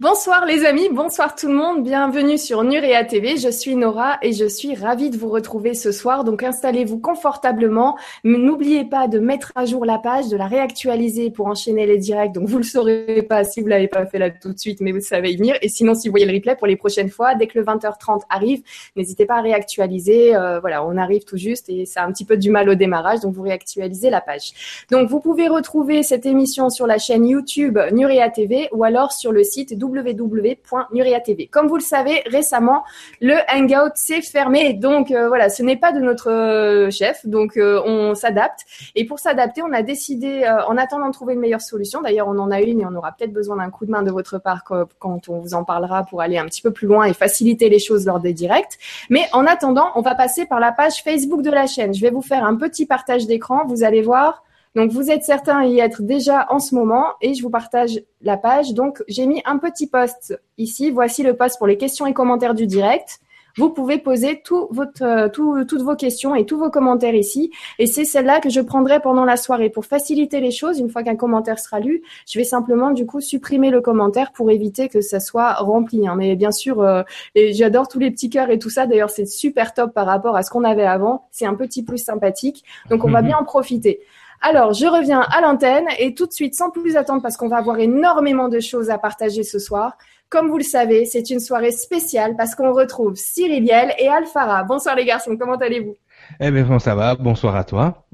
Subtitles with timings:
[0.00, 3.36] Bonsoir les amis, bonsoir tout le monde, bienvenue sur Nurea TV.
[3.36, 6.24] Je suis Nora et je suis ravie de vous retrouver ce soir.
[6.24, 7.98] Donc installez-vous confortablement.
[8.24, 12.32] N'oubliez pas de mettre à jour la page, de la réactualiser pour enchaîner les directs.
[12.32, 14.92] Donc vous le saurez pas si vous l'avez pas fait là tout de suite, mais
[14.92, 15.54] vous savez y venir.
[15.60, 18.22] Et sinon, si vous voyez le replay pour les prochaines fois, dès que le 20h30
[18.30, 18.62] arrive,
[18.96, 20.34] n'hésitez pas à réactualiser.
[20.34, 22.74] Euh, voilà, on arrive tout juste et ça a un petit peu du mal au
[22.74, 24.86] démarrage, donc vous réactualisez la page.
[24.90, 29.30] Donc vous pouvez retrouver cette émission sur la chaîne YouTube Nurea TV ou alors sur
[29.30, 31.46] le site www.nuria.tv.
[31.48, 32.84] Comme vous le savez, récemment,
[33.20, 34.74] le Hangout s'est fermé.
[34.74, 37.26] Donc euh, voilà, ce n'est pas de notre euh, chef.
[37.26, 38.60] Donc euh, on s'adapte.
[38.94, 42.38] Et pour s'adapter, on a décidé, en attendant de trouver une meilleure solution, d'ailleurs on
[42.38, 44.64] en a une et on aura peut-être besoin d'un coup de main de votre part
[44.64, 47.78] quand on vous en parlera pour aller un petit peu plus loin et faciliter les
[47.78, 48.78] choses lors des directs.
[49.08, 51.94] Mais en attendant, on va passer par la page Facebook de la chaîne.
[51.94, 53.66] Je vais vous faire un petit partage d'écran.
[53.66, 54.42] Vous allez voir.
[54.76, 58.36] Donc, vous êtes certains y être déjà en ce moment et je vous partage la
[58.36, 58.72] page.
[58.72, 60.90] Donc, j'ai mis un petit post ici.
[60.90, 63.20] Voici le post pour les questions et commentaires du direct.
[63.56, 67.50] Vous pouvez poser tout votre, euh, toutes vos questions et tous vos commentaires ici.
[67.78, 69.70] Et c'est celle-là que je prendrai pendant la soirée.
[69.70, 73.20] Pour faciliter les choses, une fois qu'un commentaire sera lu, je vais simplement du coup
[73.20, 76.06] supprimer le commentaire pour éviter que ça soit rempli.
[76.06, 76.14] Hein.
[76.16, 77.02] Mais bien sûr, euh,
[77.34, 78.86] et j'adore tous les petits cœurs et tout ça.
[78.86, 81.26] D'ailleurs, c'est super top par rapport à ce qu'on avait avant.
[81.30, 82.64] C'est un petit plus sympathique.
[82.88, 84.00] Donc, on va bien en profiter.
[84.40, 87.58] Alors, je reviens à l'antenne et tout de suite, sans plus attendre, parce qu'on va
[87.58, 89.98] avoir énormément de choses à partager ce soir.
[90.30, 94.62] Comme vous le savez, c'est une soirée spéciale parce qu'on retrouve Cyril Yel et Alfara.
[94.64, 95.96] Bonsoir les garçons, comment allez-vous?
[96.38, 97.16] Eh bien, ça va.
[97.16, 98.06] Bonsoir à toi.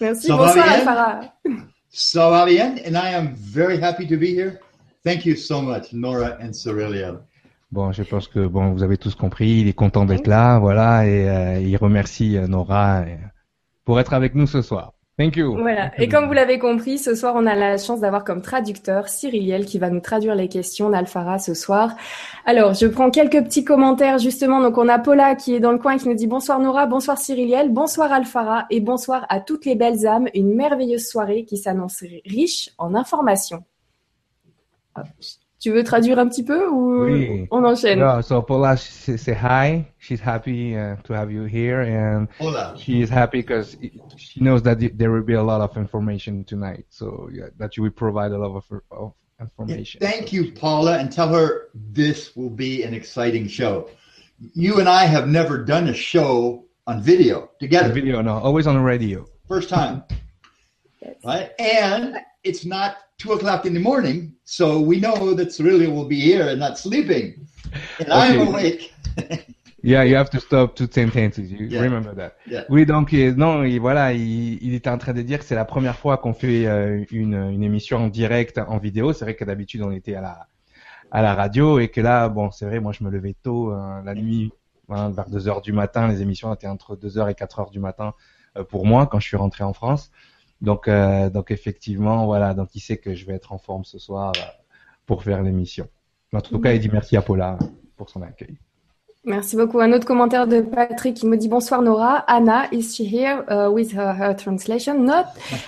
[0.00, 0.28] Merci.
[0.28, 1.20] bonsoir Alfara.
[1.90, 4.58] Ça va bien, and I am very happy to be here.
[5.04, 7.20] Thank you so much, Nora and Cyril
[7.70, 9.60] Bon, je pense que bon, vous avez tous compris.
[9.60, 13.16] Il est content d'être là, voilà, et euh, il remercie euh, Nora euh,
[13.84, 14.92] pour être avec nous ce soir.
[15.18, 15.56] Thank you.
[15.58, 15.90] Voilà.
[16.00, 19.66] Et comme vous l'avez compris, ce soir, on a la chance d'avoir comme traducteur Cyriliel
[19.66, 21.96] qui va nous traduire les questions d'Alfara ce soir.
[22.46, 24.60] Alors, je prends quelques petits commentaires justement.
[24.60, 26.86] Donc, on a Paula qui est dans le coin et qui nous dit bonsoir Nora,
[26.86, 30.28] bonsoir Cyriliel, bonsoir Alfara et bonsoir à toutes les belles âmes.
[30.34, 33.64] Une merveilleuse soirée qui s'annonce riche en informations.
[35.60, 37.48] Tu veux traduire un petit peu ou oui.
[37.50, 37.98] on enchaîne?
[37.98, 39.88] No, so Paula say hi.
[39.98, 42.76] She's happy uh, to have you here, and Hola.
[42.78, 43.76] she is happy because
[44.16, 46.84] she knows that there will be a lot of information tonight.
[46.90, 49.98] So yeah, that you will provide a lot of, of information.
[50.00, 53.90] Yeah, thank you, Paula, and tell her this will be an exciting show.
[54.54, 57.88] You and I have never done a show on video together.
[57.88, 59.26] On video, no, always on the radio.
[59.48, 60.04] First time,
[61.02, 61.16] yes.
[61.24, 61.50] right?
[61.58, 66.20] And it's not two o'clock in the morning, so we know that Cyrilia will be
[66.20, 67.46] here and not sleeping.
[67.98, 68.40] And okay.
[68.40, 68.94] I'm awake.
[69.82, 71.50] yeah, you have to stop two sentences.
[71.50, 71.80] You yeah.
[71.80, 72.36] remember that.
[72.46, 72.64] Yeah.
[72.68, 75.64] Oui, donc non, et voilà, il, il, était en train de dire que c'est la
[75.64, 79.12] première fois qu'on fait euh, une, une, émission en direct en vidéo.
[79.12, 80.46] C'est vrai que d'habitude on était à la
[81.10, 84.02] à la radio et que là, bon, c'est vrai, moi je me levais tôt hein,
[84.04, 84.52] la nuit,
[84.90, 86.06] hein, vers 2 heures du matin.
[86.06, 88.14] Les émissions étaient entre 2 heures et 4 heures du matin
[88.56, 90.10] euh, pour moi quand je suis rentré en France.
[90.60, 92.54] Donc, euh, donc effectivement, voilà.
[92.54, 94.40] Donc, il sait que je vais être en forme ce soir euh,
[95.06, 95.88] pour faire l'émission.
[96.32, 97.58] En tout cas, il dit merci à Paula
[97.96, 98.58] pour son accueil.
[99.24, 99.80] Merci beaucoup.
[99.80, 102.24] Un autre commentaire de Patrick qui me dit bonsoir Nora.
[102.28, 105.04] Anna, is she here uh, with her, her, translation?
[105.04, 105.26] Not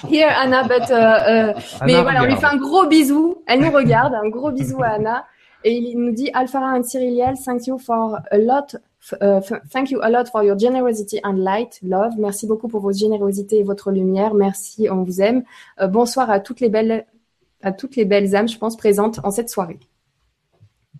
[0.08, 3.42] here, Anna, but uh, uh, mais voilà, on lui fait un gros bisou.
[3.46, 5.26] Elle nous regarde, un gros bisou à Anna.
[5.64, 8.76] Et il nous dit Alfara and Cyriliel, thank you for a lot
[9.20, 9.40] Uh,
[9.70, 12.12] thank you a lot for your generosity and light, love.
[12.18, 14.34] Merci beaucoup pour votre générosité et votre lumière.
[14.34, 15.42] Merci, on vous aime.
[15.80, 17.06] Uh, bonsoir à toutes les belles,
[17.62, 19.78] à toutes les belles âmes, je pense, présentes en cette soirée.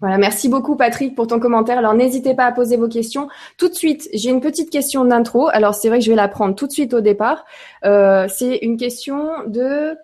[0.01, 1.77] Voilà, merci beaucoup Patrick pour ton commentaire.
[1.77, 3.29] Alors n'hésitez pas à poser vos questions.
[3.59, 5.49] Tout de suite, j'ai une petite question d'intro.
[5.49, 7.45] Alors c'est vrai que je vais la prendre tout de suite au départ.
[7.85, 9.97] Euh, c'est une question de...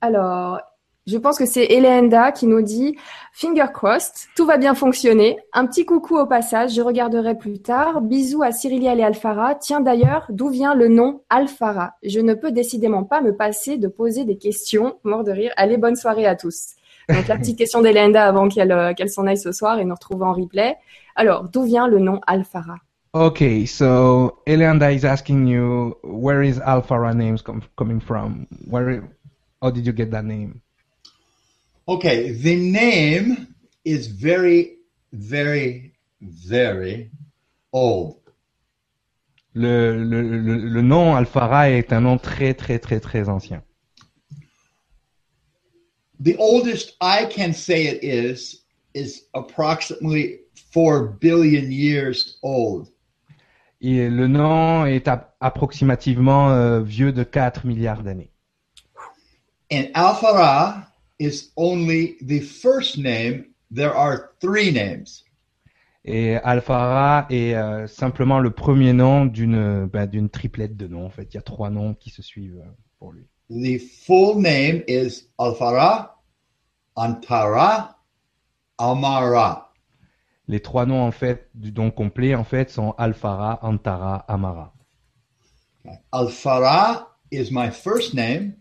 [0.00, 0.58] Alors,
[1.06, 2.96] je pense que c'est Elenda qui nous dit
[3.32, 5.36] Finger crossed, tout va bien fonctionner.
[5.52, 8.02] Un petit coucou au passage, je regarderai plus tard.
[8.02, 9.56] Bisous à Cyrilia et Alfara.
[9.56, 11.94] Tiens d'ailleurs, d'où vient le nom Alfara?
[12.04, 14.96] Je ne peux décidément pas me passer de poser des questions.
[15.02, 15.52] Mort de rire.
[15.56, 16.74] Allez, bonne soirée à tous.
[17.08, 19.94] Donc la petite question d'Elenda avant qu'elle euh, qu'elle s'en aille ce soir et nous
[19.94, 20.76] retrouve en replay.
[21.16, 22.76] Alors, d'où vient le nom Alfara?
[23.12, 27.42] Okay, so Elenda is asking you where is Alfara names
[27.76, 28.46] coming from?
[28.70, 29.02] Where,
[29.60, 30.62] how did you get that name?
[31.88, 34.76] Okay, the name is very,
[35.12, 37.10] very, very
[37.72, 38.18] old.
[39.54, 43.62] Le, le, le, le nom Alfara est un nom très, très, très, très ancien.
[46.20, 48.62] The oldest I can say it is,
[48.94, 50.38] is approximately
[50.72, 52.88] 4 billion years old.
[53.80, 55.08] Et le nom est
[55.40, 58.30] approximativement euh, vieux de 4 milliards d'années.
[59.72, 60.91] And Alfara
[61.22, 65.24] is only the first name there are three names.
[66.04, 71.06] Et Alfara est euh, simplement le premier nom d'une bah, d'une triplette de noms.
[71.06, 73.28] En fait, il y a trois noms qui se suivent euh, pour lui.
[73.50, 76.20] The full name is Alfara,
[76.96, 77.98] Antara,
[78.78, 79.72] Amara.
[80.48, 84.72] Les trois noms en fait du don complet en fait sont Alfara, Antara, Amara.
[86.10, 88.54] Alfara is my first name.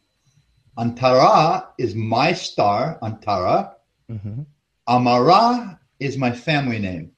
[0.77, 3.75] Antara is my star, Antara.
[4.09, 4.45] Mhm.
[4.87, 7.11] Amara is my family name.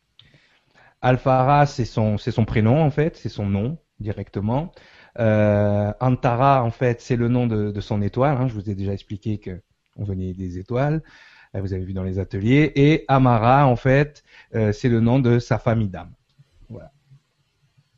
[1.01, 4.71] Alfara, c'est son, c'est son prénom en fait, c'est son nom directement.
[5.19, 8.37] Euh, Antara, en fait, c'est le nom de, de son étoile.
[8.37, 8.47] hein.
[8.47, 9.61] Je vous ai déjà expliqué que
[9.95, 11.03] on venait des étoiles.
[11.55, 12.71] Euh, Vous avez vu dans les ateliers.
[12.75, 14.23] Et Amara, en fait,
[14.55, 16.13] euh, c'est le nom de sa famille d'âme.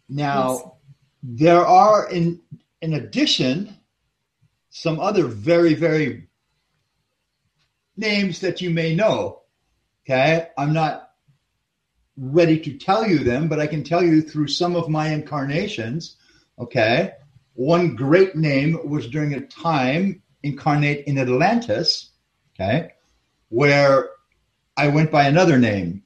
[0.09, 0.77] Now,
[1.23, 2.37] there are in
[2.81, 3.67] in addition
[4.75, 6.27] some other very very
[7.95, 9.43] names that you may know.
[10.03, 11.11] Okay, I'm not
[12.17, 16.17] ready to tell you them, but I can tell you through some of my incarnations.
[16.59, 17.13] Okay,
[17.53, 22.09] one great name was during a time incarnate in Atlantis.
[22.53, 22.91] Okay,
[23.47, 24.09] where
[24.75, 26.03] I went by another name,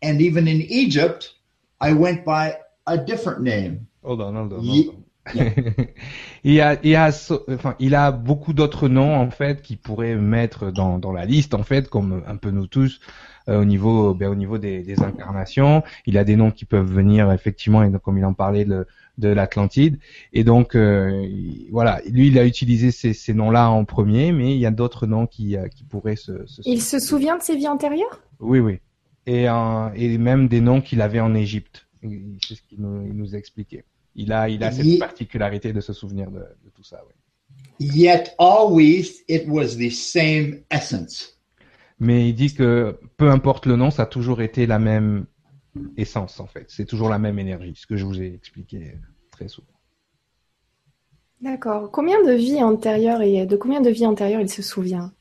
[0.00, 1.34] and even in Egypt,
[1.78, 3.86] I went by a different name.
[4.02, 5.04] Hold on, hold on, hold on.
[6.44, 9.76] il, a, il, y a, so- enfin, il a beaucoup d'autres noms en fait qui
[9.76, 13.00] pourraient mettre dans, dans la liste en fait, comme un peu nous tous
[13.48, 15.82] euh, au niveau, ben, au niveau des, des incarnations.
[16.06, 18.86] Il a des noms qui peuvent venir effectivement, et donc, comme il en parlait, de,
[19.18, 19.98] de l'Atlantide.
[20.32, 24.54] Et donc euh, il- voilà, lui il a utilisé ces, ces noms-là en premier, mais
[24.54, 26.46] il y a d'autres noms qui, euh, qui pourraient se.
[26.46, 28.20] se Il se souvient de ses vies antérieures?
[28.40, 28.78] Oui, oui.
[29.26, 31.86] Et, euh, et même des noms qu'il avait en Égypte.
[32.00, 33.84] C'est ce qu'il nous, il nous expliquait.
[34.14, 37.02] Il a, il a cette Ye- particularité de se souvenir de, de tout ça.
[37.06, 37.14] oui.
[37.80, 41.38] Yet always it was the same essence.
[42.00, 45.26] Mais il dit que peu importe le nom, ça a toujours été la même
[45.96, 46.66] essence en fait.
[46.68, 48.94] C'est toujours la même énergie, ce que je vous ai expliqué
[49.30, 49.68] très souvent.
[51.40, 51.90] D'accord.
[51.92, 55.12] Combien de vies antérieures et de combien de vies antérieures il se souvient?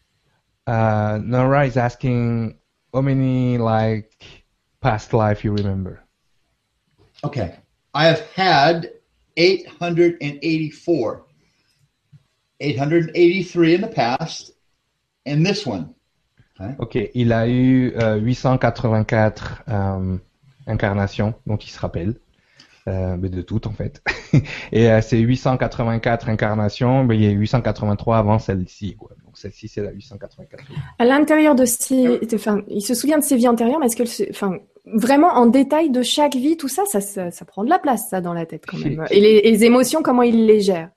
[0.68, 2.56] Uh, Nora is asking
[2.92, 4.46] how many like
[4.82, 6.00] past life you remember.
[7.24, 7.52] Okay.
[7.98, 8.92] I have had
[9.38, 11.26] 884.
[12.60, 14.52] 883 in the past,
[15.26, 15.96] and this one.
[16.80, 20.18] Ok, il a eu euh, 884 euh,
[20.68, 22.16] incarnations, donc il se rappelle
[22.88, 24.02] euh, mais de toutes en fait.
[24.72, 28.96] Et euh, ces 884 incarnations, il y a 883 avant celle-ci.
[28.96, 29.10] quoi.
[29.26, 30.64] Donc celle-ci c'est la 884.
[30.98, 34.30] À l'intérieur de ses, enfin, il se souvient de ses vies antérieures, mais est-ce que,
[34.30, 34.58] enfin,
[34.94, 38.10] vraiment en détail de chaque vie, tout ça, ça, ça, ça prend de la place,
[38.10, 39.06] ça, dans la tête quand même.
[39.10, 40.90] Et les, les émotions, comment il les gère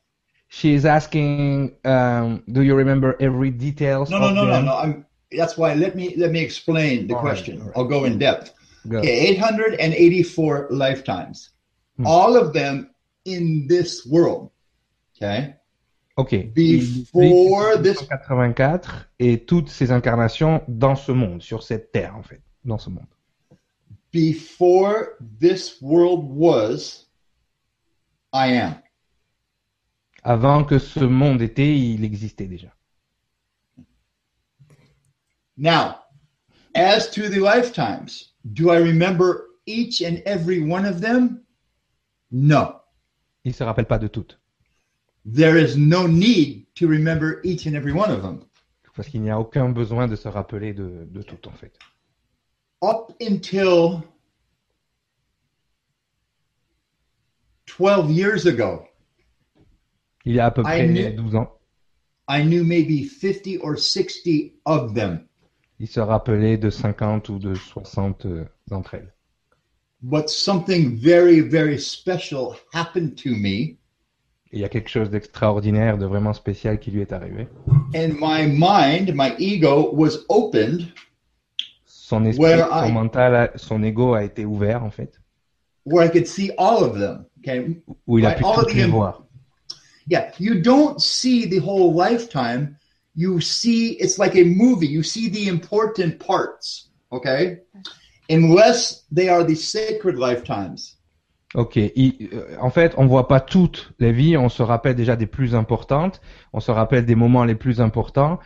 [0.48, 4.72] She is asking, um, do you remember every details No, no, no, no, no.
[4.72, 7.60] I'm, that's why let me let me explain the All right, question.
[7.60, 7.76] all right.
[7.76, 8.52] I'll go in depth.
[8.88, 8.98] Go.
[8.98, 11.50] Okay, 884 lifetimes.
[11.98, 12.06] Hmm.
[12.06, 12.90] All of them
[13.24, 14.50] in this world.
[15.16, 15.54] Okay?
[16.16, 16.52] Ok.
[16.52, 22.40] Before this 884 et toutes ces incarnations dans ce monde, sur cette terre en fait,
[22.64, 23.06] dans ce monde.
[24.12, 27.06] Before this world was,
[28.32, 28.82] I am.
[30.22, 32.72] Avant que ce monde était, il existait déjà.
[35.56, 35.96] Now,
[36.74, 41.44] as to the lifetimes, do I remember each and every one of them?
[42.30, 42.80] No.
[43.44, 44.38] Il se rappelle pas de toutes.
[45.24, 48.44] There is no need to remember each and every one of them.
[48.94, 51.72] Parce qu'il n'y a aucun besoin de se rappeler de, de toutes, en fait.
[52.82, 54.02] Up until
[57.66, 58.84] 12 years ago,
[60.24, 61.48] Il y a à peu I près knew- 12 ans,
[62.28, 65.26] I knew maybe 50 or 60 of them.
[65.78, 69.12] il se rappelait de 50 ou de 60 euh, d'entre elles.
[70.02, 73.76] But something very, very special happened to me,
[74.52, 77.46] Et il y a quelque chose d'extraordinaire, de vraiment spécial qui lui est arrivé.
[77.94, 80.92] and my mind, my ego was opened
[82.10, 85.20] Son esprit, Where son I- mental, son ego a été ouvert, en fait,
[85.86, 87.24] where I could see all of them.
[87.38, 87.82] Okay?
[88.06, 89.24] où il a Right, pu all toutes les voir.
[90.08, 90.32] Yeah.
[90.40, 92.76] You don't see the whole lifetime.
[93.14, 94.88] You see, it's like a movie.
[94.88, 96.90] You see the important parts.
[97.12, 97.60] Okay?
[98.28, 100.96] Unless they are the sacred lifetimes.
[101.54, 101.76] Ok.
[101.76, 104.36] Il- euh, en fait, on voit pas toutes les vies.
[104.36, 106.20] On se rappelle déjà des plus importantes.
[106.52, 108.38] On se rappelle des moments les plus importants.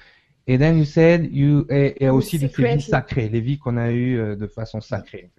[0.46, 2.76] Et then you said you et, et aussi les Sacred.
[2.78, 5.30] vies sacrées, les vies qu'on a eues euh, de façon sacrée.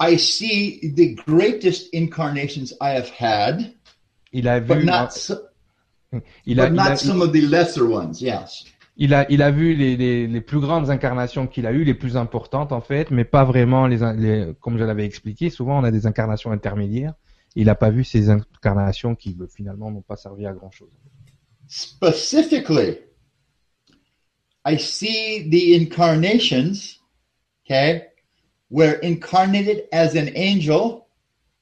[0.00, 3.72] I see the greatest incarnations I have had,
[4.32, 5.34] Il a but vu, not, so-
[6.46, 8.20] il a, but il a- not some of the lesser ones.
[8.20, 8.64] Yes.
[8.98, 11.94] il a, il a vu les, les, les plus grandes incarnations qu'il a eues, les
[11.94, 15.50] plus importantes en fait, mais pas vraiment les, les comme je l'avais expliqué.
[15.50, 17.12] Souvent, on a des incarnations intermédiaires.
[17.54, 20.90] Il n'a pas vu ces incarnations qui finalement n'ont pas servi à grand chose.
[21.68, 22.98] Specifically,
[24.66, 26.98] I see the incarnations,
[27.64, 28.08] okay,
[28.68, 31.06] were incarnated as an angel,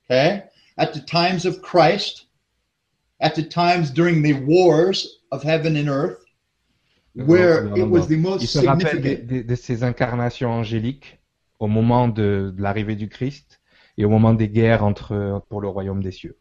[0.07, 0.45] okay,
[0.79, 2.25] at the times of Christ,
[3.21, 6.25] at the times during the wars of heaven and earth,
[7.13, 9.29] where it was the most Il se rappelle de, significant.
[9.29, 11.19] de- de ces incarnations angéliques
[11.61, 13.61] au moment de, de l'arrivée du Christ
[13.99, 16.39] et au moment des guerres entre pour le royaume des cieux.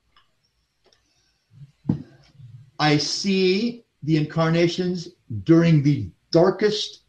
[2.80, 5.10] I see the incarnations
[5.44, 7.06] during the darkest,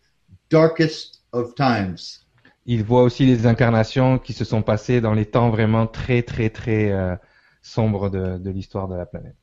[0.51, 2.21] darkest of times.
[2.67, 6.51] Il voit aussi les incarnations qui se sont passées dans les temps vraiment très très
[6.51, 7.17] très euh,
[7.63, 9.37] sombres de, de l'histoire de la planète.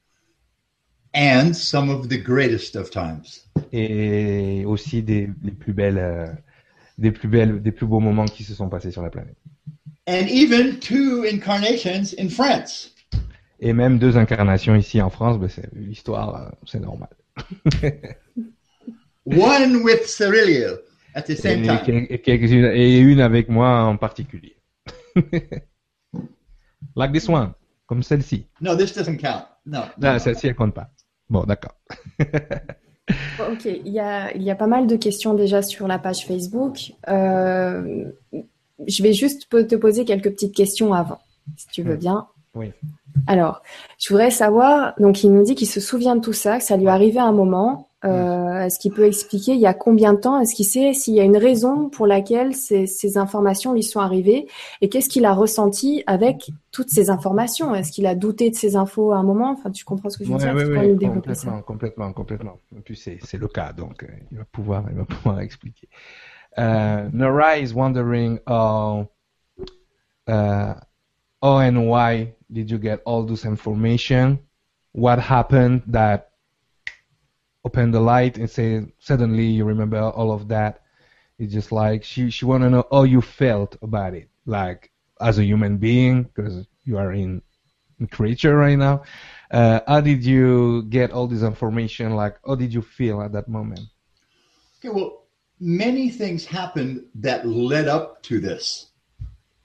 [1.13, 3.45] and some of the greatest of times.
[3.71, 5.27] Et aussi des
[5.59, 6.27] plus belles euh,
[6.97, 9.37] des plus belles des plus beaux moments qui se sont passés sur la planète.
[10.07, 12.93] And even two incarnations in France.
[13.59, 17.09] Et même deux incarnations ici en France, ben c'est l'histoire, euh, c'est normal.
[19.37, 20.77] One with Cyrilio
[21.15, 22.07] at the same Et, time.
[22.23, 24.55] quelques-unes- et une avec moi en particulier.
[26.95, 27.53] like this one,
[27.87, 28.47] comme celle-ci.
[28.61, 29.45] No, this doesn't count.
[29.65, 29.79] No.
[29.79, 30.19] no, Non, no.
[30.19, 30.89] celle-ci, elle compte pas.
[31.29, 31.75] Bon, d'accord.
[33.51, 36.25] Ok, il y a, il y a pas mal de questions déjà sur la page
[36.25, 36.93] Facebook.
[37.09, 38.05] Euh,
[38.87, 41.19] je vais juste te poser quelques petites questions avant,
[41.57, 41.99] si tu veux Mm.
[41.99, 42.27] bien.
[42.55, 42.71] Oui.
[43.27, 43.63] Alors,
[43.99, 46.77] je voudrais savoir, donc il nous dit qu'il se souvient de tout ça, que ça
[46.77, 47.89] lui est arrivé à un moment.
[48.03, 50.39] Euh, Est-ce qu'il peut expliquer il y a combien de temps?
[50.39, 53.99] Est-ce qu'il sait s'il y a une raison pour laquelle ces, ces informations lui sont
[53.99, 54.47] arrivées?
[54.81, 57.75] Et qu'est-ce qu'il a ressenti avec toutes ces informations?
[57.75, 59.51] Est-ce qu'il a douté de ces infos à un moment?
[59.51, 60.55] Enfin, tu comprends ce que je veux Ouais, dire?
[60.55, 62.59] ouais, ouais, ça complètement, complètement, complètement.
[62.75, 65.87] En plus, c'est, c'est le cas, donc euh, il va pouvoir, il va pouvoir expliquer.
[66.57, 69.07] Uh, Nora is wondering how,
[70.27, 70.73] uh,
[71.41, 74.39] how and why did you get all this information?
[74.93, 76.30] What happened that
[77.63, 80.81] opened the light and say suddenly you remember all of that?
[81.37, 85.39] It's just like she she want to know how you felt about it, like as
[85.39, 87.41] a human being, because you are in,
[87.99, 89.03] in creature right now.
[89.49, 92.15] Uh, how did you get all this information?
[92.15, 93.81] Like, how did you feel at that moment?
[94.79, 95.25] Okay, well,
[95.59, 98.87] many things happened that led up to this.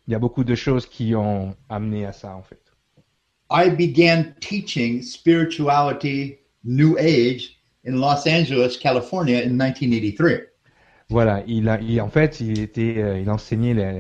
[0.08, 2.62] Il y a beaucoup de choses qui ont amené à ça, en fait.
[3.50, 7.55] I began teaching spirituality, New Age
[7.87, 10.52] in Los Angeles, California in 1983.
[11.09, 13.93] Voilà, il a, il, en fait, il était, euh, il enseignait la,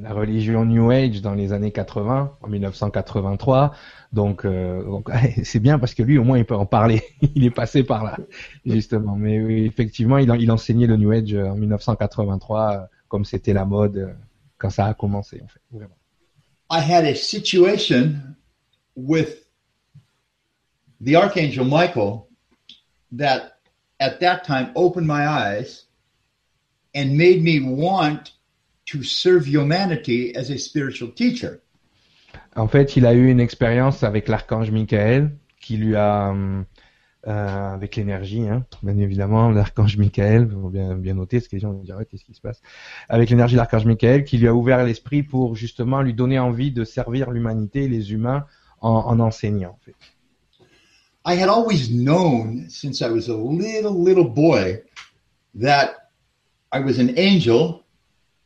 [0.00, 3.72] la religion New Age dans les années 80, en 1983.
[4.14, 4.82] Donc, euh,
[5.44, 7.02] c'est bien parce que lui, au moins, il peut en parler.
[7.34, 8.16] il est passé par là,
[8.64, 9.14] justement.
[9.14, 13.52] Mais oui, effectivement, il, il enseignait le New Age euh, en 1983, euh, comme c'était
[13.52, 14.16] la mode
[14.56, 15.60] quand ça a commencé, en fait.
[15.70, 15.96] Vraiment.
[16.70, 18.14] I had a situation
[18.96, 19.46] with
[21.04, 22.26] the Archangel Michael
[23.18, 23.58] that
[24.00, 25.84] at that time opened my eyes
[26.94, 28.32] and made me want
[28.86, 31.60] to serve humanity as a spiritual teacher.
[32.56, 35.30] En fait, il a eu une expérience avec l'archange Michael
[35.60, 36.64] qui lui a, hum,
[37.26, 41.72] euh, avec l'énergie, hein, bien évidemment, l'archange Michael, bien, bien noter, parce que les gens
[41.72, 42.60] vont dire, Ouais, qu'est-ce qui se passe?
[43.08, 46.70] Avec l'énergie de l'archange Michael qui lui a ouvert l'esprit pour justement lui donner envie
[46.70, 48.44] de servir l'humanité, les humains,
[48.80, 49.70] en, en enseignant.
[49.70, 49.94] En fait.
[51.26, 54.82] I had always known since I was a little, little boy
[55.54, 56.10] that
[56.70, 57.82] I was an angel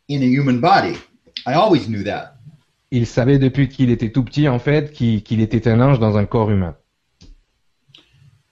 [0.07, 0.97] in a human body.
[1.45, 2.37] I always knew that.
[2.91, 6.25] Il savait depuis qu'il était tout petit, en fait, qu'il était un ange dans un
[6.25, 6.77] corps humain.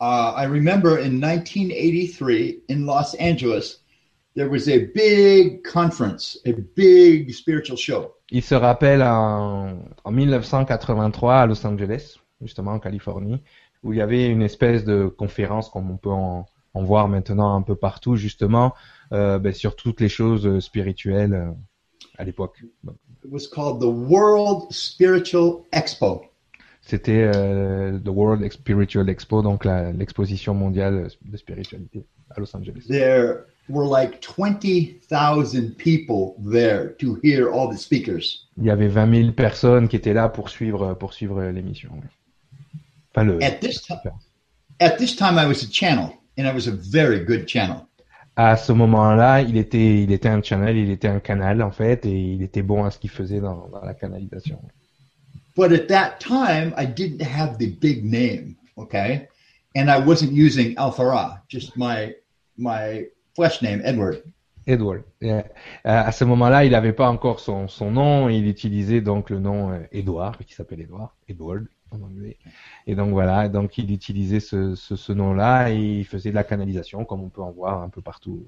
[0.00, 3.78] Uh, I remember in 1983 in Los Angeles,
[4.35, 8.12] there was a big conference, a big spiritual show.
[8.30, 13.40] Il se rappelle en, en 1983 à Los Angeles, justement en Californie,
[13.83, 17.56] où il y avait une espèce de conférence comme on peut en, en voir maintenant
[17.56, 18.75] un peu partout, justement,
[19.12, 21.50] euh, ben, sur toutes les choses euh, spirituelles euh,
[22.18, 22.62] à l'époque.
[23.25, 26.23] It was called the World Spiritual Expo.
[26.83, 32.85] C'était euh, The World Spiritual Expo, donc l'exposition mondiale de spiritualité à Los Angeles.
[32.87, 38.47] There were like 20,000 people there to hear all the speakers.
[38.59, 41.90] Il y avait 20 000 personnes qui étaient là pour suivre, pour suivre l'émission.
[43.16, 43.99] Enfin, le, At this time,
[44.80, 47.87] at this time, I was a channel, and I was a very good channel.
[48.37, 52.04] à ce moment-là, il était, il était un channel, il était un canal en fait,
[52.04, 54.61] et il était bon à ce qu'il faisait dans, dans la canalisation.
[55.56, 59.28] But at that time, I didn't have the big name, okay?
[59.75, 62.14] And I wasn't using Alpha Ra, just my
[62.58, 64.23] my flesh name, Edward.
[64.66, 65.04] Edward.
[65.23, 65.42] Euh,
[65.85, 69.70] à ce moment-là, il n'avait pas encore son, son nom, il utilisait donc le nom
[69.70, 72.37] euh, Edward, qui s'appelle Edward, Edward en anglais.
[72.87, 76.45] Et donc voilà, donc il utilisait ce, ce, ce nom-là et il faisait de la
[76.45, 78.47] canalisation, comme on peut en voir un peu partout.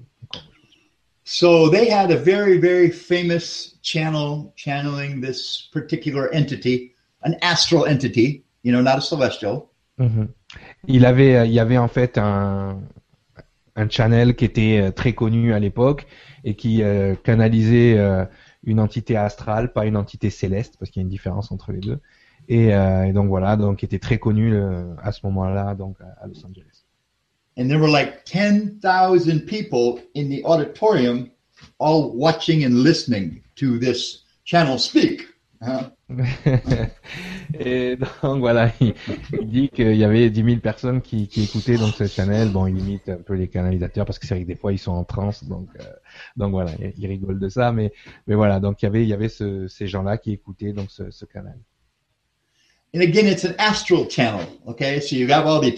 [1.23, 8.43] So they had a very, very famous channel channeling this particular entity, an astral entity,
[8.63, 9.67] you know, not a celestial.
[9.99, 10.29] Mhm.
[10.87, 12.81] Il avait, il y avait en fait un,
[13.75, 16.07] un channel qui était euh, très connu à l'époque
[16.43, 18.25] et qui euh, canalisait euh,
[18.63, 21.79] une entité astrale, pas une entité céleste, parce qu'il y a une différence entre les
[21.79, 21.99] deux.
[22.49, 26.23] Et, euh, et donc voilà, donc était très connu euh, à ce moment-là, donc à,
[26.23, 26.85] à Los Angeles.
[27.57, 31.29] And there were like 10,000 people in the auditorium
[31.77, 35.27] all watching and listening to this channel speak.
[37.59, 38.93] Et donc voilà, il,
[39.39, 42.49] il dit qu'il y avait 10 000 personnes qui, qui écoutaient donc ce channel.
[42.49, 44.79] Bon, il imite un peu les canalisateurs parce que c'est vrai que des fois ils
[44.79, 45.83] sont en transe, donc euh,
[46.37, 47.91] donc voilà, il, il rigole de ça, mais
[48.25, 50.89] mais voilà, donc il y avait il y avait ce, ces gens-là qui écoutaient donc
[50.89, 51.57] ce, ce canal.
[52.95, 54.41] And again, it's an astral channel.
[54.67, 55.71] Okay, so you have all the.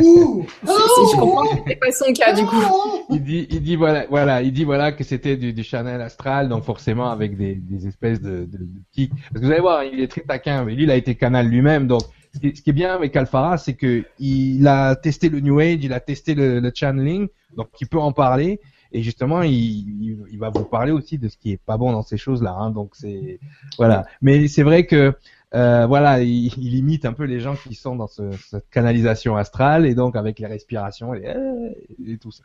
[0.00, 2.56] Ooh, C'est- c'est- je comprends que c'est pas son cas du coup?
[2.72, 3.04] oh.
[3.10, 6.48] Il dit il dit voilà voilà, il dit voilà que c'était du, du channel astral,
[6.48, 9.08] donc forcément avec des, des espèces de, de, de petits.
[9.08, 11.46] Parce que vous allez voir, il est très taquin, mais lui il a été canal
[11.46, 12.02] lui-même, donc
[12.34, 15.58] ce qui, ce qui est bien avec Alphara, c'est que il a testé le New
[15.58, 18.60] Age, il a testé le, le channeling, donc il peut en parler.
[18.92, 21.92] Et justement, il, il, il va vous parler aussi de ce qui est pas bon
[21.92, 22.52] dans ces choses-là.
[22.52, 23.40] Hein, donc c'est
[23.78, 24.06] voilà.
[24.20, 25.14] Mais c'est vrai que
[25.54, 29.36] euh, voilà, il, il imite un peu les gens qui sont dans ce, cette canalisation
[29.36, 31.24] astrale et donc avec les respirations et,
[32.06, 32.44] et tout ça.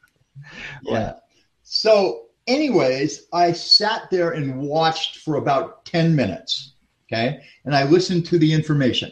[0.83, 1.17] Yeah.
[1.63, 6.75] So, anyways, I sat there and watched for about 10 minutes.
[7.07, 7.39] Okay?
[7.65, 9.09] And I listened to the information.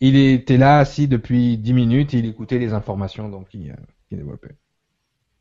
[0.00, 3.74] Il était là assis depuis 10 minutes et il écoutait les informations donc il, euh,
[4.08, 4.54] qu'il développait.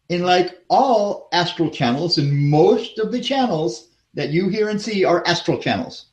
[0.10, 5.04] And like all astral channels, and most of the channels that you hear and see
[5.04, 6.06] are astral channels.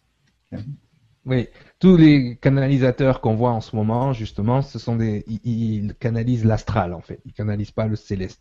[1.26, 5.94] Oui, tous les canalisateurs qu'on voit en ce moment, justement, ce sont des, ils, ils
[5.94, 7.20] canalisent l'astral en fait.
[7.24, 8.40] Ils canalisent pas le céleste.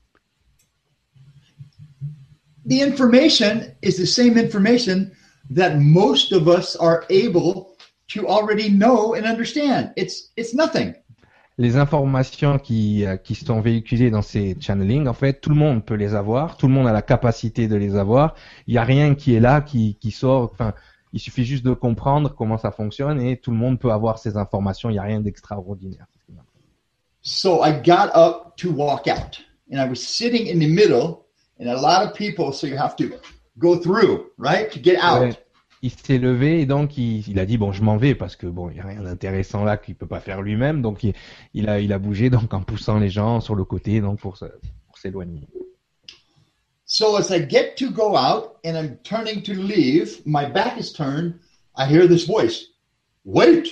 [2.66, 5.12] The information is the same information
[5.50, 7.76] that most of us are able
[8.10, 9.92] to already know and understand.
[9.96, 10.96] It's it's nothing.
[11.58, 15.86] Les informations qui, euh, qui sont véhiculées dans ces channelings, en fait, tout le monde
[15.86, 18.34] peut les avoir, tout le monde a la capacité de les avoir.
[18.66, 20.50] Il n'y a rien qui est là, qui, qui sort.
[20.52, 20.74] Enfin,
[21.14, 24.36] il suffit juste de comprendre comment ça fonctionne et tout le monde peut avoir ces
[24.36, 24.90] informations.
[24.90, 26.08] Il n'y a rien d'extraordinaire.
[27.22, 29.40] So I got up to walk out,
[29.72, 31.26] and I was sitting in the middle,
[31.58, 32.52] and a lot of people.
[32.52, 33.06] So you have to
[33.58, 35.22] go through, right, to get out.
[35.22, 35.43] Ouais.
[35.86, 38.48] Il s'est levé et donc il, il a dit bon je m'en vais parce que
[38.48, 41.14] bon il y a rien d'intéressant là qu'il peut pas faire lui-même donc il,
[41.54, 44.38] il a il a bougé donc en poussant les gens sur le côté donc pour
[44.96, 45.46] s'éloigner.
[46.86, 50.94] So as I get to go out and I'm turning to leave, my back is
[50.94, 51.34] turned.
[51.76, 52.68] I hear this voice.
[53.26, 53.68] Wait,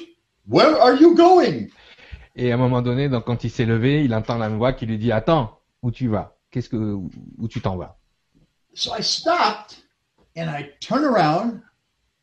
[0.45, 1.69] where are you going?
[2.35, 4.85] Et à un moment donné donc quand il s'est levé il entend la voix qui
[4.85, 6.35] lui dit attends où tu vas?
[6.49, 7.97] Qu'est-ce que où, où tu t'en vas?
[8.73, 9.77] So I stopped
[10.35, 11.61] and I turn around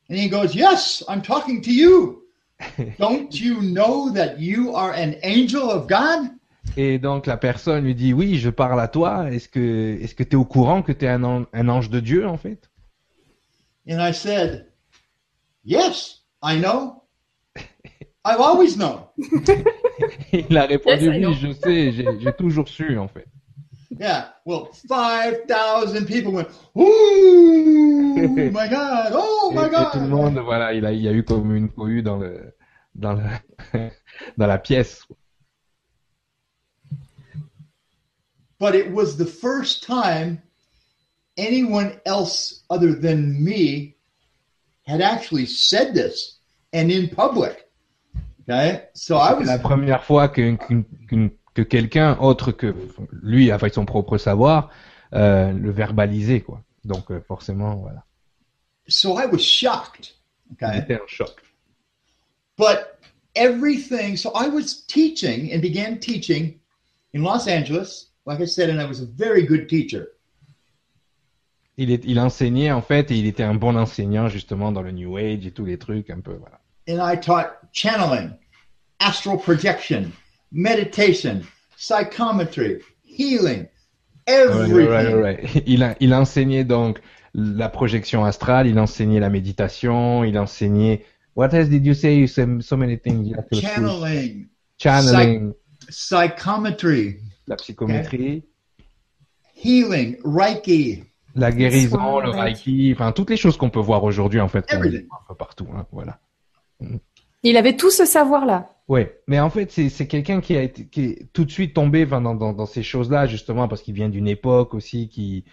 [0.08, 2.22] and he goes, Yes, I'm talking to you.
[2.98, 6.30] Don't you know that you are an angel of God?
[6.76, 10.22] et donc la personne lui dit oui je parle à toi est-ce que est-ce que
[10.22, 12.68] tu es au courant que tu es un, an- un ange de Dieu en fait?
[13.88, 14.66] And I said,
[15.64, 17.02] Yes, I know.
[18.24, 19.00] I've always known.
[20.32, 23.26] Il a répondu Yes, oui je sais j'ai toujours su en fait
[23.98, 24.28] Yeah.
[24.44, 29.10] Well, 5,000 people went, Ooh, my God.
[29.12, 30.08] Oh, et, my et tout le God.
[30.08, 32.54] monde voilà il a il y a eu comme une cohue dans le
[32.94, 33.22] dans le
[34.38, 35.04] dans la pièce
[38.60, 40.42] But it was the first time
[41.36, 43.94] anyone else other than me
[44.86, 46.38] had actually said this
[46.72, 47.68] and in public.
[48.48, 48.82] Okay?
[48.94, 50.58] So I C'est was, la première fois qu'une-
[51.58, 52.72] que quelqu'un autre que
[53.10, 54.70] lui, avec son propre savoir,
[55.12, 56.62] euh, le verbalisait, quoi.
[56.84, 58.04] Donc euh, forcément, voilà.
[58.86, 60.14] so I was shocked.
[60.52, 60.78] Okay?
[60.78, 61.42] C'était un choc.
[62.56, 63.00] But
[63.34, 66.60] everything, so I was teaching and began teaching
[67.12, 70.06] in Los Angeles, like I said, and I was a very good teacher.
[71.76, 74.92] Il, est, il enseignait en fait et il était un bon enseignant justement dans le
[74.92, 76.60] New Age et tous les trucs un peu, voilà.
[76.88, 78.30] And I taught channeling,
[79.00, 80.12] astral projection,
[80.52, 81.40] meditation,
[81.76, 83.66] psychometry, healing,
[84.26, 85.62] everything.
[85.66, 87.00] Il, a- il enseignait donc
[87.34, 91.04] la projection astrale, il enseignait la méditation, il enseignait.
[91.36, 92.26] What else did you say?
[92.26, 93.28] So, so many things.
[93.28, 95.52] You have to- Channeling, Channeling,
[95.88, 98.44] psychometry, la psychométrie.
[99.54, 102.92] healing, Reiki, La guérison, le Reiki.
[102.94, 104.80] enfin toutes les choses qu'on peut voir aujourd'hui en fait, un
[105.28, 105.66] peu partout.
[105.76, 106.18] hein, voilà.
[107.42, 108.68] Il avait tout ce savoir-là.
[108.88, 111.74] Ouais, mais en fait, c'est c'est quelqu'un qui a été qui est tout de suite
[111.74, 115.44] tombé enfin, dans, dans, dans ces choses-là, justement, parce qu'il vient d'une époque aussi qui,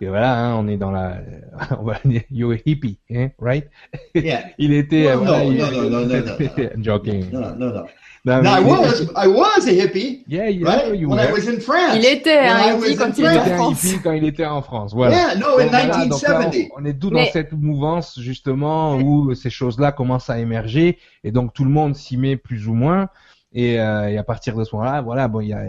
[0.00, 1.22] et voilà, hein, on est dans la,
[1.78, 3.68] on va dire, you're a hippie, hein, right?
[4.14, 4.42] Yeah.
[4.58, 6.62] Il était, euh, voilà, no, il- no, no, no, no, no, no.
[6.74, 7.30] I'm joking.
[7.30, 7.72] No, no, no.
[7.72, 7.86] Non,
[8.24, 10.94] Now, I mais il was, I was a hippie, yeah, yeah, right?
[11.00, 11.94] you When I was in France.
[11.96, 13.82] Il était un I hippie was quand in il était Il en était un France.
[13.84, 15.16] hippie quand il était en France, voilà.
[15.16, 16.68] Yeah, no, in Donc, voilà, donc là, 1970.
[16.76, 20.98] on, on est tout Mais- dans cette mouvance justement où ces choses-là commencent à émerger
[21.24, 23.08] et donc tout le monde s'y met plus ou moins
[23.54, 25.62] et, euh, et à partir de ce moment-là, voilà, bon, il y a,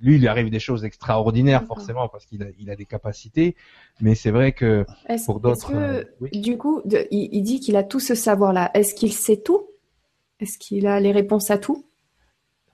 [0.00, 3.54] lui, il lui arrive des choses extraordinaires forcément parce qu'il a, il a des capacités,
[4.00, 6.30] mais c'est vrai que Est-ce pour est-ce d'autres, que, euh, oui.
[6.40, 8.70] du coup, de- il, il dit qu'il a tout ce savoir-là.
[8.74, 9.62] Est-ce qu'il sait tout?
[10.40, 11.84] Est-ce qu'il a les réponses à tout?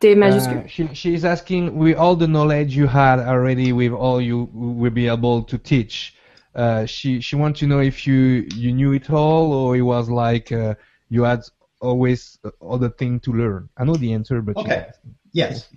[0.01, 4.21] T majuscule Uh, she, she's asking, with all the knowledge you had already, with all
[4.21, 6.15] you will be able to teach.
[6.55, 10.09] Uh, she she wants to know if you you knew it all, or it was
[10.09, 10.75] like uh,
[11.11, 11.43] you had
[11.81, 13.69] always other thing to learn?
[13.77, 14.87] I know the answer, but she's Okay.
[14.89, 15.15] asking.
[15.33, 15.69] Yes.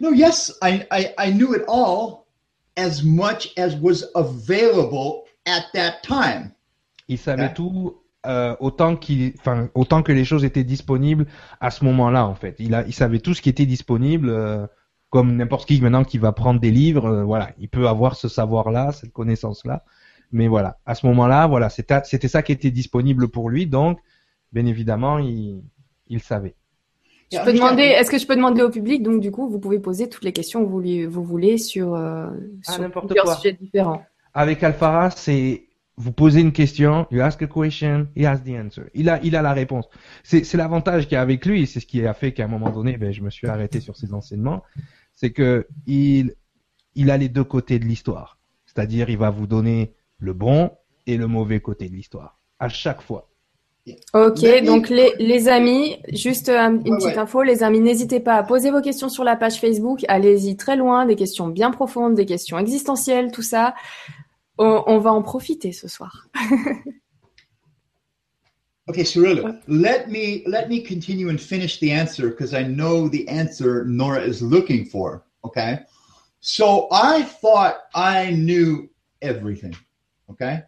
[0.00, 2.28] No, yes, I, I, I knew it all
[2.76, 6.54] as much as was available at that time.
[7.08, 11.26] il savait tout euh, autant qu'il, enfin autant que les choses étaient disponibles
[11.60, 12.56] à ce moment-là en fait.
[12.58, 14.28] Il a, il savait tout ce qui était disponible.
[14.30, 14.66] euh,
[15.10, 18.28] comme n'importe qui maintenant qui va prendre des livres, euh, voilà, il peut avoir ce
[18.28, 19.82] savoir-là, cette connaissance-là.
[20.32, 24.00] Mais voilà, à ce moment-là, voilà, c'était c'était ça qui était disponible pour lui, donc
[24.52, 25.62] bien évidemment, il,
[26.08, 26.54] il savait.
[27.32, 29.02] Je peux demander, est-ce que je peux demander au public?
[29.02, 31.94] Donc, du coup, vous pouvez poser toutes les questions que vous, lui- vous voulez sur,
[31.94, 32.28] euh,
[32.66, 33.34] Ah, sur n'importe plusieurs quoi.
[33.36, 34.02] sujets différents.
[34.34, 35.67] Avec Alphara, c'est
[36.00, 38.84] vous posez une question, you ask a question, he has the answer.
[38.94, 39.86] Il a, il a la réponse.
[40.22, 42.48] C'est, c'est l'avantage qu'il y a avec lui, c'est ce qui a fait qu'à un
[42.48, 44.62] moment donné, ben, je me suis arrêté sur ses enseignements,
[45.14, 46.34] c'est que il,
[46.94, 48.38] il a les deux côtés de l'histoire.
[48.66, 50.70] C'est-à-dire, il va vous donner le bon
[51.06, 52.38] et le mauvais côté de l'histoire.
[52.60, 53.28] À chaque fois.
[54.12, 57.18] Ok, Mais- donc les, les amis, juste un- une Ouais, petite ouais.
[57.18, 60.04] info, les amis, n'hésitez pas à poser vos questions sur la page Facebook.
[60.08, 63.74] Allez-y très loin, des questions bien profondes, des questions existentielles, tout ça.
[64.58, 66.28] On, on va en profiter ce soir.
[68.88, 73.28] Okay, Cyrilla, let me let me continue and finish the answer because I know the
[73.28, 75.24] answer Nora is looking for.
[75.44, 75.80] Okay,
[76.40, 78.88] so I thought I knew
[79.20, 79.76] everything.
[80.30, 80.62] Okay,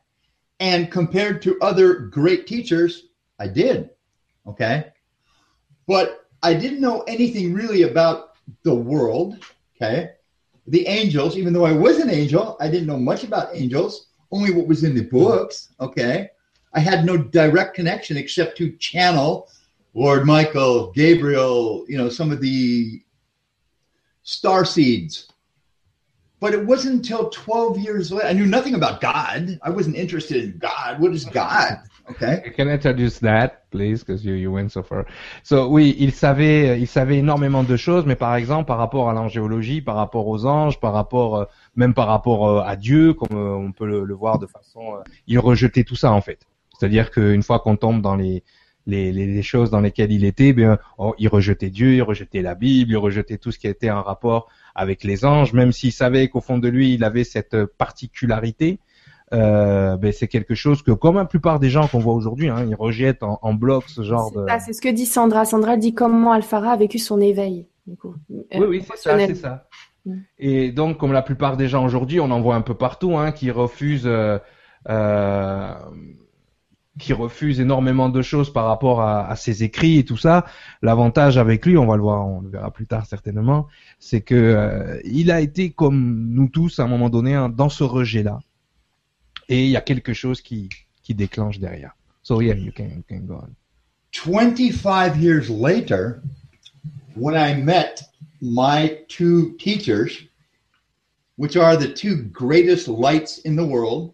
[0.61, 3.07] and compared to other great teachers,
[3.38, 3.88] I did.
[4.46, 4.92] Okay,
[5.87, 8.33] but I didn't know anything really about
[8.64, 9.38] the world.
[9.76, 10.11] Okay,
[10.66, 11.37] the angels.
[11.37, 14.09] Even though I was an angel, I didn't know much about angels.
[14.33, 15.70] Only what was in the books.
[15.81, 16.31] Okay.
[16.73, 19.49] I had no direct connection except to channel
[19.94, 23.03] Lord Michael, Gabriel, you know, some of the
[24.23, 25.29] star seeds.
[26.38, 28.29] But it wasn't until 12 years later.
[28.29, 29.59] I knew nothing about God.
[29.62, 31.01] I wasn't interested in God.
[31.01, 31.81] What is God?
[32.11, 32.53] Okay.
[32.57, 35.07] Can I introduce that, please, because you, you went so far.
[35.42, 39.12] So, oui, il savait, il savait énormément de choses, mais par exemple, par rapport à
[39.12, 41.44] l'angéologie, par rapport aux anges, par rapport, euh,
[41.77, 45.38] même par rapport euh, à Dieu, comme euh, on peut le, voir de façon, il
[45.38, 46.40] rejetait tout ça, en fait.
[46.79, 48.42] C'est-à-dire qu'une fois qu'on tombe dans les,
[48.87, 52.42] les, les, les choses dans lesquelles il était, ben, oh, il rejetait Dieu, il rejetait
[52.42, 55.92] la Bible, il rejetait tout ce qui était en rapport avec les anges, même s'il
[55.92, 58.81] savait qu'au fond de lui, il avait cette particularité.
[59.33, 62.64] Euh, ben, c'est quelque chose que, comme la plupart des gens qu'on voit aujourd'hui, hein,
[62.69, 64.45] ils rejettent en, en bloc ce genre de.
[64.49, 65.45] Ah, c'est ce que dit Sandra.
[65.45, 67.66] Sandra dit comment Alphara a vécu son éveil.
[67.87, 68.14] Du coup.
[68.29, 69.69] Oui, Euh, oui, c'est ça, c'est ça.
[70.05, 70.14] Mm.
[70.38, 73.33] Et donc, comme la plupart des gens aujourd'hui, on en voit un peu partout, hein,
[73.33, 74.38] qui refusent, euh,
[74.88, 75.75] euh,
[76.99, 80.45] qui refusent énormément de choses par rapport à, à ses écrits et tout ça.
[80.83, 84.35] L'avantage avec lui, on va le voir, on le verra plus tard certainement, c'est que
[84.35, 88.40] euh, il a été comme nous tous à un moment donné hein, dans ce rejet-là.
[89.50, 90.68] Et il y a quelque chose qui
[91.02, 91.92] qui déclenche derrière.
[92.22, 93.50] So yeah, you can, you can go on.
[94.12, 96.22] 25 years later,
[97.16, 98.02] when I met
[98.40, 100.26] my two teachers,
[101.36, 104.12] which are the two greatest lights in the world,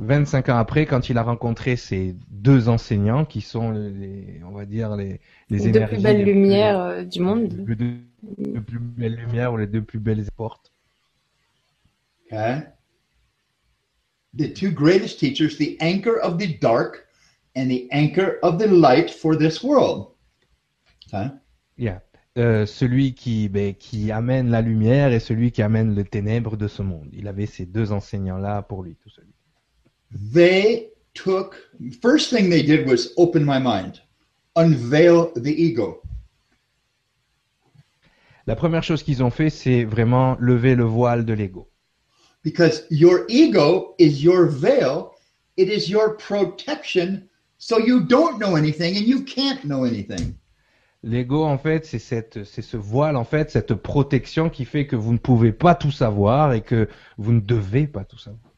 [0.00, 4.64] 25 ans après, quand il a rencontré ces deux enseignants qui sont les, on va
[4.64, 7.48] dire les, les Les deux énergies plus belles les plus- lumières euh, du les monde.
[7.48, 7.96] deux,
[8.38, 10.70] les plus belles lumières ou les deux plus belles portes.
[12.30, 12.60] okay?
[14.34, 17.06] The two greatest teachers, the anchor of the dark
[17.56, 20.12] and the anchor of the light for this world.
[21.06, 21.30] Okay?
[21.76, 22.00] Yeah.
[22.36, 26.68] Euh, celui qui, ben, qui amène la lumière et celui qui amène les ténèbres de
[26.68, 27.08] ce monde.
[27.12, 29.26] Il avait ces deux enseignants-là pour lui, tout seul.
[30.32, 31.56] They took,
[32.00, 34.02] first thing they did was open my mind,
[34.54, 36.00] unveil the ego.
[38.46, 41.67] La première chose qu'ils ont fait, c'est vraiment lever le voile de l'ego.
[42.48, 45.14] Because your ego is your veil,
[45.58, 50.34] it is your protection, so you don't know anything and you can't know anything.
[51.02, 54.96] L'ego, en fait, c'est cette, c'est ce voile, en fait, cette protection qui fait que
[54.96, 58.50] vous ne pouvez pas tout savoir et que vous ne devez pas tout savoir.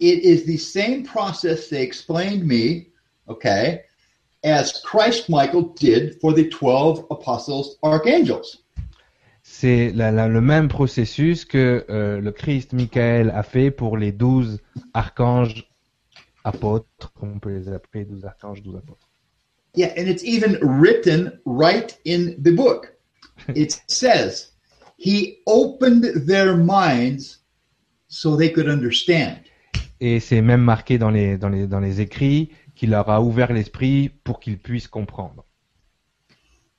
[0.00, 2.86] It is the same process they explained me,
[3.28, 3.82] okay,
[4.42, 8.63] as Christ Michael did for the 12 apostles archangels.
[9.64, 14.60] C'est le même processus que euh, le Christ Michael a fait pour les douze
[14.92, 15.70] archanges
[16.44, 19.08] apôtres, on peut les appeler douze archanges, douze apôtres.
[19.74, 22.92] Yeah, and it's even written right in the book.
[23.54, 24.52] It says,
[24.98, 27.38] He opened their minds
[28.08, 29.38] so they could understand.
[29.98, 33.50] Et c'est même marqué dans les, dans les, dans les écrits qu'il leur a ouvert
[33.50, 35.46] l'esprit pour qu'ils puissent comprendre.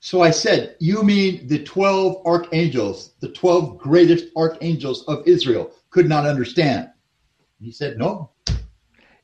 [0.06, 6.08] So I said, You mean the 12 archangels, the 12 greatest archangels of Israel, could
[6.08, 6.91] not understand?
[7.60, 8.30] He said, No.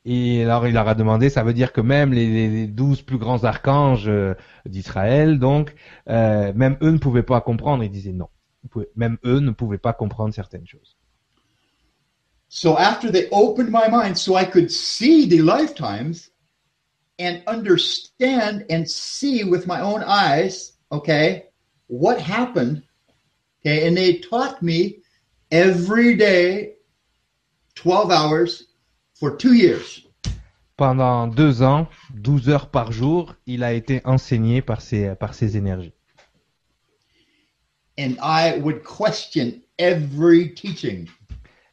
[0.03, 3.43] Et alors il leur a demandé, ça veut dire que même les, douze plus grands
[3.43, 4.33] archanges euh,
[4.65, 5.75] d'Israël, donc,
[6.09, 7.83] euh, même eux ne pouvaient pas comprendre.
[7.83, 8.29] Il disait non.
[8.95, 10.97] Même eux ne pouvaient pas comprendre certaines choses.
[12.49, 16.31] So after they opened my mind so I could see the lifetimes
[17.19, 21.45] and understand and see with my own eyes, okay,
[21.87, 22.83] what happened?
[23.61, 25.01] Okay, and they taught me
[25.51, 26.75] every day
[27.75, 28.63] 12 hours
[29.13, 30.07] for two years.
[30.77, 35.57] Pendant deux ans, 12 heures par jour, il a été enseigné par ces, par ces
[35.57, 35.93] énergies.
[37.99, 41.07] And I would question every teaching.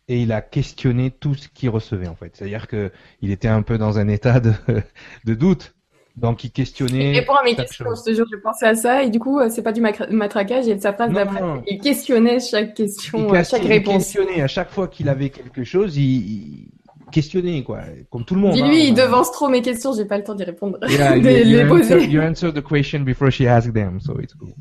[0.09, 2.37] Et il a questionné tout ce qu'il recevait en fait.
[2.37, 2.91] C'est-à-dire que
[3.23, 4.53] il était un peu dans un état de,
[5.25, 5.75] de doute.
[6.21, 8.03] Donc il Il questionnait répond à mes chaque questions, chose.
[8.07, 10.67] je te jure, je pensais à ça et du coup, euh, c'est pas du matraquage
[10.69, 11.41] et sa phrase d'après.
[11.67, 13.95] Il questionnait chaque Il, question, euh, chaque il réponse.
[14.05, 16.69] questionnait à chaque fois qu'il avait quelque chose, il, il
[17.13, 18.53] questionnait quoi, comme tout le monde.
[18.55, 18.85] Dis-lui, hein.
[18.89, 20.79] il devance trop mes questions, j'ai pas le temps d'y répondre.
[20.89, 22.07] Yeah, de you, you les answer, poser.
[22.11, 24.55] you answer the question before she asks them, so it's cool.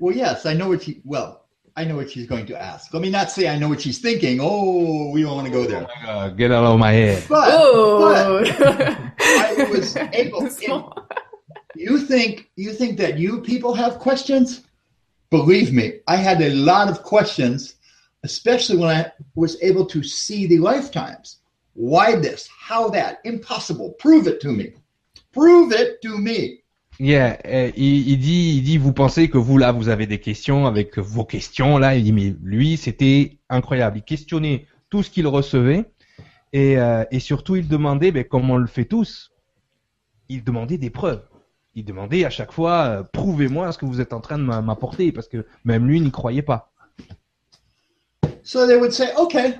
[0.00, 1.43] Well, yes, I know what she, well,
[1.76, 2.94] I know what she's going to ask.
[2.94, 4.38] Let me not say I know what she's thinking.
[4.40, 5.88] Oh, we don't want to go there.
[6.06, 7.24] Uh, get out of my head.
[7.28, 8.44] But, Oh
[9.18, 10.40] I was able.
[10.42, 10.86] Doucement.
[11.74, 14.62] You think you think that you people have questions?
[15.30, 17.74] Believe me, I had a lot of questions,
[18.22, 21.38] especially when I was able to see the lifetimes.
[21.72, 22.48] Why this?
[22.56, 23.18] How that?
[23.24, 23.90] Impossible.
[23.98, 24.74] Prove it to me.
[25.32, 26.60] Prove it to me.
[27.00, 30.98] Euh, il, dit, il dit, vous pensez que vous là, vous avez des questions avec
[30.98, 31.96] vos questions là.
[31.96, 33.98] Il dit, mais lui, c'était incroyable.
[33.98, 35.86] Il questionnait tout ce qu'il recevait
[36.52, 39.32] et, euh, surtout, il demandait, ben, comme on le fait tous,
[40.28, 41.24] il demandait des preuves.
[41.74, 44.62] Il demandait à chaque fois, euh, prouvez-moi ce que vous êtes en train de m'a-
[44.62, 46.70] m'apporter, parce que même lui n'y croyait pas.
[48.44, 49.54] So they would say, okay,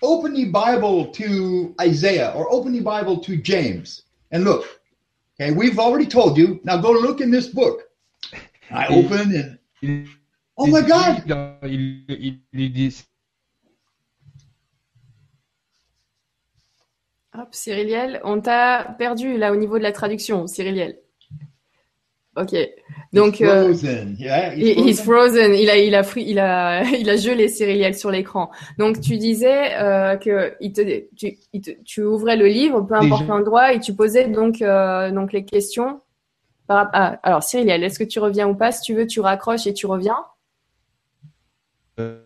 [0.00, 4.64] open the Bible to Isaiah or open the Bible to James and look.
[5.40, 6.60] Okay, we've already told you.
[6.64, 7.82] Now go look in this book.
[8.70, 10.06] I Et- open and Il-
[10.56, 11.22] oh my God,
[11.64, 13.04] Il, il, il, il dit,
[17.36, 21.00] Hop, Cyriliel, on t'a perdu là au niveau de la traduction, Cyriliel.
[22.36, 22.54] Ok.
[23.12, 24.16] Donc, He's euh, frozen.
[24.18, 25.54] Yeah, he's he- he's frozen.
[25.54, 28.50] Il a, il a, il a, il a gelé Cyriliel sur l'écran.
[28.78, 30.82] Donc, tu disais euh, que il te,
[31.14, 35.10] tu, il te- tu ouvrais le livre, peu importe l'endroit, et tu posais donc, euh,
[35.12, 36.00] donc les questions.
[36.66, 38.72] Par, ah, alors, Cyriliel, est-ce que tu reviens ou pas?
[38.72, 40.16] Si tu veux, tu raccroches et tu reviens.
[42.00, 42.18] euh,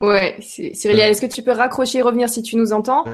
[0.00, 3.04] Ouais, Cy- Cyriliel, est-ce que tu peux raccrocher et revenir si tu nous entends?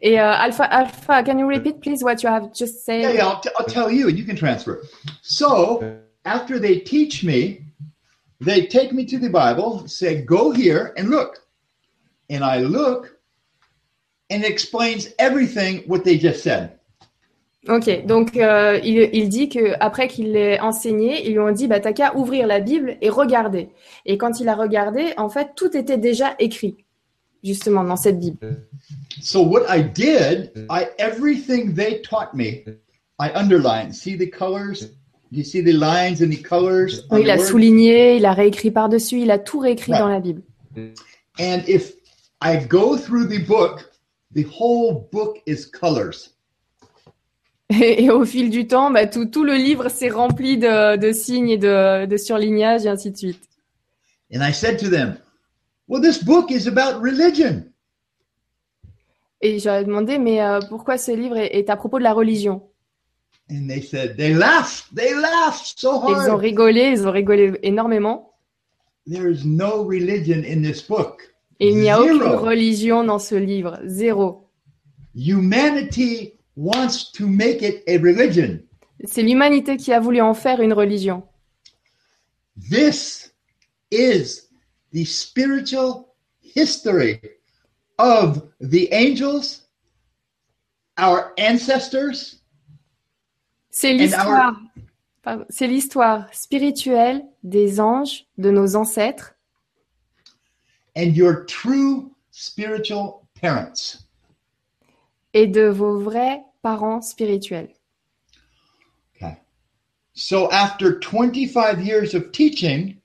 [0.00, 3.02] Et euh, Alpha, Alpha, can you repeat please what you have just said?
[3.02, 4.82] Yeah, yeah, I'll, t- I'll tell you, and you can transfer.
[5.22, 5.82] So
[6.24, 7.62] after they teach me,
[8.40, 11.38] they take me to the Bible, say, go here and look.
[12.30, 13.18] And I look,
[14.30, 16.78] and it explains everything what they just said.
[17.68, 21.66] Ok, donc euh, il, il dit que après qu'il l'ait enseigné, ils lui ont dit
[21.66, 23.68] bah t'as qu'à ouvrir la Bible et regarder.
[24.06, 26.76] Et quand il a regardé, en fait tout était déjà écrit
[27.42, 28.66] justement dans cette Bible.
[29.20, 32.64] So what I did, I everything they taught me,
[33.20, 33.94] I underlined.
[33.94, 34.90] See the colors?
[35.30, 37.04] You see the lines and the colors?
[37.10, 39.98] on Il a souligné, il a réécrit par dessus, il a tout réécrit Ouais.
[39.98, 40.42] dans la Bible.
[41.38, 41.94] And if
[42.42, 43.90] I go through the book,
[44.34, 46.30] the whole book is colors.
[47.70, 51.12] Et, et au fil du temps, bah, tout, tout le livre s'est rempli de, de
[51.12, 53.42] signes et de, de surlignages et ainsi de suite.
[54.32, 55.18] And I said to them,
[55.88, 57.64] Well, this book is about religion.
[59.40, 62.62] Et j'aurais demandé mais euh, pourquoi ce livre est, est à propos de la religion?
[63.50, 64.84] And they said, They laughed.
[64.94, 66.40] They laughed so Et Ils ont hard.
[66.40, 68.34] rigolé, ils ont rigolé énormément.
[69.10, 71.22] There is no religion in this book.
[71.60, 72.14] Et il n'y a Zero.
[72.16, 73.78] aucune religion dans ce livre.
[73.86, 74.48] Zéro.
[75.14, 78.58] Humanity wants to make it a religion.
[79.04, 81.22] C'est l'humanité qui a voulu en faire une religion.
[82.70, 83.32] This
[83.90, 84.47] is
[84.92, 87.20] the spiritual history
[87.98, 89.68] of the angels,
[90.96, 92.36] our ancestors,
[93.70, 94.56] C'est l'histoire.
[95.22, 99.34] pardon, C'est l'histoire spirituelle des anges, de nos ancêtres
[100.96, 104.04] and your true spiritual parents.
[105.34, 107.68] et de vos vrais parents spirituels.
[109.14, 109.36] Okay.
[110.14, 112.97] So after 25 years of teaching,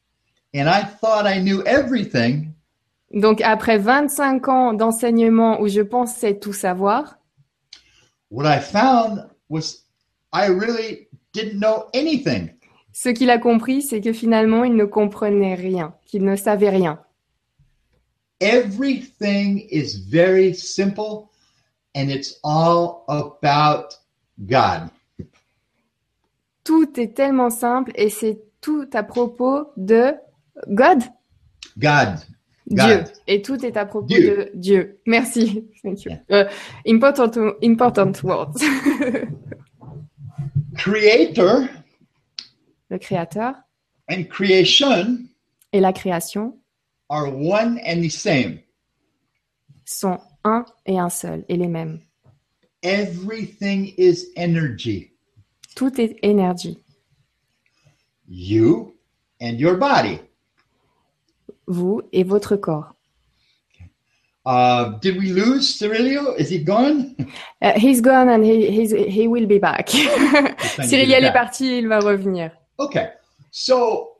[0.53, 2.53] and I thought I knew everything,
[3.11, 7.19] Donc après 25 ans d'enseignement où je pensais tout savoir,
[8.31, 9.83] what I found was
[10.33, 12.49] I really didn't know anything.
[12.93, 16.99] ce qu'il a compris, c'est que finalement, il ne comprenait rien, qu'il ne savait rien.
[18.39, 21.29] Everything is very simple
[21.95, 23.95] and it's all about
[24.39, 24.89] God.
[26.63, 30.13] Tout est tellement simple et c'est tout à propos de
[30.69, 31.03] God,
[31.77, 32.19] God.
[32.67, 32.77] Dieu.
[32.77, 33.11] God.
[33.27, 34.21] Et tout est à propos Dieu.
[34.21, 34.99] de Dieu.
[35.05, 35.65] Merci.
[35.83, 36.11] Thank you.
[36.31, 36.45] Euh,
[36.87, 38.55] important, important words.
[40.75, 41.67] Creator
[42.89, 43.53] Le créateur
[44.09, 45.17] and creation
[45.71, 46.57] et la création
[47.09, 48.59] are one and the same.
[49.85, 51.99] sont un et un seul et les mêmes.
[52.81, 55.11] Everything is energy.
[55.75, 56.77] Tout est énergie.
[58.27, 58.95] You
[59.41, 60.19] and your body.
[61.67, 62.93] Vous et votre corps.
[64.45, 66.35] Uh, did we lose Cyrilio?
[66.37, 67.15] Is he gone?
[67.61, 69.87] Uh, he's gone and he, he's, he will be back.
[69.87, 72.51] trying to Cyril get est parti, il va revenir.
[72.77, 73.11] Okay.
[73.51, 74.17] So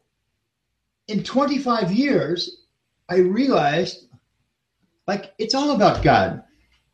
[1.09, 2.67] in 25 years,
[3.09, 4.07] I realized
[5.07, 6.41] like it's all about God.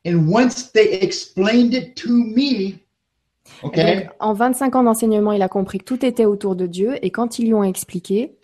[0.06, 2.80] And once they explained it to me,
[3.64, 6.98] okay, donc, en 25 ans d'enseignement, il a compris que tout était autour de Dieu
[7.04, 8.39] et quand ils lui ont expliqué,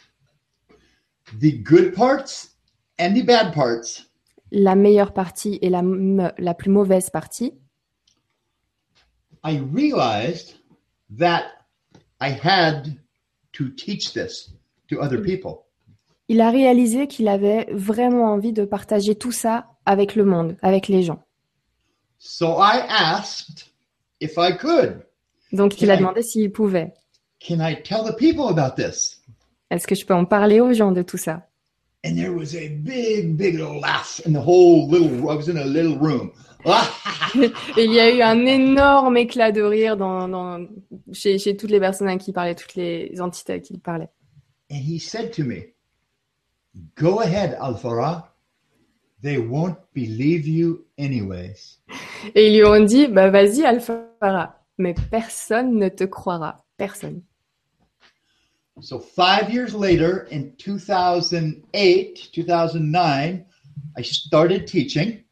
[1.39, 2.55] the good parts
[2.99, 4.09] and the bad parts,
[4.51, 5.81] la meilleure partie et la,
[6.37, 7.53] la plus mauvaise partie,
[9.43, 10.55] I realized
[11.17, 11.43] that
[12.19, 12.95] I had
[13.53, 14.51] to teach this
[14.89, 15.63] to other people.
[16.27, 20.87] il a réalisé qu'il avait vraiment envie de partager tout ça avec le monde, avec
[20.87, 21.23] les gens.
[22.17, 23.71] So I asked
[24.19, 25.05] if I could,
[25.51, 26.93] Donc il a demandé s'il pouvait.
[27.39, 29.14] can I tell the people about this?
[29.71, 31.47] Est-ce que je peux en parler aux gens de tout ça?
[32.05, 35.21] And there was a big, big little laugh in the whole little.
[35.29, 36.31] I was in a little room.
[37.77, 40.65] Et il y a eu un énorme éclat de rire dans, dans-
[41.11, 43.79] chez, chez toutes les personnes à qui il parlait, toutes les entités à qui il
[43.79, 44.09] parlait.
[44.71, 45.73] And he said to me,
[46.95, 48.31] Go ahead, Alfara.
[49.21, 51.79] They won't believe you anyways.
[52.35, 57.21] Et ils lui ont dit, bah vas-y Alphara, mais personne ne te croira, personne.
[58.81, 63.45] So five years later, in 2008, 2009,
[63.97, 65.23] I started teaching.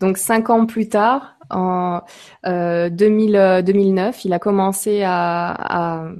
[0.00, 2.00] Donc cinq ans plus tard, en
[2.46, 6.12] euh, 2000, euh, 2009, il a commencé à, à,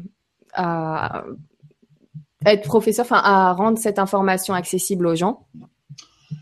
[0.54, 1.24] à
[2.44, 5.46] être professeur, enfin à rendre cette information accessible aux gens,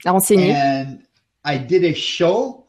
[0.05, 0.55] à enseigner.
[0.55, 0.99] And
[1.45, 2.67] I did a show,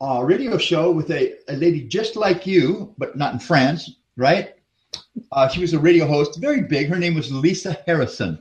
[0.00, 4.57] a radio show with a, a lady just like you, but not in France, right?
[5.32, 6.88] Uh, she was a radio host, very big.
[6.88, 8.38] Her name was Lisa Harrison.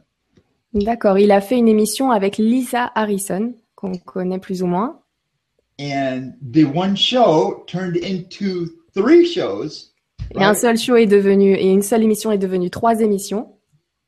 [0.74, 5.00] D'accord, il a fait une émission avec Lisa Harrison, qu'on connaît plus ou moins.
[5.80, 9.92] And the one show turned into three shows
[10.36, 13.54] Et un seul show est devenu, et une seule émission est devenue trois émissions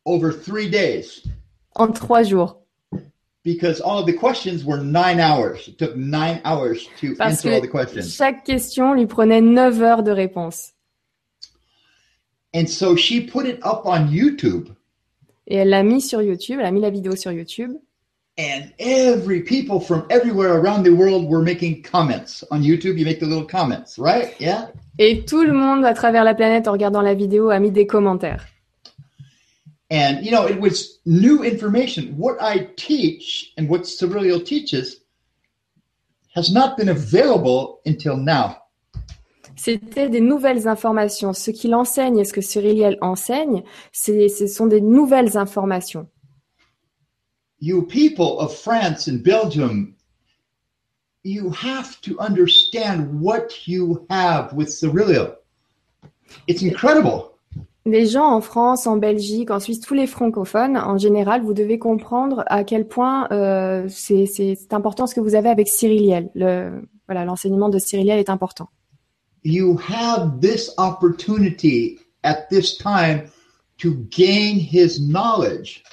[0.05, 1.23] over three days
[1.75, 2.57] en trois jours.
[3.43, 5.67] because all of the questions were nine hours.
[5.67, 8.01] It took nine hours to Parce answer all the que questions.
[8.09, 10.73] chaque question lui prenait 9 heures de réponse.
[12.53, 14.69] And so she put it up on YouTube.
[15.47, 17.77] Et elle l'a mis sur YouTube, elle a mis la vidéo sur YouTube.
[18.37, 22.97] And every people from everywhere around the world were making comments on YouTube.
[22.97, 24.33] You make the little comments, right?
[24.39, 24.69] Yeah.
[24.97, 27.85] Et tout le monde à travers la planète en regardant la vidéo a mis des
[27.85, 28.45] commentaires.
[29.91, 32.15] And you know, it was new information.
[32.15, 35.01] What I teach and what Cyrilio teaches
[36.33, 38.58] has not been available until now.
[39.61, 41.33] C'était des nouvelles informations.
[41.33, 46.07] Ce qu'il enseigne et ce que Cyriliel enseigne, ce sont des nouvelles informations.
[47.59, 49.95] You people of France and Belgium,
[51.25, 55.35] you have to understand what you have with Cyrilio.
[56.47, 57.25] It's incredible.
[57.85, 61.79] Les gens en France, en Belgique, en Suisse, tous les francophones, en général, vous devez
[61.79, 66.29] comprendre à quel point euh, c'est c'est important ce que vous avez avec Cyriliel.
[66.33, 68.69] Le, voilà, l'enseignement de Cyriliel est important.
[69.43, 73.31] You have this opportunity at this time
[73.77, 75.83] to gain his knowledge.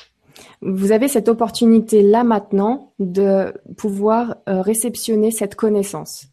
[0.62, 6.26] Vous avez cette opportunité là maintenant de pouvoir euh, réceptionner cette connaissance.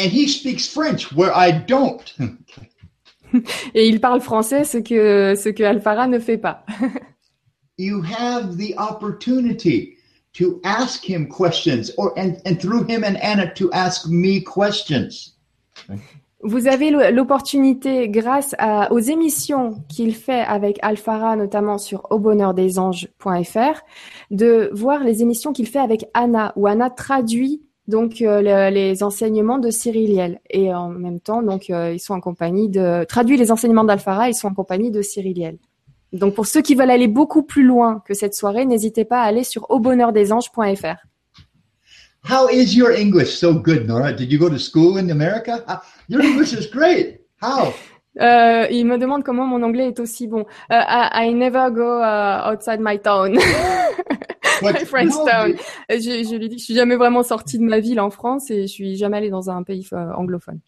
[0.00, 2.02] And he speaks French where I don't.
[3.74, 6.64] Et il parle français, ce que ce que Alfara ne fait pas.
[7.78, 9.96] you have the opportunity
[10.34, 15.33] to ask him questions or and, and through him and Anna to ask me questions.
[16.46, 18.54] Vous avez l'opportunité, grâce
[18.90, 23.80] aux émissions qu'il fait avec Alfara, notamment sur aubonheurdesanges.fr,
[24.30, 29.02] de voir les émissions qu'il fait avec Anna, où Anna traduit donc euh, le- les
[29.02, 30.40] enseignements de Cyriliel.
[30.50, 34.28] Et en même temps, donc euh, ils sont en compagnie de traduit les enseignements d'Alfara,
[34.28, 35.58] ils sont en compagnie de Cyriliel.
[36.12, 39.24] Donc pour ceux qui veulent aller beaucoup plus loin que cette soirée, n'hésitez pas à
[39.24, 41.06] aller sur aubonheurdesanges.fr.
[42.24, 43.38] How is your English?
[43.38, 44.12] So good, Nora?
[44.12, 45.62] Did you go to school in America?
[45.66, 47.20] How- your English is great.
[47.40, 47.74] How?
[48.20, 50.46] Euh, il me demande comment mon anglais est aussi bon.
[50.70, 53.32] Euh, I, I never go uh, outside my town,
[54.62, 55.54] my French no, town.
[55.90, 58.50] Je, je lui dis que je suis jamais vraiment sortie de ma ville en France
[58.50, 60.60] et je suis jamais allée dans un pays euh, anglophone.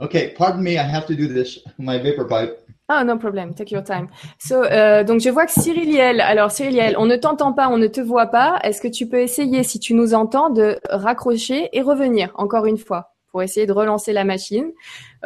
[0.00, 0.72] Okay, pardon me.
[0.72, 1.60] I have to do this.
[1.78, 2.56] My vapor pipe.
[2.90, 3.52] Ah, no problem.
[3.54, 4.08] Take your time.
[4.38, 7.86] So, euh, donc je vois que Cyriliel, alors Cyriliel, on ne t'entend pas, on ne
[7.86, 8.58] te voit pas.
[8.64, 12.78] Est-ce que tu peux essayer, si tu nous entends, de raccrocher et revenir encore une
[12.78, 14.72] fois pour essayer de relancer la machine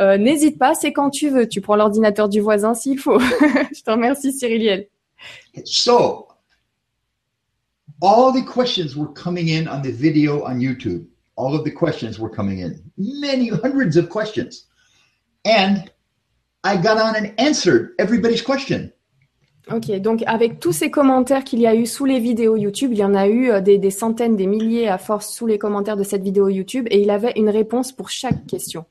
[0.01, 1.47] Euh, N'hésite pas, c'est quand tu veux.
[1.49, 3.21] Tu prends l'ordinateur du voisin s'il faut.
[3.21, 4.89] je te remercie, Cyriliel.
[5.65, 6.27] So,
[8.03, 11.05] all the questions were coming in on the video on YouTube.
[11.37, 12.75] All of the questions were coming in.
[12.99, 14.67] Many hundreds of questions.
[15.45, 15.92] And
[16.65, 18.93] I got on and answered everybody's question.
[19.71, 22.99] Ok, donc avec tous ces commentaires qu'il y a eu sous les vidéos YouTube, il
[22.99, 25.97] y en a eu euh, des, des centaines, des milliers à force sous les commentaires
[25.97, 28.85] de cette vidéo YouTube, et il avait une réponse pour chaque question.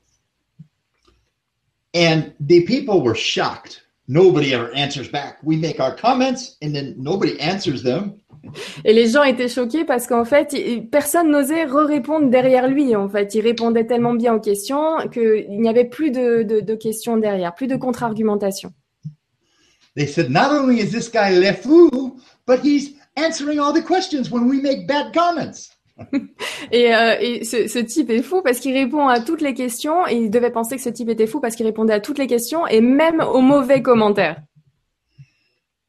[1.94, 3.82] And the people were shocked.
[4.08, 5.38] Nobody ever answers back.
[5.42, 8.14] We make our comments and then nobody answers them.
[8.84, 10.54] Et les gens étaient choqués parce qu'en fait,
[10.90, 12.94] personne n'osait re-répondre derrière lui.
[12.96, 16.74] En fait, il répondait tellement bien aux questions qu'il n'y avait plus de, de- de
[16.74, 18.72] questions derrière, plus de contre-argumentation.
[19.96, 22.16] They said, not only is this guy le fou,
[22.46, 25.68] but he's answering all the questions when we make bad comments.
[26.72, 30.06] Et, euh, et ce, ce type est fou parce qu'il répond à toutes les questions.
[30.08, 32.26] Et il devait penser que ce type était fou parce qu'il répondait à toutes les
[32.26, 34.40] questions et même aux mauvais commentaires.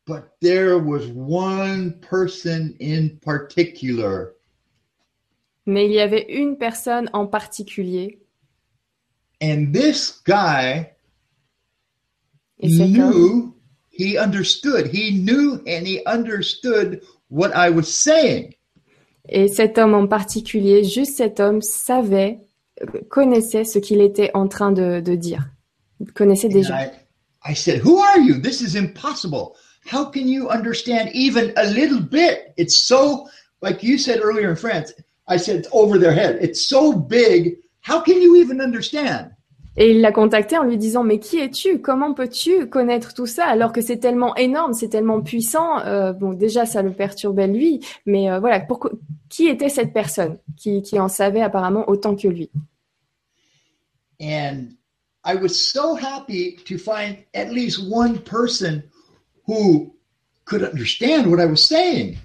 [0.05, 4.33] But there was one person in particular
[5.65, 8.19] Mais il y avait une personne en particulier.
[9.41, 10.89] And this guy
[12.59, 13.55] Et cet homme, knew,
[13.91, 14.87] he understood.
[14.87, 18.53] He knew and he understood what I was saying.
[19.29, 22.39] et cet homme en particulier, juste cet homme savait,
[23.09, 25.49] connaissait ce qu'il était en train de, de dire.
[25.99, 26.85] Il connaissait déjà.
[26.85, 26.91] I,
[27.45, 28.39] I said, Who are you?
[28.39, 29.53] This is impossible.
[29.86, 32.53] How can you understand even a little bit?
[32.57, 33.27] It's so,
[33.61, 34.93] like you said earlier in France,
[35.27, 36.38] I said it's over their head.
[36.41, 37.57] It's so big.
[37.81, 39.31] How can you even understand?
[39.75, 41.79] Et il l'a contacté en lui disant mais qui es-tu?
[41.79, 45.79] Comment peux-tu connaître tout ça alors que c'est tellement énorme, c'est tellement puissant?
[45.79, 48.91] Euh, Bon déjà ça le perturbait lui, mais euh, voilà pourquoi
[49.29, 52.51] qui était cette personne qui, qui en savait apparemment autant que lui?
[54.21, 54.75] And
[55.25, 58.84] I was so happy to find at least one person
[59.47, 59.95] who
[60.45, 62.17] could understand what I was saying.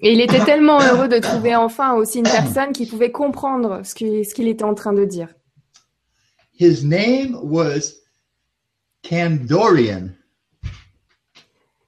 [0.00, 3.94] Et il était tellement heureux de trouver enfin aussi une personne qui pouvait comprendre ce
[3.94, 5.28] qu'il ce qu'il était en train de dire.
[6.58, 7.94] His name was
[9.02, 10.10] Kandorian.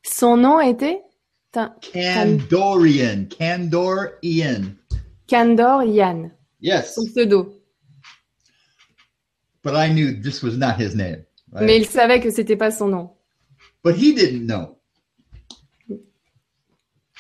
[0.03, 1.01] Son nom était?
[1.81, 3.27] Kandorian.
[5.27, 6.31] Kandor Yann,
[6.61, 6.95] Yes.
[6.95, 7.55] son pseudo.
[9.63, 11.25] But I knew this was not his name.
[11.53, 11.65] right?
[11.67, 13.11] Mais il savait que c'était pas son nom.
[13.85, 14.77] But he didn't know.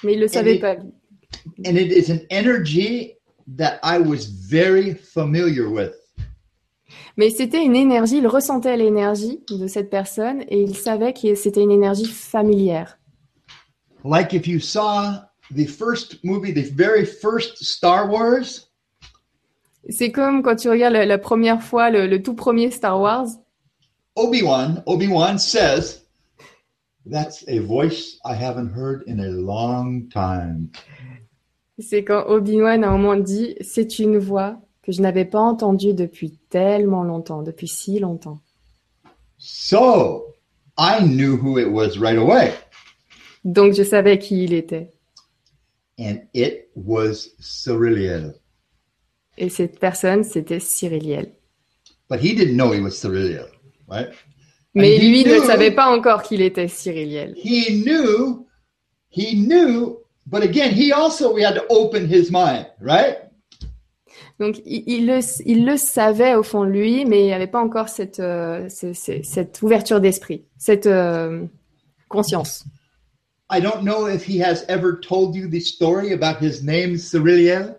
[0.04, 0.76] Mais il le savait il- pas.
[1.66, 3.14] And it is an energy
[3.56, 5.94] that I was very familiar with.
[7.16, 11.62] Mais c'était une énergie, il ressentait l'énergie de cette personne et il savait que c'était
[11.62, 12.98] une énergie familière.
[14.04, 15.22] Like if you saw
[15.54, 18.68] the first movie, the very first Star Wars,
[19.90, 23.26] C'est comme quand tu regardes la, la première fois le, le tout premier Star Wars,
[24.16, 26.04] Obi-Wan, Obi-Wan says,
[27.11, 30.70] that's a voice I haven't heard in a long time.
[31.78, 35.94] c'est quand Obi-Wan à un moment dit c'est une voix que je n'avais pas entendue
[35.94, 38.40] depuis tellement longtemps, depuis si longtemps.
[39.38, 40.34] So
[40.76, 42.52] I knew who it was right away.
[43.44, 44.92] Donc je savais qui il était.
[45.98, 48.34] And it was Cyriliel.
[49.36, 51.32] Et cette personne, c'était Cyriliel.
[52.09, 53.48] But he didn't know he was Cyriliel,
[53.88, 54.09] right?
[54.78, 57.34] Mais he lui ne savait pas encore qu'il était Cyriliel.
[57.36, 58.46] He knew,
[59.10, 63.18] he knew, but again, he also, we had to open his mind, right?
[64.40, 67.48] Donc il, il le, il le savait au fond de lui, mais il n'y avait
[67.48, 71.44] pas encore cette, euh, ce- ce- cette ouverture d'esprit, cette euh,
[72.08, 72.64] conscience.
[73.51, 77.76] I don't know if he has ever told you the story about his name, Cyriliel.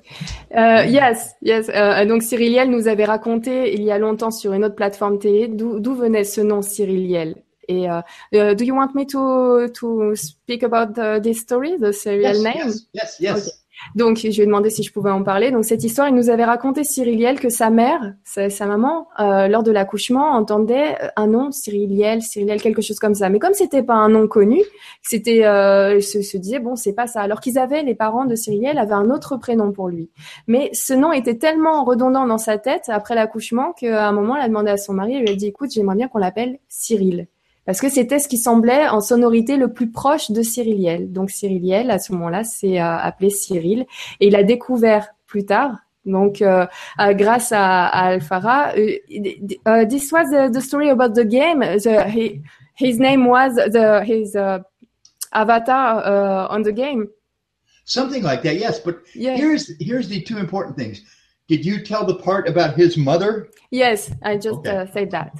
[0.55, 1.69] Euh, yes, yes.
[1.69, 5.47] Euh, donc Cyriliel nous avait raconté il y a longtemps sur une autre plateforme télé
[5.47, 7.35] d'où venait ce nom Cyriliel.
[7.67, 8.01] Et euh,
[8.33, 12.43] euh, do you want me to to speak about the, this story, the Cyriliel Yes,
[12.43, 12.67] name?
[12.67, 13.58] yes, yes, yes.
[13.95, 15.51] Donc, je lui ai demandé si je pouvais en parler.
[15.51, 19.63] Donc, cette histoire, il nous avait raconté Cyriliel que sa mère, sa, maman, euh, lors
[19.63, 23.29] de l'accouchement, entendait un nom Cyriliel, Cyriliel, quelque chose comme ça.
[23.29, 24.61] Mais comme c'était pas un nom connu,
[25.01, 27.21] c'était, euh, se, se disait bon, c'est pas ça.
[27.21, 30.09] Alors qu'ils avaient, les parents de Cyriliel avaient un autre prénom pour lui.
[30.47, 34.43] Mais ce nom était tellement redondant dans sa tête après l'accouchement qu'à un moment, elle
[34.43, 37.27] a demandé à son mari, elle lui a dit écoute, j'aimerais bien qu'on l'appelle Cyril.
[37.69, 41.11] Parce que c'était ce qui semblait en sonorité le plus proche de Cyriliel.
[41.13, 43.85] Donc Cyriliel, à ce moment-là, c'est euh, appelé Cyril.
[44.19, 46.65] Et il a découvert plus tard, donc euh,
[46.99, 51.59] euh, grâce à, à Alfara, euh, uh, this was the, the story about the game.
[51.59, 52.41] The, he,
[52.75, 54.63] his name was the his uh,
[55.31, 57.07] avatar uh, on the game.
[57.85, 58.79] Something like that, yes.
[58.79, 61.03] But here's here's the two important things.
[61.47, 63.51] Did you tell the part about his mother?
[63.69, 64.75] Yes, I just Okay.
[64.75, 65.33] uh, said that.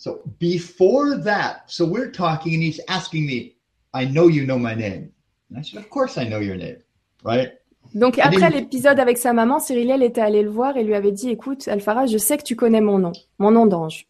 [0.00, 3.56] So before that, so we're talking, and he's asking me,
[3.92, 5.10] "I know you know my name."
[5.50, 6.78] And I said, "Of course I know your name,
[7.22, 7.52] right?"
[7.92, 11.28] Donc après l'épisode avec sa maman, Cyriliel était allé le voir et lui avait dit
[11.28, 14.06] "Écoute, Alfara, je sais que tu connais mon nom, mon nom d'ange."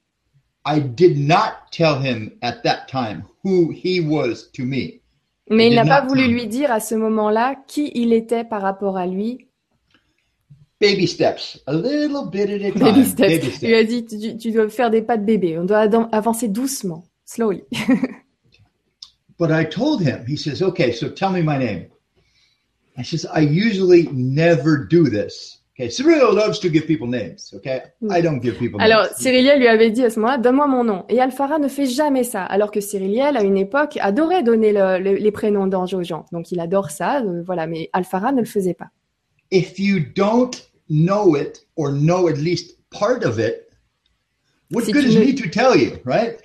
[0.64, 5.00] I did not tell him at that time who he was to me.
[5.48, 8.96] Mais il n'a pas voulu lui dire à ce moment-là qui il était par rapport
[8.96, 9.48] à lui.
[10.80, 12.82] Baby steps, a little bit at a time.
[12.94, 13.28] Baby steps.
[13.28, 13.74] Baby Il lui steps.
[13.74, 15.58] a dit tu, tu dois faire des pas de bébé.
[15.58, 15.80] On doit
[16.12, 17.64] avancer doucement, slowly.
[19.38, 21.86] But I told him, he says, okay, so tell me my name.
[22.98, 25.58] I says, I usually never do this.
[25.74, 27.54] Okay, Cyril loves to give people names.
[27.54, 29.14] Okay, I don't give people Alors names.
[29.18, 31.04] Cyriliel lui avait dit à ce moment-là donne-moi mon nom.
[31.08, 32.42] Et Alfara ne fait jamais ça.
[32.44, 36.26] Alors que Cyriliel à une époque adorait donner le- le- les prénoms d'ange aux gens.
[36.32, 37.66] Donc il adore ça, euh, voilà.
[37.66, 38.88] Mais Alfara ne le faisait pas.
[39.50, 40.50] If you don't
[40.90, 43.72] know it or know at least part of it,
[44.70, 46.38] what Si good is ne- me to tell you, right?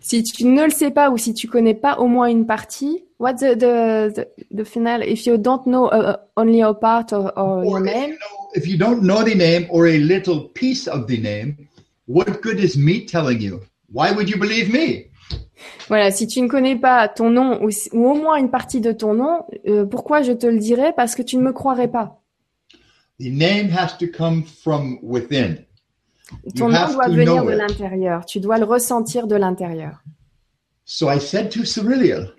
[0.00, 3.04] Si tu ne le sais pas ou si tu connais pas au moins une partie,
[3.18, 5.02] what's the the, the, the final?
[5.02, 8.66] If you don't know uh, only a part or, or Or name, you, know, if
[8.66, 11.68] you don't know the name or a little piece of the name,
[12.06, 13.60] what good is me telling you?
[13.92, 15.06] Why would you believe me?
[15.88, 16.10] voilà.
[16.10, 19.14] Si tu ne connais pas ton nom ou, ou au moins une partie de ton
[19.14, 20.92] nom, euh, pourquoi je te le dirais?
[20.96, 22.21] Parce que tu ne me croirais pas.
[23.22, 25.64] The name has to come from within.
[26.56, 28.26] Ton You nom doit venir de l'intérieur.
[28.26, 30.02] Tu dois le ressentir de l'intérieur.
[30.84, 32.32] So I said to Cyriliel,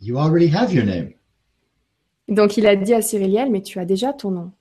[0.00, 1.12] You already have your name.
[2.26, 4.52] Donc il a dit à Cyriliel, mais tu as déjà ton nom.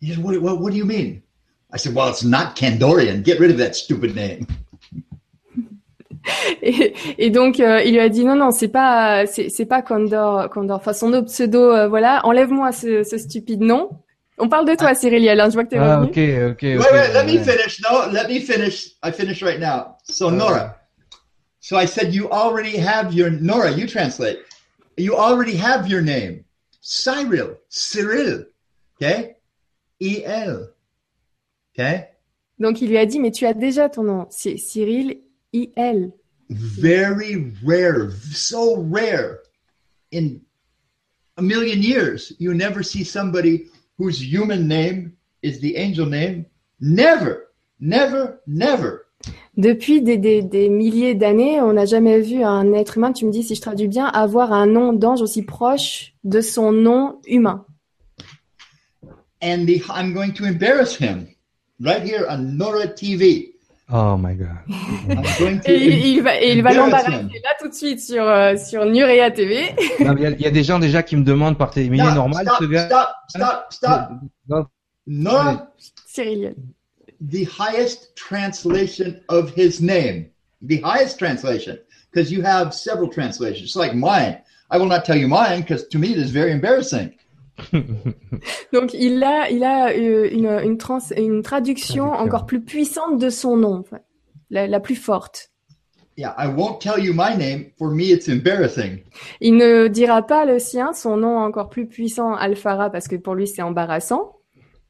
[0.00, 1.22] He said, what, what, what do you mean?
[1.72, 3.24] I said, Well, it's not Kandorian.
[3.24, 4.46] Get rid of that stupid name.
[6.62, 10.50] Et, et donc euh, il lui a dit non non c'est pas c'est pas Condor
[10.50, 10.76] Condor.
[10.76, 13.90] Enfin son autre pseudo euh, voilà enlève-moi ce, ce stupide nom.
[14.38, 15.40] On parle de toi Cyriliel.
[15.40, 16.10] Hein, je vois que t'es Ah, revenu.
[16.10, 16.62] ok, ok.
[16.62, 17.80] Wait, ok, wait, let me finish.
[17.82, 18.92] No, let me finish.
[19.02, 19.96] I finish right now.
[20.04, 20.76] So, Nora.
[21.60, 24.38] So I said, You already have your, Nora, you translate.
[24.96, 26.44] You already have your name.
[26.80, 28.44] Cyril, Cyril.
[29.02, 29.36] Okay?
[30.00, 30.68] E-L.
[31.74, 32.04] Okay?
[32.58, 34.26] Donc il lui a dit mais tu as déjà ton nom.
[34.30, 35.18] C'est Cyril
[35.52, 36.12] I L.
[36.48, 39.40] very rare, so rare.
[40.12, 40.40] In
[41.36, 43.66] a million years, you never see somebody
[43.98, 46.46] whose human name is the angel name.
[46.80, 47.48] Never,
[47.80, 49.06] never, never.
[49.56, 53.30] Depuis des, des, des milliers d'années, on n'a jamais vu un être humain, tu me
[53.32, 57.64] dis si je traduis bien, avoir un nom d'ange aussi proche de son nom humain.
[59.42, 61.28] And the, I'm going to embarrass him
[61.80, 63.55] right here on Nora TV.
[63.92, 64.48] Oh my god.
[65.38, 65.46] To.
[65.70, 68.84] Et il, va, et il va Embarrass l'embarrasser là tout de suite sur, euh, sur
[68.84, 69.74] Nurea TV.
[70.00, 71.98] Non, mais Il y, y a des gens déjà qui me demandent par télé, mais
[71.98, 72.86] il est Stop, normal stop, ce gars.
[72.86, 74.08] stop, stop, stop.
[74.48, 74.66] Non,
[75.06, 75.70] Nora,
[76.06, 76.54] Cyriliel.
[77.20, 80.26] the highest translation of his name,
[80.62, 81.78] the highest translation,
[82.10, 84.38] because you have several translations, like mine.
[84.68, 87.14] I will not tell you mine because to me it is very embarrassing.
[88.72, 93.30] Donc il a, il a euh, une, une, trans, une traduction encore plus puissante de
[93.30, 93.84] son nom.
[94.50, 95.50] la, la plus forte.
[96.16, 97.72] Yeah, I won't tell you my name.
[97.76, 99.02] For me, it's embarrassing.
[99.40, 103.34] Il ne dira pas le sien, son nom encore plus puissant, Alphara, parce que pour
[103.34, 104.32] lui c'est embarrassant.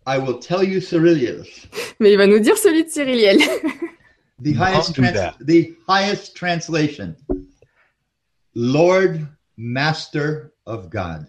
[0.07, 1.67] I will tell you Cyrilius,
[2.01, 3.39] Mais il va nous dire celui de Cyriliel.
[4.41, 7.17] the highest, trans- the highest translation.
[8.55, 11.27] Lord, Master of God.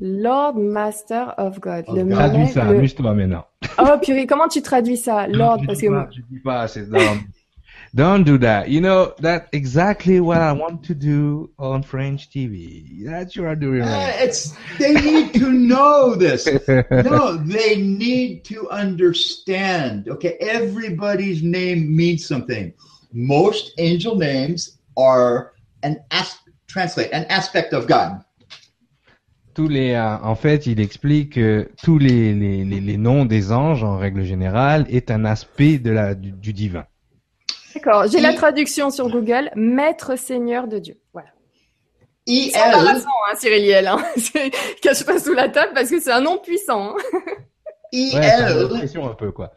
[0.00, 1.84] Lord Master of God.
[1.88, 2.14] Of le God.
[2.14, 3.44] Traduis monnaie- ça, le- amuse-toi maintenant.
[3.78, 6.68] Oh purée, comment tu traduis ça Lord, je parce dis que pas, je dis pas,
[6.68, 7.20] c'est don't,
[7.94, 8.68] don't do that.
[8.68, 13.04] You know, that's exactly what I want to do on French TV.
[13.04, 16.46] That you are doing Uh, it's they need to know this.
[16.90, 20.08] No, they need to understand.
[20.08, 22.72] Okay, everybody's name means something.
[23.12, 26.38] Most angel names are an as-
[26.68, 28.22] translate an aspect of God.
[29.60, 33.52] Tous les, euh, en fait, il explique que tous les, les, les, les noms des
[33.52, 36.86] anges, en règle générale, est un aspect de la, du, du divin.
[37.74, 39.50] D'accord, j'ai la traduction sur Google.
[39.56, 40.96] Maître Seigneur de Dieu.
[41.12, 41.28] Voilà.
[42.26, 43.86] E C'est L embarrassant, hein, Cyriliel.
[43.86, 43.98] Hein.
[44.16, 44.50] C'est-
[44.80, 46.94] Cache pas sous la table parce que c'est un nom puissant.
[46.96, 47.20] hein.
[47.92, 49.52] E Ouais, L un peu, quoi.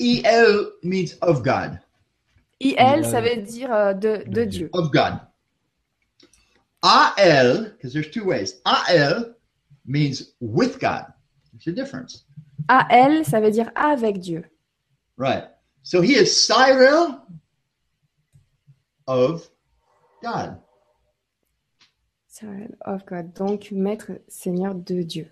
[0.00, 1.78] E L means of God.
[2.60, 3.02] IL, Ouais.
[3.04, 4.70] ça veut dire euh, de, de De Dieu.
[4.72, 5.14] Of God.
[6.82, 8.60] A L, because there's two ways.
[8.66, 9.34] A L
[9.86, 11.12] means with God.
[11.52, 12.24] There's a difference.
[12.68, 14.44] AL, ça veut dire avec Dieu.
[15.16, 15.44] Right.
[15.82, 17.20] So he is Cyril
[19.06, 19.48] of
[20.22, 20.60] God.
[22.34, 23.34] Child of God.
[23.34, 25.30] Donc, Maître Seigneur de Dieu.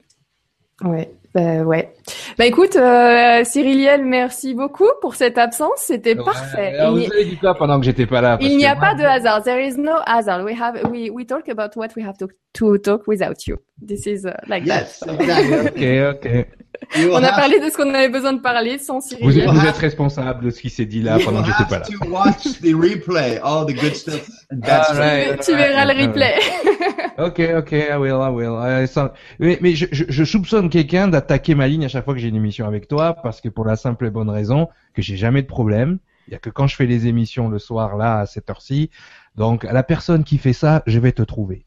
[0.82, 1.92] Ouais, bah, ouais.
[2.38, 5.78] Bah écoute, euh, Cyriliel, merci beaucoup pour cette absence.
[5.78, 6.74] C'était parfait.
[6.78, 8.38] Alors, Il vous n'y- avez dit quoi pendant que j'étais pas là?
[8.38, 9.42] Parce Il n'y a moi, pas de hasard.
[9.42, 10.42] There is no hasard.
[10.44, 13.56] We have we we talk about what we have to to talk without you.
[13.86, 15.14] This is uh, like Yes, that.
[15.20, 16.00] exactly.
[16.10, 16.46] Ok, ok.
[16.96, 19.50] You On a parlé de ce qu'on avait besoin de parler sans Vous, Cyriliel.
[19.50, 21.90] vous êtes responsable de ce qui s'est dit là you pendant que j'étais pas have
[21.90, 22.06] là.
[22.06, 24.98] to watch the replay, all the good stuff and bad All stuff.
[24.98, 25.40] right.
[25.44, 26.34] tu verras le replay.
[27.26, 28.56] Ok, ok, I will, I will.
[28.60, 29.08] Euh,
[29.38, 32.28] Mais, mais je, je, je soupçonne quelqu'un d'attaquer ma ligne à chaque fois que j'ai
[32.28, 35.42] une émission avec toi, parce que pour la simple et bonne raison que j'ai jamais
[35.42, 35.98] de problème.
[36.28, 38.90] Il y a que quand je fais les émissions le soir là à cette heure-ci.
[39.36, 41.64] Donc à la personne qui fait ça, je vais te trouver.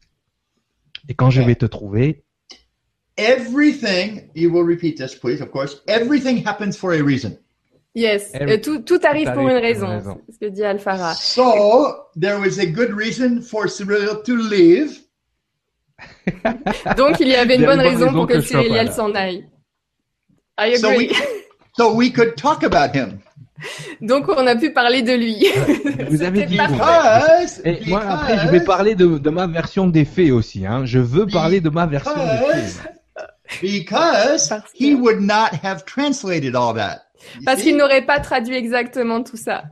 [1.08, 1.46] Et quand je Ok.
[1.48, 2.24] vais te trouver,
[3.16, 5.82] Everything, you will repeat this, please, of course.
[5.86, 7.38] Everything happens for a reason.
[7.94, 9.86] Yes, Every- tout, tout arrive tout pour arrive une pour une raison.
[9.88, 10.20] raison.
[10.26, 11.14] C'est ce que dit Alphara.
[11.14, 15.03] So there was a good reason for Cyril to leave.
[16.96, 19.46] Donc il y avait une bonne raison pour que Cyriliel s'en aille.
[20.58, 21.08] I So agree.
[21.08, 21.16] we,
[21.76, 23.20] so we could talk about him.
[24.00, 25.46] Donc on a pu parler de lui.
[26.10, 26.56] vous avez dit.
[26.58, 30.66] Because, Et moi après je vais parler de, de ma version des faits aussi.
[30.66, 30.84] Hein.
[30.84, 32.90] Je veux parler de ma version des faits.
[33.62, 37.02] Because he would not have translated all that.
[37.44, 39.64] Parce qu'il n'aurait pas traduit exactement tout ça.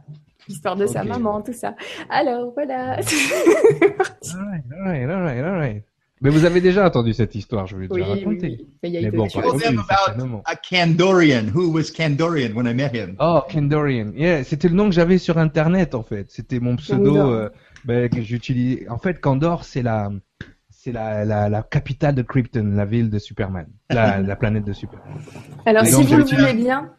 [0.48, 1.08] L'histoire de sa Ok.
[1.08, 1.74] maman, tout ça.
[2.10, 2.96] Alors voilà.
[2.96, 5.84] Alright, alright, alright, alright.
[6.22, 8.56] Mais vous avez déjà entendu cette histoire, je vais déjà oui, oui, raconter.
[8.60, 8.68] oui.
[8.82, 10.42] Mais il y a eu Mais de bon, par contre, certainement.
[10.44, 11.46] a Kandorian.
[11.54, 13.16] Who was Kandorian when I met him?
[13.18, 14.12] Oh, Kandorian.
[14.14, 16.30] Yeah, c'était le nom que j'avais sur Internet en fait.
[16.30, 17.50] C'était mon pseudo euh,
[17.84, 18.88] ben, que j'utilisais.
[18.88, 20.10] En fait, Kandor, c'est la,
[20.70, 24.72] c'est la, la, la capitale de Krypton, la ville de Superman, la, la planète de
[24.72, 25.18] Superman.
[25.66, 26.92] Alors Et si donc, vous le voulez bien,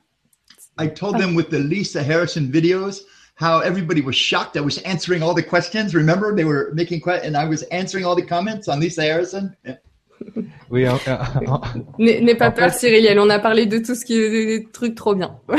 [0.80, 3.04] I told them with the Lisa Harrison videos
[3.36, 4.56] how everybody was shocked.
[4.58, 5.94] I was answering all the questions.
[5.96, 9.56] Remember, they were making questions, and I was answering all the comments on Lisa Harrison.
[9.66, 9.78] Yeah.
[10.70, 10.98] Oui, en-
[11.48, 11.62] en-
[12.00, 13.20] n'aie n'aie pas En peur, fait- Cyriliel.
[13.20, 14.30] On a parlé de tout ce qui est
[14.60, 15.36] des trucs trop bien.
[15.50, 15.58] ok,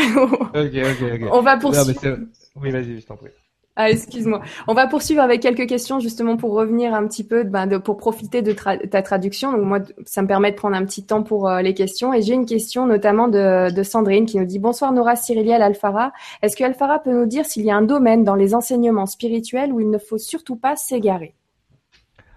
[0.55, 1.29] ok, ok.
[1.33, 2.01] On va Non, poursuivre.
[2.03, 2.17] mais
[2.63, 3.29] oui, vas-y, je t'en prie.
[3.77, 4.41] Ah, excuse-moi.
[4.69, 8.41] On va poursuivre avec quelques questions justement pour revenir un petit peu, ben, pour profiter
[8.41, 9.51] de ta traduction.
[9.51, 12.15] Donc moi, ça me permet de prendre un petit temps pour euh, les questions.
[12.15, 16.13] Et j'ai une question notamment de, Sandrine qui nous dit Bonsoir Nora Cyriliel Alphara.
[16.41, 19.73] Est-ce que Alphara peut nous dire s'il y a un domaine dans les enseignements spirituels
[19.73, 21.35] où il ne faut surtout pas s'égarer?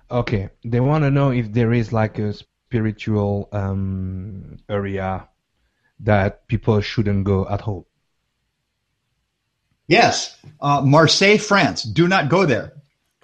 [0.10, 5.28] Okay, they want to know if there is like a spiritual um, area
[6.04, 7.86] that people shouldn't go at all.
[9.88, 11.84] Yes, uh, Marseille, France.
[11.84, 12.74] Do not go there.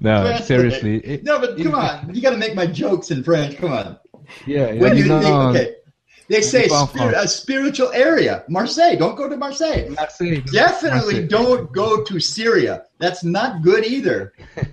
[0.00, 0.98] no, seriously.
[0.98, 3.56] It- No, but come on, you got to make my jokes in French.
[3.58, 3.98] Come on.
[4.46, 5.20] yeah, yeah, When you no,
[5.52, 5.74] they, okay,
[6.28, 8.42] they say spir- a spiritual area.
[8.48, 8.96] Marseille.
[8.96, 9.88] Don't go to Marseille.
[9.90, 11.28] Marseille, Definitely Marseille.
[11.28, 12.82] don't go to Syria.
[12.98, 14.32] That's not good either.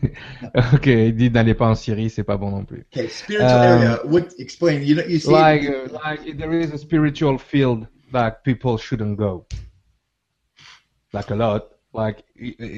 [0.73, 2.85] Ok, il dit n'allez pas en Syrie, c'est pas bon non plus.
[2.93, 3.99] Okay, spiritual Um, area.
[4.05, 4.81] What explain?
[4.83, 5.31] You know, you see.
[5.31, 9.45] Like, uh, like there is a spiritual field that people shouldn't go.
[11.13, 11.69] Like a lot.
[11.93, 12.23] Like,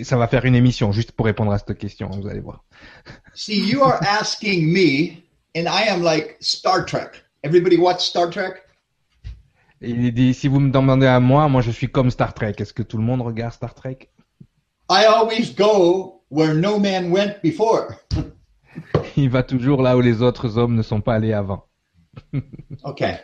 [0.03, 2.65] ça va faire une émission juste pour répondre à cette question, vous allez voir.
[3.34, 5.23] See, you are asking me,
[5.55, 7.23] and I am like Star Trek.
[7.43, 8.63] Everybody watch Star Trek?
[9.86, 12.54] Il dit, si vous me demandez à moi, moi je suis comme Star Trek.
[12.58, 14.10] Est-ce que tout le monde regarde Star Trek?
[14.90, 17.96] I always go where no man went before.
[19.18, 21.66] Il va toujours là où les autres hommes ne sont pas allés avant.
[22.84, 23.16] Okay.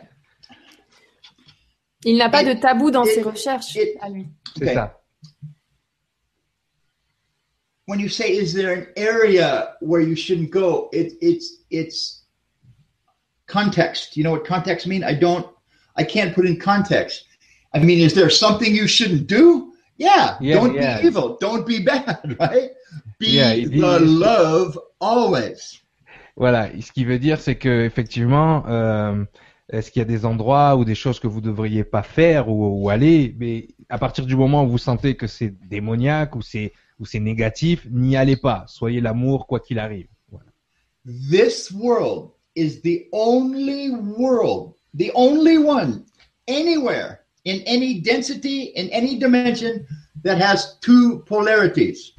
[2.04, 4.26] Il n'a pas de tabou dans Et- ses recherches et- à lui.
[4.56, 4.74] C'est Okay.
[4.74, 4.98] ça.
[7.86, 10.88] When you say, is there an area where you shouldn't go?
[10.92, 12.24] It, it's it's
[13.46, 14.16] context.
[14.16, 15.02] You know what context mean?
[15.04, 15.46] I don't.
[15.96, 17.24] I can't put in context.
[17.74, 19.72] I mean, is there something you shouldn't do?
[19.96, 20.36] Yeah.
[20.40, 21.00] Yeah, don't yeah.
[21.00, 21.38] be evil.
[21.40, 22.36] Don't be bad.
[22.38, 22.70] Right?
[23.18, 25.80] Be Yeah, the love always.
[26.36, 29.22] Voilà, ce qui veut dire, c'est que effectivement, euh,
[29.70, 32.82] est-ce qu'il y a des endroits ou des choses que vous devriez pas faire ou,
[32.82, 36.72] ou aller, mais à partir du moment où vous sentez que c'est démoniaque ou c'est
[36.98, 38.64] ou c'est négatif, n'y allez pas.
[38.68, 40.06] Soyez l'amour quoi qu'il arrive.
[40.30, 40.46] Voilà.
[41.04, 46.04] This world is the only world, the only one
[46.46, 49.86] anywhere in any density, in any dimension
[50.22, 52.12] that has two polarities.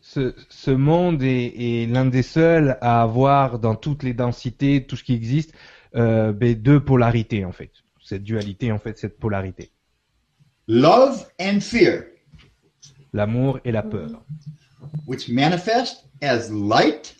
[0.00, 4.96] Ce, ce monde est, est l'un des seuls à avoir dans toutes les densités, tout
[4.96, 5.52] ce qui existe,
[5.94, 7.70] euh, ben, deux polarités en fait.
[8.02, 9.70] Cette dualité en fait, cette polarité.
[10.66, 12.04] Love and fear,
[13.12, 14.22] L'amour et la peur,
[15.06, 17.16] which manifest as light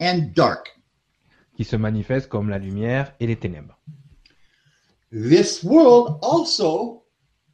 [0.00, 0.78] and dark.
[1.56, 3.78] qui se manifestent comme la lumière et les ténèbres.
[5.10, 7.02] This world also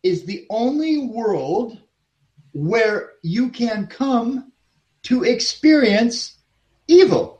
[0.02, 1.78] is the only world
[2.52, 4.52] where you can come
[5.05, 6.38] to experience
[6.88, 7.38] evil.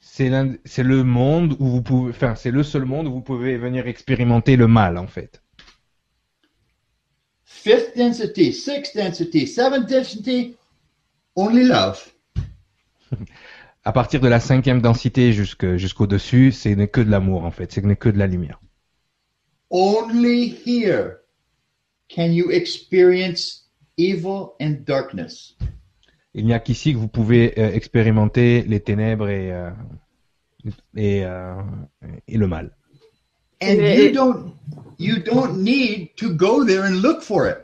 [0.00, 3.86] C'est le monde où vous pouvez, enfin, c'est le seul monde où vous pouvez venir
[3.86, 5.42] expérimenter le mal, en fait.
[7.44, 10.56] Fifth density, sixth density, seventh density,
[11.36, 12.12] only love.
[13.84, 17.50] À partir de la cinquième densité jusque- jusqu'au dessus, c'est n'est que de l'amour, en
[17.50, 17.72] fait.
[17.72, 18.60] C'est n'est que de la lumière.
[19.70, 21.20] Only here
[22.08, 25.56] can you experience evil and darkness.
[26.34, 29.70] Il n'y a qu'ici que vous pouvez euh, expérimenter les ténèbres et, euh,
[30.96, 31.54] et, euh,
[32.26, 32.76] et le mal.
[33.62, 34.54] And you don't
[34.98, 37.58] you don't need to go there and look for it.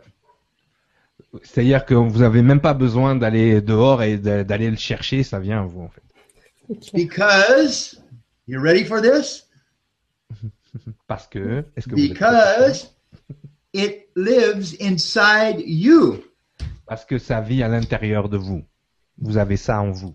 [1.42, 5.62] C'est-à-dire que vous n'avez même pas besoin d'aller dehors et d'aller le chercher, ça vient
[5.62, 6.02] à vous, en fait.
[6.92, 8.00] Because
[8.46, 9.46] you ready for this?
[11.06, 12.90] Parce que, est-ce que vous Because
[13.72, 16.22] it lives inside you.
[16.86, 18.64] Parce que ça vit à l'intérieur de vous.
[19.18, 20.14] Vous avez ça en vous.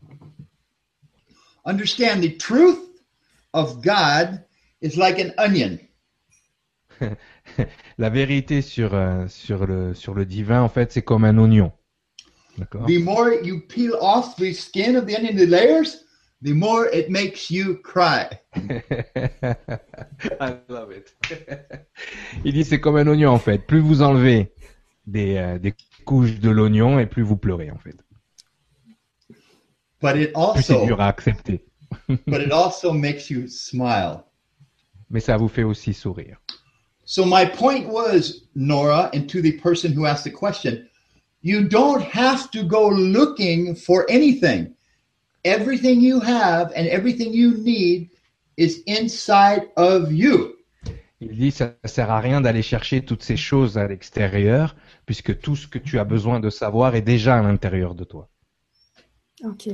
[1.66, 2.80] Understand the truth
[3.53, 4.43] of God
[4.82, 5.78] is like an onion.
[7.97, 11.72] La vérité sur, euh, sur, le, sur le divin, en fait, c'est comme un oignon.
[12.57, 12.86] D'accord?
[12.86, 16.05] The more you peel off the skin of the onion, the layers,
[16.41, 18.29] the more it makes you cry.
[18.55, 18.81] I
[20.67, 21.15] love it.
[22.45, 23.59] Il dit c'est comme un oignon en fait.
[23.59, 24.51] Plus vous enlevez
[25.05, 25.73] des, euh, des
[26.05, 27.95] couches de l'oignon et plus vous pleurez en fait.
[30.01, 31.63] But it Plus c'est also dur à accepter.
[32.27, 34.23] but it also makes you smile.
[35.09, 36.37] Mais ça vous fait aussi sourire.
[37.05, 40.87] So my point was, Nora, and to the person who asked the question,
[41.41, 44.73] you don't have to go looking for anything.
[45.43, 48.09] Everything you have and everything you need
[48.57, 50.55] is inside of you.
[51.19, 54.75] Il dit ça sert à rien d'aller chercher toutes ces choses à l'extérieur
[55.05, 58.29] puisque tout ce que tu as besoin de savoir est déjà à l'intérieur de toi.
[59.43, 59.69] Ok,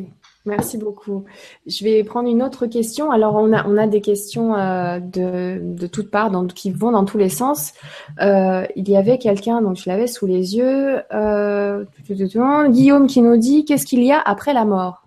[0.45, 1.26] merci beaucoup.
[1.65, 3.11] Je vais prendre une autre question.
[3.11, 6.91] Alors, on a, on a des questions euh, de, de toutes parts donc, qui vont
[6.91, 7.74] dans tous les sens.
[8.22, 12.30] Euh, il y avait quelqu'un, donc je l'avais sous les yeux, euh, tout, tout, tout,
[12.30, 15.07] tout, Guillaume qui nous dit Qu'est-ce qu'il y a après la mort?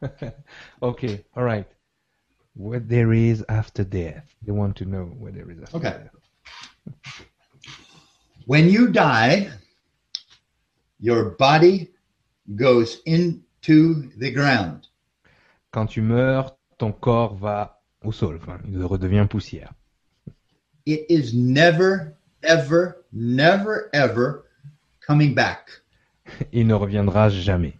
[0.82, 1.04] Ok,
[1.36, 1.66] alright.
[2.54, 4.24] What there is after death.
[4.42, 5.90] They want to know what there is after Okay.
[5.90, 6.10] death.
[8.46, 9.50] When you die,
[11.00, 11.90] your body
[12.56, 14.86] goes into the ground.
[15.70, 19.74] Quand tu meurs, ton corps va au sol, enfin, il redevient poussière.
[20.86, 24.46] It is never, ever, never, ever
[25.06, 25.68] coming back.
[26.52, 27.74] Il ne reviendra jamais.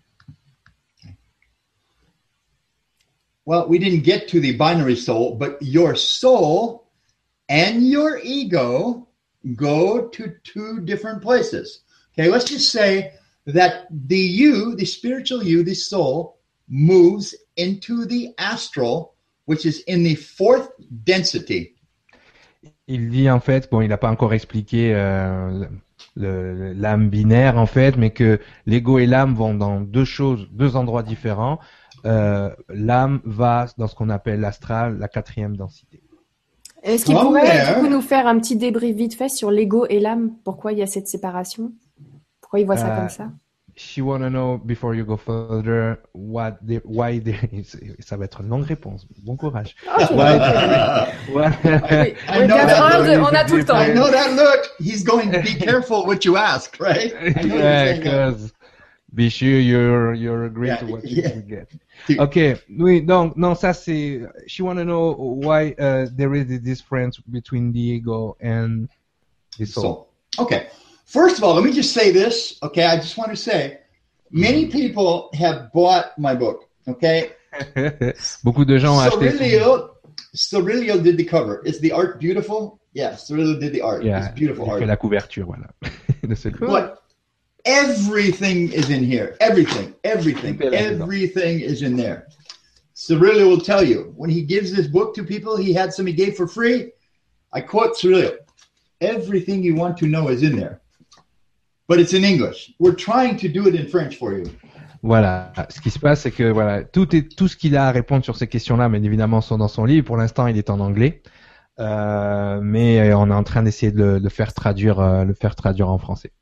[3.48, 6.84] Well, we didn't get to the binary soul, but your soul
[7.48, 9.08] and your ego
[9.56, 11.80] go to two different places.
[12.12, 13.14] Okay, let's just say
[13.46, 16.36] that the you, the spiritual you, the soul,
[16.68, 19.14] moves into the astral,
[19.46, 20.68] which is in the fourth
[21.04, 21.74] density.
[22.86, 25.64] Il dit en fait, bon, il n'a pas encore expliqué euh,
[26.16, 31.02] l'âme binaire en fait, mais que l'ego et l'âme vont dans deux choses, deux endroits
[31.02, 31.58] différents.
[32.04, 36.02] Euh, l'âme va dans ce qu'on appelle l'astral, la quatrième densité.
[36.82, 39.86] Est-ce qu'il From pourrait du coup nous faire un petit débrief vite fait sur l'ego
[39.88, 40.32] et l'âme?
[40.44, 41.72] Pourquoi il y a cette séparation?
[42.40, 43.30] Pourquoi il voit ça Euh, comme ça?
[43.78, 47.76] She wanna know before you go further what the, why there is.
[48.00, 49.06] Ça va être une longue réponse.
[49.22, 49.76] Bon courage.
[50.10, 50.40] Well,
[51.28, 53.78] I know that really on a tout le temps.
[53.78, 54.68] I know that look.
[54.80, 57.12] He's going, be careful what you ask, right?
[57.20, 58.10] I know yeah, saying that.
[58.10, 58.52] cause
[59.14, 61.34] be sure you're you're agree Yeah, to what yeah.
[61.34, 61.70] you get.
[62.18, 62.36] Ok,
[62.78, 64.20] oui, donc non, ça c'est.
[64.46, 68.88] She wanna know why uh, there is this difference between the ego and
[69.58, 70.08] the soul.
[70.36, 70.68] So, okay.
[71.06, 72.58] First of all, let me just say this.
[72.62, 72.84] Okay.
[72.84, 73.78] I just want to say
[74.30, 76.68] many people have bought my book.
[76.86, 77.30] Okay.
[78.44, 79.30] Beaucoup de gens ont acheté.
[79.30, 79.90] son- Cirilio,
[80.36, 81.62] Cirilio did the cover.
[81.64, 82.78] Is the art beautiful?
[82.92, 83.26] Yes.
[83.30, 84.04] Cirilio did the art.
[84.04, 84.84] Yeah, it's beautiful art.
[84.86, 85.70] la couverture, voilà.
[86.22, 86.58] de celui.
[86.60, 87.02] But
[87.64, 89.36] everything is in here.
[89.40, 91.02] Everything, everything, Tout est là-dedans.
[91.04, 92.26] everything is in there.
[92.94, 96.12] Cirilio will tell you when he gives this book to people, he had some he
[96.14, 96.92] gave for free.
[97.52, 98.32] I quote Cirilio
[99.00, 100.80] everything you want to know is in there,
[101.86, 102.72] but it's in English.
[102.80, 104.44] We're trying to do it in French for you.
[105.04, 105.52] Voilà.
[105.70, 108.24] Ce qui se passe, c'est que voilà, tout est tout ce qu'il a à répondre
[108.24, 110.04] sur ces questions-là, mais évidemment, sont dans son livre.
[110.04, 111.22] Pour l'instant, il est en anglais,
[111.80, 115.54] Euh, mais on est en train d'essayer de le, le faire traduire, euh, le faire
[115.54, 116.32] traduire en français.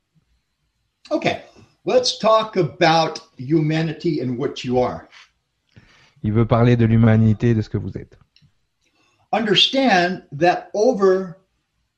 [1.11, 1.43] Okay,
[1.85, 5.07] let's talk about humanity and what you are.
[6.23, 8.17] Il veut parler de l'humanité, de ce que vous êtes.
[9.33, 11.37] understand that over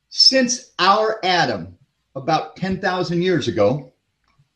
[0.10, 1.78] since our Adam,
[2.16, 3.94] about 10,000 years ago,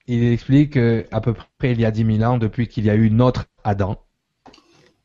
[0.05, 2.89] Il explique que, à peu près il y a 10 000 ans, depuis qu'il y
[2.89, 3.97] a eu notre Adam,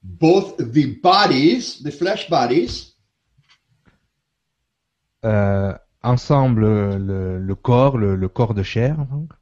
[0.03, 2.94] both the bodies, the flesh bodies,
[5.24, 5.72] euh,
[6.03, 6.62] ensemble
[6.96, 9.32] le, le corps, le, le corps de chair, donc,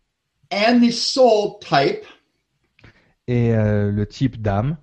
[0.50, 2.04] and the soul type
[3.28, 4.76] et euh, le type d'âme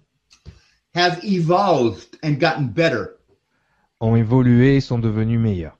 [0.96, 3.18] have evolved and gotten better.
[4.00, 5.78] ont évolué et sont devenus meilleurs.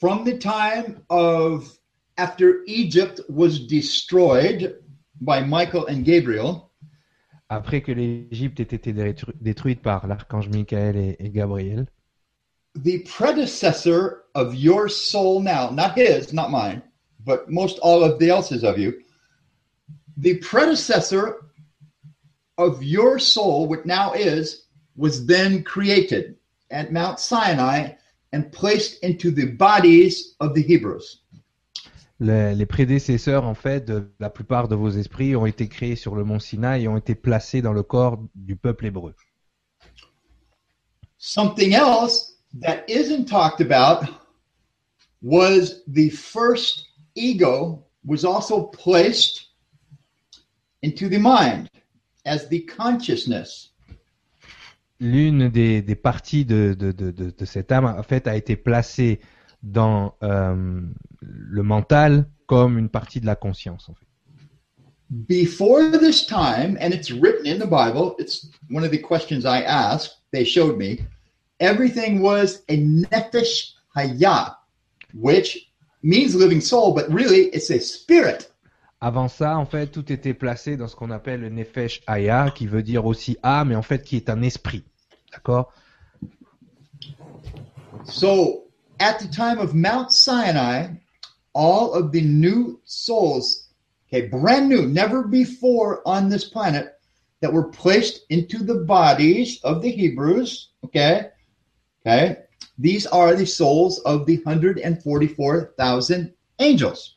[0.00, 1.78] From the time of
[2.16, 4.78] after Egypt was destroyed
[5.20, 6.68] by Michael and Gabriel,
[7.48, 11.86] Après que l'Égypte ait été détru- détruite par l'archange Michael et, et Gabriel,
[12.74, 16.82] the predecessor of your soul now, not his, not mine,
[17.24, 19.00] but most all of the else's of you,
[20.16, 21.46] the predecessor
[22.58, 24.66] of your soul, what now is,
[24.96, 26.36] was then created
[26.70, 27.92] at Mount Sinai
[28.32, 31.20] and placed into the bodies of the Hebrews.
[32.20, 36.14] les, les prédécesseurs en fait de la plupart de vos esprits ont été créés sur
[36.14, 39.14] le mont Sinaï et ont été placés dans le corps du peuple hébreu.
[41.18, 44.08] Something else that isn't talked about
[45.22, 49.46] was the first ego was also placed
[50.82, 51.70] into the mind
[52.26, 53.70] as the consciousness.
[55.00, 58.56] L'une des, des parties de, de, de, de, de cette âme en fait a été
[58.56, 59.20] placée
[59.62, 60.80] dans euh,
[61.20, 63.88] le mental comme une partie de la conscience.
[63.88, 64.06] En fait.
[65.10, 69.62] Before this time, and it's written in the Bible, it's one of the questions I
[69.62, 71.00] asked, they showed me,
[71.60, 74.56] everything was a nefesh hayah,
[75.12, 75.70] which
[76.02, 78.50] means living soul, but really it's a spirit.
[79.00, 82.66] Avant ça, en fait, tout était placé dans ce qu'on appelle le Nefesh Haya, qui
[82.66, 84.82] veut dire aussi âme, mais en fait qui est un esprit.
[85.30, 85.74] D'accord
[88.06, 88.64] So
[89.00, 90.88] at the time of Mount Sinai,
[91.52, 93.68] all of the new souls,
[94.08, 96.98] okay, brand new, never before on this planet,
[97.40, 101.28] that were placed into the bodies of the Hebrews, okay,
[102.06, 102.38] okay,
[102.78, 107.14] these are the souls of the 144,000 angels.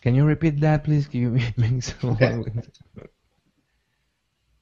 [0.00, 1.06] Can you repeat that, please?
[1.06, 2.42] Can you make Okay.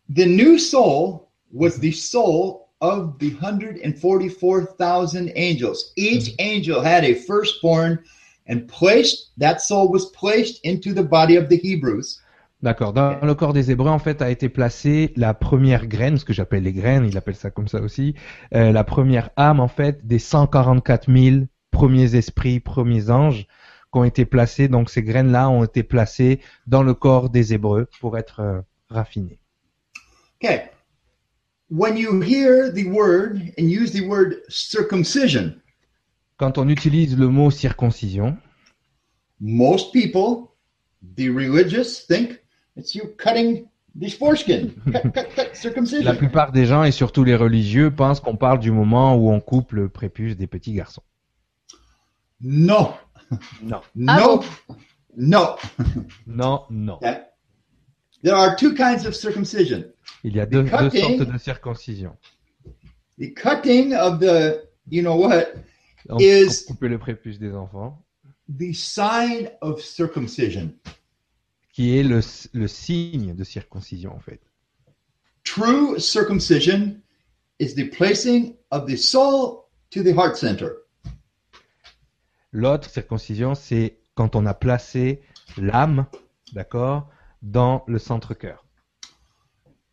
[0.08, 5.92] The new soul was the soul of the 144,000 angels.
[5.96, 6.36] Each mm-hmm.
[6.38, 8.04] angel had a firstborn
[8.46, 12.20] and placed, that soul was placed into the body of the Hebrews.
[12.66, 12.92] D'accord.
[12.92, 16.32] Dans le corps des Hébreux, en fait, a été placée la première graine, ce que
[16.32, 18.16] j'appelle les graines, il appelle ça comme ça aussi,
[18.56, 23.46] euh, la première âme, en fait, des 144 000 premiers esprits, premiers anges
[23.92, 24.66] qui ont été placés.
[24.66, 29.38] Donc, ces graines-là ont été placées dans le corps des Hébreux pour être euh, raffinées.
[30.42, 30.62] Okay.
[31.70, 35.54] When you hear the word and use the word circumcision,
[36.36, 38.36] Quand on utilise le mot circoncision,
[39.38, 40.48] most people,
[41.16, 42.40] the religious, think
[42.76, 43.66] it's you cutting
[43.98, 44.70] the foreskin.
[44.92, 46.14] cut, cut, cut, la circumcision.
[46.16, 49.72] plupart des gens, et surtout les religieux, pensent qu'on parle du moment où on coupe
[49.72, 51.02] le prépuce des petits garçons.
[52.40, 52.90] No,
[53.62, 53.80] Non.
[54.06, 54.76] Ah no, bon?
[55.16, 55.56] no.
[56.26, 56.94] Non, non.
[56.96, 57.18] Okay.
[58.22, 59.84] There are two kinds of circumcision.
[60.24, 62.16] Il y a deux, deux cutting- sortes de circoncision.
[63.18, 64.60] the cutting of the,
[64.90, 65.46] you know what,
[66.08, 68.04] On, Is- couper le prépuce des enfants,
[68.48, 70.70] the sign of circumcision.
[71.76, 72.20] Qui est le,
[72.54, 74.40] le signe de circoncision en fait.
[75.44, 77.02] True circumcision
[77.58, 80.70] is the placing of the soul to the heart center.
[82.50, 85.20] L'autre circoncision, c'est quand on a placé
[85.58, 86.06] l'âme,
[86.54, 87.10] d'accord,
[87.42, 88.64] dans le centre-cœur.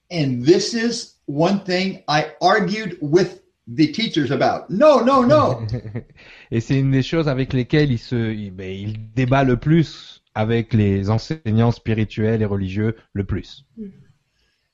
[0.09, 4.69] And this is one thing I argued with the teachers about.
[4.69, 5.67] No, no, no.
[6.51, 10.22] Et c'est une des choses avec lesquelles il se, il, ben, il débat le plus
[10.35, 13.65] avec les enseignants spirituels et religieux le plus.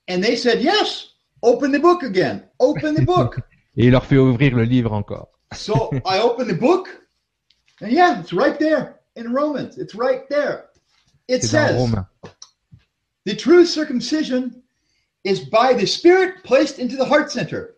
[0.07, 2.43] and they said, yes, open the book again.
[2.60, 3.39] Open the book.
[3.78, 5.30] Et il leur fait ouvrir le livre encore.
[5.53, 6.89] so I opened the book,
[7.82, 9.78] and yeah, it's right there in Romans.
[9.78, 10.66] It's right there.
[11.28, 12.05] It says, Romains.
[13.26, 14.64] the true circumcision
[15.24, 17.76] is by the Spirit placed into the heart center.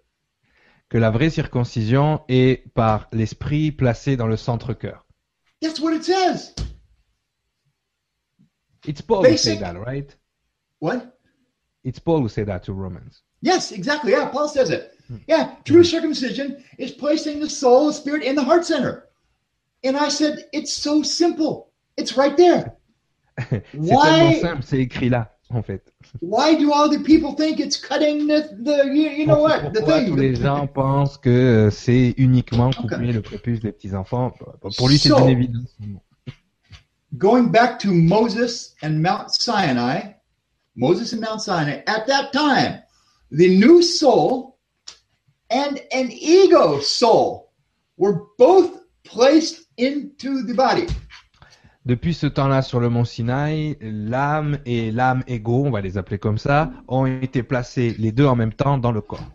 [0.90, 5.06] Que la vraie circoncision est par l'esprit placé dans le centre-cœur.
[5.62, 6.54] That's what it says.
[8.86, 10.14] It's Paul who Basic- said that, right?
[10.80, 11.18] What?
[11.84, 13.22] It's Paul who said that to Romans.
[13.42, 14.12] Yes, exactly.
[14.12, 14.94] Yeah, Paul says it.
[15.28, 19.10] Yeah, true circumcision is placing the soul, the spirit in the heart center.
[19.84, 21.72] And I said, it's so simple.
[21.98, 22.78] It's right there.
[23.50, 24.40] C'est Why?
[24.40, 25.92] simple, c'est écrit là, en fait.
[26.22, 29.80] Why do all the people think it's cutting the, the you, you know what, the
[29.82, 30.08] Pourquoi thing?
[30.10, 33.14] tous les gens pensent que c'est uniquement couper Ok.
[33.16, 34.32] le prépuce des petits enfants
[34.78, 35.76] Pour lui, c'est So- une évidence.
[37.18, 40.14] Going back to Moses and Mount Sinai,
[40.76, 42.82] Moses and Mount Sinai, at that time,
[43.32, 44.58] the new soul
[45.50, 47.52] and an ego soul
[47.98, 50.88] were both placed into the body.
[51.86, 56.20] Depuis ce temps-là, sur le mont Sinaï, l'âme et l'âme égo, on va les appeler
[56.20, 59.28] comme ça, ont été placés les deux en même temps dans le corps.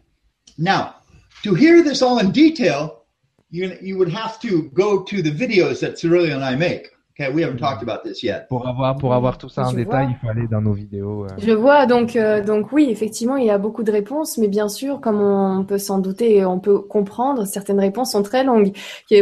[0.57, 0.95] Now,
[1.43, 3.05] to hear this all in detail,
[3.51, 6.96] you, you would have to go to the videos that Cyril and I make.
[7.19, 8.47] Okay, we haven't talked about this yet.
[8.51, 10.13] Pour avoir, pour avoir tout ça en Je détail, vois.
[10.13, 11.25] il faut aller dans nos vidéos.
[11.25, 11.29] euh.
[11.39, 14.69] Je vois donc euh, donc oui effectivement il y a beaucoup de réponses mais bien
[14.69, 18.73] sûr comme on peut s'en douter et on peut comprendre certaines réponses sont très longues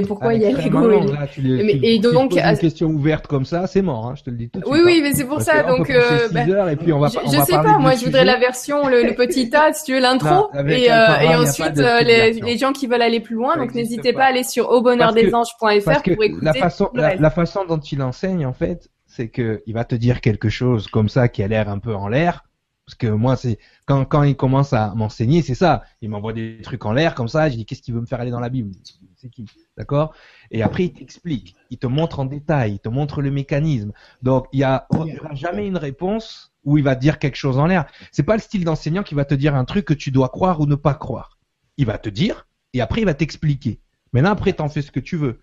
[0.09, 3.29] pourquoi Ah, il y a l'ego et et tu donc, poses à- une question ouverte
[3.29, 4.87] comme ça, c'est mort, hein, je te le dis tout de oui suite.
[4.87, 5.01] oui hein.
[5.05, 7.19] mais c'est pour Parce ça donc euh, six ben, heures et puis on va, je,
[7.25, 9.85] on je va sais pas moi je voudrais la version le, le petit tas si
[9.85, 13.53] tu veux l'intro et, euh, et ensuite euh, les, gens qui veulent aller plus loin
[13.55, 14.25] Ça donc n'hésitez pas.
[14.25, 18.91] à aller sur aubonheurdesanges.fr pour écouter la façon, la façon dont il enseigne, en fait,
[19.07, 21.95] c'est que il va te dire quelque chose comme ça qui a l'air un peu
[21.95, 22.45] en l'air.
[22.87, 25.85] Parce que moi, c'est quand quand il commence à m'enseigner, c'est ça.
[26.03, 27.49] Il m'envoie des trucs en l'air comme ça.
[27.49, 28.73] Je dis qu'est-ce qu'il veut me faire aller dans la Bible?
[29.17, 29.47] C'est qui?
[29.79, 30.15] D'accord?
[30.51, 31.57] Et après, il t'explique.
[31.71, 32.73] Il te montre en détail.
[32.75, 33.93] Il te montre le mécanisme.
[34.23, 37.59] Donc, il y a, aura jamais une réponse où il va te dire quelque chose
[37.59, 37.87] en l'air.
[38.13, 40.61] C'est pas le style d'enseignant qui va te dire un truc que tu dois croire
[40.61, 41.39] ou ne pas croire.
[41.79, 43.81] Il va te dire et après il va t'expliquer.
[44.13, 45.41] Maintenant, après, t'en fais ce que tu veux.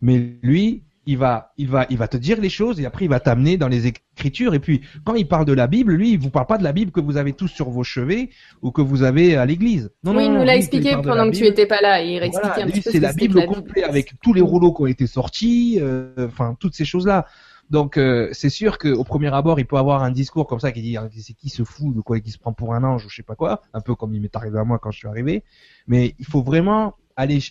[0.00, 3.08] Mais lui, il va, il va, il va te dire les choses et après il
[3.08, 4.54] va t'amener dans les écritures.
[4.54, 6.72] Et puis, quand il parle de la Bible, lui, il vous parle pas de la
[6.72, 8.30] Bible que vous avez tous sur vos chevets
[8.62, 9.90] ou que vous avez à l'église.
[10.04, 12.02] Non, oui il non, nous non, l'a expliqué il pendant que tu étais pas là
[12.02, 14.12] et il réexpliquait Voilà, un lui, petit peu c'est ce la Bible au complet avec
[14.22, 17.26] tous les rouleaux qui ont été sortis, euh, enfin toutes ces choses-là.
[17.70, 20.82] Donc euh, c'est sûr qu'au premier abord, il peut avoir un discours comme ça qui
[20.82, 23.08] dit Ah, c'est qui se fout de quoi, qui se prend pour un ange ou
[23.08, 25.08] je sais pas quoi, un peu comme il m'est arrivé à moi quand je suis
[25.08, 25.44] arrivé.
[25.86, 26.96] Mais il faut vraiment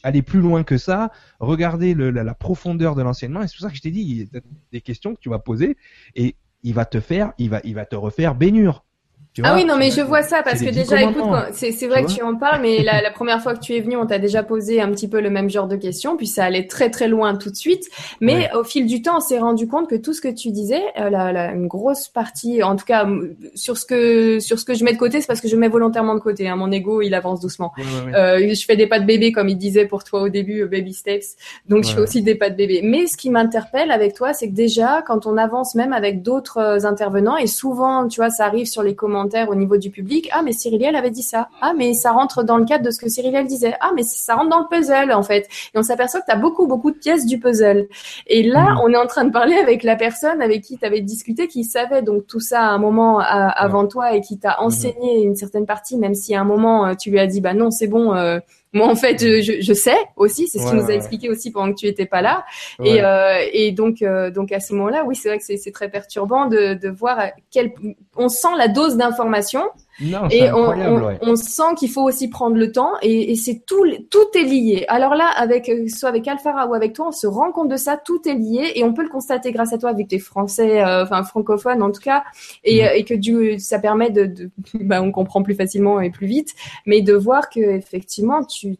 [0.03, 3.41] aller plus loin que ça, regarder le, la, profondeur de l'enseignement.
[3.41, 4.41] Et c'est pour ça que je t'ai dit il y a
[4.71, 5.77] des questions que tu vas poser
[6.15, 8.83] et il va te faire, il va il va te refaire baignure.
[9.31, 11.23] Tu Ah oui, non, mais je vois ça parce que déjà, écoute,
[11.53, 13.75] c'est c'est vrai Tu que tu en parles, mais la, la première fois que tu
[13.75, 16.25] es venu, on t'a déjà posé un petit peu le même genre de questions, puis
[16.25, 17.83] ça allait très très loin tout de suite.
[18.21, 20.81] Mais au fil du temps, on s'est rendu compte que tout ce que tu disais,
[20.99, 23.07] euh, la, la- une grosse partie, en tout cas
[23.53, 25.67] sur ce que sur ce que je mets de côté, c'est parce que je mets
[25.69, 26.49] volontairement de côté.
[26.49, 27.71] Hein, mon ego, il avance doucement.
[27.77, 28.49] Ouais, ouais, ouais.
[28.49, 30.67] Euh, je fais des pas de bébé, comme il disait pour toi au début, euh,
[30.67, 31.35] baby steps.
[31.67, 32.81] Donc, je fais aussi des pas de bébé.
[32.83, 36.57] Mais ce qui m'interpelle avec toi, c'est que déjà, quand on avance même avec d'autres
[36.57, 40.29] euh, intervenants, et souvent, tu vois, ça arrive sur les commentaires au niveau du public,
[40.33, 41.49] ah, mais Cyriliel avait dit ça.
[41.61, 43.73] Ah, mais ça rentre dans le cadre de ce que Cyriliel disait.
[43.81, 45.47] Ah, mais ça rentre dans le puzzle, en fait.
[45.73, 47.87] Et on s'aperçoit que tu as beaucoup, beaucoup de pièces du puzzle.
[48.27, 48.79] Et là, Mhm.
[48.83, 51.63] on est en train de parler avec la personne avec qui tu avais discuté, qui
[51.63, 55.35] savait donc tout ça à un moment à- avant toi et qui t'a enseigné une
[55.35, 57.87] certaine partie, même si à un moment euh, tu lui as dit bah non c'est
[57.87, 58.39] bon, euh,
[58.73, 61.51] moi en fait je, je, sais aussi, c'est ce Ouais, qu'il nous a expliqué aussi
[61.51, 62.45] pendant que tu étais pas là.
[62.77, 62.89] Ouais.
[62.89, 65.71] Et, euh, et donc euh, donc à ce moment-là, oui c'est vrai que c'est c'est
[65.71, 67.73] très perturbant de, de voir quel
[68.15, 69.63] on sent la dose d'information.
[70.01, 71.17] Non, Et on, on- ouais.
[71.21, 74.85] on sent qu'il faut aussi prendre le temps et, et c'est tout, tout est lié.
[74.87, 77.75] Alors là, avec euh, soit avec Alphara ou avec toi, on se rend compte de
[77.75, 80.81] ça, tout est lié et on peut le constater grâce à toi, que t'es français,
[80.83, 82.23] euh, enfin francophone en tout cas,
[82.63, 82.87] et, Mhm.
[82.87, 86.27] euh, et que du, ça permet de, de bah, on comprend plus facilement et plus
[86.27, 86.53] vite,
[86.85, 88.77] mais de voir que effectivement tu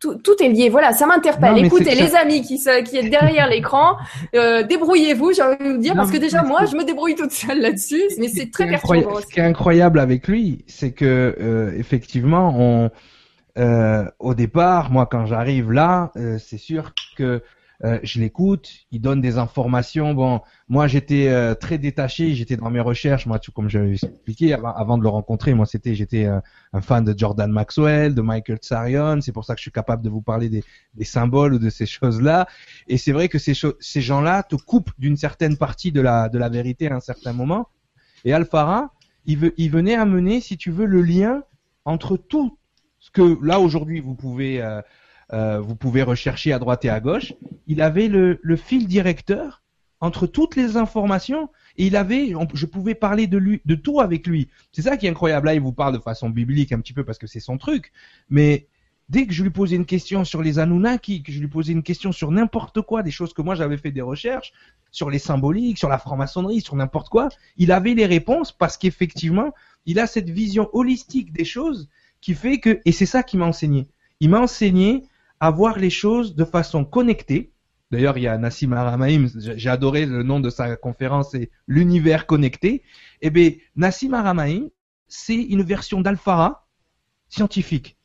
[0.00, 0.68] tout, tout est lié.
[0.68, 1.64] Voilà, ça m'interpelle.
[1.64, 3.96] Écoutez, les amis qui, qui derrière l'écran,
[4.34, 7.14] euh, débrouillez-vous, j'ai envie de vous dire, Non, parce que déjà moi, je me débrouille
[7.14, 9.20] toute seule là-dessus, mais c'est très perturbant.
[9.20, 12.90] Ce qui est incroyable avec lui, c'est que euh, effectivement, on,
[13.58, 17.42] euh, au départ, moi, quand j'arrive là, c'est sûr que
[17.82, 20.14] euh, je l'écoute, il donne des informations.
[20.14, 23.26] Bon, moi, j'étais euh, très détaché, j'étais dans mes recherches.
[23.26, 26.40] Moi, tu, comme j'avais expliqué avant, avant de le rencontrer, moi, c'était, j'étais euh,
[26.72, 29.20] un fan de Jordan Maxwell, de Michael Tsarion.
[29.20, 30.62] C'est pour ça que je suis capable de vous parler des,
[30.94, 32.46] des symboles ou de ces choses-là.
[32.86, 36.38] Et c'est vrai que ces, ces gens-là te coupent d'une certaine partie de la, de
[36.38, 37.68] la vérité à un certain moment.
[38.24, 38.92] Et Alphara,
[39.26, 41.42] il, veut, il venait amener, si tu veux, le lien
[41.84, 42.56] entre tout
[42.98, 44.62] ce que là aujourd'hui vous pouvez
[45.32, 47.32] euh, vous pouvez rechercher à droite et à gauche.
[47.66, 49.62] Il avait le, fil directeur
[50.00, 54.26] entre toutes les informations et il avait, je pouvais parler de lui, de tout avec
[54.26, 54.48] lui.
[54.72, 55.46] C'est ça qui est incroyable.
[55.46, 57.92] Là, il vous parle de façon biblique un petit peu parce que c'est son truc,
[58.28, 58.66] mais
[59.08, 61.82] dès que je lui posais une question sur les Anunnaki, que je lui posais une
[61.82, 64.52] question sur n'importe quoi, des choses que moi j'avais fait des recherches,
[64.90, 69.52] sur les symboliques, sur la franc-maçonnerie, sur n'importe quoi, il avait les réponses parce qu'effectivement,
[69.86, 71.88] il a cette vision holistique des choses
[72.20, 73.88] qui fait que, et c'est ça qui m'a enseigné.
[74.20, 75.04] Il m'a enseigné
[75.40, 77.52] à voir les choses de façon connectée.
[77.90, 82.26] D'ailleurs, il y a Nassim Aramaim, j'ai adoré le nom de sa conférence, c'est l'univers
[82.26, 82.82] connecté.
[83.20, 84.68] Eh bien, Nassim Aramaim,
[85.06, 86.66] c'est une version d'Alphara
[87.28, 87.96] scientifique.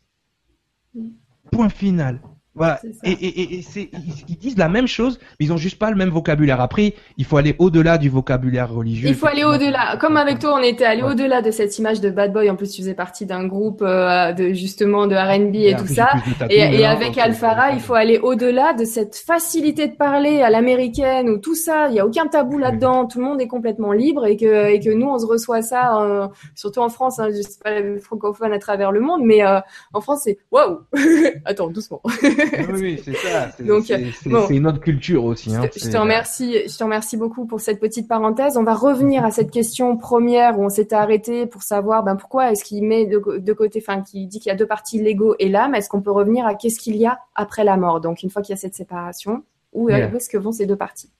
[1.51, 2.21] Point final.
[2.56, 2.80] Voilà.
[3.04, 3.89] Et, et, et, c'est,
[4.28, 6.60] ils, disent la même chose, mais ils ont juste pas le même vocabulaire.
[6.60, 9.08] Après, il faut aller au-delà du vocabulaire religieux.
[9.08, 9.97] Il faut aller au-delà.
[9.97, 11.12] Comme avec toi, on était allé Ouais.
[11.12, 12.50] au-delà de cette image de bad boy.
[12.50, 16.10] En plus, tu faisais partie d'un groupe euh, de justement de R&B et, tout ça.
[16.50, 21.30] Et, maintenant, avec euh, il faut aller au-delà de cette facilité de parler à l'américaine
[21.30, 21.88] ou tout ça.
[21.89, 23.06] Il y a aucun tabou là-dedans.
[23.06, 26.02] Tout le monde est complètement libre et que et que nous, on se reçoit ça,
[26.02, 27.20] euh, surtout en France.
[27.20, 29.60] Hein, je sais pas les francophones à travers le monde, mais euh,
[29.93, 30.80] en France, c'est waouh.
[31.45, 32.02] Attends, doucement.
[32.74, 33.52] Oui, c'est ça.
[33.52, 34.46] C'est, Donc, c'est, c'est- bon.
[34.48, 35.56] c'est une autre culture aussi.
[35.56, 35.62] Hein.
[35.64, 38.58] Je te- je C'est- te remercie, je te remercie beaucoup pour cette petite parenthèse.
[38.58, 42.52] On va revenir à cette question première où on s'était arrêté pour savoir ben, pourquoi
[42.52, 45.36] est-ce qu'il met de, de côté, enfin, qui dit qu'il y a deux parties, l'ego
[45.40, 45.76] et l'âme.
[45.76, 48.02] Est-ce qu'on peut revenir à qu'est-ce qu'il y a après la mort?
[48.02, 50.10] Donc, une fois qu'il y a cette séparation, où, Yeah.
[50.12, 51.12] où est-ce que vont ces deux parties?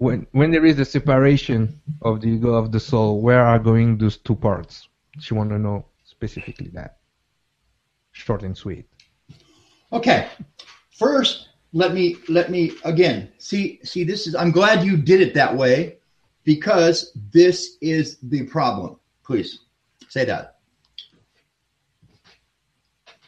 [0.00, 1.68] When when there is the separation
[2.02, 4.88] of the ego of the soul, where are going those two parts?
[5.18, 6.98] She want to know specifically that.
[8.12, 8.86] Short and sweet.
[9.92, 10.28] Okay.
[10.90, 15.34] First, let me let me again see see this is I'm glad you did it
[15.34, 15.98] that way
[16.44, 18.98] because this is the problem.
[19.24, 19.60] Please
[20.08, 20.56] say that.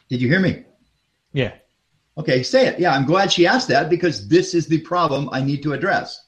[0.09, 0.63] Did you hear me?
[1.31, 1.53] Yeah.
[2.17, 2.79] Okay, say it.
[2.79, 6.27] Yeah, I'm glad she asked that because this is the problem I need to address.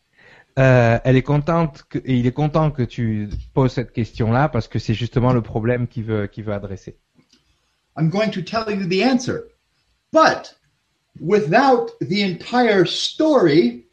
[0.59, 4.67] Euh, elle est contente que, et il est content que tu poses cette question-là parce
[4.67, 6.95] que c'est justement le problème qu'il veut qu'il veut adresser.
[7.97, 9.52] I'm going to tell you the answer.
[10.13, 10.53] But
[11.19, 13.87] without the entire story,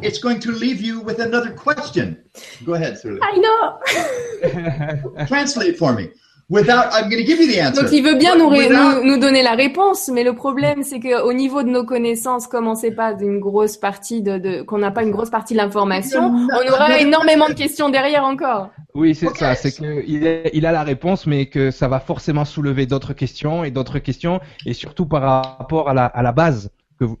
[0.00, 2.24] it's going to leave you with another question.
[2.64, 3.20] Go ahead, Surly.
[3.22, 6.10] I know Translate for me.
[6.50, 7.82] Without, I'm going to give you the answer.
[7.82, 10.98] Donc, il veut bien nous, without- nous, nous donner la réponse, mais le problème, c'est
[10.98, 14.78] qu'au niveau de nos connaissances, comme on sait pas d'une grosse partie de, de qu'on
[14.78, 18.70] n'a pas une grosse partie de l'information, on aura énormément de questions derrière encore.
[18.94, 19.54] Oui, c'est ça.
[19.54, 23.12] C'est que il, est- il a la réponse, mais que ça va forcément soulever d'autres
[23.12, 25.20] questions et d'autres questions, et surtout par
[25.58, 27.18] rapport à la, à la base que vous.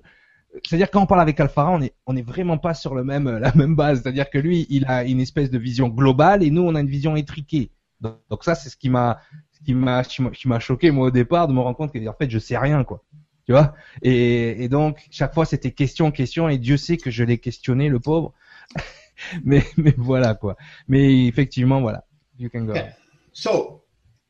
[0.66, 3.28] C'est-à-dire quand on parle avec Alphara, on est on est vraiment pas sur le même
[3.38, 4.00] la même base.
[4.02, 6.88] C'est-à-dire que lui, il a une espèce de vision globale et nous, on a une
[6.88, 7.70] vision étriquée.
[8.00, 9.20] Donc, ça, c'est ce qui m'a
[9.52, 11.92] ce qui m'a qui m'a- qui m'a choqué moi au départ de me rendre compte
[11.92, 13.02] que en fait, je sais rien quoi.
[13.44, 13.74] Tu vois?
[14.02, 17.88] Et, et donc chaque fois, c'était question question et Dieu sait que je l'ai questionné
[17.88, 18.34] le pauvre.
[19.44, 20.56] mais mais voilà quoi.
[20.86, 22.04] Mais effectivement, voilà.
[22.38, 22.72] You can go.
[22.72, 22.90] Okay.
[23.32, 23.82] So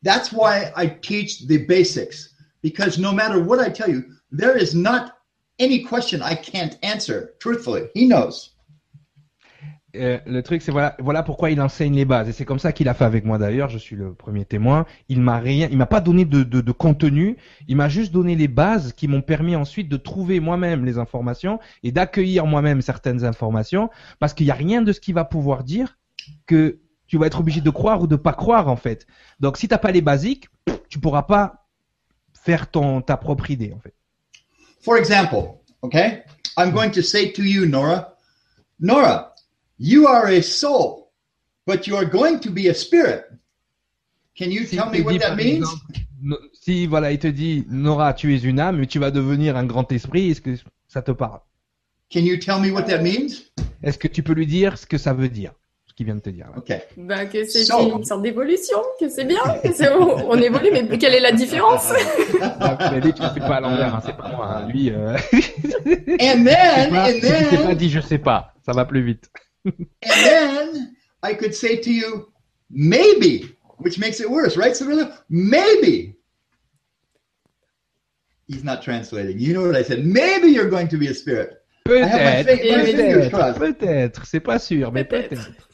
[0.03, 4.75] that's why I teach the basics because no matter what I tell you, there is
[4.75, 5.13] not
[5.59, 7.89] any question I can't answer truthfully.
[7.95, 8.55] He knows.
[9.97, 12.29] Euh, le truc, c'est voilà, voilà pourquoi il enseigne les bases.
[12.29, 13.71] Et c'est comme ça qu'il a fait avec moi d'ailleurs.
[13.71, 14.85] Je suis le premier témoin.
[15.09, 17.37] Il m'a rien, il m'a pas donné de, de, contenu.
[17.69, 21.59] Il m'a juste donné les bases qui m'ont permis ensuite de trouver moi-même les informations
[21.83, 23.89] et d'accueillir moi-même certaines informations.
[24.19, 25.97] Parce qu'il n'y a rien de ce qu'il va pouvoir dire
[26.47, 29.07] que tu vas être obligé de croire ou de pas croire en fait.
[29.41, 30.49] Donc si t'as pas les basiques,
[30.91, 31.67] tu pourras pas
[32.35, 33.95] faire ton ta propre idée en fait.
[34.83, 36.23] For example, okay,
[36.59, 38.15] I'm going to say to you, Nora,
[38.79, 39.35] Nora,
[39.79, 41.11] you are a soul,
[41.67, 43.25] but you are going to be a spirit.
[44.37, 45.57] Can you Si tell il me te what dit, that par means?
[45.57, 45.83] exemple,
[46.23, 49.57] no- si voilà, il te dit Nora, tu es une âme, mais tu vas devenir
[49.57, 50.55] un grand esprit, est-ce que
[50.87, 51.41] ça te parle?
[52.13, 53.43] Can you tell me what that means?
[53.83, 55.53] Est-ce que tu peux lui dire ce que ça veut dire,
[55.87, 56.59] ce qu'il vient de te dire là?
[56.59, 56.79] Okay.
[56.97, 60.71] Ben, que c'est So- une sorte d'évolution, que c'est bien, que c'est, on, on évolue,
[60.73, 61.93] mais quelle est la différence?
[62.61, 64.47] Ah, lui, tu le fais pas à l'envers, hein, c'est pas moi.
[64.47, 64.69] hein.
[64.69, 65.17] Lui, euh,
[66.21, 66.45] And then,
[66.91, 69.29] pas, and t'es pas then, dit je sais pas, ça va plus vite.
[69.65, 72.33] And then I could say to you,
[72.71, 75.19] maybe, which makes it worse, right, Cyrilla?
[75.29, 76.15] Maybe.
[78.47, 79.39] He's not translating.
[79.39, 80.05] You know what I said?
[80.07, 81.63] Maybe you're going to be a spirit.
[81.85, 85.31] Peut-être, fi- my fingers peut-être, peut-être, c'est pas sûr, mais Peut-être.
[85.31, 85.69] peut-être.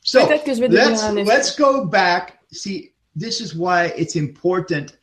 [0.00, 2.38] So Peut-être que je vais devenir let's let's go back.
[2.50, 4.96] See, this is why it's important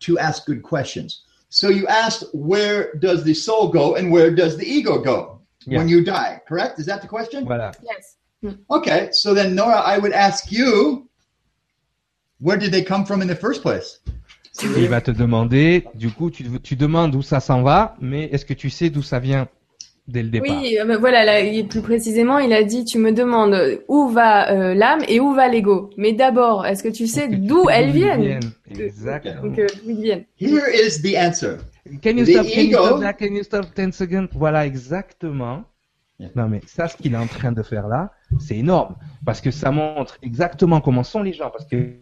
[0.00, 1.22] to ask good questions.
[1.50, 5.88] So you asked, where does the soul go and where does the ego go when
[5.88, 5.96] Yeah.
[5.98, 6.40] you die?
[6.48, 6.78] Correct?
[6.78, 7.44] Is that the question?
[7.44, 7.72] Voilà.
[7.82, 8.16] Yes.
[8.68, 9.08] Okay.
[9.12, 11.06] So then, Nora, I would ask you,
[12.40, 14.00] where did they come from in the first place?
[14.76, 18.44] Il va te demander, du coup, tu, tu demandes où ça s'en va, mais est-ce
[18.44, 19.48] que tu sais d'où ça vient
[20.08, 20.48] dès le départ?
[20.60, 24.08] Oui, euh, ben voilà, là, il- plus précisément, il a dit, tu me demandes où
[24.08, 25.90] va euh, l'âme et où va l'ego.
[25.96, 28.40] Mais d'abord, est-ce que tu sais d'où elles viennent?
[28.70, 29.42] Exactement.
[29.42, 30.24] Donc, euh, d'où ils viennent.
[30.38, 31.58] Here is the answer.
[32.02, 34.28] Can you stop, can you stop that, can you stop 10 seconds?
[34.32, 35.64] Voilà, exactement.
[36.18, 36.28] Yeah.
[36.36, 38.96] Non, mais ça, ce qu'il est en train de faire là, c'est énorme.
[39.24, 41.50] Parce que ça montre exactement comment sont les gens.
[41.50, 41.98] Parce que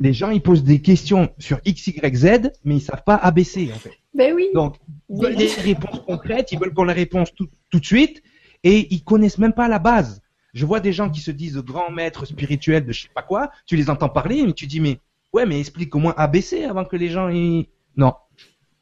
[0.00, 3.70] les gens, ils posent des questions sur X, Y, Z, mais ils savent pas ABC,
[3.74, 3.92] en fait.
[4.14, 4.48] Ben oui.
[4.54, 4.76] Donc,
[5.10, 8.22] ils veulent des réponses concrètes, ils veulent qu'on les réponse tout, tout de suite,
[8.64, 10.22] et ils connaissent même pas la base.
[10.54, 13.50] Je vois des gens qui se disent grands maîtres spirituels de je sais pas quoi,
[13.66, 14.98] tu les entends parler, mais tu dis, mais,
[15.34, 17.68] ouais, mais explique au moins ABC avant que les gens, ils...
[17.96, 18.14] Non.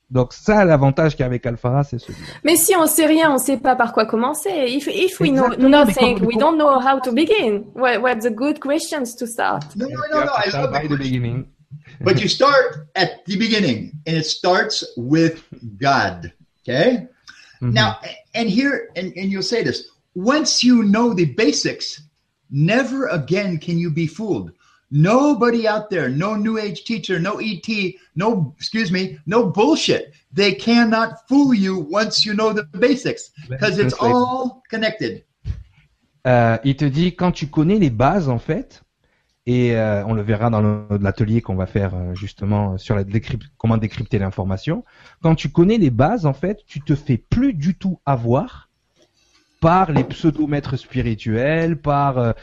[0.08, 2.28] Donc ça, l'avantage qu'il y a avec Alphara, c'est celui-là.
[2.44, 4.50] Mais si on sait rien, on sait pas par quoi commencer.
[4.50, 7.64] If, if we know Exactement, nothing, we don't know how to begin.
[7.74, 9.64] What, what's the good questions to start?
[9.74, 10.32] No, no, no, no.
[10.32, 11.48] I love By the beginning.
[12.00, 15.42] But you start at the beginning, and it starts with
[15.78, 16.32] God.
[16.62, 17.08] Okay?
[17.60, 17.72] Mhm.
[17.72, 17.98] Now,
[18.34, 22.00] and here, and, and you'll say this once you know the basics,
[22.50, 24.52] never again can you be fooled.
[24.90, 27.66] Nobody out there, no new age teacher, no ET,
[28.14, 30.12] no, excuse me, no bullshit.
[30.32, 35.24] They cannot fool you once you know the basics because it's all connected.
[36.26, 38.82] Euh, il te dit quand tu connais les bases en fait,
[39.46, 43.04] et euh, on le verra dans l'atelier qu'on va faire euh, justement sur la
[43.58, 44.84] comment décrypter l'information.
[45.22, 48.68] Quand tu connais les bases en fait, tu te fais plus du tout avoir
[49.60, 52.34] par les pseudo maîtres spirituels, par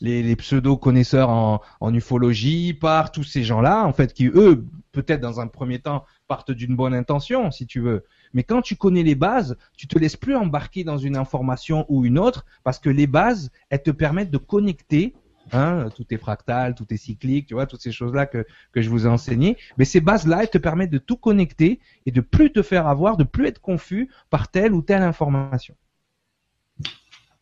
[0.00, 4.66] les, les pseudo connaisseurs en, en ufologie, par tous ces gens-là en fait qui eux
[4.92, 8.04] peut-être dans un premier temps partent d'une bonne intention si tu veux,
[8.36, 12.04] mais quand tu connais les bases, tu te laisses plus embarquer dans une information ou
[12.04, 15.14] une autre parce que les bases, elles te permettent de connecter.
[15.52, 18.90] Hein, tout est fractal, tout est cyclique, tu vois, toutes ces choses-là que, que je
[18.90, 19.56] vous ai enseignées.
[19.78, 23.16] Mais ces bases-là, elles te permettent de tout connecter et de plus te faire avoir,
[23.16, 25.76] de plus être confus par telle ou telle information.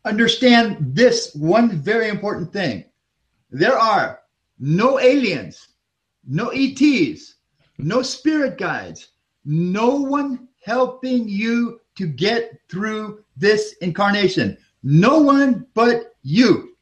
[0.05, 2.85] Understand this one very important thing.
[3.51, 4.21] There are
[4.59, 5.69] no aliens,
[6.27, 7.37] no ETs,
[7.79, 9.09] no spirit guides,
[9.45, 14.57] no one helping you to get through this incarnation.
[14.83, 16.77] No one but you.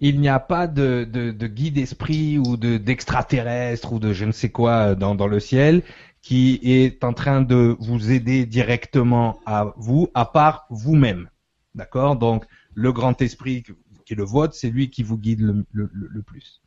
[0.00, 4.26] Il n'y a pas de, de, de guide esprit ou de d'extraterrestre ou de je
[4.26, 5.82] ne sais quoi dans, dans le ciel
[6.20, 11.28] qui est en train de vous aider directement à vous, à part vous-même.
[11.74, 12.16] D'accord?
[12.16, 12.44] Donc,
[12.74, 13.62] le grand esprit
[14.04, 16.60] qui est le vôtre, c'est lui qui vous guide le, le, le- le plus.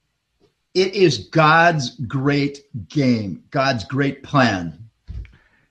[0.74, 4.74] It is God's great game, God's great plan.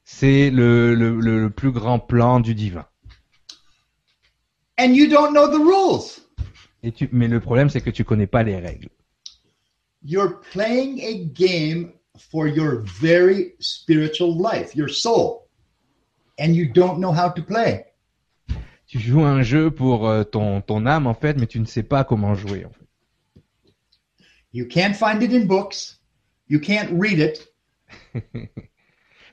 [0.05, 2.87] C'est le, le, le, le plus grand plan du divin.
[4.79, 6.23] And you don't know the rules.
[6.83, 8.89] Et tu, mais le problème, c'est que tu connais pas les règles.
[10.03, 15.49] You're playing a game for your very spiritual life, your soul.
[16.39, 17.87] And you don't know how to play.
[18.87, 21.83] Tu joues un jeu pour euh, ton, ton âme, en fait, mais tu ne sais
[21.83, 22.65] pas comment jouer.
[22.65, 22.87] En fait.
[24.53, 26.01] You can't find it in books.
[26.49, 27.49] You can't read it.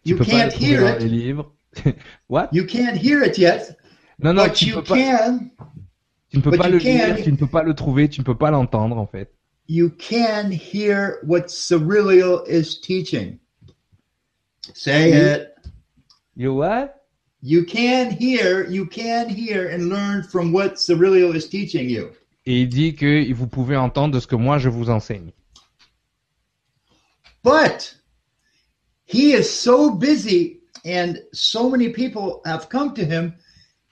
[0.05, 1.01] You pas can't hear it.
[1.03, 1.49] livres.
[2.29, 2.49] What?
[2.51, 3.77] You can't hear it yet,
[4.19, 5.39] Non, non, but tu, you peux pas, can.
[6.29, 8.09] tu ne peux but pas you le can- lire, tu ne peux pas le trouver,
[8.09, 9.33] tu ne peux pas l'entendre, en fait.
[9.69, 13.39] You can hear what Cyrilial is teaching.
[14.73, 15.47] Say You- it.
[16.35, 16.95] You what?
[17.45, 22.11] You can hear, you can hear and learn from what Cyrilial is teaching you.
[22.45, 25.33] Et il dit que vous pouvez entendre de ce que moi je vous enseigne.
[27.43, 27.93] But
[29.03, 33.33] he is so busy and so many people have come to him,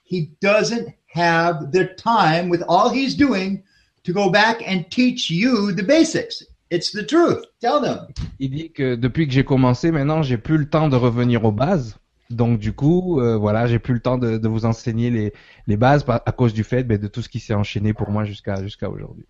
[0.06, 3.64] he doesn't have the time with all he's doing
[4.06, 6.42] to go back and teach you the basics.
[6.70, 7.44] It's the truth.
[7.60, 8.08] Tell them.
[8.40, 11.52] Il dit que depuis que j'ai commencé, maintenant, j'ai plus le temps de revenir aux
[11.52, 11.98] bases.
[12.32, 15.34] Donc du coup, euh, voilà, j'ai plus le temps de, de vous enseigner les,
[15.68, 18.26] les bases à cause du fait ben, de tout ce qui s'est enchaîné pour moi
[18.26, 19.26] jusqu'à jusqu'à aujourd'hui.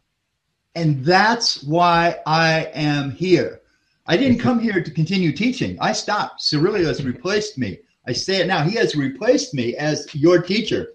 [0.75, 3.59] And that's why I am here.
[4.07, 5.77] I didn't come here to continue teaching.
[5.81, 6.41] I stopped.
[6.51, 7.79] Has replaced me.
[8.07, 8.63] I say it now.
[8.63, 10.87] He has replaced me as your teacher.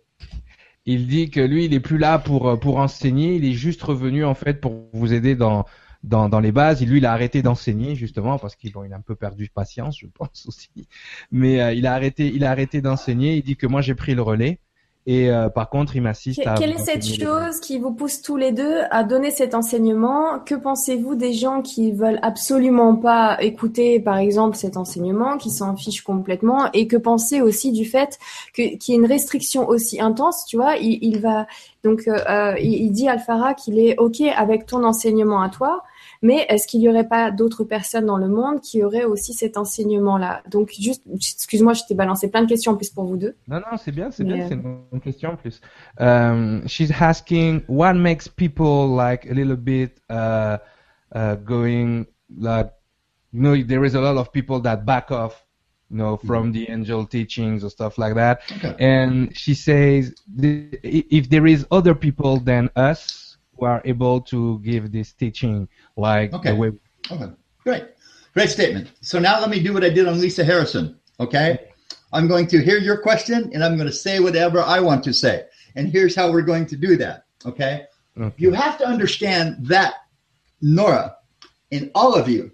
[0.87, 4.24] Il dit que lui, il est plus là pour pour enseigner, il est juste revenu
[4.24, 5.66] en fait pour vous aider dans
[6.02, 6.82] dans, les bases.
[6.82, 9.51] Et lui, il a arrêté d'enseigner justement parce qu'il bon, il a un peu perdu
[9.52, 10.89] patience, je pense aussi.
[11.31, 13.36] Mais euh, il a arrêté il a arrêté d'enseigner.
[13.36, 14.60] Il dit que moi j'ai pris le relais.
[15.09, 16.55] Et euh, par contre, il m'assiste Que- à.
[16.55, 20.41] Quelle est cette chose qui vous pousse tous les deux à donner cet enseignement?
[20.45, 25.77] Que pensez-vous des gens qui veulent absolument pas écouter, par exemple, cet enseignement, qui s'en
[25.77, 26.70] fichent complètement?
[26.73, 28.19] Et que pensez aussi du fait
[28.53, 30.77] que, qu'il y ait une restriction aussi intense, tu vois?
[30.77, 31.47] Il, il va,
[31.85, 35.85] donc, euh, euh, il, il dit Alfara qu'il est OK avec ton enseignement à toi,
[36.27, 39.57] mais est-ce qu'il y aurait pas d'autres personnes dans le monde qui auraient aussi cet
[39.57, 40.43] enseignement-là?
[40.51, 43.35] Donc, juste, excuse-moi, je t'ai balancé plein de questions en plus pour vous deux.
[43.47, 45.61] Non, non, c'est bien, c'est Mais, bien, euh, c'est une, une question en plus.
[45.98, 50.59] Um, she's asking what makes people like a little bit uh,
[51.15, 52.73] uh, going like,
[53.32, 55.47] you know, there is a lot of people that back off,
[55.90, 58.40] you know, from the angel teachings or stuff like that.
[58.57, 58.74] Okay.
[58.81, 63.26] And she says if there is other people than us
[63.59, 66.51] who are able to give this teaching, like Okay.
[66.51, 66.73] the way
[67.11, 67.31] Okay,
[67.62, 67.85] great.
[68.35, 68.91] Great statement.
[69.01, 70.99] So now let me do what I did on Lisa Harrison.
[71.20, 71.69] Okay.
[72.12, 75.12] I'm going to hear your question and I'm going to say whatever I want to
[75.12, 75.45] say.
[75.74, 77.24] And here's how we're going to do that.
[77.45, 77.87] Okay.
[78.19, 78.35] Okay.
[78.39, 79.95] You have to understand that,
[80.61, 81.16] Nora,
[81.70, 82.51] and all of you,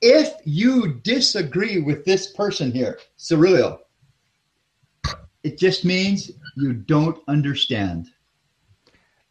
[0.00, 3.78] if you disagree with this person here, Cirilio,
[5.42, 8.08] it just means you don't understand.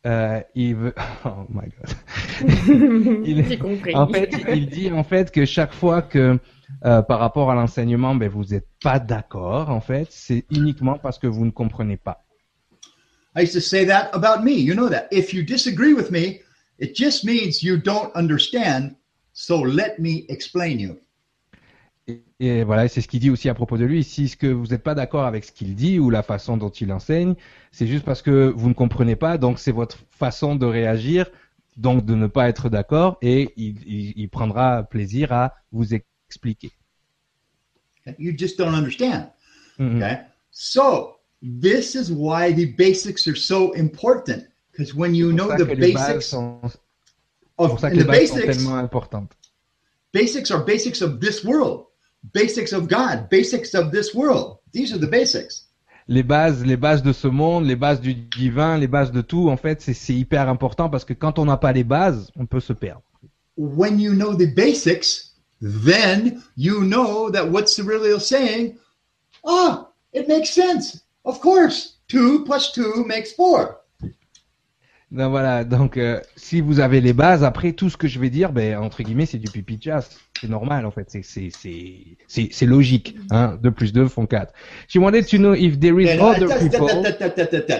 [0.05, 0.93] Euh, il veut,
[1.25, 3.25] oh my god.
[3.25, 3.95] Il- compris.
[3.95, 6.39] En fait, il dit en fait que chaque fois que
[6.85, 11.17] euh, par rapport à l'enseignement, ben vous n'êtes pas d'accord, en fait, c'est uniquement parce
[11.17, 12.23] que vous ne comprenez pas.
[13.35, 14.53] I used to say that about me.
[14.53, 15.07] You know that.
[15.11, 16.41] If you disagree with me,
[16.79, 18.95] it just means you don't understand.
[19.33, 20.97] So let me explain you.
[22.07, 24.03] Et, et voilà, c'est ce qu'il dit aussi à propos de lui.
[24.03, 26.69] Si ce que vous n'êtes pas d'accord avec ce qu'il dit ou la façon dont
[26.69, 27.35] il enseigne,
[27.71, 29.37] c'est juste parce que vous ne comprenez pas.
[29.37, 31.29] Donc c'est votre façon de réagir,
[31.75, 36.71] donc de ne pas être d'accord, et il, il- il prendra plaisir à vous expliquer.
[38.17, 39.29] You just don't understand.
[39.79, 39.97] Mhm.
[39.97, 40.17] Okay?
[40.51, 44.43] So this is why the basics are so important.
[44.71, 46.61] Because when you know the basics sont,
[47.57, 48.63] of and the basics,
[50.13, 51.86] basics are basics of this world,
[52.33, 54.57] basics of God, basics of this world.
[54.73, 55.63] These are the basics.
[56.09, 59.49] les bases, les bases de ce monde, les bases du divin, les bases de tout,
[59.49, 62.61] en fait, c'est- hyper important parce que quand on n'a pas les bases, on peut
[62.61, 63.01] se perdre.
[63.57, 65.31] when you know the basics,
[65.61, 68.77] then you know that what Cirilio is saying,
[69.45, 71.01] ah, it makes sense.
[71.25, 73.77] Of course, two plus two makes four.
[75.09, 78.29] Donc voilà, donc euh, si vous avez les bases, après tout ce que je vais
[78.29, 80.09] dire, ben entre guillemets, c'est du pipi de chasse.
[80.41, 83.15] C'est normal en fait, c'est c'est c'est c'est c'est logique.
[83.31, 84.51] Hein, 2 plus 2 font 4.
[84.89, 86.87] She wanted to know if there is other people.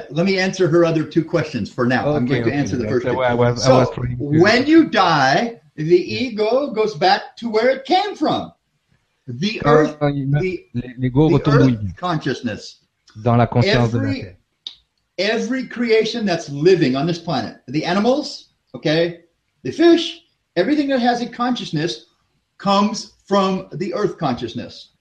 [0.10, 2.16] Let me answer her other two questions for now.
[2.16, 3.14] I'm Okay, going to okay, answer the first two.
[3.18, 5.84] way I was- I so, was trying to- when you die, the
[6.26, 8.54] ego goes back to where it came from.
[9.28, 10.64] The earth, the,
[10.98, 12.84] l'ego the earth consciousness.
[13.18, 14.37] dans la conscience de la every- terre.
[15.18, 19.22] Every creation that's living on this planet, the animals, okay,
[19.64, 20.22] the fish,
[20.56, 22.06] everything that has a consciousness
[22.58, 24.94] comes from the earth consciousness.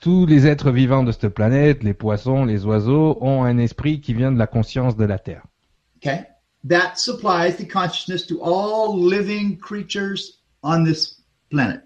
[0.00, 4.12] Tous les êtres vivants de cette planète, les poissons, les oiseaux, ont un esprit qui
[4.12, 5.46] vient de la conscience de la terre.
[5.96, 6.24] Okay?
[6.68, 11.84] That supplies the consciousness to all living creatures on this planet.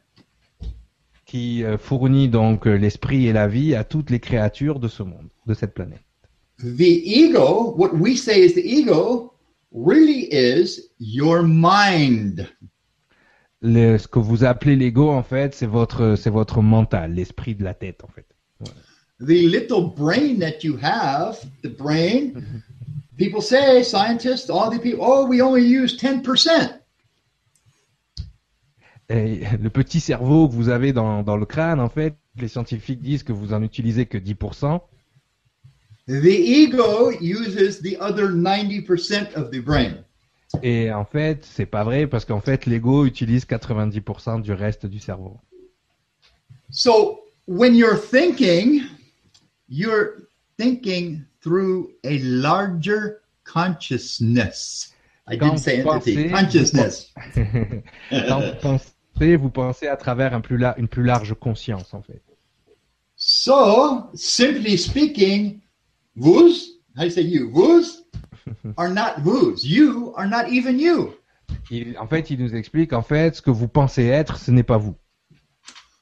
[1.29, 5.03] qui euh, fournit donc euh, l'esprit et la vie à toutes les créatures de ce
[5.03, 6.03] monde, de cette planète.
[6.59, 9.33] The ego, what we say is the ego,
[9.73, 12.49] really is your mind.
[13.61, 17.63] Le- ce que vous appelez l'ego, en fait, c'est votre, c'est votre mental, l'esprit de
[17.65, 18.27] la tête, en fait.
[19.21, 22.63] The little brain that you have, the brain,
[23.17, 26.73] people say, scientists, all the people, oh, we only use 10%.
[29.11, 33.01] Et le petit cerveau que vous avez dans, dans le crâne, en fait, les scientifiques
[33.01, 34.81] disent que vous en utilisez que 10%.
[36.09, 40.05] The ego uses the other 90% of the brain.
[40.63, 44.99] Et en fait, c'est pas vrai parce qu'en fait, l'ego utilise 90% du reste du
[44.99, 45.39] cerveau.
[46.71, 48.83] So when you're thinking,
[49.69, 50.23] you're
[50.59, 54.95] thinking through a larger consciousness.
[55.31, 56.17] I Quand didn't say entity.
[56.17, 57.13] pensez- Consciousness.
[58.29, 62.01] Quand vous pensez, vous pensez à travers un plus la- une plus large conscience, en
[62.01, 62.23] fait.
[63.17, 65.61] So, simply speaking,
[66.19, 66.51] vous,
[66.97, 67.51] how do you say you?
[67.51, 68.03] Vous
[68.77, 69.57] are not vous.
[69.65, 71.15] You are not even you.
[71.71, 74.63] Il- en fait, il nous explique, en fait, ce que vous pensez être, ce n'est
[74.63, 74.95] pas vous.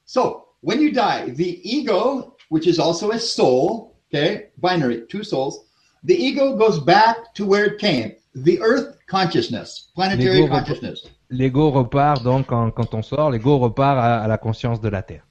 [0.04, 5.58] So, when you die, the ego, which is also a soul, okay, binary, two souls,
[6.04, 11.02] the ego goes back to where it came, the earth consciousness, planetary consciousness.
[11.30, 15.02] L'ego repart, donc, quand, quand on sort, l'ego repart à, à la conscience de la
[15.02, 15.26] Terre.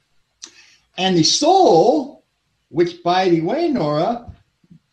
[0.98, 2.22] And the soul,
[2.70, 4.26] which by the way, Nora,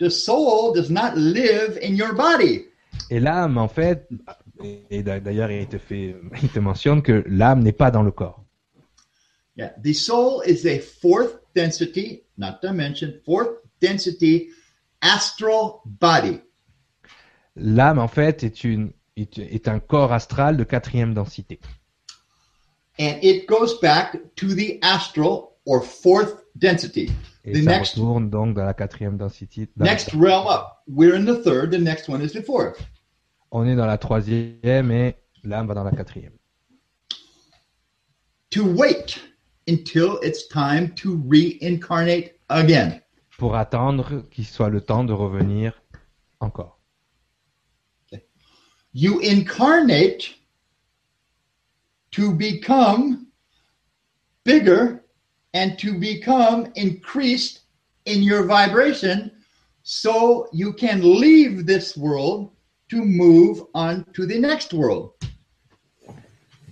[0.03, 2.65] the soul does not live in your body.
[3.09, 4.07] Et l'âme, en fait,
[4.89, 8.11] et d'a- d'ailleurs, il te fait, il te mentionne que l'âme n'est pas dans le
[8.11, 8.43] corps.
[9.55, 14.49] Yeah, the soul is a fourth density, not dimension, fourth density
[15.01, 16.41] astral body.
[17.55, 21.59] L'âme, en fait, est une, est un corps astral de quatrième densité.
[22.99, 27.11] And it goes back to the astral or fourth density.
[27.45, 29.69] Et The ça next- retourne donc dans la quatrième densité.
[29.75, 30.67] Next realm up.
[30.87, 32.79] We're in the third, the next one is the fourth.
[33.51, 36.33] On est dans la troisième et l'âme va dans la quatrième.
[38.51, 39.19] To wait
[39.67, 42.99] until it's time to reincarnate again.
[43.37, 45.81] Pour attendre qu'il soit le temps de revenir
[46.39, 46.79] encore.
[48.93, 50.35] You incarnate
[52.11, 53.25] to become
[54.45, 55.02] bigger
[55.53, 57.61] and to become increased
[58.05, 59.31] in your vibration
[59.83, 62.49] so you can leave this world
[62.89, 65.11] to move on to the next world.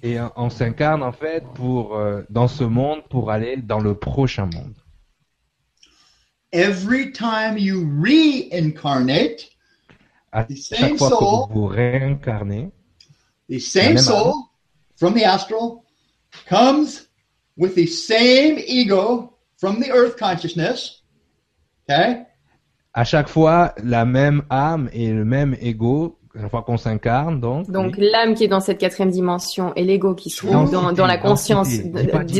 [0.03, 3.93] Et on, on s'incarne en fait pour euh, dans ce monde pour aller dans le
[3.93, 4.73] prochain monde.
[6.53, 9.47] Every time you reincarnate,
[10.33, 11.19] À The chaque same fois soul.
[11.19, 12.71] que vous vous réincarnez,
[13.49, 14.33] the same soul
[14.95, 15.83] from the astral
[16.47, 17.09] comes
[17.57, 21.01] with the same ego from the earth consciousness.
[21.89, 22.25] Okay?
[22.93, 27.39] à chaque fois la même âme et le même ego, à chaque fois qu'on s'incarne
[27.39, 27.69] donc.
[27.69, 28.09] Donc oui.
[28.11, 31.05] l'âme qui est dans cette quatrième dimension et l'ego qui se trouve Densité, dans, dans
[31.05, 31.69] la conscience,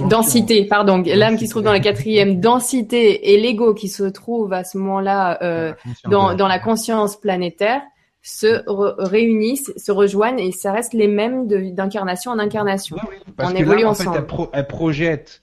[0.10, 4.54] densité, pardon, l'âme qui se trouve dans la quatrième densité et l'ego qui se trouve
[4.54, 5.74] à ce moment-là euh,
[6.10, 6.64] dans, la dans la Terre.
[6.64, 7.82] conscience planétaire
[8.22, 12.96] se re- réunissent, se rejoignent et ça reste les mêmes d'incarnation en incarnation.
[12.98, 14.18] Ouais, oui, parce On que évolue là, en fait, ensemble.
[14.20, 15.42] elle, pro- elle projette,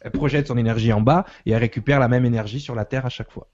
[0.00, 3.04] elle projette son énergie en bas et elle récupère la même énergie sur la Terre
[3.06, 3.48] à chaque fois.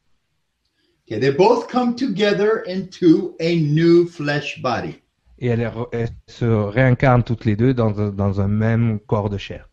[1.09, 4.97] Okay, they both come together into a new flesh body.
[5.39, 8.99] Et elle, est re- elle se réincarne toutes les deux dans, un- dans un même
[9.01, 9.69] corps de chair.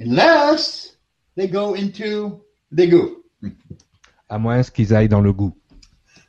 [0.00, 0.98] Unless
[1.36, 2.44] they go into
[2.76, 3.24] the goo.
[4.28, 5.56] À moins qu'ils aillent dans le goût.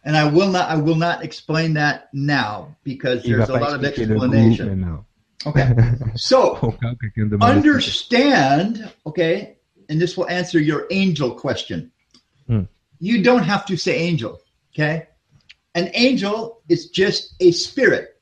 [0.04, 3.84] And I will not I will not explain that now because there's a lot of
[3.84, 5.06] expliquer le goût explanation.
[5.46, 5.74] Okay.
[6.16, 7.50] So Au cas où quelqu'un demande.
[7.50, 9.58] understand, okay,
[9.90, 11.92] and this will answer your angel question.
[12.48, 12.64] Hmm.
[13.00, 14.40] You don't have to say angel,
[14.74, 15.08] okay?
[15.76, 18.20] An angel is just a spirit,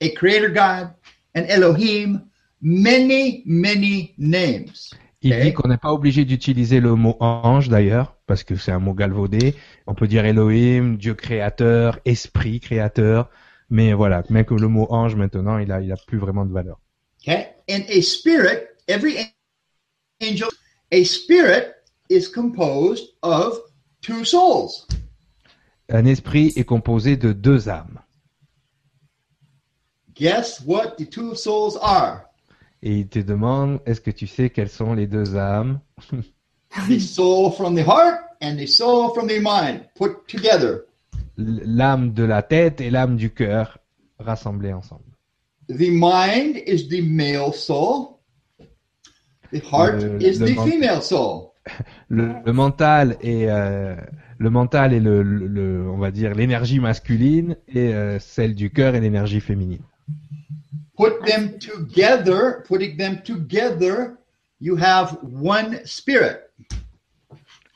[0.00, 0.94] a creator God,
[1.34, 2.30] an Elohim,
[2.60, 4.92] many, many names.
[5.26, 8.78] Il dit qu'on n'est pas obligé d'utiliser le mot ange d'ailleurs, parce que c'est un
[8.78, 9.54] mot galvaudé.
[9.86, 13.28] On peut dire Elohim, Dieu créateur, esprit créateur.
[13.68, 16.52] Mais voilà, même que le mot ange maintenant, il a, il a plus vraiment de
[16.52, 16.78] valeur.
[17.22, 17.46] Okay?
[17.68, 19.16] And a spirit, every
[20.22, 20.48] angel,
[20.92, 21.74] a spirit
[22.08, 23.58] is composed of
[24.02, 24.86] two souls.
[25.88, 28.00] Un esprit est composé de deux âmes.
[30.14, 32.25] Guess what the two souls are?
[32.82, 35.80] Et il te demande, est-ce que tu sais quelles sont les deux âmes?
[36.88, 40.82] The soul from the heart and the soul from the mind put together.
[41.38, 43.78] L'âme de la tête et l'âme du cœur
[44.18, 45.04] rassemblées ensemble.
[45.68, 48.18] The mind is the male soul.
[49.52, 50.70] The heart Le- is le the mental.
[50.70, 51.42] female soul.
[52.08, 53.96] Le, le mental est euh,
[54.38, 59.00] le mental est le- on va dire l'énergie masculine et euh, celle du cœur est
[59.00, 59.82] l'énergie féminine.
[60.96, 64.16] Put them together, putting them together,
[64.60, 66.40] you have one spirit.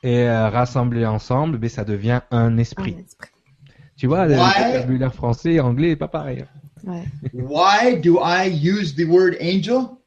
[0.03, 2.95] Et euh, rassemblées ensemble, ben, ça devient un esprit.
[2.97, 3.29] Un esprit.
[3.97, 6.47] Tu vois, le, vocabulaire français et anglais est pas pareil.
[6.85, 7.05] Ouais.
[7.35, 9.99] Why do I use the word angel?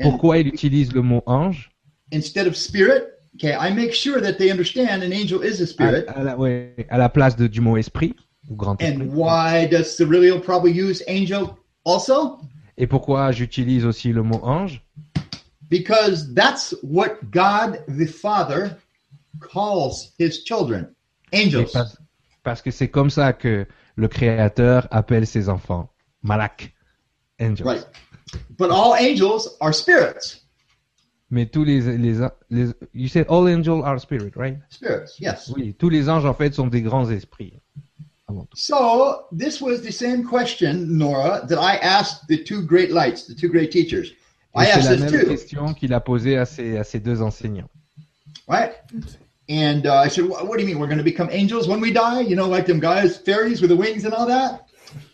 [0.00, 1.70] Pourquoi il utilise le mot ange?
[2.12, 3.14] instead of spirit?
[3.36, 6.04] Okay, I make sure that they understand an angel is a à, spirit.
[6.08, 8.14] à la, ouais, à la place de, du mot esprit
[8.50, 9.02] ou grand esprit.
[9.02, 11.56] And why does Cyrillial probably use angel
[11.88, 12.38] also?
[12.76, 14.84] Et pourquoi j'utilise aussi le mot ange?
[15.68, 18.76] Because that's what God the Father
[19.40, 20.94] calls his children
[21.32, 21.72] angels.
[21.72, 21.98] parce,
[22.42, 23.66] parce que c'est comme ça que
[23.96, 25.90] le Créateur appelle ses enfants,
[26.22, 26.72] malak,
[27.40, 27.66] angels.
[27.66, 27.86] Right.
[28.58, 30.42] But all angels are spirits.
[31.30, 34.58] Mais tous les, les, les, you said all angels are spirit, right?
[34.70, 35.52] Spirits, yes.
[35.54, 37.60] Oui, tous les anges en fait sont des grands esprits.
[38.54, 43.34] So this was the same question, Nora, that I asked the two great lights, the
[43.34, 44.12] two great teachers.
[44.54, 47.22] I asked la this même too, question qu'il a posée à ses, à ses deux
[47.22, 47.68] enseignants.
[48.48, 48.72] right?
[49.48, 50.78] And uh, I said, "Wha- "What do you mean?
[50.78, 52.20] We're going to become angels when we die?
[52.20, 54.66] You know, like them guys, fairies with the wings and all that?"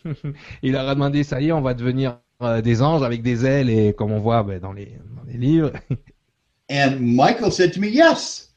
[0.63, 3.45] Il leur a demandé, ça y est, on va devenir euh, des anges avec des
[3.45, 5.73] ailes et comme on voit ben, dans, les, dans les livres.
[6.71, 8.54] And Michael said to me, "Yes."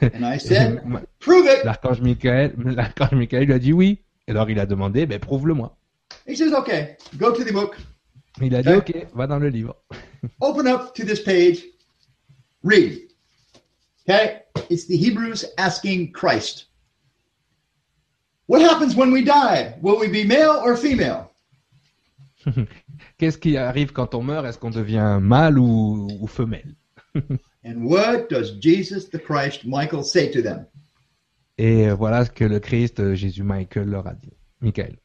[0.00, 0.82] And I said,
[1.18, 4.00] "Prove it." L'archange Michael, l'archange Michael lui a dit oui.
[4.26, 5.76] Et alors il a demandé, ben prouve-le-moi.
[6.26, 7.76] He says, "Okay, go to the book,
[8.40, 9.76] Il a dit ok, va dans le livre.
[10.40, 11.64] open up to this page,
[12.62, 12.98] read."
[14.08, 16.66] Okay, it's the Hebrews asking Christ.
[18.46, 19.74] What happens when we die?
[19.80, 21.30] Will we be male or female?
[23.18, 24.44] Qu'est-ce qui arrive quand on meurt?
[24.46, 26.74] Est-ce qu'on devient mâle ou, ou femelle?
[27.62, 30.66] And what does Jesus the Christ, Michael, say to them?
[31.58, 34.32] Et voilà ce que le Christ, euh, Jésus Michael, leur a dit.
[34.60, 34.96] Michael.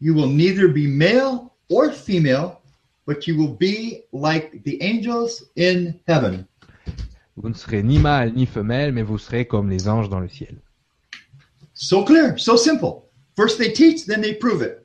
[0.00, 2.60] You will neither be male or female,
[3.06, 6.46] but you will be like the angels in heaven.
[7.36, 10.28] Vous ne serez ni mâle ni femelle, mais vous serez comme les anges dans le
[10.28, 10.56] ciel.
[11.74, 13.08] So clear, so simple.
[13.36, 14.84] First they teach, then they prove it.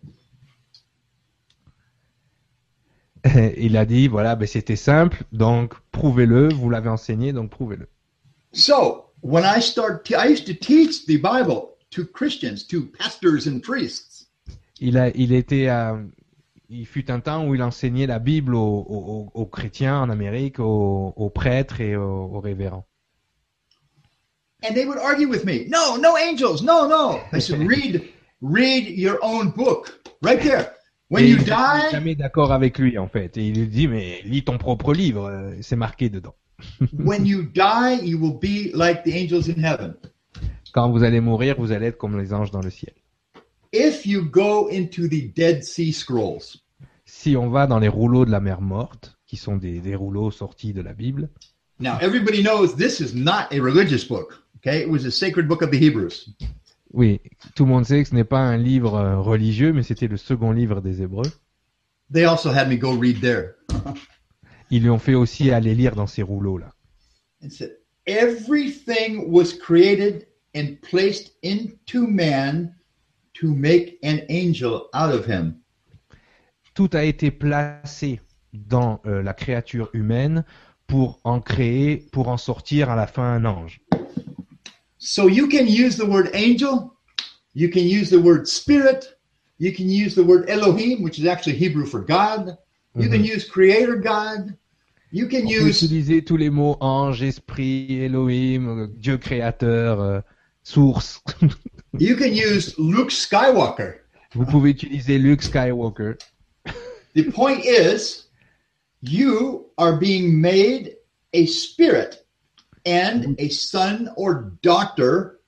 [3.57, 7.87] Il a dit, voilà, ben, c'était simple, donc prouvez-le, vous l'avez enseigné, donc prouvez-le.
[8.53, 13.59] So when I start, I used to teach the Bible to Christians, to pastors and
[13.61, 14.27] priests.
[14.79, 15.97] Il, a, il était, à-
[16.69, 20.59] il fut un temps où il enseignait la Bible aux, aux- aux chrétiens en Amérique,
[20.59, 22.85] aux, aux prêtres et aux, aux révérends.
[24.63, 25.65] And they would argue with me.
[25.67, 26.61] No, no angels.
[26.63, 27.19] No, no.
[27.33, 28.03] I said, read,
[28.41, 30.74] read your own book right there.
[31.09, 33.37] When Et you il die, jamais d'accord avec lui en fait.
[33.37, 36.35] Et il lui dit, mais lis ton propre livre, euh, c'est marqué dedans.
[36.93, 39.93] when you die, you will be like the angels in heaven.
[40.73, 42.93] Quand vous allez mourir, vous allez être comme les anges dans le ciel.
[43.71, 46.61] If you go into the Dead Sea Scrolls,
[47.05, 50.31] Si on va dans les rouleaux de la mer morte, qui sont des, des rouleaux
[50.31, 51.29] sortis de la Bible,
[51.79, 54.41] now everybody knows this is not a religious book.
[54.57, 56.29] Okay, it was a sacred book of the Hebrews.
[56.95, 57.21] Oui,
[57.55, 60.17] tout le monde sait que ce n'est pas un livre euh, religieux, mais c'était le
[60.17, 61.31] second livre des Hébreux.
[62.11, 63.55] They also had me go read there.
[64.71, 66.75] Ils lui ont fait aussi aller lire dans ces rouleaux-là.
[67.45, 67.71] and said,
[68.07, 72.75] Everything was created and placed into man
[73.35, 75.61] to make an angel out of him.
[76.73, 78.19] Tout a été placé
[78.53, 80.43] dans euh, la créature humaine
[80.87, 83.81] pour en créer, pour en sortir à la fin un ange.
[85.05, 86.95] So you can use the word angel,
[87.53, 89.05] you can use the word spirit,
[89.59, 92.57] you can use the word Elohim, which is actually Hebrew for God.
[92.95, 93.11] You mm-hmm.
[93.11, 94.57] can use creator God.
[95.11, 100.21] You can On peut use utiliser tous les mots ange, esprit, Elohim, Dieu créateur, euh,
[100.63, 101.21] source.
[101.99, 103.99] you can use Luke Skywalker.
[104.33, 106.17] Vous pouvez utiliser Luke Skywalker.
[107.13, 108.25] The point is,
[109.01, 110.97] you are being made
[111.33, 112.24] a spirit
[112.85, 115.39] and a son or daughter,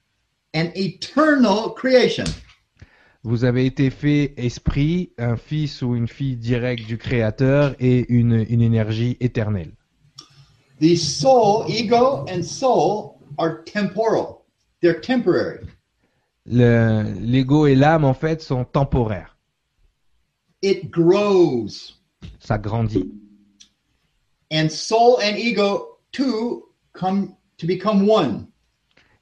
[0.54, 2.26] an eternal creation.
[3.24, 8.46] Vous avez été fait esprit, un fils ou une fille directe du Créateur et une,
[8.50, 9.74] une énergie éternelle.
[10.80, 14.44] The soul, ego, and soul are temporal.
[14.82, 15.66] They're temporary.
[16.46, 19.38] Le- L'ego et l'âme, en fait, sont temporaires.
[20.62, 21.96] It grows.
[22.40, 23.12] Ça grandit.
[24.52, 26.64] And soul and ego, two,
[26.98, 28.48] come to become one.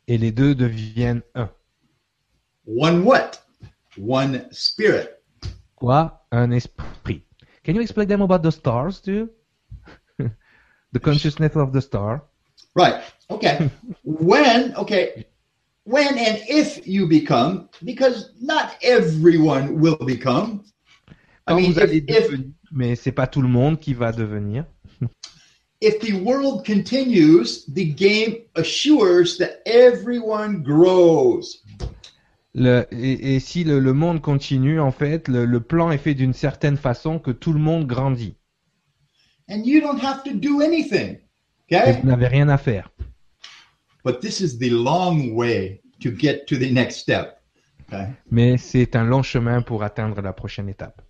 [0.08, 1.50] Et les deux deviennent un.
[2.66, 3.42] One what?
[3.98, 5.22] One spirit.
[5.76, 7.24] Quoi Un esprit.
[7.64, 9.30] Can you explain them about the stars, too?
[10.18, 12.24] the consciousness of the star.
[12.76, 13.02] Right.
[13.30, 13.70] Okay.
[14.04, 15.26] when, okay,
[15.84, 20.64] when and if you become, because not everyone will become.
[21.48, 24.12] I mean, vous allez if, if, devenir, mais c'est pas tout le monde qui va
[24.12, 24.66] devenir.
[25.82, 31.62] if the world continues, the game assures that everyone grows.
[32.54, 36.14] Le, et, et si le, le monde continue, en fait, le, le plan est fait
[36.14, 38.38] d'une certaine façon que tout le monde grandit.
[39.50, 41.20] And you don't have to do anything.
[41.70, 42.92] Et vous n'avez rien à faire.
[44.04, 47.42] But this is the long way to get to the next step.
[47.88, 48.08] Okay?
[48.32, 51.02] Mais c'est un long chemin pour atteindre la prochaine étape.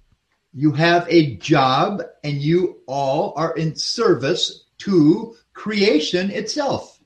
[0.58, 7.02] You have a job and you all are in service to creation itself.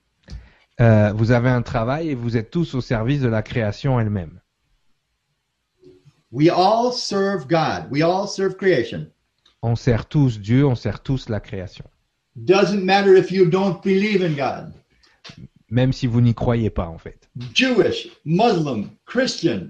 [0.79, 4.39] Euh, vous avez un travail et vous êtes tous au service de la création elle-même.
[6.31, 7.89] We all serve God.
[7.89, 9.07] We all serve creation.
[9.63, 11.85] On sert tous Dieu, on sert tous la création.
[12.35, 14.73] Doesn't matter if you don't believe in God.
[15.71, 17.29] Même si vous n'y croyez pas, en fait.
[17.53, 19.69] Jewish, Muslim, Christian,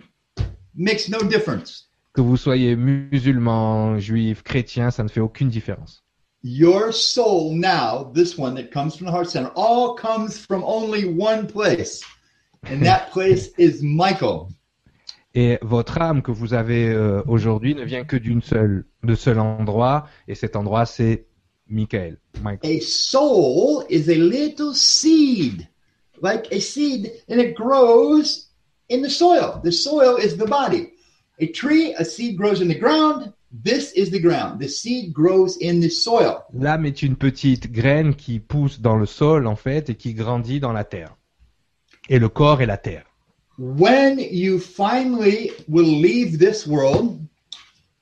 [0.76, 1.89] makes no difference.
[2.14, 6.04] Que vous soyez musulman, juif, chrétien, ça ne fait aucune différence.
[6.42, 11.06] Your soul now, this one that comes from the heart center, all comes from only
[11.06, 12.02] one place.
[12.64, 14.48] And that place is Michael.
[15.36, 19.40] Et votre âme que vous avez euh, aujourd'hui ne vient que d'une seule, de seul
[19.40, 21.28] endroit, et cet endroit c'est
[21.68, 22.18] Michael.
[22.42, 22.78] Michael.
[22.78, 25.68] A soul is a little seed,
[26.22, 28.50] like a seed, and it grows
[28.90, 29.62] in the soil.
[29.64, 30.94] The soil is the body.
[31.42, 33.32] A tree, a seed grows in the ground.
[33.52, 34.60] This is the ground.
[34.60, 36.44] The seed grows in the soil.
[36.54, 40.60] L'âme est une petite graine qui pousse dans le sol en fait et qui grandit
[40.60, 41.16] dans la terre.
[42.10, 43.06] Et le corps est la terre.
[43.58, 47.20] When you finally will leave this world,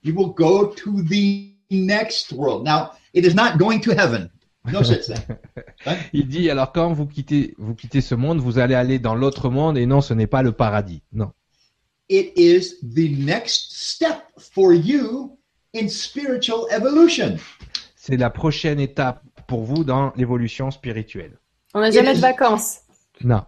[0.03, 2.65] you will go to the next world.
[2.65, 4.29] Now, it is not going to heaven.
[4.71, 5.37] No such thing.
[5.85, 5.99] Right?
[6.11, 9.49] Il dit alors quand vous quittez, vous quittez ce monde, vous allez aller dans l'autre
[9.49, 11.03] monde et non, ce n'est pas le paradis.
[11.13, 11.31] Non.
[12.09, 15.37] It is the next step for you
[15.73, 17.35] in spiritual evolution.
[17.95, 21.37] C'est la prochaine étape pour vous dans l'évolution spirituelle.
[21.73, 22.79] On n'a jamais It de is- vacances.
[23.23, 23.43] Non.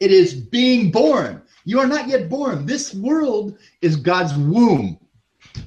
[0.00, 1.40] It is being born.
[1.64, 2.66] You are not yet born.
[2.66, 4.96] This world is God's womb.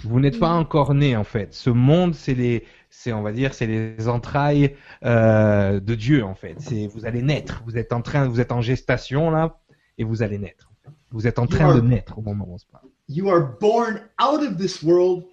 [0.03, 1.53] Vous n'êtes pas encore né en fait.
[1.55, 6.35] Ce monde, c'est les, c'est on va dire, c'est les entrailles euh, de Dieu en
[6.35, 6.55] fait.
[6.59, 7.63] C'est vous allez naître.
[7.65, 9.59] Vous êtes en train, vous êtes en gestation là
[9.97, 10.68] et vous allez naître.
[11.11, 12.85] Vous êtes en train de naître au moment où on se parle.
[13.07, 15.23] You are born out of this world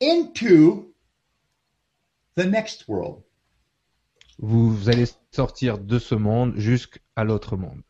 [0.00, 0.92] into
[2.36, 3.22] the next world.
[4.38, 7.80] Vous, vous allez sortir de ce monde jusqu'à l'autre monde.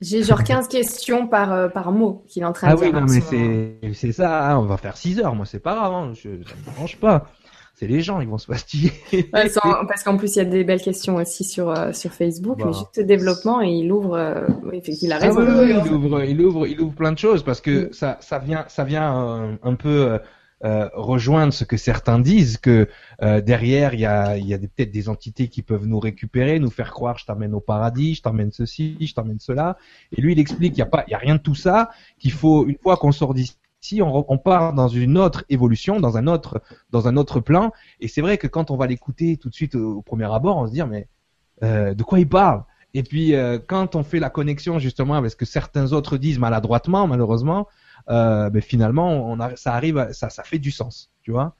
[0.00, 2.86] J'ai genre 15 questions par, euh, par mot qu'il est en train Ah de oui,
[2.90, 3.00] dire.
[3.00, 4.50] non en mais c'est, c'est ça.
[4.52, 5.34] hein, on va faire 6 heures.
[5.34, 5.92] Moi, c'est pas grave.
[5.92, 7.30] Hein, je, ça me dérange pas.
[7.78, 8.50] C'est les gens, ils vont se.
[9.32, 12.12] Ouais, sans- parce qu'en plus, il y a des belles questions aussi sur, euh, sur
[12.12, 12.64] Facebook, Bah.
[12.66, 14.46] mais juste développement, et il ouvre, euh,
[14.80, 15.40] qu'il a Ah raison.
[15.42, 17.92] il ouvre, il ouvre, il ouvre plein de choses parce que Mm.
[17.92, 20.18] ça, ça vient, ça vient euh, un peu
[20.64, 22.88] euh, rejoindre ce que certains disent que
[23.22, 26.58] euh, derrière il y a, il y a peut-être des entités qui peuvent nous récupérer,
[26.58, 29.76] nous faire croire je t'emmène au paradis, je t'emmène ceci, je t'emmène cela.
[30.16, 31.90] Et lui il explique qu'il y a pas, il y a rien de tout ça,
[32.18, 33.54] qu'il faut une fois qu'on sort d'ici
[33.92, 37.72] on, re- on part dans une autre évolution, dans un autre, dans un autre plan.
[38.00, 40.66] Et c'est vrai que quand on va l'écouter tout de suite au, premier abord, on
[40.66, 41.08] se dit mais
[41.62, 42.64] euh, de quoi il parle?
[42.94, 46.38] Et puis euh, quand on fait la connexion justement avec ce que certains autres disent
[46.38, 47.68] maladroitement, malheureusement,
[48.10, 51.54] euh, ben, finalement on ça arrive, ça, ça fait du sens, tu vois?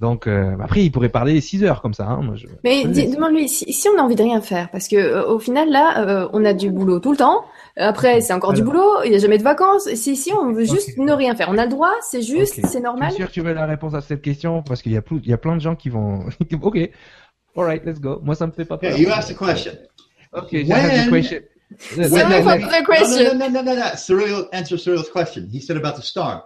[0.00, 2.06] Donc euh, après il pourrait parler 6 heures comme ça.
[2.06, 2.46] Hein, moi, je...
[2.64, 5.68] Mais demande-lui si, si on a envie de rien faire, parce que euh, au final
[5.70, 7.44] là, euh, on a du boulot tout le temps.
[7.76, 8.72] Après, c'est encore du Alors.
[8.72, 9.02] boulot.
[9.04, 9.88] Il n'y a jamais de vacances.
[9.94, 11.04] Si si on veut juste Ok.
[11.04, 11.92] ne rien faire, on a le droit.
[12.02, 12.64] C'est juste, Ok.
[12.70, 13.12] c'est normal.
[13.12, 14.62] es sûr que tu veux la réponse à cette question?
[14.62, 16.24] Parce qu'il y a plus, il y a plein de gens qui vont.
[16.62, 16.78] ok,
[17.56, 18.20] alright, let's go.
[18.24, 18.92] Moi ça me fait pas peur.
[18.94, 19.72] Okay, you asked a question.
[20.32, 21.40] Ok, I have When- the question.
[21.96, 23.38] When- when- the no, question.
[23.38, 23.82] no, no, no, no, no.
[23.96, 25.46] Cyril, answer Cyril's question.
[25.52, 26.44] He said about the star.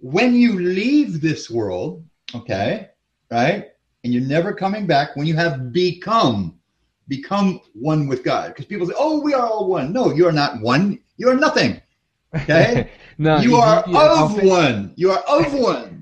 [0.00, 2.02] When you leave this world,
[2.34, 2.88] okay,
[3.30, 3.64] right,
[4.04, 6.54] and you're never coming back, when you have become,
[7.08, 8.48] become one with God.
[8.48, 9.92] Because people say, oh, we are all one.
[9.92, 10.98] No, you're not one.
[11.18, 11.80] You're nothing.
[12.34, 12.88] Okay?
[13.18, 14.92] non, you il are dit, euh, en of fait, one.
[14.96, 15.92] You are of one.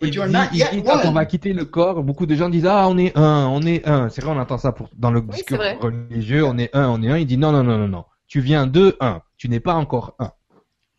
[0.00, 1.26] But you are dit- not il yet dit, quand on va one.
[1.26, 4.08] quitter le corps, beaucoup de gens disent ah on est un, on est un.
[4.10, 7.02] C'est vrai, on entend ça pour, dans le c'est discours religieux, on est un, on
[7.02, 7.16] est un.
[7.16, 10.14] Il dit non non non non non, tu viens de un, tu n'es pas encore
[10.18, 10.32] un.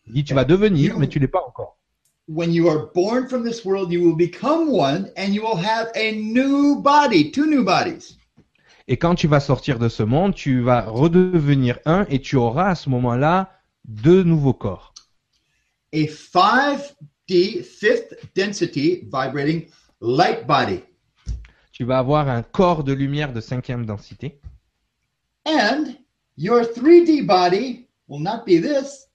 [0.08, 1.77] Il dit tu vas devenir, You- mais tu l'es pas encore.
[2.28, 5.90] When you are born from this world, you will become one and you will have
[5.96, 8.18] a new body, two new bodies.
[8.90, 12.70] Et quand tu vas sortir de ce monde, tu vas redevenir un et tu auras
[12.70, 13.52] à ce moment-là
[13.86, 14.94] deux nouveaux corps.
[15.94, 19.68] a 5D, fifth density vibrating
[20.02, 20.84] light body.
[21.72, 24.40] Tu vas avoir un corps de lumière de cinquième densité.
[25.46, 25.96] And
[26.36, 29.08] your 3D body will not be this,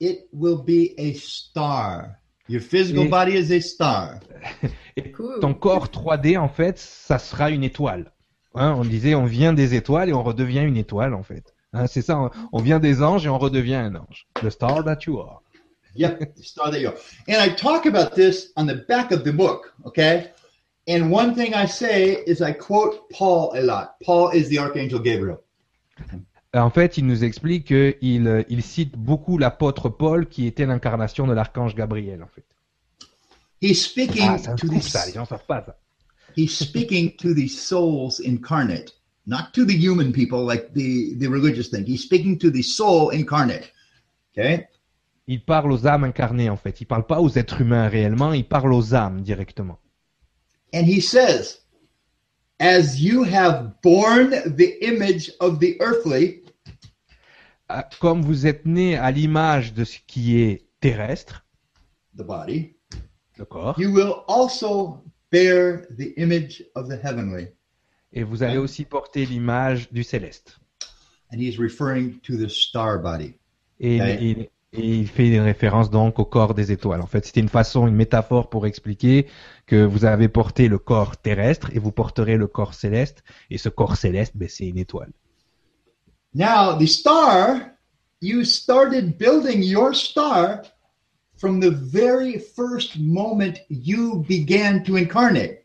[0.00, 2.18] it will be a star.
[2.48, 4.20] Your physical Et- body is a star.
[5.14, 5.38] Cool.
[5.40, 8.12] Ton corps 3D, en fait, ça sera une étoile.
[8.54, 11.54] Hein, on disait, on vient des étoiles et on redevient une étoile, en fait.
[11.72, 14.26] Hein, c'est ça, on, on vient des anges et on redevient un ange.
[14.42, 15.42] The star that you are.
[15.94, 16.96] Yep, the star that you are.
[17.28, 20.32] And I talk about this on the back of the book, okay?
[20.88, 23.96] And one thing I say is I quote Paul a lot.
[24.04, 25.42] Paul is the Archangel Gabriel.
[26.54, 31.26] En fait, il nous explique qu'il euh, il cite beaucoup l'apôtre Paul qui était l'incarnation
[31.26, 32.44] de l'archange Gabriel, en fait.
[33.60, 35.76] He's speaking Ah, to the ça, les gens savent pas ça.
[36.36, 38.92] he's speaking to the souls incarnate,
[39.26, 41.84] not to the human people like the, the religious thing.
[41.84, 43.72] He's speaking to the soul incarnate.
[44.36, 44.68] Okay?
[45.26, 46.80] Il parle aux âmes incarnées en fait.
[46.80, 49.78] Il parle pas aux êtres humains réellement, il parle aux âmes directement.
[50.72, 51.58] And he says,
[52.60, 56.42] As you have borne the image of the earthly,
[57.70, 61.44] Ah, Comme vous êtes né à l'image de ce qui est terrestre,
[62.16, 62.74] the body,
[63.36, 67.48] le corps, you will also bear the image of the heavenly.
[68.14, 70.58] et vous allez aussi porter l'image du céleste.
[71.30, 73.34] And he's referring to the star body.
[73.80, 74.18] Et, Ouais.
[74.18, 77.00] il, et il fait une référence donc au corps des étoiles.
[77.00, 79.26] En fait, c'était une façon, une métaphore pour expliquer
[79.66, 83.22] que vous avez porté le corps terrestre et vous porterez le corps céleste.
[83.50, 85.12] Et ce corps céleste, ben, c'est une étoile.
[86.34, 87.70] Now, the star,
[88.20, 90.62] you started building your star
[91.38, 95.64] from the very first moment you began to incarnate.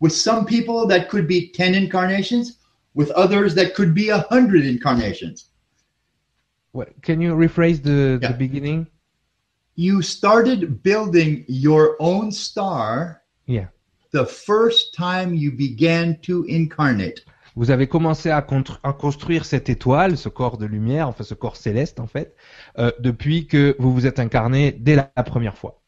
[0.00, 2.58] With some people, that could be 10 incarnations,
[2.94, 5.49] with others, that could be 100 incarnations.
[6.72, 8.28] What, can you rephrase the, Yeah.
[8.32, 8.86] the beginning?
[9.76, 13.68] You started building your own star Yeah.
[14.12, 17.24] the first time you began to incarnate.
[17.56, 18.46] Vous avez commencé à,
[18.84, 22.36] à construire cette étoile, ce corps de lumière, enfin ce corps céleste en fait,
[22.78, 25.82] euh, depuis que vous vous êtes incarné dès la, la première fois.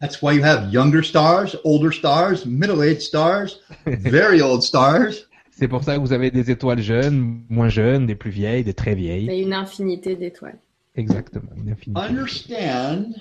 [0.00, 5.26] That's why you have younger stars, older stars, middle aged stars, very old stars.
[5.56, 8.74] C'est pour ça que vous avez des étoiles jeunes, moins jeunes, des plus vieilles, des
[8.74, 9.30] très vieilles.
[9.30, 10.58] Et une infinité d'étoiles.
[10.96, 12.00] Exactement, une infinité.
[12.00, 13.14] understand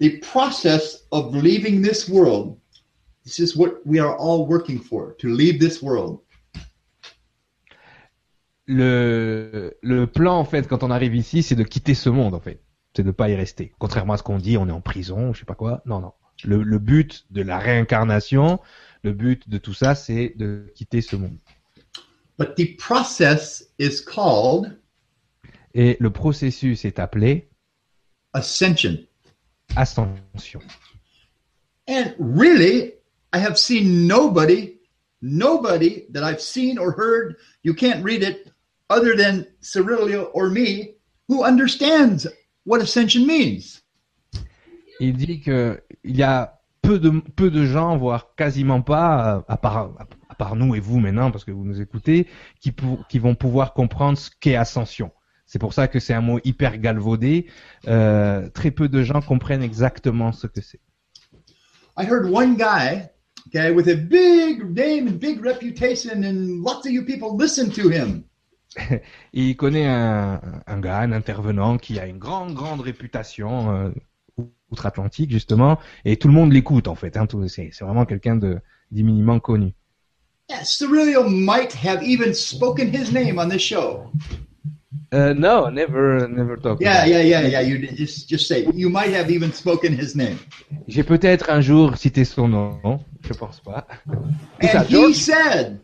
[0.00, 2.56] the process of leaving this world.
[3.24, 6.18] This is what we are all working for to leave this world.
[8.66, 12.40] le, le plan, en fait, quand on arrive ici, c'est de quitter ce monde, en
[12.40, 12.60] fait.
[12.96, 13.72] C'est de pas y rester.
[13.78, 15.82] Contrairement à ce qu'on dit, on est en prison, je sais pas quoi.
[15.86, 16.12] Non, non.
[16.44, 18.60] Le, le but de la réincarnation,
[19.02, 21.38] le but de tout ça, c'est de quitter ce monde.
[22.38, 24.76] But the process is called
[25.74, 27.48] Et le processus est appelé
[28.32, 28.98] ascension.
[29.76, 30.60] ascension.
[31.88, 32.94] And really,
[33.32, 34.78] I have seen nobody,
[35.20, 38.50] nobody that I've seen or heard, you can't read it,
[38.90, 40.94] other than Cyrillia or me,
[41.28, 42.26] who understands
[42.64, 43.82] what ascension means.
[45.00, 49.56] Il dit que il y a peu de, peu de gens, voire quasiment pas, à
[49.56, 49.92] part,
[50.28, 52.26] à part nous et vous maintenant, parce que vous nous écoutez,
[52.60, 55.12] qui, vont pouvoir comprendre ce qu'est ascension.
[55.46, 57.46] C'est pour ça que c'est un mot hyper galvaudé.
[57.86, 60.80] Euh, très peu de gens comprennent exactement ce que c'est.
[61.96, 63.08] I heard one guy,
[63.48, 67.90] okay, with a big name and big reputation, and lots of you people listen to
[67.90, 68.24] him.
[68.78, 69.00] Et
[69.50, 73.90] il connaît un, un gars, un intervenant qui a une grande, grande réputation euh,
[74.72, 77.16] outre-Atlantique justement, et tout le monde l'écoute en fait.
[77.16, 78.58] Hein, tout- c'est c'est vraiment quelqu'un de
[78.90, 79.74] d'éminemment connu.
[80.50, 84.10] Yeah, Cyrilio might have even spoken his name on this show.
[85.14, 86.80] Uh, no, never, never talk.
[86.80, 87.60] Yeah, yeah, yeah, yeah.
[87.62, 90.38] You just just say you might have even spoken his name.
[90.88, 93.86] J'ai peut-être un jour cité son nom, je pense pas.
[94.60, 95.14] And he George?
[95.14, 95.80] said,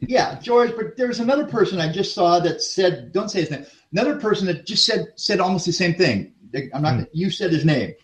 [0.00, 3.64] "Yeah, George." But there's another person I just saw that said, "Don't say his name."
[3.92, 6.32] Another person that just said said almost the same thing.
[6.74, 7.08] I'm not.
[7.12, 7.94] You said his name.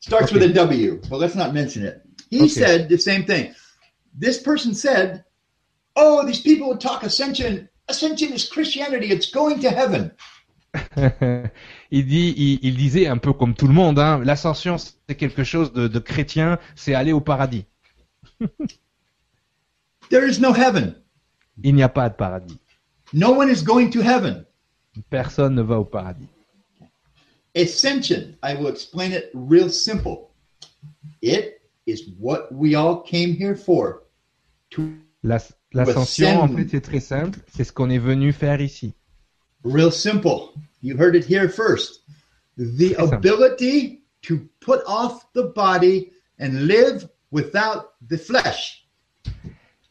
[0.00, 2.02] Starts with a W, but let's not mention it.
[2.30, 2.48] He Okay.
[2.48, 3.54] said the same thing.
[4.14, 5.24] This person said,
[5.94, 7.68] "Oh, these people who talk ascension.
[7.88, 9.06] Ascension is Christianity.
[9.10, 10.12] It's going to heaven."
[11.90, 15.44] il dit, il, il disait un peu comme tout le monde, hein, l'ascension c'est quelque
[15.44, 17.66] chose de, de chrétien, c'est aller au paradis.
[20.10, 20.94] There is no heaven.
[21.62, 22.58] Il n'y a pas de paradis.
[23.12, 24.44] No one is going to heaven.
[25.10, 26.28] Personne ne va au paradis.
[27.54, 30.30] Ascension, I will explain it real simple.
[31.20, 34.02] It is what we all came here for.
[35.22, 37.38] L'ascension, en fait, c'est très simple.
[37.54, 38.94] C'est ce qu'on est venu faire ici.
[39.64, 40.52] real simple.
[40.82, 42.02] You heard it here first.
[42.56, 46.10] The ability to put off the body
[46.40, 48.88] and live without the flesh.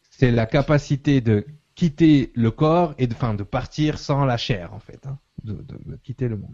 [0.10, 4.74] C'est la capacité de quitter le corps et de, enfin, de partir sans la chair,
[4.74, 5.06] en fait.
[5.08, 6.54] hein, de, de- de quitter le monde.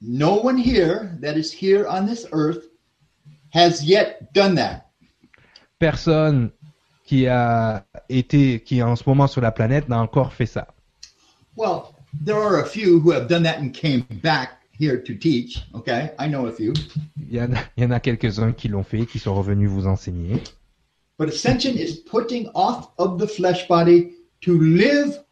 [0.00, 2.66] No one here that is here on this earth
[3.50, 4.90] has yet done that.
[5.78, 6.50] Personne
[7.04, 10.68] qui a été, qui est en ce moment sur la planète n'a encore fait ça.
[11.56, 11.94] Well,
[12.24, 15.62] there are a few who have done that and came back here to teach.
[15.74, 16.74] Okay, I know a few.
[17.16, 19.70] Il y en a, il y en a quelques-uns qui l'ont fait, qui sont revenus
[19.70, 20.42] vous enseigner.
[21.18, 24.12] But ascension is putting off of the flesh body
[24.42, 25.24] to live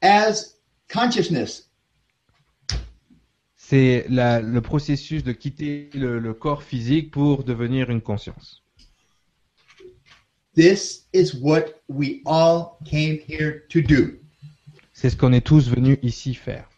[0.00, 0.54] as
[0.88, 1.68] consciousness.
[3.72, 8.62] C'est le processus de quitter le, le corps physique pour devenir une conscience.
[10.54, 14.18] This is what we all came here to do
[14.92, 16.68] C'est ce qu'on est tous venus ici faire.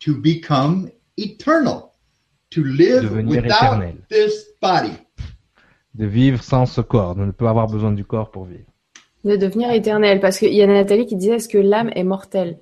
[0.00, 1.92] to become eternal.
[2.50, 3.96] to live Devenir without éternel.
[4.10, 4.96] this body.
[5.94, 7.14] De vivre sans ce corps.
[7.16, 8.66] On ne peut avoir besoin du corps pour vivre.
[9.22, 10.18] De devenir éternel.
[10.18, 12.58] Parce qu'il y a Nathalie qui disait est-ce que l'âme est mortelle?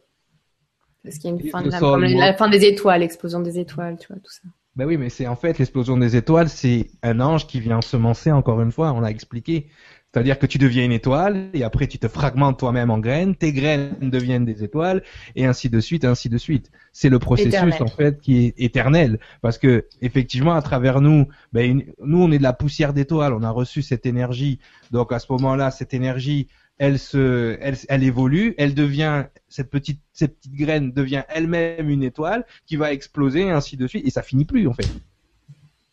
[1.04, 4.06] Parce qu'il y a une fin de la fin des étoiles, l'explosion des étoiles, tu
[4.08, 4.42] vois, tout ça.
[4.74, 8.32] Ben oui, mais c'est en fait l'explosion des étoiles, c'est un ange qui vient semencer,
[8.32, 9.68] encore une fois, on l'a expliqué.
[10.14, 13.52] C'est-à-dire que tu deviens une étoile, et après tu te fragmentes toi-même en graines, tes
[13.52, 15.02] graines deviennent des étoiles,
[15.36, 16.70] et ainsi de suite, ainsi de suite.
[16.92, 17.82] C'est le processus, Éternel.
[17.82, 19.18] en fait, qui est éternel.
[19.40, 23.32] Parce que, effectivement, à travers nous, ben, une- nous, on est de la poussière d'étoiles,
[23.32, 24.58] on a reçu cette énergie.
[24.90, 30.00] Donc, à ce moment-là, cette énergie, elle se, elle, elle évolue, elle devient, cette petite,
[30.12, 34.10] cette petite graine devient elle-même une étoile, qui va exploser, et ainsi de suite, et
[34.10, 34.88] ça finit plus, en fait.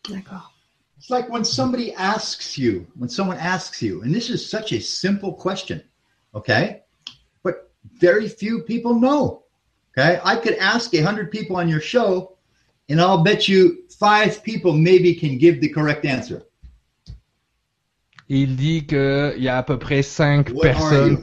[0.08, 0.54] D'accord.
[0.98, 4.80] It's like when somebody asks you, when someone asks you, and this is such a
[4.80, 5.80] simple question,
[6.34, 6.82] okay?
[7.42, 7.70] But
[8.00, 9.44] very few people know.
[9.96, 10.20] Okay?
[10.22, 12.36] I could ask a hundred people on your show,
[12.88, 16.42] and I'll bet you five people maybe can give the correct answer.
[18.32, 21.22] Et il dit qu'il y a à peu près cinq What personnes, you?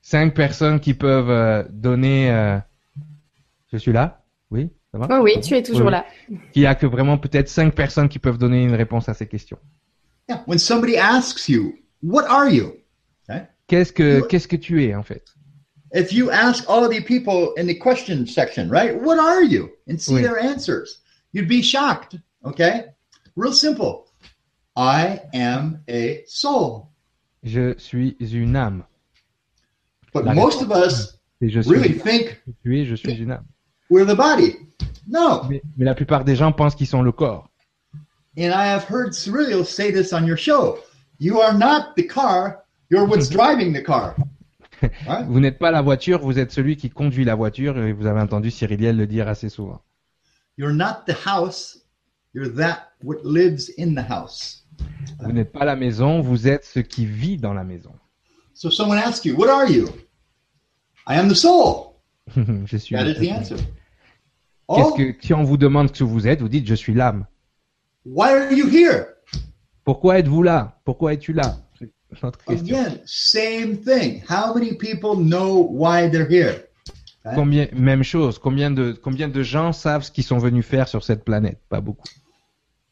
[0.00, 2.30] cinq personnes qui peuvent euh, donner.
[2.30, 2.56] euh,
[3.72, 5.20] Je suis là, oui, ça va?
[5.20, 5.92] Oui, oui, tu es toujours Oui.
[5.92, 6.06] là.
[6.54, 9.26] Il y a que vraiment peut-être cinq personnes qui peuvent donner une réponse à ces
[9.26, 9.58] questions.
[10.28, 10.44] Yeah.
[10.46, 12.74] When somebody asks you, what are you?
[13.68, 14.26] Qu'est-ce que Oui.
[14.28, 15.24] qu'est-ce que tu es en fait?
[15.94, 19.70] If you ask all the people in the question section, right, what are you?
[19.88, 20.22] And see Oui.
[20.22, 21.00] their answers,
[21.32, 22.16] you'd be shocked.
[22.44, 22.84] Okay?
[23.36, 24.04] Real simple.
[24.76, 26.88] I am a soul.
[27.42, 28.84] Je suis une âme.
[30.14, 31.70] But La most of us Et je suis.
[31.72, 33.44] really think Tu es, je suis une âme.
[33.90, 34.56] we're the body.
[35.08, 35.42] No.
[35.48, 37.48] Mais, mais la plupart des gens pensent qu'ils sont le corps.
[38.38, 40.78] And I have heard Cyril say this on your show.
[41.18, 44.14] You are not the car, you're what's driving the car.
[45.06, 45.26] Right?
[45.28, 47.76] Vous n'êtes pas la voiture, vous êtes celui qui conduit la voiture.
[47.78, 49.80] Et vous avez entendu Cyriliel le dire assez souvent.
[50.56, 51.78] You're not the house,
[52.34, 54.61] you're that what lives in the house.
[55.20, 57.92] Vous n'êtes pas la maison, vous êtes ce qui vit dans la maison.
[58.54, 59.86] So if someone asks you, What are you?
[61.06, 61.94] I am the soul.
[62.66, 62.94] je suis.
[62.94, 63.56] That is the answer.
[64.68, 66.94] Qu'est-ce Oh, que si on vous demande ce que vous êtes, vous dites je suis
[66.94, 67.26] l'âme.
[68.04, 69.06] why are you here?
[69.84, 70.80] Pourquoi êtes-vous là?
[70.84, 71.58] Pourquoi es-tu là?
[72.46, 74.22] Again, same thing.
[74.28, 76.68] How many people know why they're here?
[77.24, 77.34] Right?
[77.36, 78.38] Combien, même chose.
[78.38, 81.58] Combien de combien de gens savent ce qu'ils sont venus faire sur cette planète?
[81.68, 82.06] Pas beaucoup.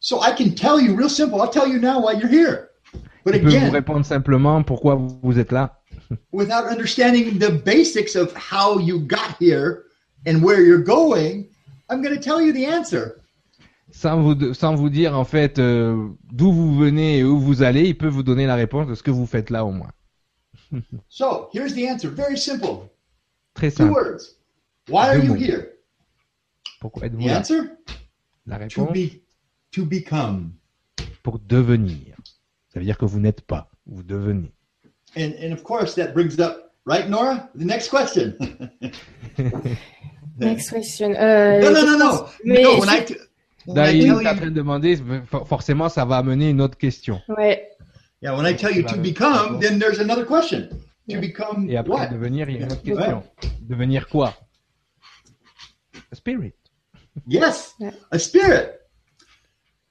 [0.01, 1.41] So I can tell you real simple.
[1.43, 2.69] I'll tell you now why you're here.
[3.25, 5.79] But Je peux vous again, répondre simplement pourquoi vous, êtes là,
[6.33, 9.85] without understanding the basics of how you got here
[10.27, 11.47] and where you're going,
[11.91, 13.17] I'm going to tell you the answer.
[13.93, 17.83] sans vous sans vous dire en fait euh, d'où vous venez et où vous allez.
[17.89, 19.91] Il peut vous donner la réponse de ce que vous faites là au moins.
[21.09, 22.09] So here's the answer.
[22.09, 22.89] Very simple.
[23.55, 23.93] Très Two simple.
[23.95, 24.37] words.
[24.89, 25.41] Why are Deux you mots.
[25.41, 25.67] here?
[26.81, 27.39] Pourquoi êtes-vous The là?
[27.41, 27.61] answer?
[28.47, 28.93] La To réponse?
[28.95, 29.21] be
[29.73, 30.53] to become.
[31.23, 32.17] pour devenir.
[32.73, 34.53] Ça veut dire que vous n'êtes pas, vous devenez.
[35.17, 37.49] And and of course that brings up right, Nora?
[37.59, 38.35] The next question.
[40.39, 41.15] Next question.
[41.15, 42.27] Euh, no, no, no, no.
[42.45, 43.17] Mais no, when je- I,
[43.75, 46.49] Là, I il tell est en you, train de demander, for- forcément, ça va amener
[46.51, 47.21] une autre question.
[47.29, 47.69] Ouais.
[48.23, 50.69] yeah, when I tell you to become, then there's another question.
[51.11, 52.07] To become Et après, what?
[52.09, 52.95] devenir, il y a une autre Ouais.
[52.97, 53.23] question.
[53.63, 54.35] Devenir quoi?
[56.11, 56.55] A spirit.
[57.29, 57.75] Yes,
[58.11, 58.71] a spirit.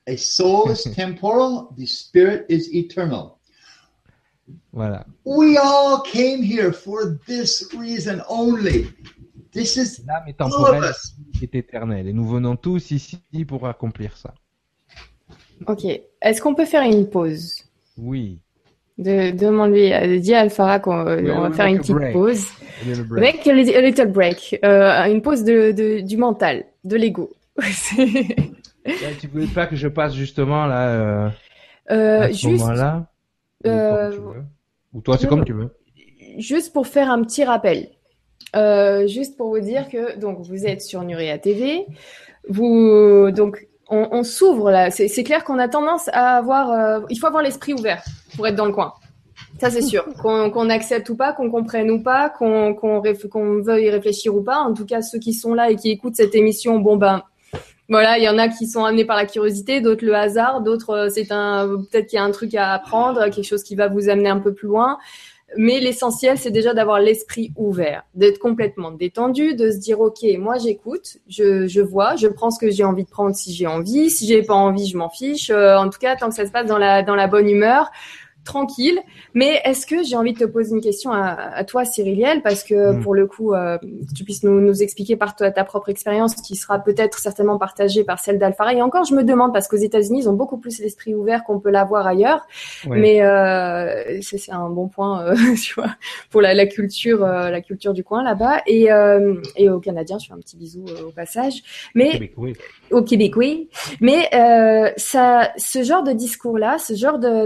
[0.10, 3.38] A soul is temporal, the spirit is eternal.
[4.74, 5.06] Voilà.
[5.26, 8.88] We all came here for this reason only.
[9.52, 10.92] This is L'âme est all of temporelle,
[11.42, 12.08] est éternel.
[12.08, 14.34] Et nous venons tous ici pour accomplir ça.
[15.68, 15.86] Ok.
[16.22, 17.64] Est-ce qu'on peut faire une pause?
[17.98, 18.40] Oui.
[18.98, 21.82] de, Demande-lui, euh, dis à Alphara qu'on euh, Oui, on va faire make une a
[21.82, 22.14] petite break.
[22.14, 22.46] pause.
[22.82, 23.24] A little break.
[23.36, 24.60] Avec a li- a little break.
[24.64, 27.32] Euh, une pause de, de- du mental, de l'ego.
[28.86, 31.30] Ouais, tu voulais pas que je passe justement là, euh,
[31.92, 33.08] Euh, à ce juste, moment-là?
[33.66, 34.12] euh.
[34.94, 35.70] Ou toi, c'est comme tu veux.
[36.38, 37.90] juste pour faire un petit rappel.
[38.56, 41.86] Euh, juste pour vous dire que donc vous êtes sur Nuria TV.
[42.48, 44.92] Vous donc on, on s'ouvre là.
[44.92, 47.02] C'est c'est clair qu'on a tendance à avoir.
[47.10, 48.04] il faut avoir l'esprit ouvert
[48.36, 48.94] pour être dans le coin.
[49.60, 50.06] Ça c'est sûr.
[50.22, 53.90] Qu'on qu'on accepte ou pas, qu'on comprenne ou pas, qu'on qu'on réf- qu'on veuille y
[53.90, 54.58] réfléchir ou pas.
[54.60, 57.24] En tout cas, ceux qui sont là et qui écoutent cette émission, bon ben
[57.90, 60.92] voilà, il y en a qui sont amenés par la curiosité, d'autres le hasard, d'autres
[60.92, 63.88] euh, c'est un peut-être qu'il y a un truc à apprendre, quelque chose qui va
[63.88, 65.00] vous amener un peu plus loin.
[65.58, 70.60] Mais l'essentiel, c'est déjà d'avoir l'esprit ouvert, d'être complètement détendu, de se dire ok, moi
[70.60, 74.12] j'écoute, je, je vois, je prends ce que j'ai envie de prendre si j'ai envie,
[74.12, 75.50] si j'ai pas envie, je m'en fiche.
[75.50, 77.90] Euh, en tout cas, tant que ça se passe dans la dans la bonne humeur,
[78.46, 79.00] tranquille.
[79.34, 82.64] Mais est-ce que j'ai envie de te poser une question à, à toi, Cyriliel, parce
[82.64, 83.02] que Mm.
[83.04, 83.78] pour le coup, euh,
[84.16, 88.04] tu puisses nous, nous expliquer par ta, ta propre expérience, qui sera peut-être certainement partagée
[88.04, 88.74] par celle d'Alphara.
[88.74, 91.60] Et encore, je me demande, parce qu'aux États-Unis, ils ont beaucoup plus l'esprit ouvert qu'on
[91.60, 92.48] peut l'avoir ailleurs.
[92.88, 95.90] Mais euh, c'est un bon point, euh, tu vois,
[96.32, 98.62] pour la, la culture, la culture du coin là-bas.
[98.68, 98.88] Et,
[99.56, 101.62] et aux Canadiens, je fais un petit bisou au passage.
[101.94, 102.54] Mais Québec, oui.
[102.92, 103.70] au Québec, oui.
[104.02, 104.30] Mais
[104.98, 107.46] ça, ce genre de discours-là, ce genre de-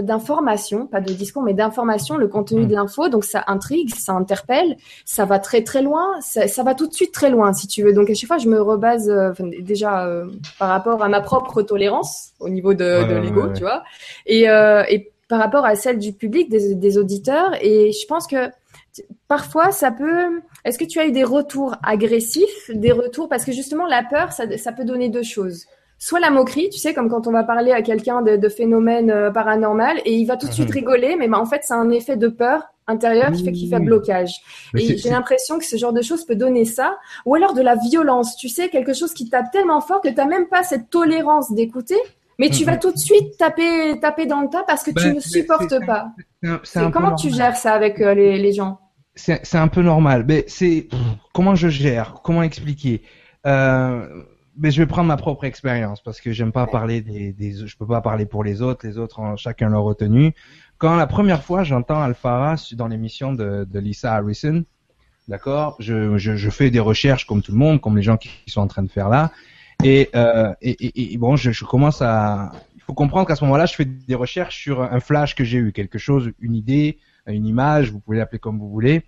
[0.84, 2.68] d'information, pas de discours, mais d'information, le contenu Mm.
[2.68, 6.74] de l'info, donc ça intrigue, ça interpelle, ça va très très loin, ça, ça va
[6.74, 7.92] tout de suite très loin, si tu veux.
[7.92, 10.26] Donc à chaque fois, je me rebase euh, déjà euh,
[10.58, 13.52] par rapport à ma propre tolérance au niveau de, Ouais, de ouais, l'ego, ouais, ouais.
[13.54, 13.82] tu vois,
[14.26, 17.52] et, euh, et par rapport à celle du public, des, des auditeurs.
[17.62, 18.50] Et je pense que
[19.26, 20.40] parfois, ça peut.
[20.64, 23.28] Est-ce que tu as eu des retours agressifs, des retours?
[23.28, 25.64] Parce que justement la peur, ça, ça peut donner deux choses.
[26.06, 29.10] Soit la moquerie, tu sais, comme quand on va parler à quelqu'un de, de phénomène
[29.10, 30.74] euh, paranormal et il va tout de suite Mhm.
[30.74, 33.80] rigoler, mais bah, en fait, c'est un effet de peur intérieur qui fait qu'il fait
[33.80, 34.34] blocage.
[34.74, 36.98] Mais Et j'ai l'impression que ce genre de choses peut donner ça.
[37.24, 40.14] Ou alors de la violence, tu sais, quelque chose qui tape tellement fort que tu
[40.16, 41.96] n'as même pas cette tolérance d'écouter,
[42.38, 42.70] mais tu Mhm.
[42.70, 45.86] vas tout de suite taper, taper dans le tas parce que tu Ben, ne supportes
[45.86, 46.08] pas.
[46.42, 47.32] un comment tu normal.
[47.52, 48.78] gères ça avec euh, les, les gens?
[49.14, 50.26] C'est un peu normal.
[50.28, 50.86] Mais c'est
[51.32, 53.00] comment je gère, comment expliquer?
[53.46, 54.06] Euh,
[54.56, 57.76] mais je vais prendre ma propre expérience parce que j'aime pas parler des, des, je
[57.76, 58.86] peux pas parler pour les autres.
[58.86, 60.32] Les autres ont chacun leur retenue.
[60.78, 64.64] Quand la première fois j'entends Alphara su- dans l'émission de, de Lisa Harrison,
[65.28, 68.28] d'accord, je, je, je fais des recherches comme tout le monde, comme les gens qui,
[68.44, 69.32] qui sont en train de faire là,
[69.82, 73.44] et, euh, et, et, et bon, je, je commence à, il faut comprendre qu'à ce
[73.44, 76.98] moment-là, je fais des recherches sur un flash que j'ai eu, quelque chose, une idée,
[77.26, 79.02] une image, vous pouvez l'appeler comme vous voulez.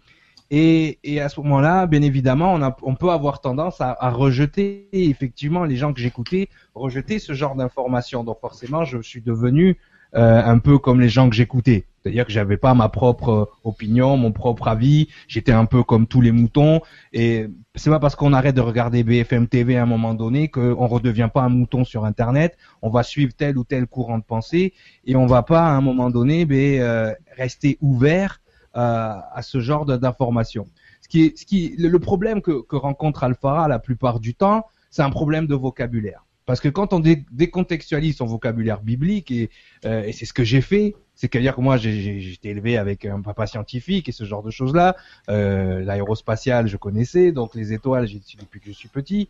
[0.50, 4.10] Et, et à ce moment-là, bien évidemment, on, a, on peut avoir tendance à, à
[4.10, 8.22] rejeter, effectivement, les gens que j'écoutais, rejeter ce genre d'informations.
[8.24, 9.76] Donc forcément, je suis devenu
[10.14, 11.84] euh, un peu comme les gens que j'écoutais.
[12.00, 15.08] C'est-à-dire que j'avais pas ma propre euh, opinion, mon propre avis.
[15.26, 16.80] J'étais un peu comme tous les moutons.
[17.12, 20.86] Et c'est pas parce qu'on arrête de regarder BFM TV à un moment donné qu'on
[20.86, 22.56] redevient pas un mouton sur Internet.
[22.82, 24.72] On va suivre tel ou tel courant de pensée
[25.04, 28.40] et on va pas à un moment donné ben, euh, rester ouvert
[28.76, 30.66] à ce genre d'informations.
[31.02, 35.02] Ce qui ce qui, le problème que, que rencontre Alphara la plupart du temps, c'est
[35.02, 36.24] un problème de vocabulaire.
[36.46, 39.50] Parce que quand on dé- décontextualise son vocabulaire biblique, et,
[39.84, 42.76] euh, et c'est ce que j'ai fait, c'est qu'à dire que moi j'ai- été élevé
[42.76, 44.94] avec un papa scientifique et ce genre de choses-là.
[45.28, 49.28] Euh, L'aérospatial, je connaissais, donc les étoiles, j'ai depuis que je suis petit.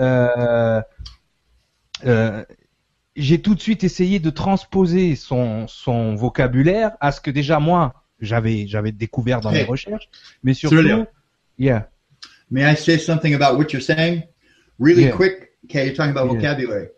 [0.00, 0.80] Euh,
[2.06, 2.44] euh,
[3.16, 8.03] j'ai tout de suite essayé de transposer son, son vocabulaire à ce que déjà moi
[8.24, 10.08] j'avais j'avais découvert dans mes recherches,
[10.42, 11.06] mais surtout,
[11.58, 11.88] yeah,
[12.50, 14.22] May I say something about what you're saying?
[14.78, 15.12] Really Yeah.
[15.16, 15.50] quick.
[15.64, 16.34] Okay, you're talking about Yeah.
[16.40, 16.88] vocabulary.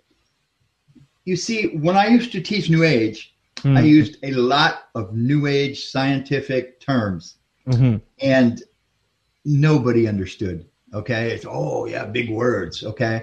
[1.24, 3.77] You see, when I used to teach New Age, Hmm.
[3.77, 7.36] I used a lot of New Age scientific terms,
[7.66, 8.01] Mhm.
[8.20, 8.62] and
[9.44, 10.66] nobody understood.
[10.93, 12.82] Okay, it's oh yeah, big words.
[12.85, 13.23] Okay,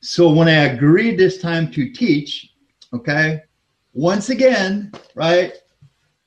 [0.00, 2.50] so when I agreed this time to teach,
[2.92, 3.42] okay,
[3.94, 5.52] once again, right,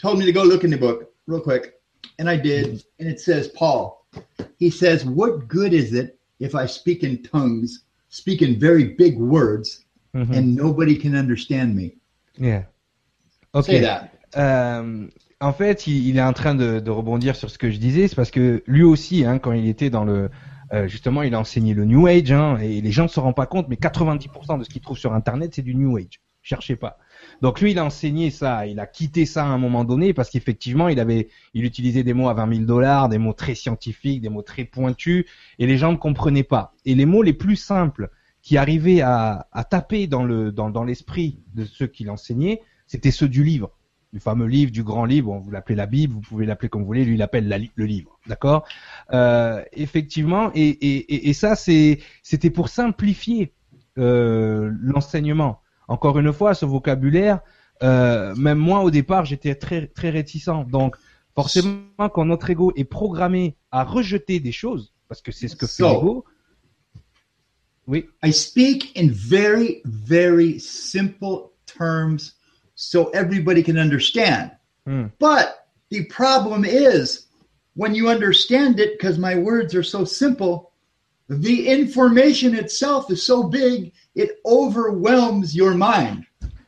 [0.02, 1.74] told me to go look in the book real quick,
[2.19, 4.06] and I did, and it says Paul.
[4.60, 9.18] He says, "What good is it if I speak in tongues, speak in very big
[9.19, 10.34] words, Mhm.
[10.36, 11.95] and nobody can understand me?"
[12.40, 12.64] Yeah.
[13.53, 13.65] Ok.
[13.65, 14.10] Say that.
[14.36, 15.07] Euh,
[15.40, 18.07] en fait, il, il est en train de, de rebondir sur ce que je disais,
[18.07, 20.30] c'est parce que lui aussi, hein, quand il était dans le,
[20.74, 23.36] euh, justement, il a enseigné le New Age, hein, et les gens ne se rendent
[23.36, 26.19] pas compte, mais 90% de ce qu'ils trouvent sur Internet, c'est du New Age.
[26.41, 26.98] Cherchez pas.
[27.41, 30.30] Donc lui, il a enseigné ça, il a quitté ça à un moment donné parce
[30.30, 34.22] qu'effectivement, il avait, il utilisait des mots à 20 000 dollars, des mots très scientifiques,
[34.22, 35.26] des mots très pointus,
[35.59, 36.73] et les gens ne comprenaient pas.
[36.85, 38.09] Et les mots les plus simples
[38.41, 43.11] qui arrivaient à, à taper dans le, dans, dans l'esprit de ceux qui l'enseignaient, c'était
[43.11, 43.72] ceux du livre
[44.14, 46.81] du fameux livre, du grand livre, bon, vous l'appelez la Bible, vous pouvez l'appeler comme
[46.81, 48.65] vous voulez, lui il appelle le livre, d'accord?
[49.11, 53.53] Euh, Effectivement, et, et, et, et ça c'est c'était pour simplifier
[53.97, 55.59] euh, l'enseignement.
[55.88, 57.39] Encore une fois, ce vocabulaire,
[57.84, 60.49] euh, même moi au départ j'étais très très réticent.
[60.69, 60.95] Donc
[61.35, 65.68] forcément, quand notre ego est programmé à rejeter des choses, parce que c'est ce que
[65.68, 66.26] fait So- l'ego.
[67.88, 68.05] Oui.
[68.22, 72.35] I speak in very, very simple terms
[72.76, 74.51] so everybody can understand.
[74.85, 75.05] Hmm.
[75.19, 77.27] But the problem is
[77.76, 80.72] when you understand it, because my words are so simple,
[81.30, 86.24] the information itself is so big, it overwhelms your mind.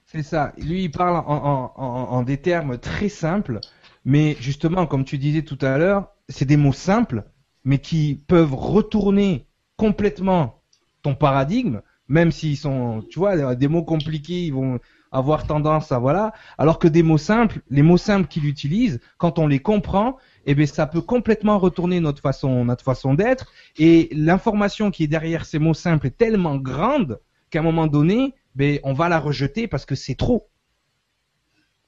[0.05, 0.53] C'est ça.
[0.57, 3.59] Lui, il parle en, en, en, en des termes très simples,
[4.05, 7.23] mais justement, comme tu disais tout à l'heure, c'est des mots simples,
[7.63, 9.45] mais qui peuvent retourner
[9.77, 10.61] complètement
[11.03, 14.79] ton paradigme, même s'ils sont, tu vois, des mots compliqués, ils vont,
[15.11, 19.39] avoir tendance à voilà, alors que des mots simples, les mots simples qu'il utilise, quand
[19.39, 20.17] on les comprend,
[20.51, 25.07] eh bien ça peut complètement retourner notre façon, notre façon d'être, et l'information qui est
[25.07, 27.19] derrière ces mots simples est tellement grande
[27.51, 30.49] qu'à un moment donné, ben on va la rejeter parce que c'est trop.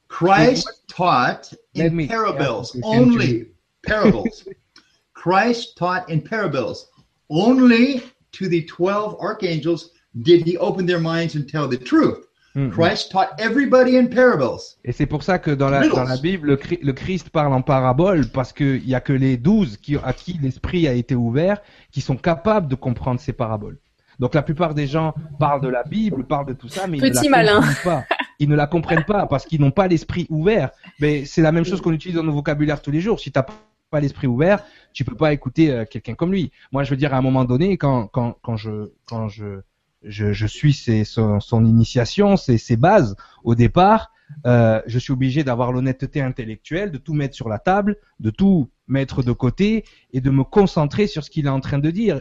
[0.09, 3.47] Christ taught in me- parables Yeah, only.
[3.81, 4.47] Parables.
[5.15, 6.87] Christ taught in parables.
[7.29, 9.89] Only to the 12 archangels
[10.21, 12.27] did he open their minds and tell the truth.
[12.55, 12.71] Mhm.
[12.71, 14.59] Christ taught everybody in parables.
[14.83, 15.95] Et c'est pour ça que dans la, Riddles.
[15.95, 19.13] dans la Bible, le, Chri- le Christ parle en parabole parce qu'il y a que
[19.13, 21.61] les douze qui, à qui l'esprit a été ouvert
[21.91, 23.77] qui sont capables de comprendre ces paraboles.
[24.19, 27.03] Donc la plupart des gens parlent de la Bible, parlent de tout ça, mais ils
[27.03, 27.55] ne la malin.
[27.55, 28.05] comprennent pas.
[28.39, 30.71] Ils ne la comprennent pas parce qu'ils n'ont pas l'esprit ouvert.
[30.99, 33.19] Mais c'est la même chose qu'on utilise dans nos vocabulaires tous les jours.
[33.19, 33.43] Si t'as
[33.89, 34.63] pas l'esprit ouvert,
[34.93, 36.51] tu peux pas écouter euh, quelqu'un comme lui.
[36.71, 39.61] Moi, je veux dire, à un moment donné, quand quand quand je quand je
[40.03, 40.73] je, suis
[41.05, 44.11] son, initiation, ses, ses bases au départ,
[44.45, 48.69] euh, je suis obligé d'avoir l'honnêteté intellectuelle, de tout mettre sur la table, de tout
[48.87, 52.19] mettre de côté et de me concentrer sur ce qu'il est en train de dire.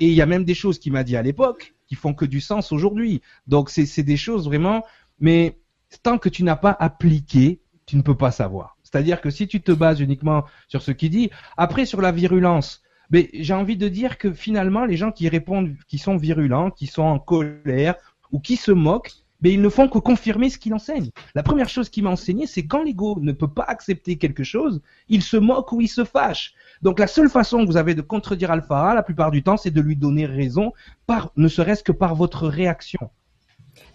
[0.00, 2.24] Et il y a même des choses qu'il m'a dit à l'époque qui font que
[2.24, 3.22] du sens aujourd'hui.
[3.46, 4.84] Donc c'est des choses vraiment,
[5.20, 5.58] mais
[6.02, 8.76] tant que tu n'as pas appliqué, tu ne peux pas savoir.
[8.82, 12.82] C'est-à-dire que si tu te bases uniquement sur ce qu'il dit, après sur la virulence,
[13.10, 16.86] mais j'ai envie de dire que finalement les gens qui répondent, qui sont virulents, qui
[16.86, 17.94] sont en colère
[18.32, 19.12] ou qui se moquent,
[19.42, 21.10] mais ils ne font que confirmer ce qu'il enseigne.
[21.34, 24.80] La première chose qu'il m'a enseigné, c'est quand l'ego ne peut pas accepter quelque chose,
[25.08, 26.54] il se moque ou il se fâche.
[26.82, 29.70] Donc la seule façon que vous avez de contredire Alphara, la plupart du temps, c'est
[29.70, 30.72] de lui donner raison,
[31.06, 33.10] par, ne serait-ce que par votre réaction.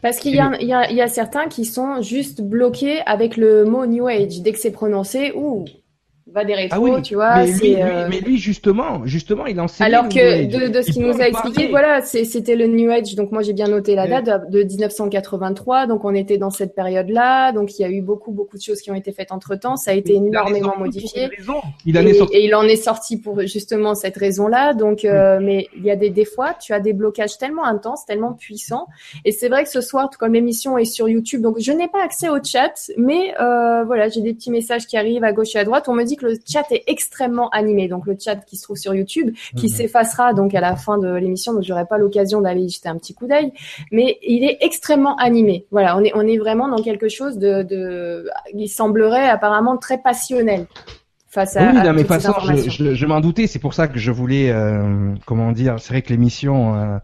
[0.01, 4.41] Parce qu'il y a certains qui sont juste bloqués avec le mot New Age.
[4.41, 5.65] Dès que c'est prononcé, ouh,
[6.27, 7.37] va des rétros, Ah oui, tu vois.
[7.43, 9.87] mais, lui, euh, mais lui, justement, justement, il enseigne.
[9.87, 10.69] Alors le que New Age.
[10.69, 13.15] de, de ce Il qu'il nous en a expliqué, voilà, c'était le New Age.
[13.15, 15.87] Donc moi j'ai bien noté la date de, de 1983.
[15.87, 17.51] Donc on était dans cette période-là.
[17.51, 19.75] Donc il y a eu beaucoup beaucoup de choses qui ont été faites entre temps.
[19.75, 21.29] Ça a été Il en est énormément sorti modifié.
[21.85, 22.35] Il en est Et, sorti.
[22.37, 24.73] et il en est sorti pour justement cette raison-là.
[24.73, 28.05] Donc, euh, mais il y a des, des fois, tu as des blocages tellement intenses,
[28.05, 28.87] tellement puissants.
[29.25, 31.87] Et c'est vrai que ce soir, tout comme l'émission est sur YouTube, donc je n'ai
[31.87, 35.55] pas accès au chat, mais euh, voilà, j'ai des petits messages qui arrivent à gauche
[35.55, 35.85] et à droite.
[35.87, 37.87] On me dit que le chat est extrêmement animé.
[37.87, 39.71] Donc le chat qui se trouve sur YouTube, qui Mhm.
[39.71, 42.97] s'effacera donc à la fin de l'émission, donc j'aurai pas l'occasion d'aller y jeter un
[42.97, 43.51] petit coup d'œil.
[43.91, 45.65] Mais il est extrêmement animé.
[45.71, 49.97] Voilà, on est on est vraiment dans quelque chose de, de il semblerait apparemment très
[49.97, 50.65] passionnel
[51.29, 53.47] face à, Oui, à non, mais façon, je, je, je m'en doutais.
[53.47, 56.97] C'est pour ça que je voulais, euh, comment dire, c'est vrai que l'émission euh,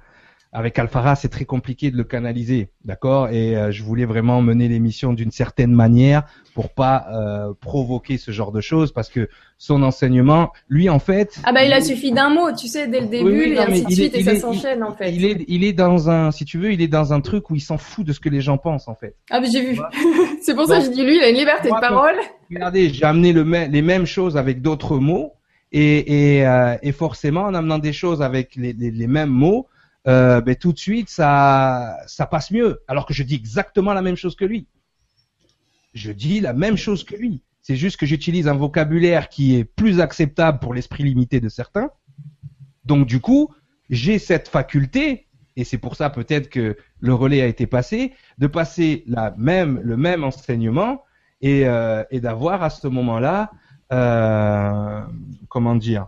[0.54, 3.30] avec Alphara, c'est très compliqué de le canaliser, d'accord?
[3.30, 6.24] Et euh, je voulais vraiment mener l'émission d'une certaine manière
[6.56, 11.40] pour pas euh, provoquer ce genre de choses, parce que son enseignement, lui, en fait,
[11.44, 13.66] Ah bah il a suffi d'un mot, tu sais, dès le début, oui, et non,
[13.68, 15.12] mais ainsi de est- suite, et ça s'enchaîne en fait.
[15.14, 17.56] il est, il est dans un, si tu veux, il est dans un truc où
[17.56, 19.16] il s'en fout de ce que les gens pensent, en fait.
[19.30, 19.80] Ah mais j'ai vu.
[20.42, 22.16] c'est pour ça que je dis lui, il a une liberté Moi, de parole.
[22.50, 25.34] Regardez, j'ai amené le les mêmes choses avec d'autres mots
[25.72, 29.68] et, et, euh, et forcément en amenant des choses avec les, les, les mêmes mots,
[30.08, 32.82] euh, ben, tout de suite ça ça passe mieux.
[32.88, 34.68] Alors que je dis exactement la même chose que lui.
[35.94, 37.42] Je dis la même chose que lui.
[37.62, 41.90] C'est juste que j'utilise un vocabulaire qui est plus acceptable pour l'esprit limité de certains.
[42.86, 43.54] Donc du coup,
[43.90, 45.28] j'ai cette faculté
[45.58, 49.80] et c'est pour ça peut-être que le relais a été passé de passer la même
[49.84, 51.04] le même enseignement
[51.42, 53.52] et, euh, et d'avoir à ce moment-là,
[53.92, 55.02] euh,
[55.50, 56.08] comment dire,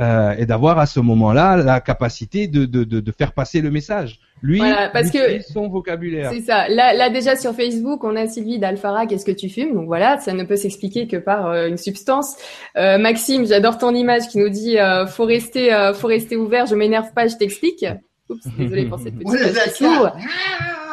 [0.00, 3.70] euh, et d'avoir à ce moment-là la capacité de, de, de, de faire passer le
[3.70, 4.18] message.
[4.42, 6.30] Lui, Voilà, parce que- son vocabulaire.
[6.32, 6.66] C'est ça.
[6.68, 9.74] Là, là déjà sur Facebook, on a Sylvie d'Alphara, qu'est-ce que tu fumes?
[9.74, 12.36] Donc voilà, ça ne peut s'expliquer que par euh, une substance.
[12.78, 16.64] Euh, Maxime, j'adore ton image qui nous dit euh, faut rester, euh, faut rester ouvert.
[16.64, 17.84] Je m'énerve pas, je t'explique.
[18.30, 19.30] Oups, désolé pour cette petite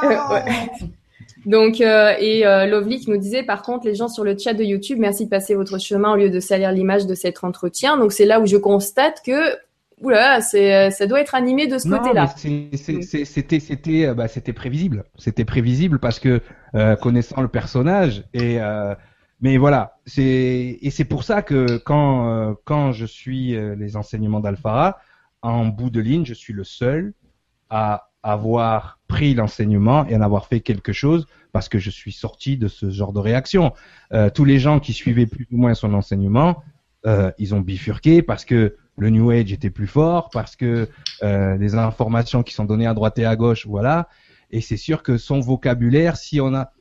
[1.48, 4.53] Donc euh, et euh, Lovely qui nous disait par contre les gens sur le chat
[4.53, 7.98] de YouTube, merci de passer votre chemin au lieu de salir l'image de cet entretien.
[7.98, 9.57] Donc c'est là où je constate que
[10.02, 12.28] oula, c'est ça doit être animé de ce côté-là.
[12.38, 15.06] c'était c'était euh, bah, c'était prévisible.
[15.18, 16.41] C'était prévisible parce que
[16.76, 18.94] euh, connaissant le personnage et euh,
[19.40, 23.95] mais voilà, c'est et c'est pour ça que quand euh, quand je suis euh, les
[23.95, 24.99] enseignements d'Alphara
[25.41, 27.14] en bout de ligne, je suis le seul
[27.69, 32.57] à avoir pris l'enseignement et en avoir fait quelque chose parce que je suis sorti
[32.57, 33.74] de ce genre de réaction.
[34.14, 36.64] Euh, tous les gens qui suivaient plus ou moins son enseignement,
[37.06, 40.90] euh, ils ont bifurqué parce que le New Age était plus fort, parce que
[41.24, 44.10] euh, les informations qui sont données à droite et à gauche, voilà.
[44.49, 46.72] Et c'est sûr que son vocabulaire, si on a,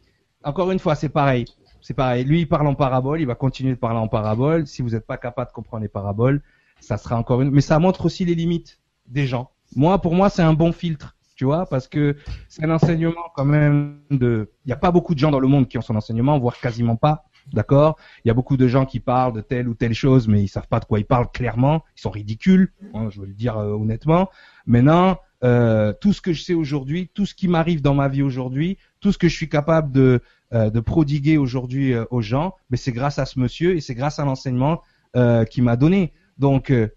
[0.42, 1.44] encore une fois, c'est pareil,
[1.82, 2.24] c'est pareil.
[2.24, 4.66] Lui, il parle en parabole, il va continuer de parler en parabole.
[4.66, 6.42] Si vous n'êtes pas capable de comprendre les paraboles,
[6.80, 7.50] ça sera encore une.
[7.50, 9.50] Mais ça montre aussi les limites des gens.
[9.74, 11.15] Moi, pour moi, c'est un bon filtre.
[11.36, 12.16] Tu vois, parce que
[12.48, 14.50] c'est un enseignement quand même de.
[14.64, 16.58] Il n'y a pas beaucoup de gens dans le monde qui ont son enseignement, voire
[16.58, 17.24] quasiment pas.
[17.52, 17.96] D'accord?
[18.24, 20.48] Il y a beaucoup de gens qui parlent de telle ou telle chose, mais ils
[20.48, 21.84] savent pas de quoi ils parlent clairement.
[21.96, 24.30] Ils sont ridicules, hein, je veux le dire euh, honnêtement.
[24.66, 28.22] Maintenant, euh, tout ce que je sais aujourd'hui, tout ce qui m'arrive dans ma vie
[28.22, 30.22] aujourd'hui, tout ce que je suis capable de,
[30.54, 33.94] euh, de prodiguer aujourd'hui euh, aux gens, mais c'est grâce à ce monsieur et c'est
[33.94, 34.82] grâce à l'enseignement
[35.14, 36.12] euh, qu'il m'a donné.
[36.38, 36.88] Donc, euh,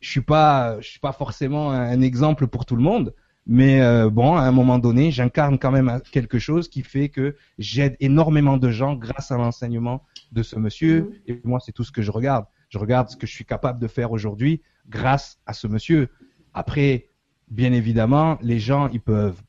[0.00, 3.14] je suis pas, je suis pas forcément un exemple pour tout le monde,
[3.46, 7.36] mais euh, bon, à un moment donné, j'incarne quand même quelque chose qui fait que
[7.58, 10.02] j'aide énormément de gens grâce à l'enseignement
[10.32, 11.02] de ce monsieur.
[11.02, 11.12] Mhm.
[11.26, 12.46] Et moi, c'est tout ce que je regarde.
[12.70, 16.08] Je regarde ce que je suis capable de faire aujourd'hui grâce à ce monsieur.
[16.54, 17.08] Après,
[17.50, 19.40] bien évidemment, les gens, ils peuvent.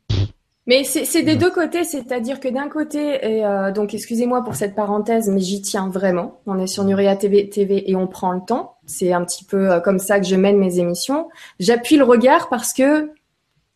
[0.68, 4.74] Mais c'est des deux côtés, c'est-à-dire que d'un côté, et euh, donc excusez-moi pour cette
[4.74, 6.42] parenthèse, mais j'y tiens vraiment.
[6.48, 8.78] On est sur Nuria TV, TV et on prend le temps.
[8.88, 11.30] C'est un petit peu euh, comme ça que je mène mes émissions.
[11.60, 13.12] J'appuie le regard parce que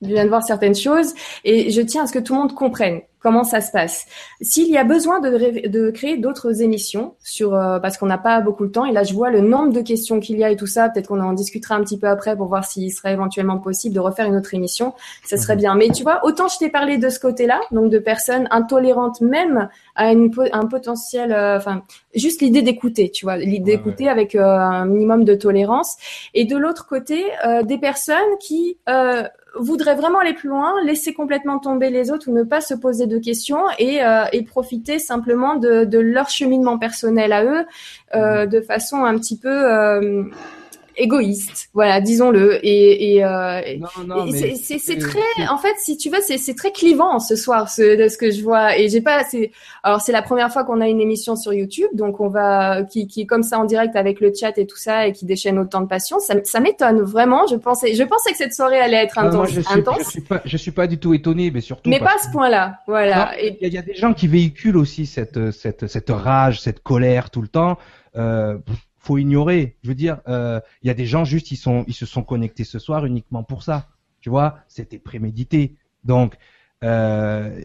[0.01, 1.13] je viens de voir certaines choses
[1.43, 4.05] et je tiens à ce que tout le monde comprenne comment ça se passe.
[4.41, 8.39] S'il y a besoin de, de créer d'autres émissions sur euh, parce qu'on n'a pas
[8.41, 10.55] beaucoup de temps et là je vois le nombre de questions qu'il y a et
[10.55, 13.57] tout ça, peut-être qu'on en discutera un petit peu après pour voir s'il serait éventuellement
[13.57, 14.93] possible de refaire une autre émission,
[15.25, 15.75] ça serait bien.
[15.75, 19.69] Mais tu vois, autant je t'ai parlé de ce côté-là, donc de personnes intolérantes même
[19.95, 21.83] à une, un potentiel, euh, enfin
[22.15, 25.97] juste l'idée d'écouter, tu vois, l'idée Ouais, d'écouter avec euh, un minimum de tolérance,
[26.33, 28.77] et de l'autre côté euh, des personnes qui
[29.57, 33.07] voudraient vraiment aller plus loin, laisser complètement tomber les autres ou ne pas se poser
[33.07, 37.65] de questions et, euh, et profiter simplement de, de leur cheminement personnel à eux
[38.15, 40.23] euh, de façon un petit peu euh,
[40.99, 42.59] égoïste, voilà, disons-le.
[42.65, 43.79] Et, et, euh, et-
[44.79, 48.17] c'est- très, en fait, si tu veux, c'est très clivant ce soir, ce, de ce
[48.17, 48.77] que je vois.
[48.77, 49.51] Et j'ai pas, c'est,
[49.83, 53.07] alors c'est la première fois qu'on a une émission sur YouTube, donc on va, qui,
[53.07, 55.57] qui est comme ça en direct avec le chat et tout ça, et qui déchaîne
[55.59, 56.19] autant de passion.
[56.19, 57.47] Ça, ça m'étonne vraiment.
[57.47, 59.97] Je pensais, je pensais que cette soirée allait être Non, moi, intense, je suis, intense,
[60.03, 61.89] je suis pas, je suis pas du tout étonné, mais surtout.
[61.89, 62.79] mais pas à ce point-là.
[62.87, 63.31] Voilà.
[63.41, 66.81] Et Il y, y a des gens qui véhiculent aussi cette, cette, cette rage, cette
[66.81, 67.77] colère tout le temps.
[68.17, 68.57] Euh,
[69.09, 69.75] faut ignorer.
[69.81, 72.77] Je veux dire, euh, il y a des gens juste, ils se sont connectés ce
[72.77, 73.87] soir uniquement pour ça.
[74.21, 75.77] Tu vois, c'était prémédité.
[76.03, 76.35] Donc,
[76.83, 77.59] euh,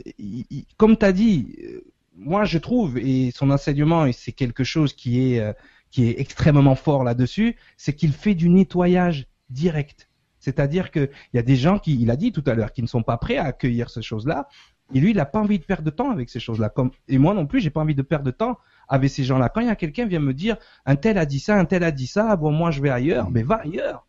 [0.79, 1.81] comme tu as dit, euh,
[2.17, 5.53] moi je trouve, et son enseignement, et c'est quelque chose qui est, euh,
[5.91, 10.09] qui est extrêmement fort là-dessus, c'est qu'il fait du nettoyage direct.
[10.39, 12.81] C'est-à-dire que il y a des gens qui, il a dit tout à l'heure, qui
[12.81, 14.49] ne sont pas prêts à accueillir ces choses-là.
[14.95, 16.71] Et lui, il n'a pas envie de perdre de temps avec ces choses-là.
[16.71, 18.59] Comme et moi non plus, j'ai pas envie de perdre de temps
[18.89, 19.49] avec ces gens-là.
[19.49, 20.57] Quand il y a quelqu'un qui vient me dire,
[20.87, 23.31] un tel a dit ça, un tel a dit ça, bon moi je vais ailleurs,
[23.31, 24.07] mais va ailleurs.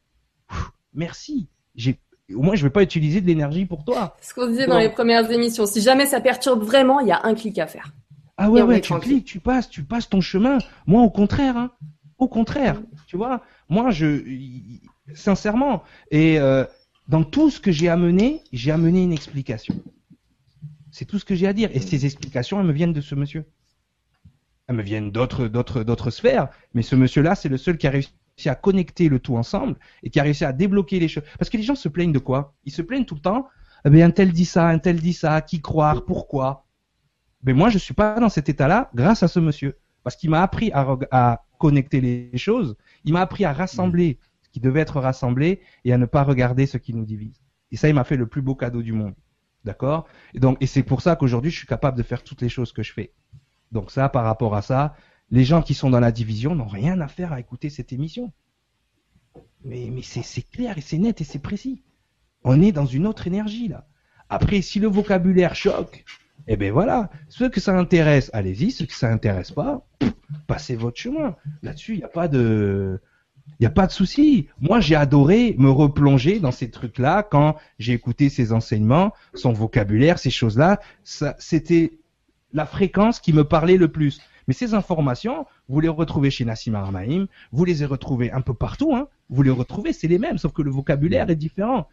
[0.48, 1.48] Pff, Merci.
[1.76, 2.00] J'ai
[2.34, 4.16] au moins je vais pas utiliser de l'énergie pour toi.
[4.22, 7.22] ce qu'on disait dans les premières émissions, si jamais ça perturbe vraiment, il y a
[7.24, 7.94] un clic à faire.
[8.38, 9.12] Ah ouais ouais, tu tranquille.
[9.14, 10.58] cliques, tu passes, tu passes ton chemin.
[10.88, 11.72] Moi au contraire, hein.
[12.18, 13.42] Au contraire, tu vois.
[13.70, 14.24] Moi je
[15.14, 16.66] sincèrement et euh,
[17.08, 19.76] dans tout ce que j'ai amené, j'ai amené une explication.
[20.92, 21.70] C'est tout ce que j'ai à dire.
[21.74, 23.46] Et ces explications, elles me viennent de ce monsieur.
[24.68, 26.50] Me viennent d'autres, d'autres, d'autres sphères.
[26.74, 28.12] Mais ce monsieur-là, c'est le seul qui a réussi
[28.46, 31.24] à connecter le tout ensemble et qui a réussi à débloquer les choses.
[31.38, 32.56] Parce que les gens se plaignent de quoi?
[32.66, 33.48] Ils se plaignent tout le temps.
[33.86, 35.42] Eh un tel dit ça, un tel dit ça.
[35.42, 36.66] Qui croire Pourquoi?
[37.44, 39.78] Mais moi, je suis pas dans cet état-là grâce à ce monsieur.
[40.04, 42.76] Parce qu'il m'a appris à, à connecter les choses.
[43.04, 46.66] Il m'a appris à rassembler ce qui devait être rassemblé et à ne pas regarder
[46.66, 47.40] ce qui nous divise.
[47.72, 49.14] Et ça, il m'a fait le plus beau cadeau du monde.
[49.64, 50.08] D'accord?
[50.34, 52.72] Et donc, et c'est pour ça qu'aujourd'hui, je suis capable de faire toutes les choses
[52.72, 53.14] que je fais.
[53.72, 54.96] Donc ça, par rapport à ça,
[55.32, 58.32] les gens qui sont dans la division n'ont rien à faire à écouter cette émission.
[59.64, 61.84] Mais, mais c'est clair et c'est net et c'est précis.
[62.44, 63.88] On est dans une autre énergie là.
[64.30, 66.04] Après, si le vocabulaire choque,
[66.48, 67.10] eh ben voilà.
[67.30, 68.72] Ceux que ça intéresse, allez-y.
[68.72, 69.88] Ceux que ça intéresse pas,
[70.48, 71.36] passez votre chemin.
[71.62, 73.00] Là-dessus, il n'y a pas de,
[73.60, 74.48] il a pas de souci.
[74.60, 80.20] Moi, j'ai adoré me replonger dans ces trucs-là quand j'ai écouté ses enseignements, son vocabulaire,
[80.20, 80.80] ces choses-là.
[81.04, 82.00] C'était
[82.56, 84.20] la fréquence qui me parlait le plus.
[84.48, 88.96] Mais ces informations, vous les retrouvez chez Nassim Armaïm, vous les retrouvez un peu partout,
[88.96, 89.08] hein.
[89.30, 91.88] Vous les retrouvez, c'est les mêmes, sauf que le vocabulaire est différent.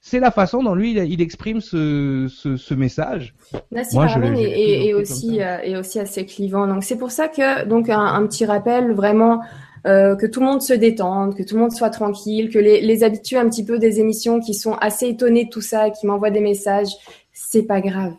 [0.00, 3.34] C'est la façon dont lui, il, il exprime ce, ce, ce message.
[3.70, 6.66] Nassim Moi, je est, je aussi euh, est aussi assez clivant.
[6.66, 9.40] Donc c'est pour ça que donc un, un petit rappel vraiment
[9.86, 12.80] euh, que tout le monde se détende, que tout le monde soit tranquille, que les,
[12.80, 16.06] les habitués un petit peu des émissions qui sont assez étonnés de tout ça, qui
[16.08, 16.90] m'envoient des messages,
[17.32, 18.14] c'est pas grave.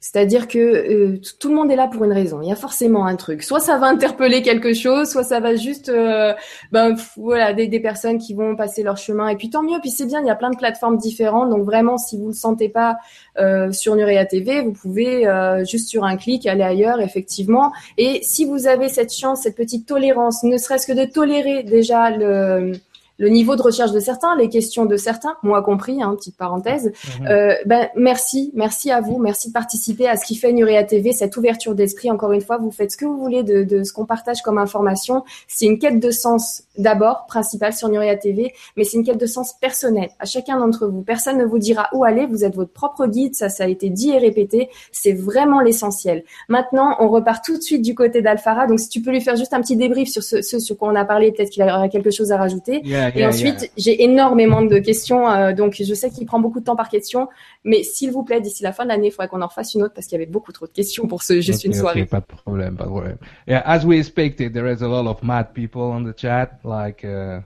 [0.00, 2.40] C'est-à-dire que euh, tout le monde est là pour une raison.
[2.40, 3.42] Il y a forcément un truc.
[3.42, 6.32] Soit ça va interpeller quelque chose, soit ça va juste, euh,
[6.72, 9.28] ben voilà, des, des personnes qui vont passer leur chemin.
[9.28, 9.78] Et puis tant mieux.
[9.80, 11.50] Puis c'est bien, il y a plein de plateformes différentes.
[11.50, 12.96] Donc vraiment, si vous le sentez pas
[13.38, 17.72] euh, sur Nurea TV, vous pouvez euh, juste sur un clic aller ailleurs, effectivement.
[17.98, 22.10] Et si vous avez cette chance, cette petite tolérance, ne serait-ce que de tolérer déjà
[22.10, 22.72] le
[23.20, 26.90] le niveau de recherche de certains, les questions de certains, moi compris, hein, petite parenthèse.
[27.20, 27.26] Mhm.
[27.28, 31.12] Euh, ben, merci, merci à vous, merci de participer à ce qui fait Nurea TV,
[31.12, 32.10] cette ouverture d'esprit.
[32.10, 34.56] Encore une fois, vous faites ce que vous voulez de, de ce qu'on partage comme
[34.56, 35.22] information.
[35.48, 39.26] C'est une quête de sens d'abord, principale sur Nurea TV, mais c'est une quête de
[39.26, 41.02] sens personnel à chacun d'entre vous.
[41.02, 43.90] Personne ne vous dira où aller, vous êtes votre propre guide, ça, ça a été
[43.90, 44.68] dit et répété.
[44.92, 46.24] C'est vraiment l'essentiel.
[46.48, 48.66] Maintenant, on repart tout de suite du côté d'Alfara.
[48.66, 50.88] Donc, si tu peux lui faire juste un petit débrief sur ce, ce sur quoi
[50.88, 52.80] on a parlé, peut-être qu'il aura quelque chose à rajouter.
[52.84, 53.70] Yeah, Et ensuite, yeah.
[53.76, 57.28] j'ai énormément de questions, euh, donc je sais qu'il prend beaucoup de temps par question,
[57.64, 59.82] mais s'il vous plaît, d'ici la fin de l'année, il faudrait qu'on en refasse une
[59.82, 62.06] autre parce qu'il y avait beaucoup trop de questions pour ce juste une soirée.
[62.06, 63.16] pas de problème, pas de problème.
[63.46, 67.04] Yeah, as we expected, there is a lot of mad people on the chat, like,
[67.04, 67.40] uh,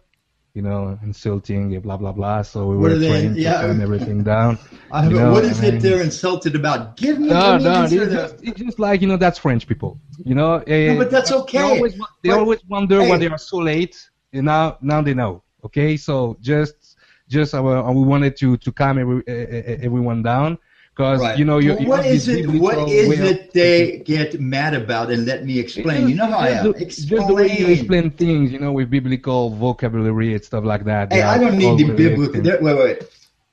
[0.56, 2.42] you know, insulting, blah, blah, blah.
[2.42, 3.60] So we What were they- trying to yeah.
[3.62, 4.52] calm everything down.
[4.92, 6.96] I You know, what is I it they're insulted about?
[6.96, 9.90] Give me, No, no, it's just, it's just like, you know, that's French people.
[10.30, 10.52] You know?
[10.58, 11.58] No, but that's They okay.
[11.70, 13.08] always, they But- always wonder Hey.
[13.10, 13.96] why they are so late.
[14.32, 15.42] And now, now they know.
[15.66, 15.96] Okay?
[15.96, 16.76] So just,
[17.36, 17.60] just, uh,
[17.98, 20.50] we wanted to, to calm every, eh, everyone down.
[20.94, 21.36] Cause, Right.
[21.36, 22.48] you know, you, Well, you what is it?
[22.48, 25.10] What is it they get mad about?
[25.10, 26.08] And let me explain.
[26.08, 26.66] You know how I am.
[26.78, 27.70] It's just, just the way you Explain.
[27.78, 31.12] explain things, you know, with biblical vocabulary and stuff like that.
[31.12, 32.40] Hey, I don't need the biblical.
[32.42, 33.02] Wait, wait, wait.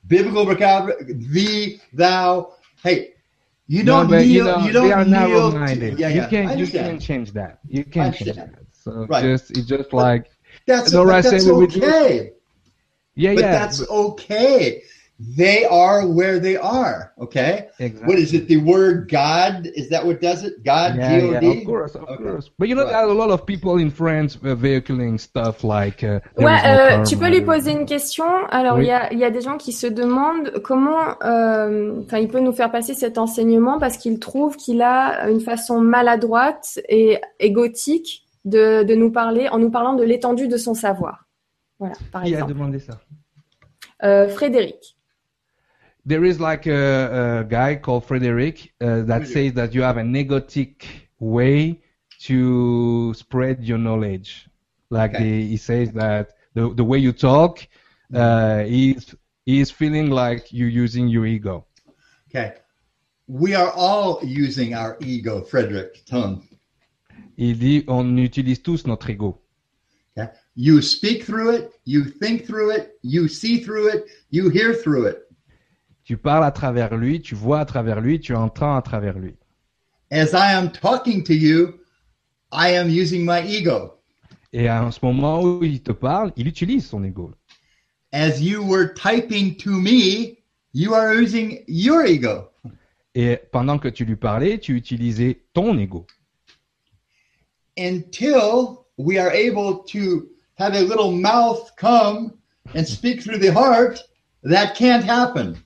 [0.06, 1.02] Biblical vocabulary.
[1.14, 2.52] Thee, thou.
[2.82, 3.14] Hey,
[3.66, 4.28] you don't but kneel.
[4.28, 5.50] you know, you they are don't kneel.
[5.50, 5.58] To,
[5.98, 6.26] yeah, you yeah.
[6.26, 7.58] I can't, you can't change that.
[7.68, 8.54] You can't change that.
[8.72, 9.22] So Right.
[9.24, 10.30] just, it's just like,
[10.66, 12.32] That's, Nora but that's said we do- okay.
[13.14, 13.50] yeah, But yeah.
[13.52, 14.82] that's but- okay.
[15.36, 17.12] They are where they are.
[17.20, 17.68] Okay?
[17.78, 18.06] exactly.
[18.08, 18.48] What is it?
[18.48, 19.66] The word God?
[19.76, 20.64] Is that what does it?
[20.64, 22.24] God, Yeah, G O yeah, of course, of Okay.
[22.24, 22.50] course.
[22.58, 22.92] But you know, Right.
[22.92, 26.02] there are a lot of people in France uh, vehiculing stuff like.
[26.02, 27.04] Uh, Ouais, is no euh, karma.
[27.06, 28.24] tu peux lui poser une question?
[28.50, 28.84] Alors, Oui.
[28.84, 32.40] il y, a, y a des gens qui se demandent comment, euh, enfin, il peut
[32.40, 38.24] nous faire passer cet enseignement parce qu'il trouve qu'il a une façon maladroite et égotique
[38.44, 41.26] de, de nous parler en nous parlant de l'étendue de son savoir.
[41.78, 42.52] Voilà, par Qui a exemple.
[42.54, 42.98] demandé ça?
[44.04, 44.96] Euh, Frédéric.
[46.04, 50.14] There is like a, a guy called Frederick uh, that says that you have an
[50.16, 50.86] egotic
[51.20, 51.80] way
[52.20, 54.48] to spread your knowledge.
[54.90, 55.24] Like Okay.
[55.24, 57.66] the, he says that the the way you talk,
[58.14, 59.14] uh, he's
[59.46, 61.66] he's feeling like you're using your ego.
[62.28, 62.54] Okay.
[63.28, 66.42] We are all using our ego, Frederick Tongue.
[67.38, 69.38] Il dit on utilise tous notre ego.
[70.18, 70.30] Okay.
[70.54, 75.06] You speak through it, you think through it, you see through it, you hear through
[75.06, 75.31] it.
[76.04, 79.36] Tu parles à travers lui, tu vois à travers lui, tu entends à travers lui.
[80.10, 81.80] As I am talking to you,
[82.52, 83.98] I am using my ego.
[84.52, 87.32] Et en ce moment où il te parle, il utilise son ego.
[88.12, 90.38] As you were typing to me,
[90.74, 92.50] you are using your ego.
[93.14, 96.06] Et pendant que tu lui parlais, tu utilisais ton ego.
[97.78, 102.32] Until we are able to have a little mouth come
[102.74, 103.98] and speak through the heart,
[104.42, 105.56] that can't happen.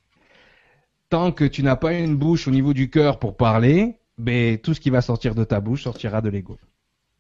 [1.09, 4.75] Tant que tu n'as pas une bouche au niveau du cœur pour parler, ben, tout
[4.75, 6.59] ce qui va sortir de ta bouche sortira de l'ego.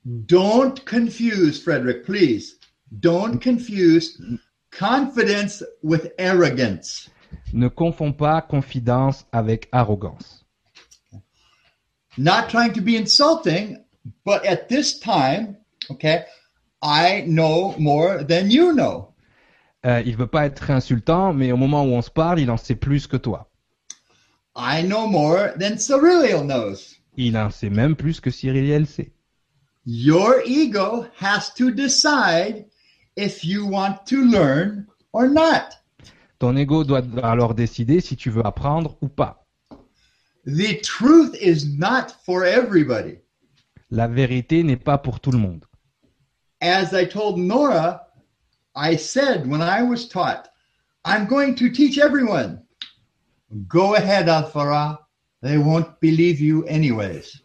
[0.04, 2.58] Don't confuse, Frederick, please.
[2.90, 4.20] Don't confuse
[4.70, 7.10] confidence with arrogance.
[7.52, 10.44] Ne confonds pas confidence avec arrogance.
[12.18, 13.78] Not trying to be insulting,
[14.24, 15.56] but at this time,
[15.90, 16.24] okay,
[16.82, 19.12] I know more than you know.
[19.84, 22.56] Euh, il veut pas être insultant, mais au moment où on se parle, il en
[22.56, 23.50] sait plus que toi.
[24.56, 26.96] I know more than Cyril knows.
[27.18, 29.12] Il en sait même plus que Cyril sait.
[29.84, 32.64] Your ego has to decide
[33.16, 35.76] if you want to learn or not.
[36.38, 39.46] Ton ego doit alors décider si tu veux apprendre ou pas.
[40.46, 43.18] The truth is not for everybody.
[43.90, 45.64] La vérité n'est pas pour tout le monde.
[46.62, 48.06] As I told Nora,
[48.74, 50.48] I said when I was taught,
[51.04, 52.65] I'm going to teach everyone.
[53.68, 55.06] Go ahead, Alfara.
[55.42, 57.42] They won't believe you anyways.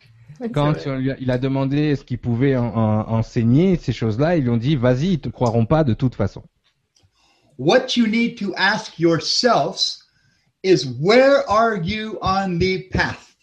[0.54, 0.74] Quand
[1.20, 4.76] il a demandé ce qu'il pouvait en- en- enseigner ces choses-là, ils lui ont dit
[4.76, 6.44] vas-y, ils te croiront pas de toute façon.
[7.60, 10.00] What you need to ask yourselves
[10.64, 13.36] is where are you on the path?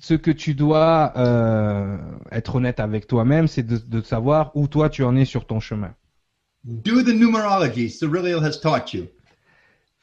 [0.00, 1.96] Ce que tu dois euh,
[2.32, 5.60] être honnête avec toi-même, c'est de, de savoir où toi tu en es sur ton
[5.60, 5.94] chemin.
[6.64, 9.06] Do the numerology Cyril has taught you.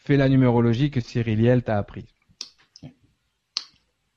[0.04, 2.06] Fais la numérologie que Cyriliel t'a appris.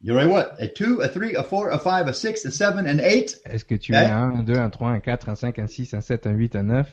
[0.00, 0.56] You're a what?
[0.58, 3.40] A two, a three, a four, a five, a six, a seven, an eight?
[3.46, 5.66] Est-ce que tu es un 1, un 2, un 3, un 4, un 5, un
[5.66, 6.86] 6, un 7, un 8, un 9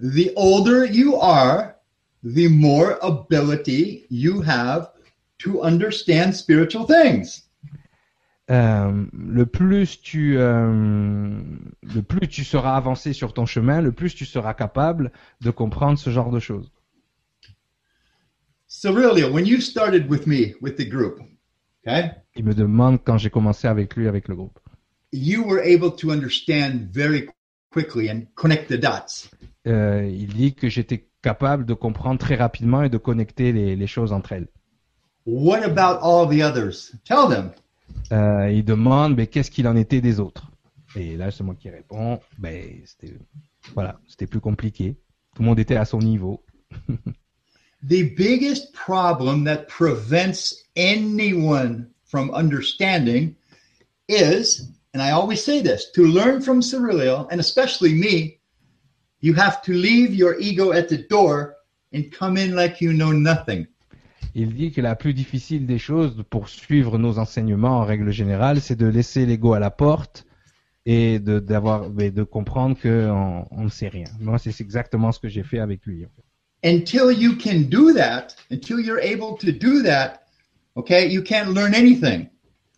[0.00, 1.74] The older you are,
[2.22, 4.90] the more ability you have
[5.38, 7.48] to understand spiritual things.
[8.50, 11.40] euh, le plus tu euh,
[11.82, 15.10] le plus tu seras avancé sur ton chemin, le plus tu seras capable
[15.40, 16.70] de comprendre ce genre de choses.
[18.82, 21.20] So really, when you started with me with the group,
[21.86, 24.58] okay, Il me demande quand j'ai commencé avec lui avec le groupe.
[25.12, 27.28] you were able to understand very
[27.70, 29.30] quickly and connect the dots.
[29.68, 33.86] Euh, il dit que j'étais capable de comprendre très rapidement et de connecter les, les
[33.86, 34.48] choses entre elles.
[35.26, 36.92] What about all the others?
[37.04, 37.52] Tell them.
[38.10, 40.50] Euh, il demande mais qu'est-ce qu'il en était des autres?
[40.96, 43.14] Et là c'est moi qui réponds ben c'était
[43.76, 44.96] voilà c'était plus compliqué.
[45.36, 46.44] Tout le monde était à son niveau.
[47.82, 53.34] The biggest problem that prevents anyone from understanding
[54.08, 58.38] is, and I always say this, to learn from Cyrillial, and especially me,
[59.20, 61.56] you have to leave your ego at the door
[61.92, 63.66] and come in like you know nothing.
[64.34, 68.60] Il dit que la plus difficile des choses pour suivre nos enseignements en règle générale,
[68.60, 70.24] c'est de laisser l'ego à la porte
[70.86, 74.06] et de d'avoir de comprendre que on, on ne sait rien.
[74.20, 76.06] Moi, c'est exactement ce que j'ai fait avec lui.
[76.06, 76.22] en fait.
[76.64, 80.24] Until you can do that, until you're able to do that,
[80.76, 82.30] okay, you can't learn anything.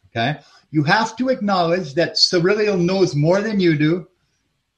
[0.08, 0.38] Okay?
[0.70, 4.06] You have to acknowledge that Cyrillial knows more than you do,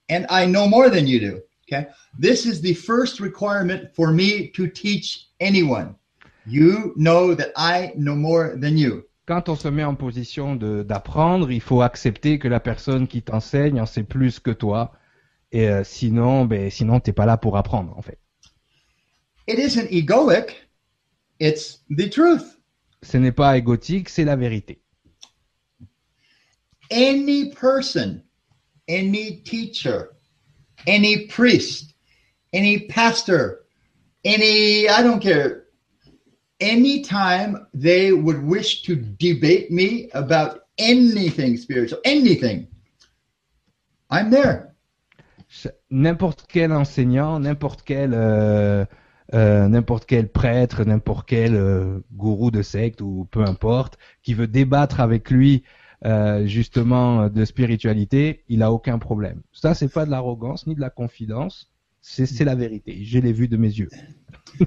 [0.09, 1.43] and I know more than you do.
[1.67, 1.89] Okay?
[2.19, 5.97] This is the first requirement for me to teach anyone.
[6.47, 9.05] You know that I know more than you.
[9.27, 13.81] Quand on se met en position d'apprendre, il faut accepter que la personne qui t'enseigne
[13.81, 14.93] en sait plus que toi.
[15.51, 18.19] Et euh, sinon, ben sinon t'es pas là pour apprendre en fait.
[19.47, 20.55] It isn't egoic,
[21.39, 22.59] it's the truth.
[23.03, 24.81] Ce n'est pas égotique, c'est la vérité.
[26.91, 28.23] any person,
[28.89, 30.15] any teacher,
[30.87, 31.95] any priest,
[32.53, 33.65] any pastor,
[34.25, 35.65] any, I don't care,
[36.61, 42.69] anytime they would wish to debate me about anything spiritual, anything,
[44.11, 44.75] I'm there.
[45.91, 48.85] N'importe quel enseignant, n'importe quel euh,
[49.35, 54.47] euh, n'importe quel prêtre, n'importe quel euh, gourou de secte ou peu importe, qui veut
[54.47, 55.65] débattre avec lui
[56.05, 59.41] euh, justement de spiritualité, il a aucun problème.
[59.53, 61.71] Ça, c'est pas de l'arrogance ni de la confidence,
[62.03, 63.01] c'est la vérité.
[63.03, 63.89] Je l'ai vu de mes yeux.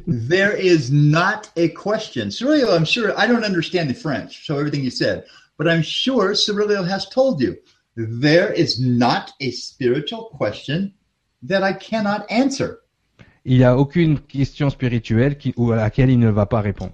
[0.08, 2.30] there is not a question.
[2.30, 5.24] Cyrillial, I'm sure, I don't understand the French, so everything you said,
[5.58, 7.56] but I'm sure Cyrillial has told you
[7.96, 10.94] there is not a spiritual question
[11.44, 12.82] that I cannot answer.
[13.46, 16.94] Il n'y a aucune question spirituelle qui, ou à laquelle il ne va pas répondre.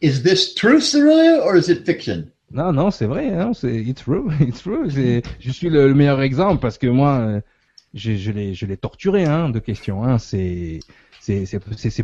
[0.00, 2.26] Is this true, Cyrillial, or is it fiction?
[2.50, 4.90] Non, non, c'est vrai, hein, c'est it's true, it's true.
[4.90, 7.40] Je suis le, le meilleur exemple parce que moi, euh,
[7.94, 10.04] je, je l'ai, torturé hein, de questions.
[10.04, 10.80] Hein, c'est,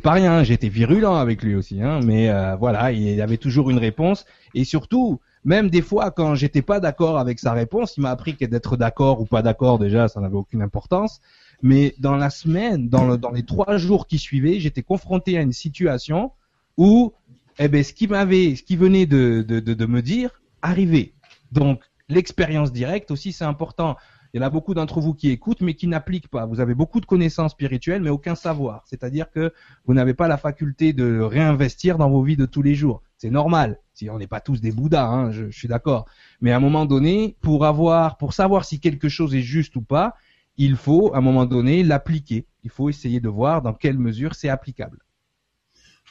[0.03, 0.43] pas rien.
[0.45, 4.25] J'ai été virulent avec lui aussi, hein, mais euh, voilà, il avait toujours une réponse
[4.55, 8.37] et surtout, même des fois quand j'étais pas d'accord avec sa réponse, il m'a appris
[8.37, 11.21] que d'être d'accord ou pas d'accord déjà, ça n'avait aucune importance.
[11.63, 15.43] Mais dans la semaine, dans, le, dans les trois jours qui suivaient, j'étais confronté à
[15.43, 16.33] une situation
[16.77, 17.13] où
[17.59, 21.13] eh ben, ce qui m'avait, ce qui venait de, me dire arrivait.
[21.51, 23.97] Donc, l'expérience directe aussi, c'est important.
[24.33, 26.47] Il y en a beaucoup d'entre vous qui écoutent, mais qui n'appliquent pas.
[26.47, 28.85] Vous avez beaucoup de connaissances spirituelles, mais aucun savoir.
[28.87, 29.53] C'est-à-dire que
[29.87, 33.03] vous n'avez pas la faculté de réinvestir dans vos vies de tous les jours.
[33.17, 33.79] C'est normal.
[33.95, 36.07] Si on n'est pas tous des bouddhas, hein, je, je suis d'accord.
[36.41, 39.83] Mais à un moment donné, pour avoir, pour savoir si quelque chose est juste ou
[39.83, 40.15] pas,
[40.59, 42.45] il faut, à un moment donné, l'appliquer.
[42.65, 44.99] Il faut essayer de voir dans quelle mesure c'est applicable.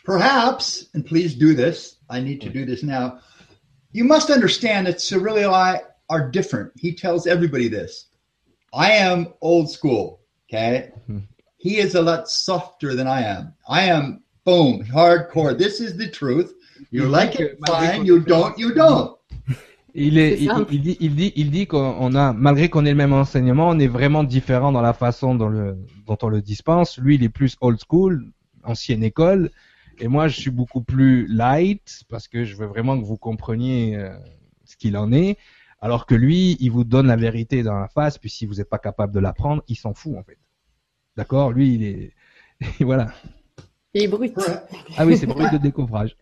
[0.06, 3.20] Perhaps, and please do this, I need to do this now.
[3.92, 6.72] You must understand that Cyrillial and I are different.
[6.78, 8.08] He tells everybody this.
[8.74, 10.92] I am old school, okay?
[11.08, 11.20] Hmm.
[11.58, 13.54] He is a lot softer than I am.
[13.68, 15.58] I am boom, hardcore.
[15.58, 16.54] This is the truth.
[16.90, 18.06] You like it, fine.
[18.06, 19.17] You don't, you don't.
[20.00, 22.96] Il est, il, dit, il dit, il dit qu'on on a, malgré qu'on ait le
[22.96, 25.76] même enseignement, on est vraiment différent dans la façon dont, le,
[26.06, 27.00] dont on le dispense.
[27.00, 28.32] Lui, il est plus old school,
[28.64, 29.50] ancienne école,
[29.98, 33.96] et moi, je suis beaucoup plus light parce que je veux vraiment que vous compreniez
[33.96, 34.16] euh,
[34.66, 35.40] ce qu'il en est.
[35.82, 38.70] Alors que lui, il vous donne la vérité dans la face, puis si vous n'êtes
[38.70, 40.38] pas capable de l'apprendre, il s'en fout en fait.
[41.16, 41.52] D'accord?
[41.52, 42.14] Lui, il est,
[42.82, 43.12] voilà.
[43.96, 44.38] Il est brut.
[44.96, 46.16] Ah oui, c'est bruit de découvrage.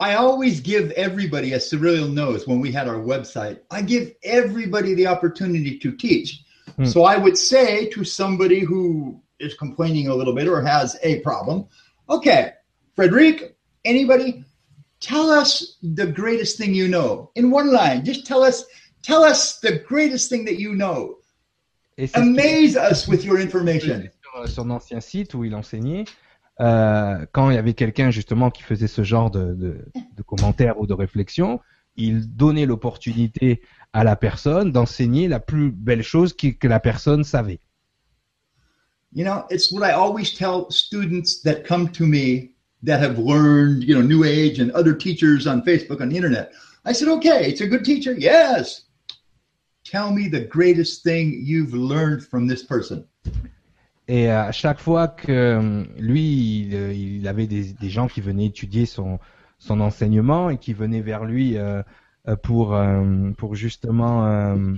[0.00, 4.94] I always give everybody, as Cyrillial knows, when we had our website, I give everybody
[4.94, 6.42] the opportunity to teach.
[6.76, 6.84] Hmm.
[6.84, 11.20] So I would say to somebody who is complaining a little bit or has a
[11.20, 11.66] problem,
[12.08, 12.52] okay,
[12.94, 14.44] Frederic, anybody,
[15.00, 18.04] tell us the greatest thing you know in one line.
[18.04, 18.64] Just tell us,
[19.02, 21.16] tell us the greatest thing that you know.
[21.96, 24.08] Et c'est ce qui- Amaze us with your information.
[24.22, 26.04] sur son ancien site où il enseignait,
[26.60, 29.84] euh, quand il y avait quelqu'un justement qui faisait ce genre de, de,
[30.16, 31.60] de commentaires ou de réflexions,
[31.96, 33.62] il donnait l'opportunité
[33.92, 37.60] à la personne d'enseigner la plus belle chose qui- que la personne savait.
[39.12, 42.52] You know, it's what I always tell students that come to me
[42.84, 46.52] that have learned, you know, New Age and other teachers on Facebook, on the internet.
[46.84, 48.12] I said, okay, it's a good teacher?
[48.12, 48.82] Yes.
[49.84, 53.04] Tell me the greatest thing you've learned from this person.
[54.08, 58.22] Et à chaque fois que euh, lui, il, euh, il avait des, des gens qui
[58.22, 59.18] venaient étudier son,
[59.58, 61.56] son enseignement et qui venaient vers lui
[62.28, 64.74] euh, pour, euh, pour justement, euh,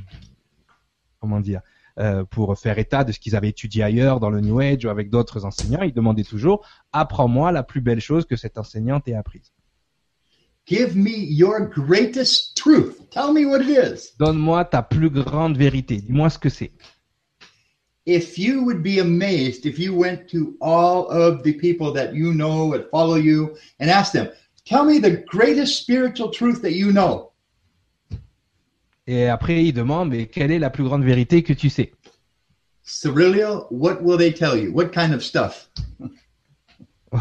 [1.20, 1.60] comment dire,
[2.30, 5.10] pour faire état de ce qu'ils avaient étudié ailleurs dans le New Age ou avec
[5.10, 9.52] d'autres enseignants, il demandait toujours apprends-moi la plus belle chose que cette enseignante ait apprise.
[10.66, 13.10] Give me your greatest truth.
[13.10, 14.16] Tell me what it is.
[14.18, 15.98] Donne-moi ta plus grande vérité.
[15.98, 16.72] Dis-moi ce que c'est.
[18.06, 22.32] If you would be amazed if you went to all of the people that you
[22.34, 24.30] know and follow you and ask them,
[24.64, 27.32] tell me the greatest spiritual truth that you know.
[29.06, 31.92] Et après, il demande mais quelle est la plus grande vérité que tu sais
[32.82, 34.72] Cyrillia, what will they tell you?
[34.72, 35.68] What kind of stuff?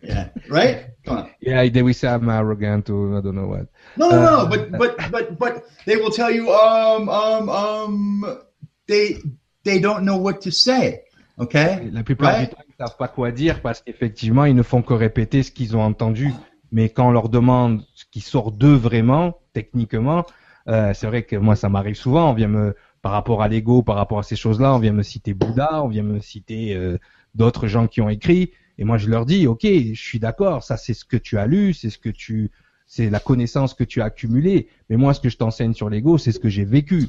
[0.00, 0.28] Yeah.
[0.48, 0.86] Right?
[1.04, 1.30] Come on.
[1.40, 3.66] Yeah, they will say I'm arrogant or I don't know what.
[3.96, 4.48] No, no, no, Uh, no.
[4.48, 8.40] But but but but they will tell you um um um
[8.86, 9.18] they
[9.64, 11.04] they don't know what to say.
[11.38, 11.90] Okay?
[11.92, 14.94] La plupart du temps, ils savent pas quoi dire parce qu'effectivement, ils ne font que
[14.94, 16.32] répéter ce qu'ils ont entendu.
[16.72, 20.26] Mais quand on leur demande ce qui sort d'eux vraiment, techniquement,
[20.68, 22.30] euh, c'est vrai que moi, ça m'arrive souvent.
[22.30, 25.02] On vient me, par rapport à l'ego, par rapport à ces choses-là, on vient me
[25.02, 26.98] citer Bouddha, on vient me citer euh,
[27.34, 28.50] d'autres gens qui ont écrit.
[28.76, 31.46] Et moi, je leur dis, ok, je suis d'accord, ça c'est ce que tu as
[31.46, 32.50] lu, c'est ce que tu,
[32.86, 34.68] c'est la connaissance que tu as accumulée.
[34.88, 37.08] Mais moi, ce que je t'enseigne sur l'ego, c'est ce que j'ai vécu.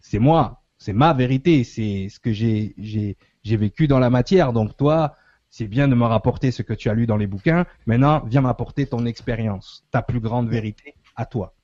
[0.00, 4.52] C'est moi, c'est ma vérité, c'est ce que j'ai, j'ai, j'ai vécu dans la matière.
[4.52, 5.16] Donc toi,
[5.50, 7.64] c'est bien de me rapporter ce que tu as lu dans les bouquins.
[7.86, 11.54] Maintenant, viens m'apporter ton expérience, ta plus grande vérité à toi.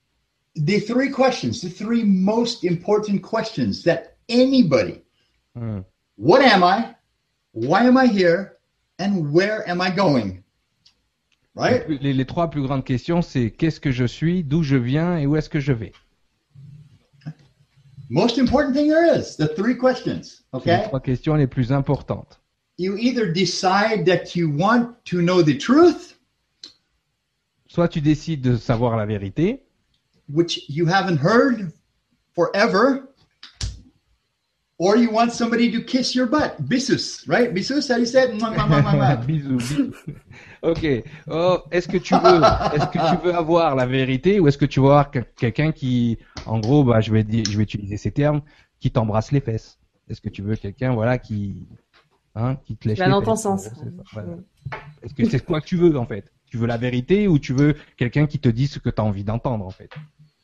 [0.57, 5.03] The three questions, the three most important questions that anybody
[5.55, 5.81] Hmm.
[6.17, 6.95] what am I?
[7.53, 8.53] Why am I here?
[8.99, 10.43] And where am I going?
[11.55, 11.87] Right?
[11.89, 15.19] Les, les- les trois plus grandes questions, c'est qu'est-ce que je suis, d'où je viens
[15.19, 15.93] et où est-ce que je vais?
[18.13, 20.43] Most important thing there is the three questions.
[20.53, 20.85] C'est les Okay?
[20.89, 22.39] trois questions les plus importantes.
[22.77, 26.19] You either decide that you want to know the truth,
[27.69, 29.63] Soit tu décides de savoir la vérité,
[30.29, 31.73] which you haven't heard
[32.35, 33.09] forever,
[34.79, 36.57] or you want somebody to kiss your butt.
[36.69, 37.53] Bisus, right?
[37.55, 38.33] Bisus, how do you say it?
[38.35, 39.17] Mwah, mwah, mwah, mwah, mwah.
[39.27, 39.95] bisous, bisous.
[40.63, 41.05] Ok.
[41.29, 42.41] Oh, est-ce que tu veux,
[42.75, 45.73] est-ce que tu veux avoir la vérité ou est-ce que tu veux avoir que- quelqu'un
[45.73, 48.43] qui, en gros, bah, je vais dire, je vais utiliser ces termes,
[48.81, 49.79] qui t'embrasse les fesses?
[50.09, 51.67] Est-ce que tu veux quelqu'un, voilà, qui,
[52.35, 53.27] hein, qui te lèche les dans fesses.
[53.27, 53.63] ton sens.
[53.65, 53.71] Ça,
[54.13, 54.29] voilà.
[55.03, 56.33] Est-ce que c'est quoi que tu veux en fait?
[56.47, 59.05] Tu veux la vérité ou tu veux quelqu'un qui te dit ce que tu as
[59.05, 59.91] envie d'entendre en fait?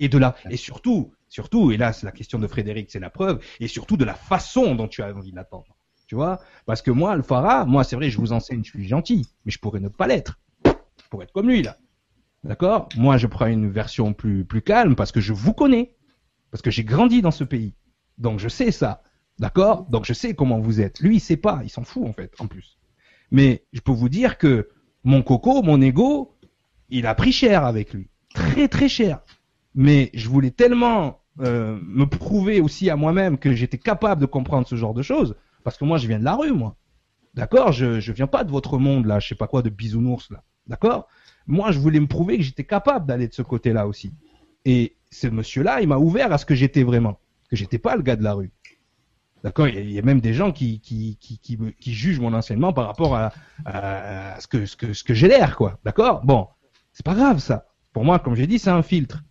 [0.00, 3.10] Et de la, et surtout, surtout, et là c'est la question de Frédéric, c'est la
[3.10, 5.76] preuve, et surtout de la façon dont tu as envie d'entendre.
[6.06, 6.40] Tu vois?
[6.64, 9.58] Parce que moi, Alphara, moi c'est vrai, je vous enseigne, je suis gentil, mais je
[9.58, 10.40] pourrais ne pas l'être.
[11.10, 11.76] Pour être comme lui là.
[12.44, 12.88] D'accord?
[12.96, 15.94] Moi je prends une version plus, plus calme parce que je vous connais.
[16.50, 17.74] Parce que j'ai grandi dans ce pays.
[18.16, 19.02] Donc je sais ça.
[19.38, 19.86] D'accord?
[19.90, 21.00] Donc je sais comment vous êtes.
[21.00, 22.78] Lui il sait pas, il s'en fout en fait, en plus.
[23.30, 24.70] Mais je peux vous dire que
[25.04, 26.38] mon coco, mon ego,
[26.88, 28.08] il a pris cher avec lui.
[28.34, 29.20] Très très cher.
[29.80, 34.66] Mais je voulais tellement euh, me prouver aussi à moi-même que j'étais capable de comprendre
[34.66, 35.36] ce genre de choses.
[35.62, 36.74] Parce que moi, je viens de la rue, moi.
[37.34, 37.70] D'accord?
[37.70, 40.42] Je, je viens pas de votre monde, là, je sais pas quoi, de bisounours, là.
[40.66, 41.06] D'accord?
[41.46, 44.12] Moi, je voulais me prouver que j'étais capable d'aller de ce côté-là aussi.
[44.64, 47.20] Et ce monsieur-là, il m'a ouvert à ce que j'étais vraiment.
[47.48, 48.50] Que j'étais pas le gars de la rue.
[49.44, 49.68] D'accord?
[49.68, 52.88] Il, y a- même des gens qui, qui, qui, qui, qui jugent mon enseignement par
[52.88, 53.32] rapport à,
[53.64, 55.78] à, à ce que, ce que, ce que j'ai l'air, quoi.
[55.84, 56.24] D'accord?
[56.24, 56.48] Bon,
[56.92, 57.66] c'est pas grave, ça.
[57.92, 59.22] Pour moi, comme j'ai dit, c'est un filtre.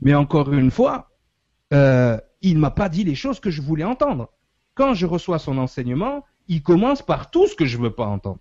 [0.00, 1.10] Mais encore une fois,
[1.72, 4.30] euh, il m'a pas dit les choses que je voulais entendre.
[4.74, 8.40] Quand je reçois son enseignement, il commence par tout ce que je veux pas entendre.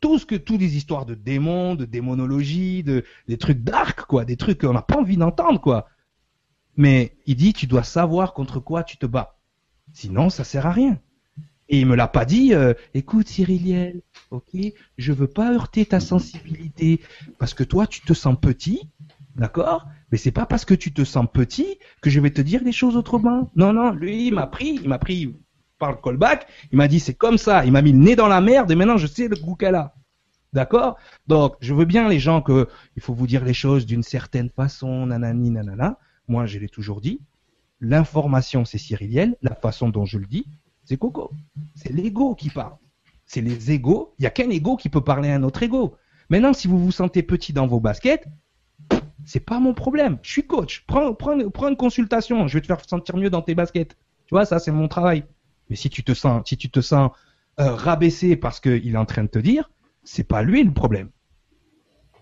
[0.00, 4.24] Tout ce que, toutes les histoires de démons, de démonologie, de, des trucs dark, quoi,
[4.24, 5.86] des trucs qu'on n'a pas envie d'entendre, quoi.
[6.76, 9.38] Mais il dit, tu dois savoir contre quoi tu te bats.
[9.92, 10.98] Sinon, ça sert à rien.
[11.68, 14.56] Et il me l'a pas dit, euh, écoute Cyriliel, ok,
[14.98, 17.00] je veux pas heurter ta sensibilité,
[17.38, 18.90] parce que toi, tu te sens petit,
[19.36, 22.62] d'accord Mais c'est pas parce que tu te sens petit que je vais te dire
[22.64, 23.50] les choses autrement.
[23.54, 25.36] Non, non, lui, il m'a pris, il m'a pris
[25.78, 28.28] par le callback, il m'a dit c'est comme ça, il m'a mis le nez dans
[28.28, 29.94] la merde et maintenant je sais le goût qu'elle a.
[30.52, 30.96] D'accord?
[31.28, 34.50] Donc, je veux bien les gens que il faut vous dire les choses d'une certaine
[34.50, 35.98] façon, nanani, nanana.
[36.26, 37.20] Moi, je l'ai toujours dit.
[37.80, 39.36] L'information, c'est Cyriliel.
[39.42, 40.46] La façon dont je le dis,
[40.84, 41.30] c'est Coco.
[41.76, 42.74] C'est l'ego qui parle.
[43.26, 44.14] C'est les égos.
[44.18, 45.94] Il y a qu'un ego qui peut parler à un autre ego.
[46.30, 48.26] Maintenant, si vous vous sentez petit dans vos baskets,
[49.24, 50.18] C'est pas mon problème.
[50.22, 50.84] Je suis coach.
[50.86, 51.16] Prends,
[51.68, 52.46] une consultation.
[52.46, 53.96] Je vais te faire sentir mieux dans tes baskets.
[54.26, 55.24] Tu vois, ça, c'est mon travail.
[55.68, 57.10] Mais si tu te sens, si tu te sens
[57.60, 59.70] euh, rabaissé parce qu'il est en train de te dire,
[60.02, 61.10] c'est pas lui le problème.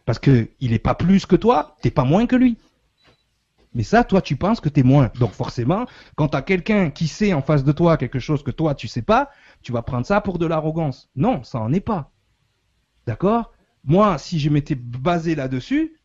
[0.04, 2.56] Parce que il est pas plus que toi, t'es pas moins que lui.
[3.74, 5.10] Mais ça, toi, tu penses que t'es moins.
[5.18, 8.74] Donc forcément, quand t'as quelqu'un qui sait en face de toi quelque chose que toi,
[8.74, 9.30] tu sais pas,
[9.62, 11.10] tu vas prendre ça pour de l'arrogance.
[11.14, 12.10] Non, ça en est pas.
[13.06, 13.52] D'accord?
[13.84, 15.97] Moi, si je m'étais basé là-dessus,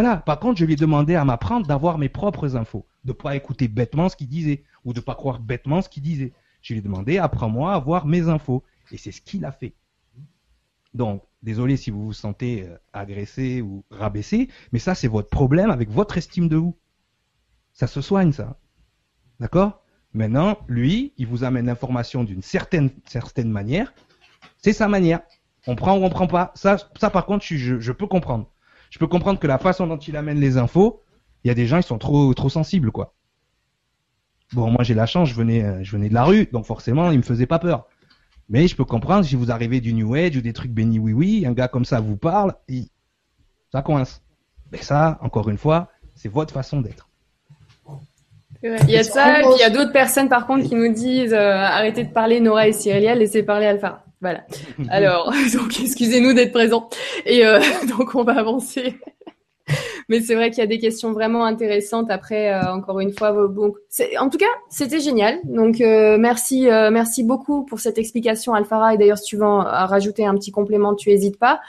[0.00, 0.18] voilà.
[0.18, 3.66] Par contre, je lui ai demandé à m'apprendre d'avoir mes propres infos, de pas écouter
[3.66, 6.32] bêtement ce qu'il disait ou de pas croire bêtement ce qu'il disait.
[6.62, 8.62] Je lui ai demandé, apprends-moi à avoir mes infos,
[8.92, 9.74] et c'est ce qu'il a fait.
[10.94, 15.70] Donc, désolé si vous vous sentez euh, agressé ou rabaissé, mais ça, c'est votre problème
[15.70, 16.78] avec votre estime de vous.
[17.72, 18.56] Ça se soigne, ça.
[19.40, 19.82] D'accord?
[20.14, 23.92] Maintenant, lui, il vous amène l'information d'une certaine, certaine manière.
[24.58, 25.22] C'est sa manière.
[25.66, 26.52] On prend ou on prend pas.
[26.54, 28.48] Ça, ça par contre, je peux comprendre.
[28.90, 31.02] Je peux comprendre que la façon dont il amène les infos,
[31.44, 33.14] il y a des gens, ils sont trop, trop sensibles, quoi.
[34.52, 37.10] Bon, moi j'ai la chance, je venais, euh, je venais de la rue, donc forcément,
[37.10, 37.86] il me faisait pas peur.
[38.48, 41.12] Mais je peux comprendre si vous arrivez du New Age ou des trucs béni oui
[41.12, 42.54] oui, un gars comme ça vous parle,
[43.70, 44.22] ça coince.
[44.72, 47.08] Mais ça, encore une fois, c'est votre façon d'être.
[48.62, 51.32] Il y a ça, puis il y a d'autres personnes par contre qui nous disent
[51.32, 54.04] euh, arrêtez de parler Nora et Cyrielle, laissez parler Alpha.
[54.20, 54.44] Voilà.
[54.88, 56.88] Alors, donc excusez-nous d'être présents.
[57.24, 57.60] Et euh,
[57.98, 58.98] donc on va avancer.
[60.08, 62.10] Mais c'est vrai qu'il y a des questions vraiment intéressantes.
[62.10, 63.74] Après, euh, encore une fois, bon,
[64.18, 65.38] en tout cas, c'était génial.
[65.44, 68.94] Donc euh, merci, euh, merci beaucoup pour cette explication, Alphara.
[68.94, 71.60] Et d'ailleurs, si tu veux en, rajouter un petit complément, tu hésites pas.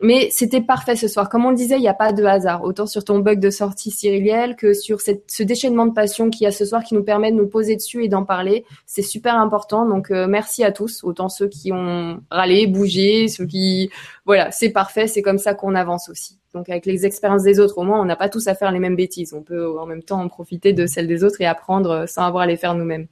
[0.00, 1.30] Mais c'était parfait ce soir.
[1.30, 2.62] Comme on le disait, il n'y a pas de hasard.
[2.64, 6.46] Autant sur ton bug de sortie Cyriliel que sur ce déchaînement de passion qu'il y
[6.46, 8.66] a ce soir qui nous permet de nous poser dessus et d'en parler.
[8.84, 9.88] C'est super important.
[9.88, 11.02] Donc, euh, merci à tous.
[11.02, 13.90] Autant ceux qui ont râlé, bougé, ceux qui...
[14.26, 15.06] Voilà, c'est parfait.
[15.06, 16.38] C'est comme ça qu'on avance aussi.
[16.52, 18.80] Donc, avec les expériences des autres, au moins, on n'a pas tous à faire les
[18.80, 19.32] mêmes bêtises.
[19.32, 22.42] On peut en même temps en profiter de celles des autres et apprendre sans avoir
[22.42, 23.06] à les faire nous-mêmes.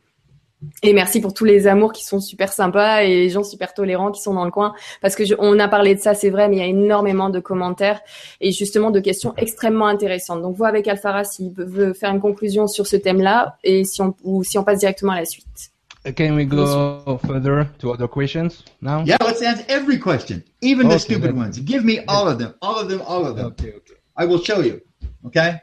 [0.82, 4.10] Et merci pour tous les amours qui sont super sympas et les gens super tolérants
[4.10, 4.74] qui sont dans le coin.
[5.00, 7.30] Parce que je, on a parlé de ça, c'est vrai, mais il y a énormément
[7.30, 8.00] de commentaires
[8.40, 10.42] et justement de questions extrêmement intéressantes.
[10.42, 14.14] Donc, vois avec Alphara s'il veut faire une conclusion sur ce thème-là et si on,
[14.22, 15.70] ou si on passe directement à la suite.
[16.16, 19.02] Can we go further to other questions now?
[19.06, 21.58] Yeah, let's answer every question, even okay, the stupid ones.
[21.60, 23.46] Give me all of them, all of them, all of them.
[23.46, 23.94] Okay, okay.
[24.14, 24.82] I will show you.
[25.26, 25.62] Okay?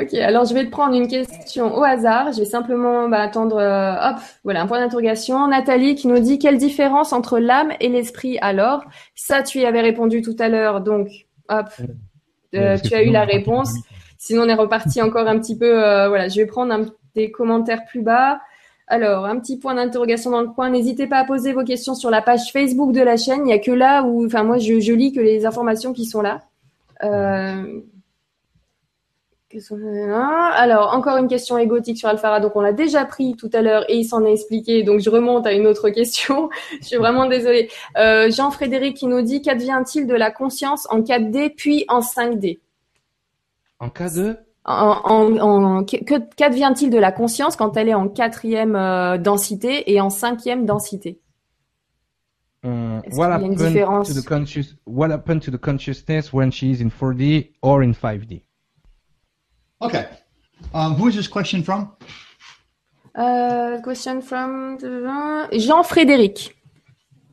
[0.00, 2.32] Ok, alors je vais te prendre une question au hasard.
[2.32, 3.56] Je vais simplement bah, attendre.
[3.56, 5.46] Euh, hop, voilà, un point d'interrogation.
[5.48, 8.84] Nathalie qui nous dit quelle différence entre l'âme et l'esprit alors?
[9.14, 11.08] Ça, tu y avais répondu tout à l'heure, donc
[11.48, 11.66] hop,
[12.54, 13.74] euh, tu as eu la réponse.
[14.16, 15.84] Sinon, on est reparti encore un petit peu.
[15.84, 18.40] Euh, voilà, je vais prendre un, des commentaires plus bas.
[18.86, 20.70] Alors, un petit point d'interrogation dans le coin.
[20.70, 23.40] N'hésitez pas à poser vos questions sur la page Facebook de la chaîne.
[23.40, 26.06] Il n'y a que là où, enfin, moi, je, je, lis que les informations qui
[26.06, 26.42] sont là.
[27.02, 27.80] Euh,
[30.54, 32.38] alors, encore une question égotique sur Alphara.
[32.38, 34.84] Donc, on l'a déjà pris tout à l'heure et il s'en est expliqué.
[34.84, 36.50] Donc, je remonte à une autre question.
[36.80, 37.68] je suis vraiment désolée.
[37.98, 42.60] Euh, Jean-Frédéric qui nous dit qu'advient-il de la conscience en 4D puis en 5D
[43.80, 45.84] En cas de en,
[46.36, 51.18] Qu'advient-il de la conscience quand elle est en quatrième euh, densité et en cinquième densité?
[52.62, 56.90] Um, what, happened to the conscious, what happened to the consciousness when she is in
[56.90, 58.42] 4D or in 5D
[59.82, 60.08] Okay.
[60.74, 61.92] Um, who is this question from?
[63.14, 66.52] Uh, question from Jean-Frédéric.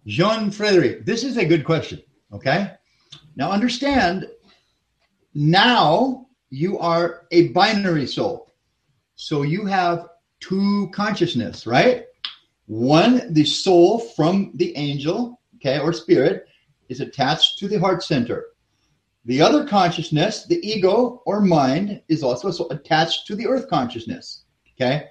[0.05, 1.05] Jean-Frédéric.
[1.05, 2.01] This is a good question.
[2.31, 2.71] Okay.
[3.35, 4.27] Now understand,
[5.33, 8.53] now you are a binary soul.
[9.15, 10.07] So you have
[10.39, 12.05] two consciousness, right?
[12.67, 16.47] One, the soul from the angel, okay, or spirit,
[16.89, 18.45] is attached to the heart center.
[19.27, 24.45] The other consciousness, the ego or mind, is also attached to the earth consciousness.
[24.75, 25.07] Okay.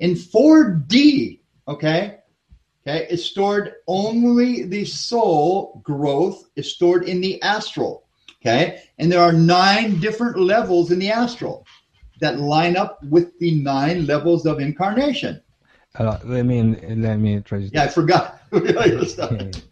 [0.00, 2.18] In 4D, okay,
[2.82, 8.08] okay, it's stored only the soul growth is stored in the astral.
[8.42, 8.82] Okay.
[8.98, 11.64] And there are nine different levels in the astral
[12.20, 15.40] that line up with the nine levels of incarnation.
[15.94, 18.42] Alors, let me, let me try Yeah, I forgot.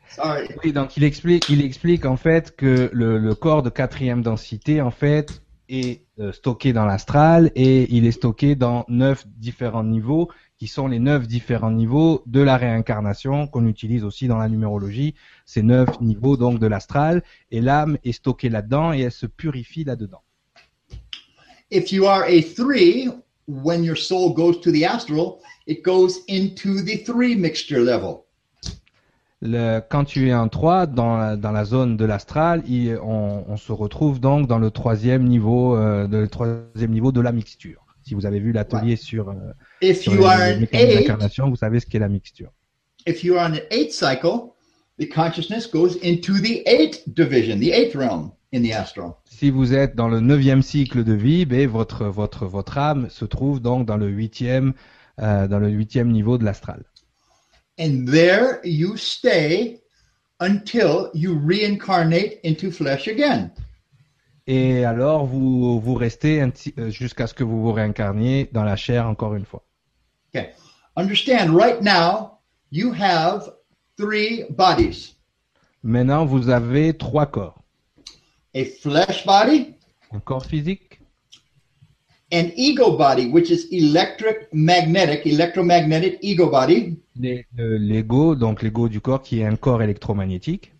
[0.64, 4.80] Oui, donc il explique, il explique en fait que le, le corps de quatrième densité
[4.80, 10.30] en fait est euh, stocké dans l'astral et il est stocké dans neuf différents niveaux
[10.58, 15.14] qui sont les neuf différents niveaux de la réincarnation qu'on utilise aussi dans la numérologie.
[15.47, 19.84] Ces neuf niveaux donc de l'astral et l'âme est stockée là-dedans et elle se purifie
[19.84, 20.22] là-dedans.
[21.70, 23.10] If you are a three,
[23.47, 28.24] when your soul goes to the astral, it goes into the three mixture level.
[29.41, 32.65] Le, quand tu es en 3, dans la, dans la zone de l'astral,
[33.02, 37.20] on, on se retrouve donc dans le troisième niveau, euh, de, le troisième niveau de
[37.20, 37.84] la mixture.
[38.02, 39.34] Si vous avez vu l'atelier sur, euh,
[39.81, 42.50] If sur you les, are les eight, vous savez ce qu'est la mixture.
[43.07, 44.55] if you are on an eight cycle,
[44.99, 49.15] the consciousness goes into the eighth division, the eighth realm in the astral.
[49.25, 53.25] Si vous êtes dans le neuvième cycle de vie, ben, votre, votre, votre âme se
[53.25, 54.73] trouve donc dans le huitième,
[55.20, 56.83] euh, dans le huitième niveau de l'astral.
[57.78, 59.81] And there you stay
[60.40, 63.50] until you reincarnate into flesh again.
[64.47, 69.07] Et alors, vous, vous restez euh, jusqu'à ce que vous vous réincarniez dans la chair
[69.07, 69.62] encore une fois.
[70.34, 70.50] Okay.
[70.97, 72.39] Understand right now
[72.70, 73.52] you have
[73.97, 75.15] three bodies
[75.82, 77.62] Maintenant, vous avez trois corps.
[78.55, 79.74] a flesh body,
[80.12, 80.88] Un corps physique,
[82.31, 86.98] an ego body, which is electric magnetic, electromagnetic ego body.
[87.16, 90.73] le- l'ego, donc l'ego du corps qui est un corps électromagnétique.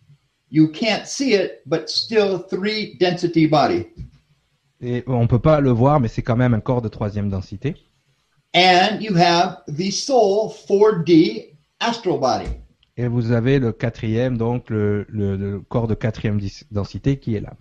[0.51, 3.87] You can't see it, but still three density body.
[4.81, 7.75] Et on peut pas le voir, mais c'est quand même un corps de troisième densité.
[8.55, 12.49] And you have the soul 4D astral body.
[12.97, 17.41] Et vous avez le quatrième, donc le, le- le corps de quatrième densité qui est
[17.41, 17.55] là.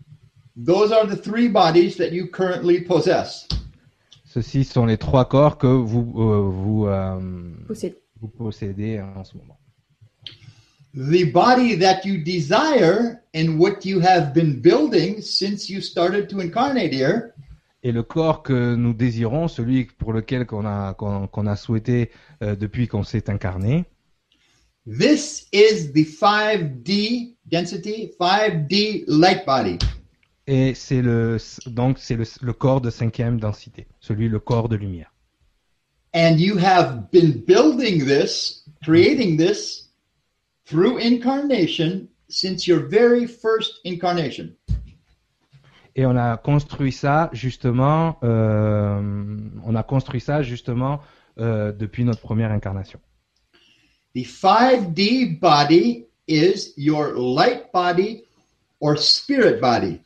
[0.65, 3.47] Those are the three bodies that you currently possess.
[4.37, 7.19] Ceux-ci sont les trois corps que vous, euh, vous, euh,
[8.21, 9.57] vous possédez en ce moment.
[10.93, 16.39] The body that you desire and what you have been building since you started to
[16.39, 17.33] incarnate here
[17.81, 22.11] Et le corps que nous désirons, celui pour lequel qu'on a, qu'on, qu'on a souhaité
[22.43, 23.85] euh, depuis qu'on s'est incarné,
[24.85, 29.79] This is the 5D density, 5D light body.
[30.47, 34.77] Et c'est le, donc c'est le, le corps de cinquième densité, celui le corps de
[34.77, 35.13] lumière.
[36.15, 39.89] And you have been building this, creating this
[40.65, 44.55] through incarnation since your very first incarnation.
[45.95, 49.01] Et on a construit ça justement, euh,
[49.65, 51.01] on a construit ça justement
[51.39, 52.99] euh, depuis notre première incarnation.
[54.15, 58.23] The 5D body is your light body
[58.79, 59.99] or spirit body.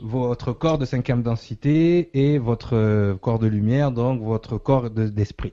[0.00, 5.08] Votre corps de cinquième densité et votre euh, corps de lumière, donc votre corps de-
[5.08, 5.52] d'esprit.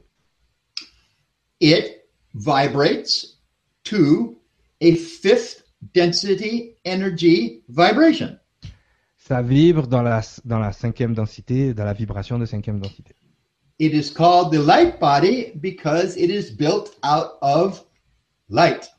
[1.62, 2.02] It
[2.34, 3.38] vibrates
[3.84, 4.38] to
[4.82, 5.64] a fifth
[5.94, 8.38] density energy vibration.
[9.18, 13.16] Ça vibre dans la, dans la cinquième densité, dans la vibration de cinquième densité.
[13.80, 17.86] It is called the light body because it is built out of
[18.50, 18.90] light.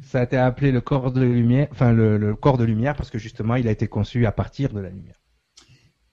[0.00, 3.10] Ça a été appelé le corps de lumière, enfin le, le corps de lumière parce
[3.10, 5.16] que justement il a été conçu à partir de la lumière.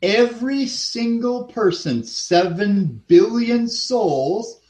[0.01, 4.61] Every single person, 7 billion souls,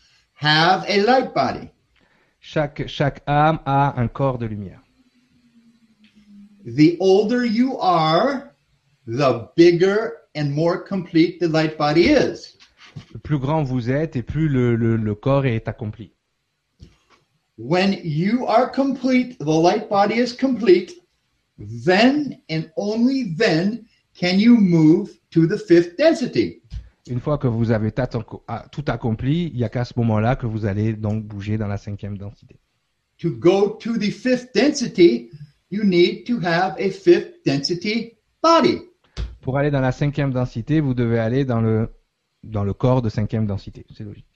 [0.42, 1.70] have a light body.
[2.40, 4.82] Chaque, chaque âme a un corps de lumière.
[6.66, 8.52] The older you are,
[9.06, 12.58] the bigger and more complete the light body is.
[13.14, 16.14] Le plus grand vous êtes et plus le, le, le corps est accompli.
[17.62, 20.94] When you are complete, the light body is complete,
[21.58, 23.86] then and only then
[24.18, 26.62] can you move to the fifth density.
[27.10, 30.66] Une fois que vous avez tout accompli, il n'y a qu'à ce moment-là que vous
[30.66, 32.56] allez donc bouger dans la cinquième densité.
[33.18, 35.30] To go to the fifth density,
[35.70, 38.78] you need to have a fifth density body.
[39.42, 41.90] Pour aller dans la cinquième densité, vous devez aller dans le,
[42.42, 43.86] dans le corps de cinquième densité.
[43.94, 44.29] C'est logique.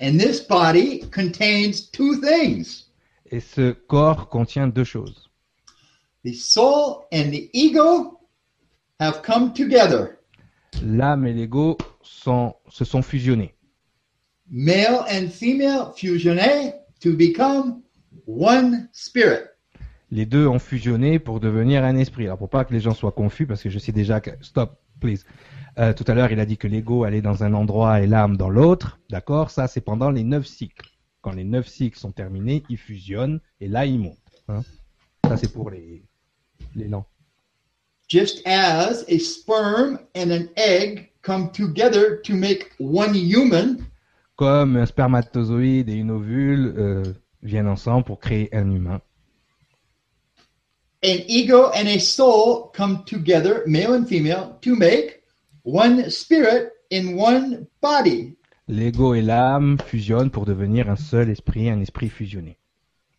[0.00, 2.86] And this body contains two things
[3.30, 5.28] Et ce corps contient deux choses.
[6.24, 8.20] the soul and the ego
[8.98, 10.18] have come together.
[10.82, 13.54] L'âme et l'ego sont, se sont fusionnés.
[14.50, 17.82] Male and female fusionné to become
[18.26, 19.44] one spirit.
[20.10, 22.26] Les deux ont fusionné pour devenir un esprit.
[22.26, 24.30] Alors pour pas que les gens soient confus, parce que je sais déjà que...
[24.40, 25.24] Stop, please.
[25.80, 28.36] Euh, tout à l'heure, il a dit que l'ego allait dans un endroit et l'âme
[28.36, 28.98] dans l'autre.
[29.08, 29.50] D'accord?
[29.50, 30.90] Ça, c'est pendant les neuf cycles.
[31.22, 34.18] Quand les neuf cycles sont terminés, ils fusionnent et là, ils montent.
[34.48, 34.62] hein?
[35.26, 36.02] Ça, c'est pour les,
[36.74, 37.06] les lents.
[38.08, 43.78] Just as a sperm and an egg come together to make one human,
[44.36, 47.02] Comme un spermatozoïde et une ovule euh,
[47.42, 49.00] viennent ensemble pour créer un humain.
[51.02, 55.19] an ego and a soul come together, male and female, to make
[55.64, 58.36] one spirit in one body.
[58.68, 62.58] L'ego et l'âme fusionnent pour devenir un seul esprit, un esprit fusionné.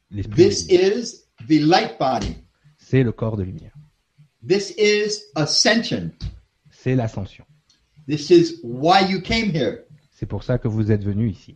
[0.10, 2.36] L'esprit, This is the light body.
[2.78, 3.74] c'est le corps de lumière.
[4.48, 6.12] This is ascension.
[6.70, 7.46] C'est l'ascension.
[8.08, 9.86] This is why you came here.
[10.12, 11.56] C'est pour ça que vous êtes venu ici.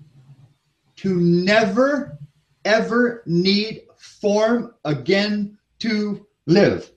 [0.98, 2.18] To never
[2.64, 6.92] ever need form again to live.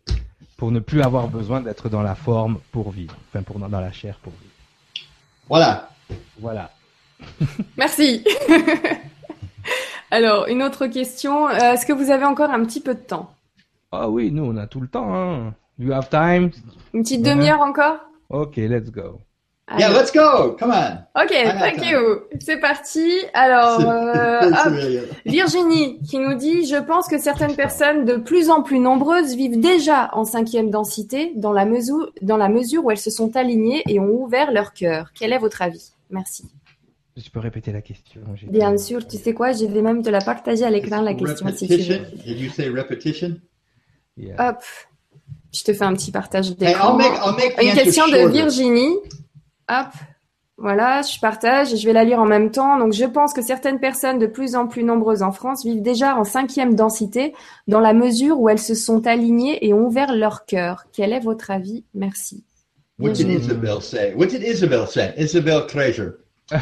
[0.59, 3.15] Pour ne plus avoir besoin d'être dans la forme pour vivre.
[3.29, 5.07] Enfin, pour, dans la chair pour vivre.
[5.49, 5.89] Voilà.
[6.41, 6.71] Voilà.
[7.77, 8.25] Merci.
[10.11, 11.49] Alors, une autre question.
[11.49, 13.33] Euh, Est-ce que vous avez encore un petit peu de temps?
[13.93, 15.15] Ah oui, nous, on a tout le temps.
[15.15, 15.55] Hein.
[15.79, 16.51] You have time?
[16.93, 17.35] Une petite Ouais.
[17.35, 17.99] demi-heure encore?
[18.29, 19.21] Ok, let's go.
[19.79, 20.57] Yeah, let's go.
[20.59, 21.23] Come on.
[21.23, 22.21] Ok, thank you.
[22.41, 23.07] C'est parti.
[23.35, 24.73] Alors, euh, hop.
[25.27, 29.61] Virginie qui nous dit Je pense que certaines personnes de plus en plus nombreuses vivent
[29.61, 33.83] déjà en cinquième densité dans la mesure, dans la mesure où elles se sont alignées
[33.89, 35.11] et ont ouvert leur cœur.
[35.15, 35.93] Quel est votre avis?
[36.11, 36.45] Merci.
[37.23, 38.21] Tu peux répéter la question.
[38.37, 39.51] j'ai- Bien sûr, tu sais quoi?
[39.53, 41.95] Je vais même te la partager à l'écran, la question, si tu veux.
[41.97, 42.23] repetition.
[42.25, 43.37] Did you say repetition?
[44.17, 44.37] Yeah.
[44.51, 44.63] Hop.
[45.53, 46.97] Je te fais un petit partage Hey, I'll d'écran.
[46.97, 48.29] make, I'll make the Une question de shorter.
[48.33, 48.97] Virginie.
[49.69, 49.89] Hop.
[50.61, 52.79] Voilà, je partage et je vais la lire en même temps.
[52.79, 56.17] Donc, je pense que certaines personnes de plus en plus nombreuses en France vivent déjà
[56.17, 57.33] en cinquième densité
[57.69, 60.87] dans la mesure où elles se sont alignées et ont ouvert leur cœur.
[60.93, 61.85] Quel est votre avis?
[61.95, 62.45] Merci.
[62.99, 63.29] What did.
[63.29, 64.15] Isabel say?
[64.17, 65.15] What did Isabel say?
[65.17, 66.15] Isabel Treasure.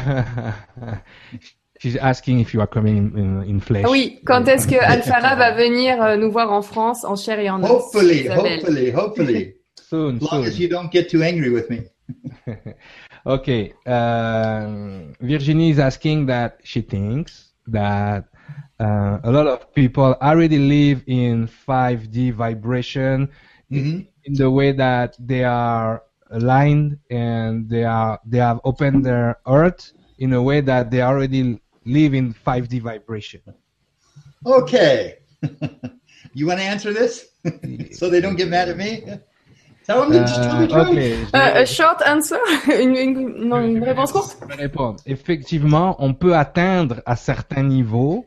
[1.79, 3.85] She's asking if you are coming in, in, in flesh.
[3.89, 7.49] Oui, quand est-ce que Alfara va venir euh, nous voir en France en chair et
[7.49, 9.53] en os Hopefully, hopefully, hopefully.
[9.89, 10.45] Soon, As long soon.
[10.45, 11.79] as you don't get too angry with me.
[13.25, 13.73] Okay.
[13.85, 18.25] Uh, Virginie is asking that she thinks that
[18.79, 23.29] uh, a lot of people already live in 5D vibration
[23.71, 24.07] Mhm.
[24.25, 29.93] in the way that they are aligned and they are they have opened their earth
[30.17, 33.41] in a way that they already live in 5D vibration.
[34.45, 35.15] Okay.
[36.33, 37.27] you want to answer this
[37.91, 39.03] so they don't get mad at me?
[39.89, 42.35] Euh, Euh, short answer
[42.81, 44.99] une, une- non, une réponse courte Je vais répondre.
[45.05, 48.25] Effectivement, on peut atteindre à certains niveaux,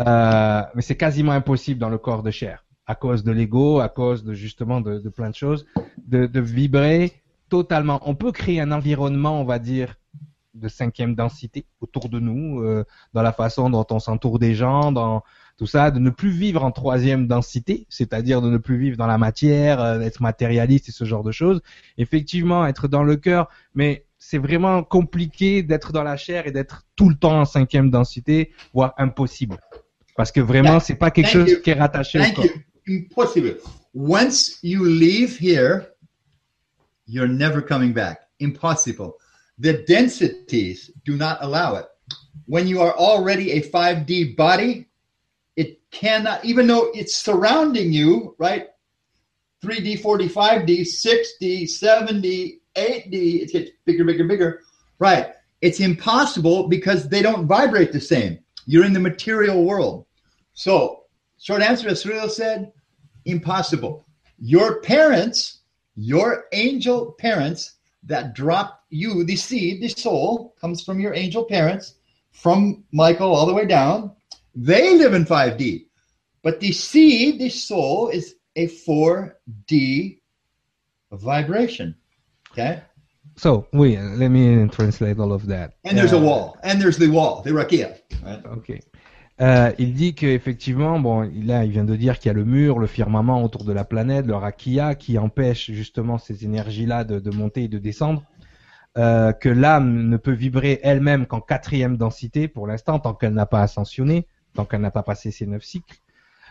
[0.00, 3.88] euh, mais c'est quasiment impossible dans le corps de chair, à cause de l'ego, à
[3.88, 5.64] cause de justement de, de plein de choses,
[6.06, 7.12] de, de vibrer
[7.48, 8.00] totalement.
[8.04, 9.94] On peut créer un environnement, on va dire,
[10.54, 14.90] de cinquième densité autour de nous, euh, dans la façon dont on s'entoure des gens,
[14.90, 15.22] dans
[15.60, 19.06] tout ça, de ne plus vivre en troisième densité, c'est-à-dire de ne plus vivre dans
[19.06, 21.60] la matière, euh, d'être matérialiste et ce genre de choses.
[21.98, 26.86] Effectivement, être dans le cœur, mais c'est vraiment compliqué d'être dans la chair et d'être
[26.96, 29.58] tout le temps en cinquième densité, voire impossible.
[30.16, 31.60] Parce que vraiment, c'est pas quelque Thank chose you.
[31.60, 32.44] qui est rattaché au Thank corps.
[32.46, 32.52] you.
[32.88, 33.56] Impossible.
[33.92, 35.88] Once you leave here,
[37.06, 38.20] you're never coming back.
[38.40, 39.12] Impossible.
[39.58, 41.84] The densities do not allow it.
[42.46, 44.86] When you are already a 5D body,
[45.60, 48.68] it cannot, even though it's surrounding you, right?
[49.62, 54.60] 3D, 45D, 6D, 7D, 8D, it gets bigger, bigger, bigger.
[54.98, 55.34] Right.
[55.60, 58.38] It's impossible because they don't vibrate the same.
[58.64, 60.06] You're in the material world.
[60.54, 61.04] So,
[61.38, 62.72] short answer, as Cyril said,
[63.26, 64.06] impossible.
[64.38, 65.60] Your parents,
[65.94, 67.74] your angel parents
[68.04, 71.96] that dropped you, the seed, the soul, comes from your angel parents,
[72.32, 74.12] from Michael all the way down.
[74.54, 75.86] They live in 5D.
[76.42, 80.20] But the seed, the soul, is a 4D
[81.12, 81.94] vibration.
[82.52, 82.80] Okay?
[83.36, 85.74] So, oui, let me translate all of that.
[85.84, 86.56] And there's a Euh, wall.
[86.62, 87.94] And there's the wall, the rakia.
[88.24, 88.44] Right?
[88.52, 88.80] Ok.
[89.40, 92.78] Euh, il dit qu'effectivement, bon, là, il vient de dire qu'il y a le mur,
[92.78, 97.30] le firmament autour de la planète, le rakia, qui empêche justement ces énergies-là de, de
[97.30, 98.22] monter et de descendre.
[98.98, 103.46] Euh, que l'âme ne peut vibrer elle-même qu'en quatrième densité pour l'instant, tant qu'elle n'a
[103.46, 106.00] pas ascensionné, tant qu'elle n'a pas passé ses neuf cycles.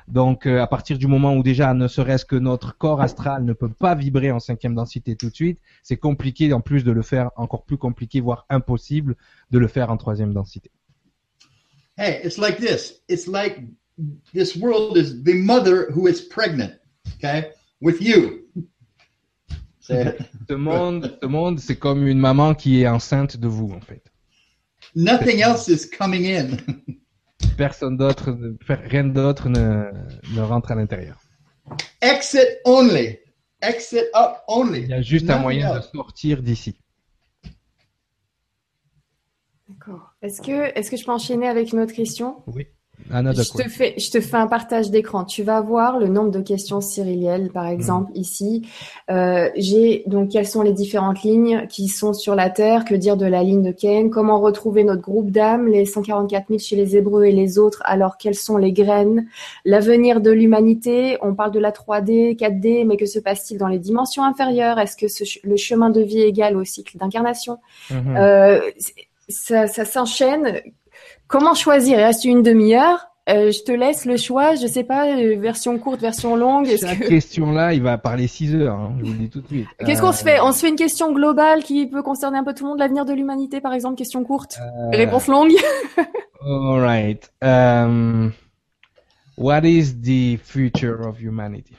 [0.07, 3.53] Donc, euh, à partir du moment où déjà, ne serait-ce que notre corps astral ne
[3.53, 7.03] peut pas vibrer en cinquième densité tout de suite, c'est compliqué en plus de le
[7.03, 9.15] faire encore plus compliqué, voire impossible
[9.51, 10.71] de le faire en troisième densité.
[11.97, 13.03] Hey, it's like this.
[13.07, 13.61] It's like
[14.33, 16.73] this world is the mother who is pregnant,
[17.17, 18.45] okay, with you.
[19.81, 24.03] Ce monde, ce monde, c'est comme une maman qui est enceinte de vous, en fait.
[24.95, 26.57] Nothing else is coming in.
[27.57, 29.91] Personne d'autre, ne- rien d'autre ne,
[30.35, 31.17] ne rentre à l'intérieur.
[32.01, 33.19] Exit only.
[33.61, 34.81] Exit up only.
[34.81, 36.79] Il y a juste un moyen de sortir d'ici.
[39.67, 40.13] D'accord.
[40.21, 42.41] Est-ce que, est-ce que je peux enchaîner avec une autre question?
[42.47, 42.67] Oui.
[43.11, 45.23] Another Je te fais, je te fais un partage d'écran.
[45.23, 48.67] Tu vas voir le nombre de questions cyrillielles, par exemple, ici.
[49.09, 52.85] Euh, j'ai donc quelles sont les différentes lignes qui sont sur la Terre?
[52.85, 56.59] Que dire de la ligne de Cain Comment retrouver notre groupe d'âmes Les 144 000
[56.59, 57.81] chez les Hébreux et les autres?
[57.85, 59.27] Alors quelles sont les graines?
[59.65, 61.17] L'avenir de l'humanité?
[61.21, 64.79] On parle de la 3D, 4D, mais que se passe-t-il dans les dimensions inférieures?
[64.79, 67.57] Est-ce que ce le chemin de vie est égal au cycle d'incarnation?
[67.89, 68.17] Mhm.
[68.17, 68.59] euh,
[69.29, 70.61] ça s'enchaîne.
[71.29, 71.97] Comment choisir?
[71.99, 73.05] Il reste une demi-heure.
[73.29, 74.55] Euh, je te laisse le choix.
[74.55, 76.67] Je sais pas, euh, version courte, version longue.
[76.67, 77.07] Est-ce Chaque que...
[77.09, 79.67] question là, il va parler 6 heures, hein, je vous le dis tout de suite.
[79.85, 80.39] Qu'est-ce qu'on se Euh, fait?
[80.41, 83.05] On se fait une question globale qui peut concerner un peu tout le monde, l'avenir
[83.05, 85.51] de l'humanité, par exemple, question courte, euh, réponse longue.
[86.41, 87.29] All right.
[87.43, 88.31] Um,
[89.37, 91.75] what is the future of humanity?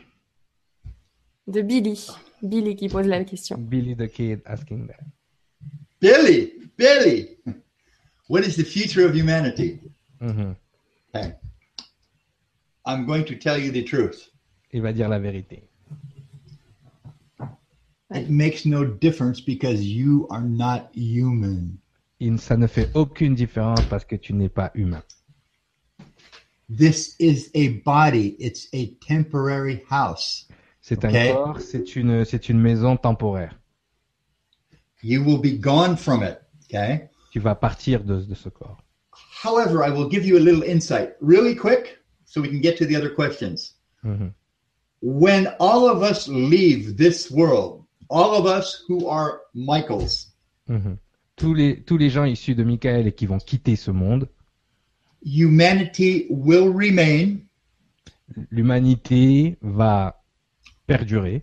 [1.49, 2.07] De Billy.
[2.43, 3.57] Billy qui pose la question.
[3.59, 5.01] Billy the Kid asking that.
[6.01, 7.39] Billy, Billy,
[8.31, 9.81] what is the future of humanity?
[10.21, 10.55] Mhm.
[11.13, 11.35] Okay.
[12.87, 14.31] I'm going to tell you the truth.
[14.73, 15.65] Il va dire la vérité.
[18.13, 21.79] It makes no difference because you are not human.
[22.21, 25.03] Il- ça ne fait aucune différence parce que tu n'es pas humain.
[26.69, 30.47] This is a body, it's a temporary house.
[30.81, 31.15] C'est Ok.
[31.15, 33.59] un corps, c'est une, c'est une maison temporaire.
[35.03, 36.39] You will be gone from it.
[36.65, 37.09] Okay.
[37.31, 38.79] Tu vas partir de, de ce corps.
[39.45, 42.87] However, I will give you a little insight really quick so we can get to
[42.87, 43.77] the other questions.
[44.05, 44.33] Mhm.
[45.03, 50.27] When all of us leave this world, all of us who are Michaels,
[50.69, 50.99] Mhm.
[51.37, 54.29] Tous les, tous les gens issus de Michael et qui vont quitter ce monde,
[55.25, 57.39] humanity will remain
[58.51, 60.23] l'humanité va
[60.87, 61.43] perdurer.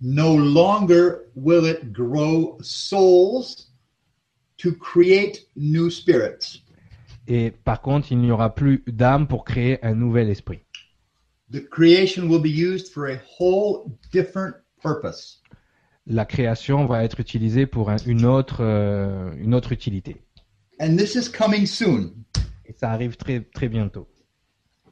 [0.00, 3.65] no longer will it grow souls
[4.58, 6.62] to create new spirits.
[7.28, 10.60] Et par contre, il n'y aura plus d'âme pour créer un nouvel esprit.
[11.52, 15.42] The creation will be used for a whole different purpose.
[16.06, 20.22] La création va être utilisée pour un- une, autre, euh, une autre utilité.
[20.80, 22.12] And this is coming soon.
[22.64, 24.06] Et ça arrive très, très bientôt.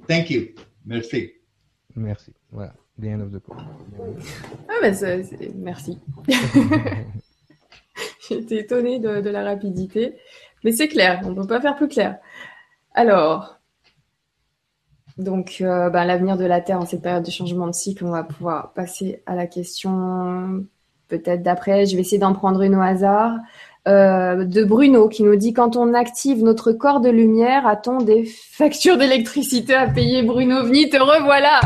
[0.09, 0.49] Thank you.
[0.85, 1.33] Merci.
[1.95, 2.33] Merci.
[2.51, 2.75] Voilà.
[3.01, 3.57] The end of the call.
[4.69, 4.95] Ah ben
[5.57, 5.99] merci.
[8.29, 10.15] J'étais étonnée de, la rapidité,
[10.63, 12.19] mais c'est clair, on ne peut pas faire plus clair.
[12.95, 13.59] Alors,
[15.19, 18.11] donc euh, ben, l'avenir de la Terre en cette période de changement de cycle, on
[18.11, 20.65] va pouvoir passer à la question
[21.09, 21.87] peut-être d'après.
[21.87, 23.33] Je vais essayer d'en prendre une au hasard.
[23.87, 28.25] Euh, de Bruno qui nous dit quand on active notre corps de lumière, a-t-on des
[28.25, 30.23] factures d'électricité à payer?
[30.23, 31.61] Bruno Veni, te revoilà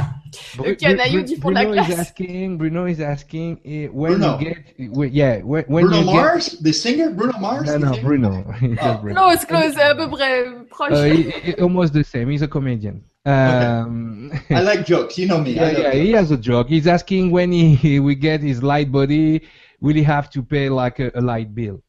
[0.65, 4.39] Le canaillou du fond de la Bruno is asking, Bruno is asking, eh, when Bruno.
[4.39, 7.11] you get, we- yeah, when, when Bruno you Mars, the singer?
[7.11, 7.67] Bruno Mars?
[7.67, 7.97] no, no.
[8.03, 9.15] Bruno, Just Bruno.
[9.15, 10.93] Close, close, à peu près proche.
[10.93, 12.29] Uh, he- he- almost the same.
[12.31, 13.03] He's a comedian.
[13.27, 15.19] Um, I like jokes.
[15.19, 15.53] You know me.
[15.53, 16.69] Yeah, yeah, he has a joke.
[16.69, 19.43] He's asking when he, he we get his light body,
[19.81, 21.83] will he have to pay like a, a light bill?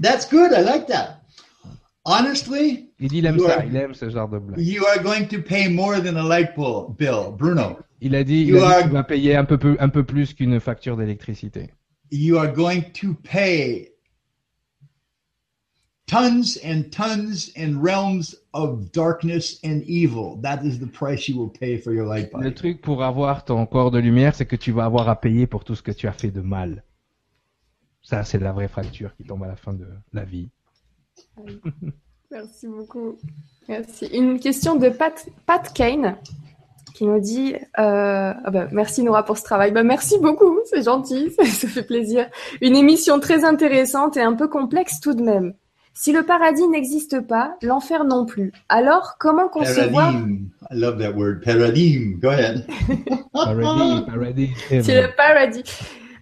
[0.00, 0.52] That's good.
[0.52, 1.22] I like that.
[2.10, 4.58] Honestly, Il dit il aime You ça, are- il aime ce genre de blague.
[4.58, 7.36] you are going to pay more than a light bill, bill.
[7.36, 7.78] Bruno.
[8.00, 10.32] Il a dit, il You a dit are- va payer un peu, un peu plus
[10.32, 11.70] qu'une facture d'électricité.
[12.10, 13.90] You are going to pay
[16.06, 20.40] tons and tons and realms of darkness and evil.
[20.42, 22.54] That is the price you will pay for your light Le body.
[22.54, 25.64] truc pour avoir ton corps de lumière, c'est que tu vas avoir à payer pour
[25.64, 26.82] tout ce que tu as fait de mal.
[28.00, 30.48] Ça, c'est la vraie fracture qui tombe à la fin de la vie.
[32.30, 33.16] Merci beaucoup.
[33.68, 34.06] Merci.
[34.06, 36.16] Une question de Pat, Pat Kane
[36.94, 39.70] qui nous dit euh, ah bah, Merci Nora pour ce travail.
[39.70, 42.26] Bah, merci beaucoup, c'est gentil, ça, ça fait plaisir.
[42.60, 45.54] Une émission très intéressante et un peu complexe tout de même.
[45.94, 48.52] Si le paradis n'existe pas, l'enfer non plus.
[48.68, 50.48] Alors, comment concevoir Paradigm.
[50.70, 51.40] I love that word.
[51.44, 52.18] Paradigm.
[52.20, 52.66] Go ahead.
[53.32, 54.50] Paradis, paradis.
[54.70, 54.82] ben.
[55.02, 55.64] le paradis.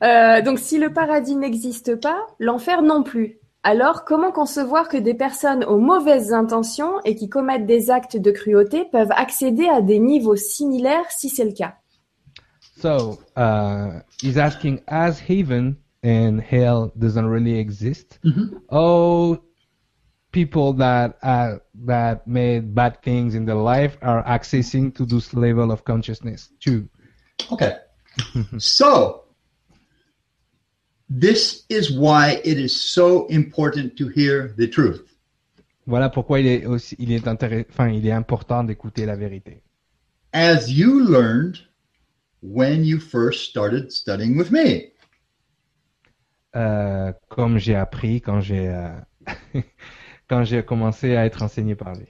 [0.02, 3.38] Euh, donc, si le paradis n'existe pas, l'enfer non plus.
[3.68, 8.30] Alors, comment concevoir que des personnes aux mauvaises intentions et qui commettent des actes de
[8.30, 11.74] cruauté peuvent accéder à des niveaux similaires si c'est le cas?
[12.80, 18.20] So, uh, he's asking, as heaven and hell doesn't really exist,
[18.70, 19.40] how
[20.30, 25.72] people that uh, that made bad things in their life are accessing to this level
[25.72, 26.88] of consciousness too?
[27.50, 27.72] Okay.
[28.58, 29.25] so,
[31.08, 35.02] this is why it is so important to hear the truth.
[35.86, 39.62] Voilà pourquoi il est aussi, il est enfin, il est important d'écouter la vérité.
[40.32, 41.60] As you learned
[42.42, 44.92] when you first started studying with me.
[46.56, 48.98] Euh, comme j'ai appris quand j'ai euh,
[50.28, 52.08] quand j'ai commencé à être enseigné par lui.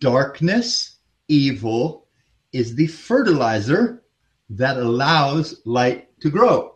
[0.00, 2.06] Darkness, evil,
[2.52, 4.02] is the fertilizer
[4.48, 6.73] that allows light to grow.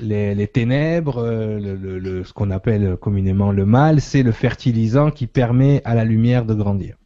[0.00, 4.32] Les, les ténèbres, euh, le, le- le- ce qu'on appelle communément le mal, c'est le
[4.32, 6.96] fertilisant qui permet à la lumière de grandir.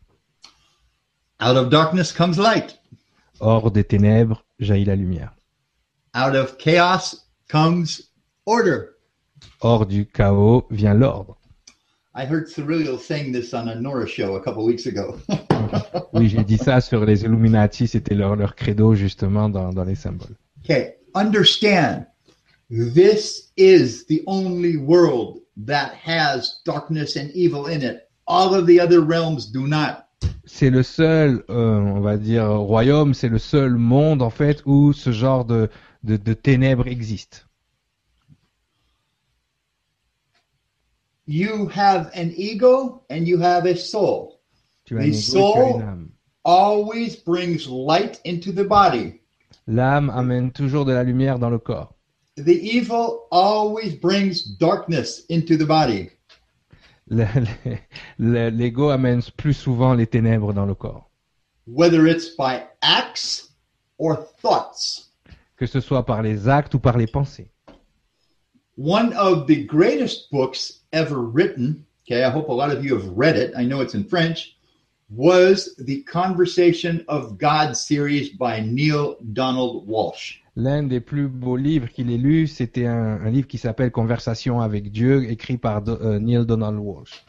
[1.43, 2.81] Out of darkness comes light.
[3.41, 5.35] Hors des ténèbres jaillit la lumière.
[6.17, 7.17] Out of chaos
[7.51, 7.87] comes
[8.47, 8.79] order.
[9.61, 11.37] Hors du chaos vient l'ordre.
[12.15, 15.17] I heard Cyril saying this on a Nora show a couple weeks ago.
[16.13, 19.97] Oui, j'ai dit ça sur les Illuminati, c'était leur, leur credo justement dans, dans les
[19.97, 20.37] symboles.
[20.65, 22.07] Okay, understand
[22.71, 28.09] this is the only world that has darkness and evil in it.
[28.27, 30.03] All of the other realms do not.
[30.45, 34.93] C'est le seul, euh, on va dire, royaume, c'est le seul monde en fait où
[34.93, 35.69] ce genre de,
[36.05, 37.47] de, de ténèbres existe.
[41.27, 44.41] You have an ego and you have a soul.
[44.85, 46.09] Tu as as soul- une âme.
[46.45, 49.21] Always brings light into the body.
[49.67, 51.96] L'âme amène toujours de la lumière dans le corps.
[52.37, 56.11] The evil always brings darkness into the body.
[57.09, 57.29] Le-
[57.65, 57.79] le-
[58.19, 61.09] le- L'ego amène plus souvent les ténèbres dans le corps.
[61.67, 63.49] whether it's by acts
[63.99, 65.09] or thoughts.
[65.57, 67.51] Que ce soit par les actes ou par les pensées.
[68.77, 73.09] One of the greatest books ever written, okay, I hope a lot of you have
[73.17, 74.57] read it, I know it's in French,
[75.09, 80.39] was the Conversation of God series by Neil Donald Walsh.
[80.57, 84.61] L'un des plus beaux livres qu'il ait lu, c'était un, un livre qui s'appelle Conversation
[84.61, 87.25] avec Dieu, écrit par Do- euh, Neil Donald Walsh.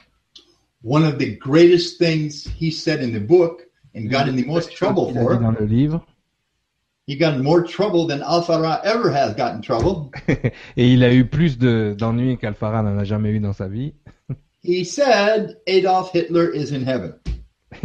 [0.84, 4.72] One of the greatest things he said in the book and got in the most
[4.74, 6.06] trouble dit dans for, le livre,
[7.08, 10.10] he got in more trouble than Alfara ever has got in trouble.
[10.78, 13.94] et il a eu plus de- d'ennuis qu'Alfara n'en a jamais eu dans sa vie.
[14.64, 17.14] He said Adolf Hitler is in heaven.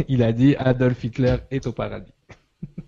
[0.07, 2.13] Il a dit Adolf Hitler est au paradis.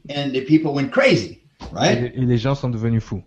[0.09, 1.39] And the people went crazy,
[1.73, 1.99] right?
[2.15, 3.23] les- et les gens sont devenus fous.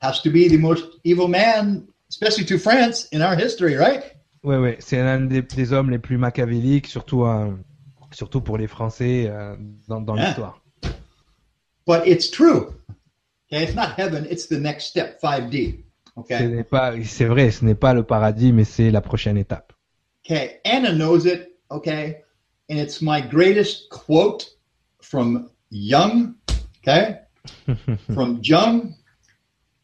[0.00, 4.02] has to be the most evil man, especially to France in our history, right?
[4.44, 7.50] Ouais, ouais, c'est l'un des, des hommes les plus machiavéliques, surtout, euh,
[8.12, 9.56] surtout pour les Français euh,
[9.88, 10.26] dans, dans Ah.
[10.26, 10.62] l'histoire.
[11.86, 12.74] But it's true.
[13.50, 15.82] Okay, it's not heaven, it's the next step, 5D.
[16.16, 16.48] Ce Okay?
[16.48, 19.72] n'est pas, c'est vrai, ce n'est pas le paradis, mais c'est la prochaine étape.
[20.24, 22.22] Okay, Anna knows it, okay?
[22.70, 24.46] And it's my greatest quote
[25.00, 26.34] from Jung,
[26.82, 27.16] okay?
[28.12, 28.94] From Jung,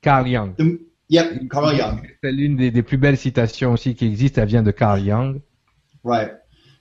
[0.03, 0.55] Carl Jung.
[0.57, 4.41] the, yep, Carl Jung, C'est l'une des, des plus belles citations aussi qui existent.
[4.43, 5.41] Elle vient de Carl Jung.
[6.05, 6.33] right.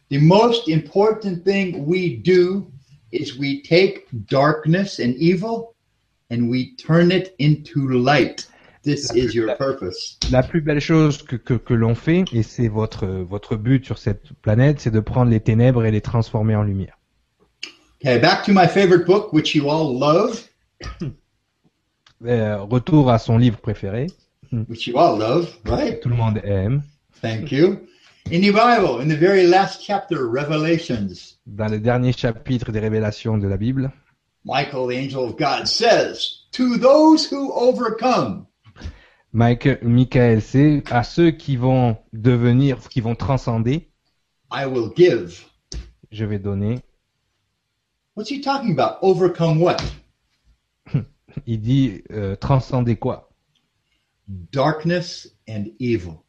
[0.09, 2.67] The most important thing we do
[3.13, 5.73] is we take darkness and evil
[6.29, 8.47] and we turn it into light.
[8.83, 10.17] This is your purpose.
[10.31, 13.99] La plus belle chose que, que, que l'on fait, et c'est votre, votre but sur
[13.99, 16.97] cette planète, c'est de prendre les ténèbres et les transformer en lumière.
[18.03, 20.49] Okay, back to my favorite book, which you all love,
[22.23, 24.05] Euh, retour à son livre préféré,
[24.69, 25.99] which you all love, right?
[26.01, 26.83] tout le monde aime.
[27.19, 27.79] Thank you.
[28.31, 33.39] In the Bible, in the very last chapter, Revelations, Dans le dernier chapitre des révélations
[33.39, 33.91] de la Bible,
[34.45, 38.45] Michael, the angel of God, says, To those who overcome,
[39.33, 43.89] Mike, Michael, c'est à ceux qui vont devenir, qui vont transcender,
[44.51, 45.43] I will give.
[46.11, 46.81] je vais donner.
[48.13, 48.99] What's he talking about?
[49.01, 49.81] Overcome what?
[51.45, 53.29] Il dit euh, transcender quoi
[54.27, 56.23] Darkness and evil.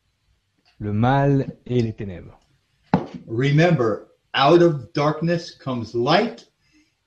[0.79, 2.41] Le mal et les ténèbres.
[3.27, 6.47] Remember, out of darkness comes light,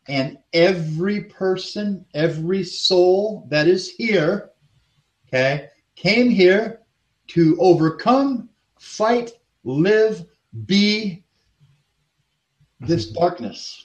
[0.08, 4.51] and every person, every soul that is here,
[5.27, 6.82] okay, came here
[7.27, 9.32] to overcome, fight,
[9.64, 10.25] live,
[10.66, 11.24] be
[12.80, 13.85] this darkness.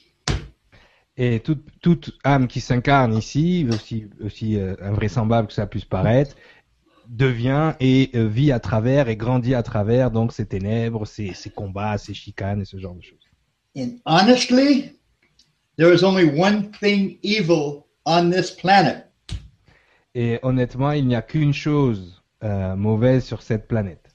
[1.17, 6.35] Et toute, toute âme qui s'incarne ici, aussi, aussi euh, invraisemblable que ça puisse paraître,
[7.07, 11.49] devient et euh, vit à travers et grandit à travers donc ces ténèbres, ces, ces
[11.49, 13.19] combats, ces chicanes et ce genre de choses.
[13.75, 14.99] And honestly,
[15.77, 19.11] there is only one thing evil on this planet,
[20.13, 24.09] Et honnêtement, il n'y a qu'une chose euh, mauvaise sur cette planète,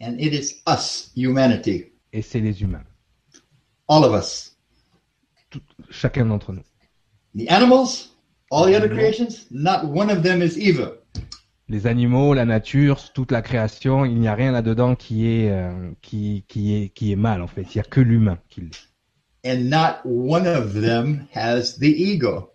[0.00, 2.84] and it is us, humanity, et c'est les humains,
[3.88, 4.51] all of us.
[5.90, 6.62] Chacun d'entre nous.
[7.34, 8.10] The animals,
[8.50, 10.92] all the other creations, not one of them is evil.
[11.68, 15.90] Les animaux, la nature, toute la création, il n'y a rien là-dedans qui est, euh,
[16.02, 17.62] qui, qui est, qui est mal en fait.
[17.74, 18.88] Il n'y a que l'humain qui l'est.
[19.44, 22.50] and not one of them has the ego.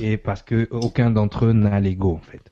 [0.00, 2.42] Et parce que aucun d'entre eux n'a l'ego en fait.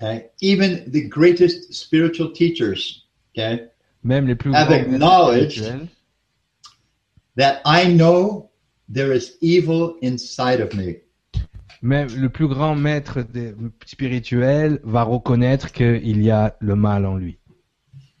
[0.00, 3.04] Okay, even the greatest spiritual teachers.
[3.36, 3.64] Okay,
[4.02, 5.88] Même les plus Have grands acknowledged- spirituels,
[7.36, 8.50] that I know
[8.92, 11.02] there is evil inside of me.
[11.82, 13.54] même le plus grand maître des
[13.86, 17.38] spirituels va reconnaître qu'il y a le mal en lui.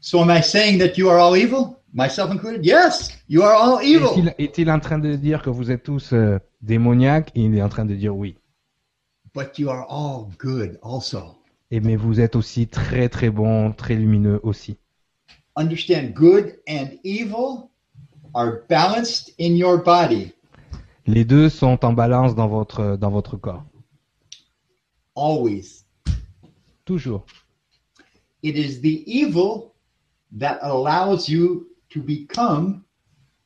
[0.00, 2.64] So am I saying that you are all evil, myself included?
[2.64, 4.08] Yes, you are all evil.
[4.16, 7.30] Est-il est-il en train de dire que vous êtes tous euh, démoniaques?
[7.34, 8.36] Il est en train de dire oui.
[9.34, 11.36] But you are all good also.
[11.70, 14.78] Et mais vous êtes aussi très très bons, très lumineux aussi.
[15.54, 17.69] Understand good and evil
[18.34, 20.32] are balanced in your body.
[21.06, 23.64] Les deux sont en balance dans votre, dans votre corps.
[25.14, 25.84] Always.
[26.84, 27.26] Toujours.
[28.42, 29.74] It is the evil
[30.38, 32.84] that allows you to become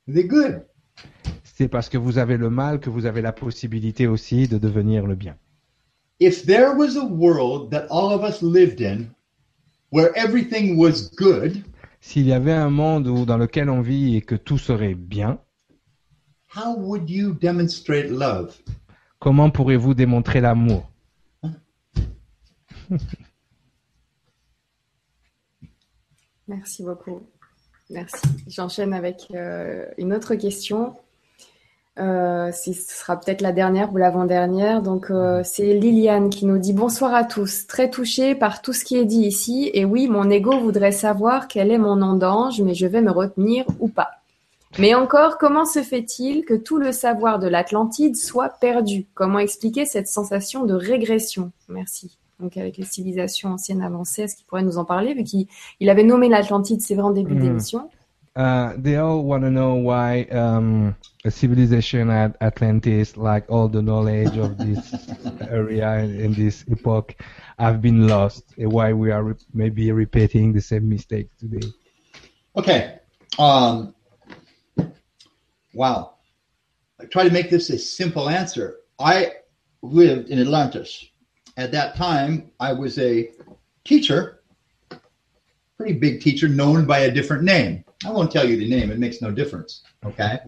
[0.06, 0.64] the good.
[1.42, 5.06] C'est parce que vous avez le mal que vous avez la possibilité aussi de devenir
[5.06, 5.36] le bien.
[6.20, 9.10] If there was a world that all of us lived in
[9.90, 11.64] where everything was good,
[12.06, 15.40] S'il y avait un monde où, dans lequel on vit et que tout serait bien,
[16.54, 18.54] how would you demonstrate love?
[19.18, 20.92] comment pourrez-vous démontrer l'amour?
[26.46, 27.26] Merci beaucoup.
[27.88, 28.28] Merci.
[28.48, 30.94] J'enchaîne avec euh, une autre question.
[32.00, 34.82] Euh, si ce sera peut-être la dernière ou l'avant-dernière.
[34.82, 37.68] Donc, euh, c'est Liliane qui nous dit bonsoir à tous.
[37.68, 39.70] Très touchée par tout ce qui est dit ici.
[39.74, 43.12] Et oui, mon ego voudrait savoir quel est mon nom d'ange, mais je vais me
[43.12, 44.10] retenir ou pas.
[44.80, 49.06] Mais encore, comment se fait-il que tout le savoir de l'Atlantide soit perdu?
[49.14, 51.52] Comment expliquer cette sensation de régression?
[51.68, 52.18] Merci.
[52.40, 55.14] Donc, avec les civilisations anciennes avancées, est-ce qu'il pourrait nous en parler?
[55.14, 55.46] Vu qu'il
[55.78, 57.40] il avait nommé l'Atlantide, c'est vrai, en début Hmm.
[57.42, 57.88] d'émission.
[58.36, 63.80] Uh, they all want to know why um, a civilization at Atlantis, like all the
[63.80, 65.08] knowledge of this
[65.48, 67.14] area in, this epoch,
[67.60, 71.68] have been lost, and why we are re- maybe repeating the same mistake today.
[72.56, 72.98] Okay.
[73.38, 73.94] Um,
[75.72, 76.14] wow.
[77.00, 78.78] I try to make this a simple answer.
[78.98, 79.32] I
[79.80, 81.06] lived in Atlantis.
[81.56, 83.30] At that time, I was a
[83.84, 84.40] teacher,
[85.76, 87.84] pretty big teacher, known by a different name.
[88.06, 89.82] I won't tell you the name, it makes no difference.
[90.04, 90.38] Okay?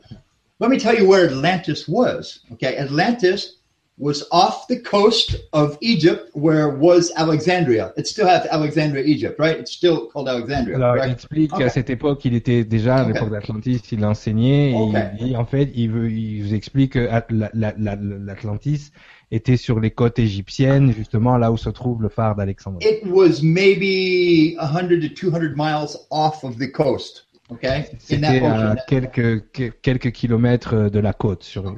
[0.58, 2.40] Let me tell you where Atlantis was.
[2.52, 2.76] Okay?
[2.78, 3.54] Atlantis
[3.98, 7.94] was off the coast of Egypt, where was Alexandria.
[7.96, 9.58] It still has Alexandria, Egypt, right?
[9.58, 10.76] It's still called Alexandria.
[10.76, 11.60] Alors, il explique Ok.
[11.60, 13.14] qu'à cette époque, il était déjà à Ok.
[13.14, 14.94] l'époque d'Atlantis, il enseignait, et Ok.
[15.18, 18.90] il dit, en fait, il, veut, il vous explique que At- la- la- la- l'Atlantis
[19.30, 22.86] était sur les côtes égyptiennes, justement là où se trouve le phare d'Alexandrie.
[22.86, 27.25] it was maybe 100 to 200 miles off of the coast.
[27.48, 31.44] Okay, C'était à quelques, que- quelques kilomètres de la côte.
[31.44, 31.74] Sur,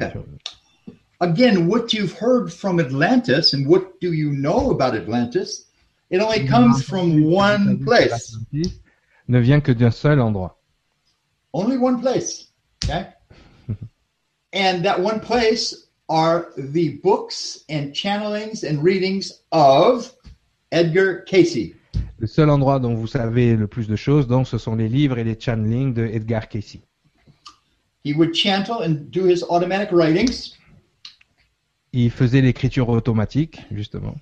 [1.21, 5.67] Again, what you've heard from Atlantis and what do you know about Atlantis?
[6.11, 8.35] It only comes from one place,
[9.29, 10.57] ne vient que d'un seul endroit.
[11.53, 12.47] only one place.
[12.85, 13.09] Okay,
[14.55, 20.11] and that one place are the books and channelings and readings of
[20.73, 21.75] Edgar Casey.
[22.19, 25.19] Le seul endroit dont vous savez le plus de choses, donc, ce sont les livres
[25.19, 26.81] et les channelings de Edgar Casey.
[28.05, 30.55] He would channel and do his automatic writings,
[31.93, 34.15] Il faisait l'écriture automatique, justement.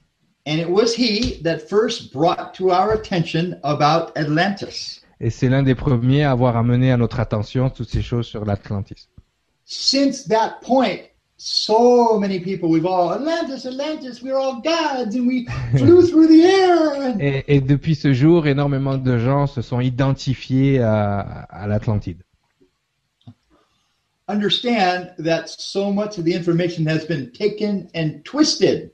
[0.47, 5.01] and it was he that first brought to our attention about Atlantis.
[5.21, 8.45] Et c'est l'un des premiers à avoir amené à notre attention toutes ces choses sur
[8.45, 9.09] l'Atlantis.
[9.65, 10.99] Since that point,
[11.37, 16.45] so many people, we've all, Atlantis, Atlantis, we're all gods, and we flew through the
[16.45, 16.95] air.
[16.95, 21.19] And Et, et depuis ce jour, énormément de gens se sont identifiés à,
[21.51, 22.23] à l'Atlantide.
[24.29, 28.91] understand that so much of the information has been taken and twisted.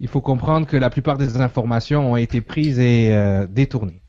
[0.00, 4.02] Il faut comprendre que la plupart des informations ont été prises et euh, détournées.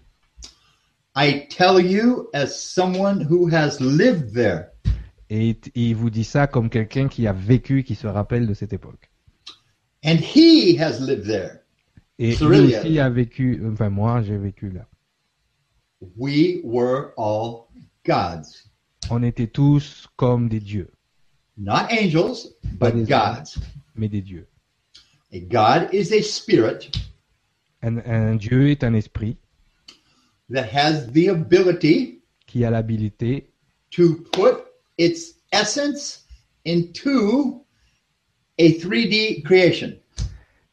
[1.16, 4.68] I tell you, as someone who has lived there,
[5.30, 8.54] Et il- il vous dit ça comme quelqu'un qui a vécu, qui se rappelle de
[8.54, 9.10] cette époque.
[10.06, 11.60] and he has lived there.
[12.18, 14.88] Et lui aussi a vécu, enfin moi j'ai vécu là.
[16.18, 17.68] We were all
[18.06, 18.70] gods,
[19.10, 20.90] On était tous comme des dieux,
[21.58, 22.48] not angels,
[22.80, 23.60] but Des gods.
[23.96, 24.48] mais des dieux.
[25.34, 26.92] A God is a spirit
[27.82, 29.38] Un, un dieu est un esprit
[30.50, 33.52] that has the ability qui a l'habilité
[33.92, 34.56] to put
[35.00, 36.28] its essence
[36.68, 37.66] into
[38.60, 39.94] a 3D creation.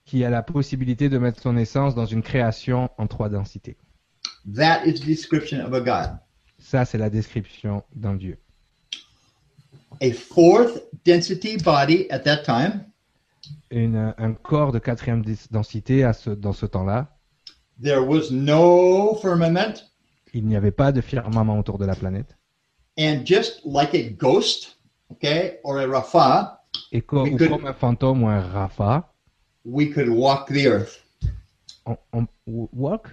[0.04, 3.76] qui a la possibilité de mettre son essence dans une création en trois densités.
[4.54, 6.18] That is the description of a God.
[6.58, 8.38] Ça, c'est la description d'un dieu.
[10.00, 12.84] A fourth density body at that time,
[13.70, 17.16] Une, un corps de quatrième densité à ce, dans ce temps-là.
[17.82, 19.84] there was no firmament,
[20.34, 22.36] Il n'y avait pas de firmament autour de la planète.
[22.96, 24.76] And just like a ghost,
[25.12, 26.58] okay, or a Rafa,
[26.92, 29.04] Et co- ou que- comme un fantôme ou un Rafa,
[29.64, 31.02] we could walk the earth.
[31.86, 33.08] on, on- walk,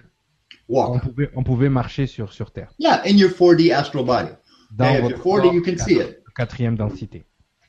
[0.68, 1.02] on Walk.
[1.02, 2.72] pouvait, on pouvait marcher sur, sur Terre.
[2.78, 4.30] Yeah, in your 4D astral body.
[4.72, 6.22] Dans Okay, votre 4D, corps you can see it.
[6.36, 7.24] quatrième densité.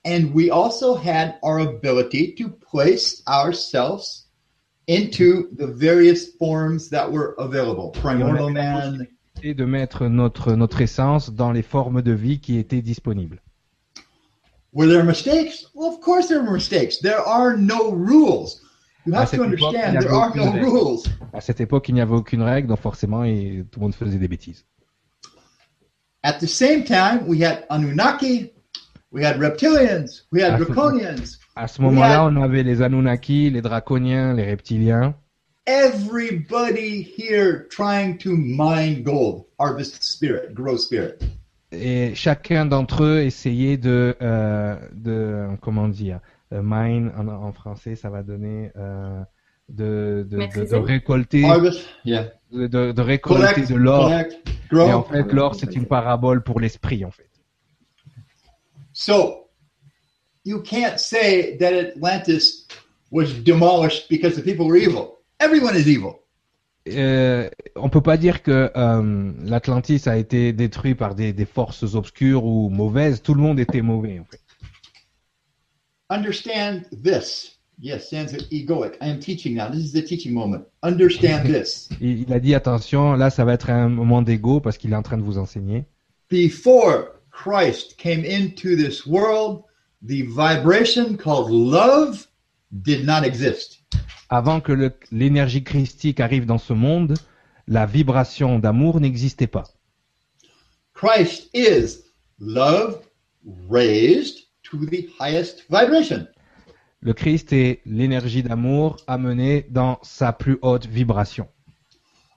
[0.05, 4.27] And we also had our ability to place ourselves
[4.87, 7.89] into the various forms that were available.
[7.91, 9.07] Primordial man,
[9.43, 13.41] de mettre notre, notre essence dans les formes de vie qui étaient disponibles.
[14.73, 15.67] Were there mistakes?
[15.73, 16.99] Well, of course there were mistakes.
[16.99, 18.61] There are no rules.
[19.05, 20.65] You À have cette to époque, il understand n'y there avait are no aucune règle.
[20.67, 20.99] rules.
[21.33, 24.27] À cette époque, il n'y avait aucune règle, donc forcément, tout le monde faisait des
[24.27, 24.65] bêtises.
[26.23, 28.51] At the same time, we had Anunnaki,
[29.11, 31.37] we had reptilians, we had draconians.
[31.55, 35.15] À ce moment-là, on avait les Anunnaki, les Draconiens, les Reptiliens.
[35.67, 41.23] Everybody here trying to mine gold, harvest spirit, grow spirit.
[41.71, 46.19] Et chacun d'entre eux essayait de, euh, de comment dire,
[46.53, 49.21] euh, mine en, en français, ça va donner euh,
[49.67, 52.31] de, de, de, de récolter, Harvest, yeah.
[52.51, 54.11] de, récolter Collect, de l'or.
[54.11, 57.29] Et en fait, l'or, c'est une parabole pour l'esprit, en fait.
[58.93, 59.49] So
[60.45, 62.67] you can't say that Atlantis
[63.11, 65.15] was demolished because the people were evil.
[65.39, 66.13] Everyone is evil.
[66.87, 71.95] Euh, on peut pas dire que euh, l'Atlantis a été détruit par des, des forces
[71.95, 73.21] obscures ou mauvaises.
[73.21, 74.39] Tout le monde était mauvais, en fait.
[76.09, 77.59] Understand this.
[77.81, 78.95] Yes, Sam's egoic.
[79.01, 79.69] I am teaching now.
[79.69, 80.65] This is the teaching moment.
[80.83, 81.89] Understand this.
[81.99, 84.95] Il, il a dit attention, là, ça va être un moment d'ego parce qu'il est
[84.95, 85.85] en train de vous enseigner.
[86.29, 89.63] Before Christ came into this world,
[90.01, 92.27] the vibration called love
[92.71, 93.84] did not exist.
[94.29, 97.15] Avant que l'énergie christique arrive dans ce monde,
[97.67, 99.63] la vibration d'amour n'existait pas.
[100.93, 102.03] Christ is
[102.39, 103.01] love
[103.69, 106.27] raised to the highest vibration.
[107.01, 111.47] Le Christ est l'énergie d'amour amenée dans sa plus haute vibration.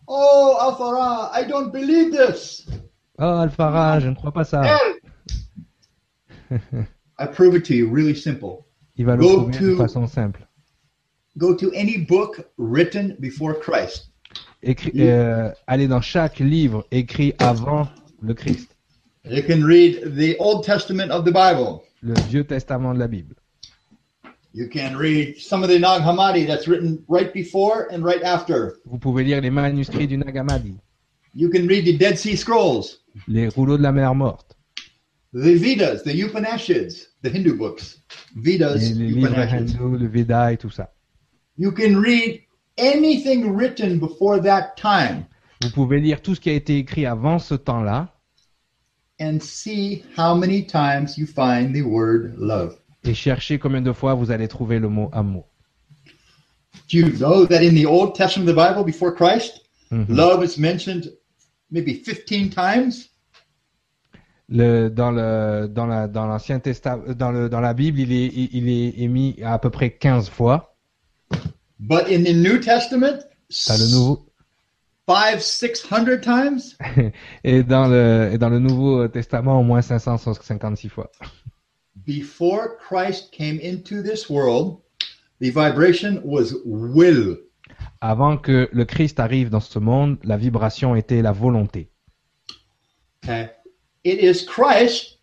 [0.07, 2.67] Oh, Alpha I don't believe this.
[3.18, 4.62] Oh, Alphara, je ne crois pas ça.
[7.18, 8.65] I prove it to you really simple.
[8.97, 10.48] Il va le prouver de façon simple.
[11.39, 14.10] Go to any book written before Christ.
[14.62, 17.89] Écrit, euh, allez dans chaque livre écrit avant
[18.20, 18.75] le Christ,
[19.25, 21.81] You can read the Old Testament of the Bible.
[22.02, 23.36] le Vieux Testament de la Bible.
[24.55, 28.78] You can read some of the Nag Hammadi that's written right before and right after.
[28.86, 30.75] Vous pouvez lire les manuscrits du Nag Hammadi,
[31.34, 34.57] You can read the Dead Sea Scrolls, les rouleaux de la mer morte,
[35.33, 38.02] the Vedas, the Upanishads, the Hindu books.
[38.34, 39.75] Vedas, les, les livres Upanishads.
[39.76, 40.92] hindous, le Veda et tout ça.
[41.59, 42.41] You can read
[42.78, 45.25] anything written before that time
[45.62, 48.15] Vous pouvez lire tout ce qui a été écrit avant ce temps-là
[49.20, 52.77] and see how many times you find the word love.
[53.05, 55.47] et chercher combien de fois vous allez trouver le mot amour.
[56.91, 60.07] Do you know that in the Old Testament of the Bible before Christ, Mhm.
[60.09, 61.12] love is mentioned
[61.70, 63.09] maybe 15 times?
[64.51, 68.27] Le, dans le dans la dans l'ancien testament dans le dans la Bible il est
[68.28, 70.68] il, il est émis à peu près 15 fois.
[71.81, 73.23] But in the New Testament,
[73.66, 74.28] Dans le nouveau
[75.08, 76.76] five, six hundred times?
[77.44, 81.10] et dans le et dans le Nouveau Testament au moins 556 fois.
[82.05, 84.81] Before Christ came into this world,
[85.40, 87.36] the vibration was will.
[88.00, 91.90] Avant que le Christ arrive dans ce monde, la vibration était la volonté.
[93.24, 93.48] Okay.
[94.05, 95.18] It is Christ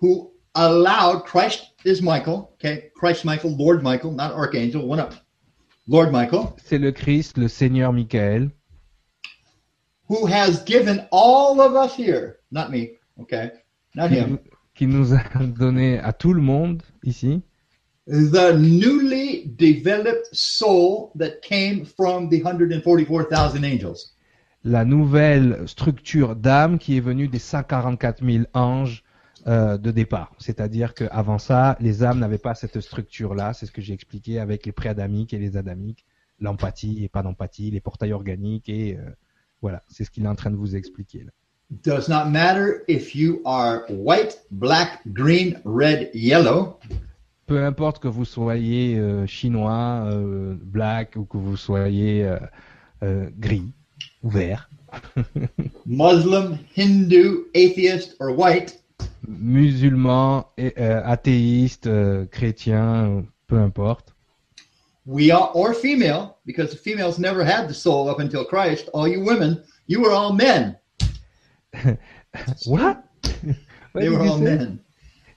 [0.00, 2.50] who allowed Christ is Michael.
[2.54, 2.90] Okay?
[2.94, 5.14] Christ Michael, Lord Michael, not Archangel, one up.
[5.88, 8.50] Lord Michael, C'est le Christ, le Seigneur Michael,
[10.08, 13.50] who has given all of us here, not me, okay,
[13.94, 14.38] not qui, him, nous-
[14.74, 17.42] qui nous a donné à tout le monde ici.
[18.06, 24.14] the newly developed soul that came from the 144,000 angels.
[24.64, 29.02] la nouvelle structure d'âme qui est venue des 144 000 anges
[29.46, 30.34] euh, de départ.
[30.38, 33.52] C'est-à-dire qu'avant ça, les âmes n'avaient pas cette structure-là.
[33.52, 36.04] C'est ce que j'ai expliqué avec les pré-adamiques et les adamiques,
[36.40, 39.10] l'empathie et pas d'empathie, les portails organiques et euh,
[39.62, 41.24] voilà, c'est ce qu'il est en train de vous expliquer.
[41.24, 41.30] Là.
[41.70, 46.78] Does not matter if you are white, black, green, red, yellow.
[47.46, 50.10] Peu importe que vous soyez euh, chinois,
[50.62, 52.30] black ou que vous soyez
[53.38, 53.72] gris
[54.22, 54.68] ou vert,
[55.86, 58.77] Muslim, Hindu, atheist, or white,
[59.26, 64.14] musulman, et, euh, athéiste, euh, chrétien, euh, peu importe.
[65.06, 68.90] we are, or female, because the females never had the soul up until Christ.
[68.92, 70.76] All you women, you were all men.
[72.66, 72.98] What?
[73.92, 74.44] What they were all say?
[74.44, 74.80] men.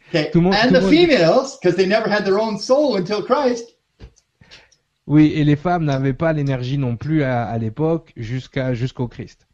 [0.10, 0.30] Okay.
[0.36, 3.66] Monde- and the monde- females, because they never had their own soul until Christ,
[5.08, 9.48] Oui, et les femmes n'avaient pas l'énergie non plus à, à l'époque jusqu'à jusqu'au Christ.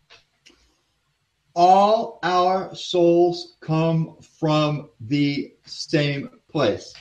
[1.57, 6.93] All our souls come from the same place.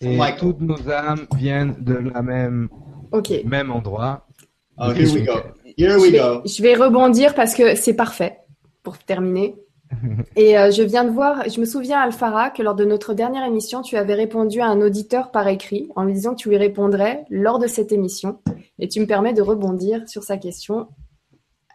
[0.00, 0.38] Et Michael.
[0.38, 2.68] toutes nos âmes viennent de la même
[3.12, 3.32] Ok.
[3.46, 4.26] même endroit.
[4.76, 5.32] Oh, here we go.
[5.78, 6.42] Here Je we vais, go.
[6.44, 8.38] je vais rebondir parce que c'est parfait.
[8.82, 9.56] pour terminer.
[10.36, 13.44] Et euh, je viens de voir, je me souviens, Alfara, que lors de notre dernière
[13.46, 16.58] émission, tu avais répondu à un auditeur par écrit en lui disant que tu lui
[16.58, 18.40] répondrais lors de cette émission.
[18.78, 20.88] Et tu me permets de rebondir sur sa question.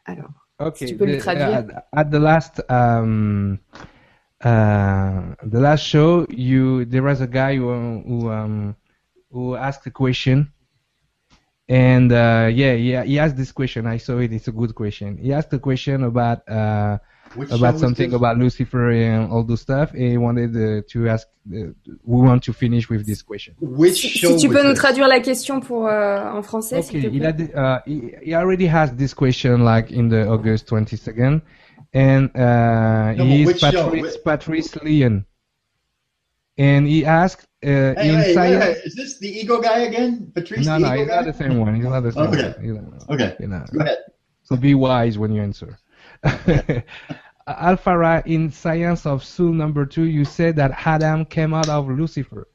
[0.06, 0.86] Alors, Okay.
[0.88, 1.66] tu peux le the- traduire.
[1.70, 3.60] At, at the last um,
[4.44, 7.70] uh, the last show, you there was a guy who
[8.08, 8.76] who, um,
[9.32, 10.52] who asked a question,
[11.68, 13.86] and uh, yeah, yeah, he asked this question.
[13.88, 14.34] I saw it.
[14.34, 15.18] It's a good question.
[15.18, 16.98] He asked a question about uh,
[17.36, 19.92] Which about something about Lucifer and all those stuff.
[19.94, 21.28] And he wanted uh, to ask.
[21.48, 21.72] Uh,
[22.04, 23.54] we want to finish with this question.
[23.60, 24.80] Which Si, show si tu was peux nous this?
[24.80, 27.34] traduire la question pour euh, en français, s'il te Okay, plaît.
[27.54, 31.42] il a uh, he, he already has this question like in the August 22nd,
[31.94, 33.60] and uh, No, he is?
[33.60, 35.26] Patrice, Patrice Leon,
[36.58, 38.64] and he asked uh, Hey, in hey, wait, science.
[38.66, 40.32] wait, is this the ego guy again?
[40.34, 41.16] Patrice No, the no, ego he's guy?
[41.16, 41.76] not the same one.
[41.76, 42.54] He's not the same Okay.
[42.58, 42.66] one.
[42.66, 43.66] You know, Okay, you know.
[43.72, 43.98] go ahead.
[44.44, 45.78] So be wise when you answer.
[47.48, 51.88] Alpha Ra, in Science of Soul number two, you said that Adam came out of
[51.90, 52.48] Lucifer,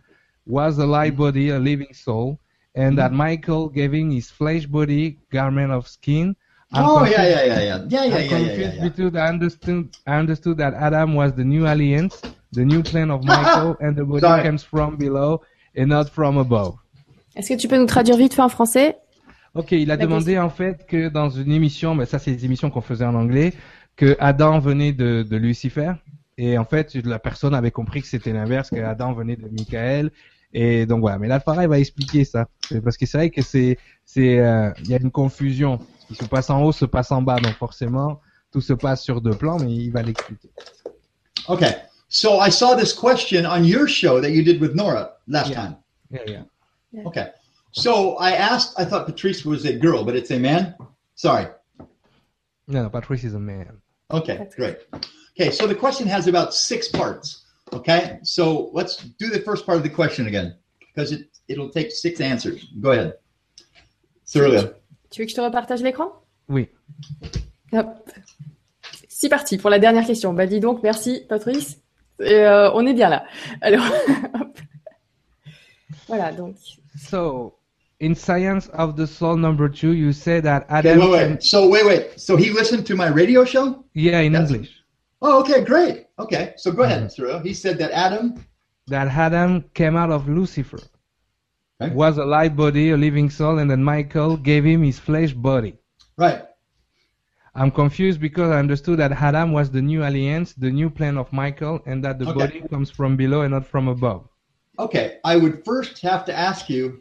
[0.46, 1.18] was a light mm.
[1.18, 2.38] body, a living soul,
[2.74, 3.16] and that mm.
[3.16, 6.36] Michael gave him his flesh body, garment of skin.
[6.72, 7.60] I'm oh, confused- yeah, yeah, yeah, yeah.
[7.60, 8.88] Yeah, yeah, I'm yeah, yeah, confused yeah, yeah.
[8.88, 12.20] because I understood, I understood that Adam was the new alliance,
[12.52, 14.42] the new plan of Michael, and the body Sorry.
[14.42, 15.42] comes from below
[15.74, 16.78] and not from above.
[17.36, 18.96] Est-ce que tu peux nous traduire vite fait en français
[19.54, 22.44] Ok, il a La demandé en fait que dans une émission, mais ça c'est les
[22.44, 23.52] émissions qu'on faisait en anglais,
[23.96, 25.92] que Adam venait de, de Lucifer
[26.38, 30.10] et en fait la personne avait compris que c'était l'inverse, que Adam venait de Michael
[30.52, 31.18] et donc voilà.
[31.18, 32.48] Mais l'Alphara il va expliquer ça
[32.82, 35.78] parce que c'est vrai que c'est c'est euh, il y a une confusion.
[36.00, 38.20] Ce qui se passe en haut se passe en bas, donc forcément
[38.52, 40.48] tout se passe sur deux plans, mais il va l'expliquer.
[41.48, 41.72] Okay,
[42.08, 45.56] so I saw this question on your show that you did with Nora last Yeah.
[45.56, 45.76] time.
[46.10, 46.20] Yeah,
[46.92, 47.04] yeah.
[47.06, 47.26] Okay,
[47.74, 50.76] so I asked, I thought Patrice was a girl, but it's a man?
[51.16, 51.46] Sorry.
[52.68, 53.80] No, no, Patrice is a man.
[54.10, 54.78] Okay, That's great.
[55.38, 57.44] Okay, so the question has about six parts.
[57.72, 61.90] Okay, so let's do the first part of the question again because it, it'll take
[61.90, 62.64] six answers.
[62.80, 63.14] Go ahead.
[64.24, 64.72] Cyrilia.
[65.10, 66.12] Tu veux que je te repartage l'écran?
[66.48, 66.68] Oui.
[67.72, 68.10] Hop.
[69.08, 70.32] C'est parti pour la dernière question.
[70.32, 71.80] Bah dis donc, merci Patrice.
[72.20, 73.24] Et, euh, on est bien là.
[73.60, 73.84] Alors,
[74.40, 74.58] hop.
[76.06, 76.54] voilà donc.
[76.96, 77.56] So
[78.00, 80.98] in Science of the Soul number two, you say that Okay, Adam.
[81.00, 81.42] wait, wait.
[81.42, 82.20] So wait, wait.
[82.20, 83.84] So he listened to my radio show?
[83.94, 84.72] Yeah, in That's- English.
[85.22, 86.06] Oh, okay, great.
[86.18, 87.10] Okay, so go ahead, Mhm.
[87.12, 87.38] Cyril.
[87.40, 88.34] He said that Adam.
[88.88, 90.78] that Adam came out of Lucifer,
[91.80, 91.94] Okay.
[91.94, 95.78] was a light body, a living soul, and then Michael gave him his flesh body.
[96.18, 96.42] Right.
[97.54, 101.32] I'm confused because I understood that Adam was the new alliance, the new plan of
[101.32, 102.38] Michael, and that the Okay.
[102.38, 104.28] body comes from below and not from above.
[104.78, 107.00] Okay, I would first have to ask you.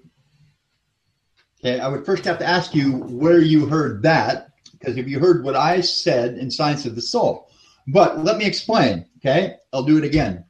[1.64, 5.19] Okay, I would first have to ask you where you heard that, because if you
[5.19, 7.50] heard what I said in Science of the Soul.
[7.88, 9.06] But let me explain.
[9.17, 10.43] Okay, I'll do it again.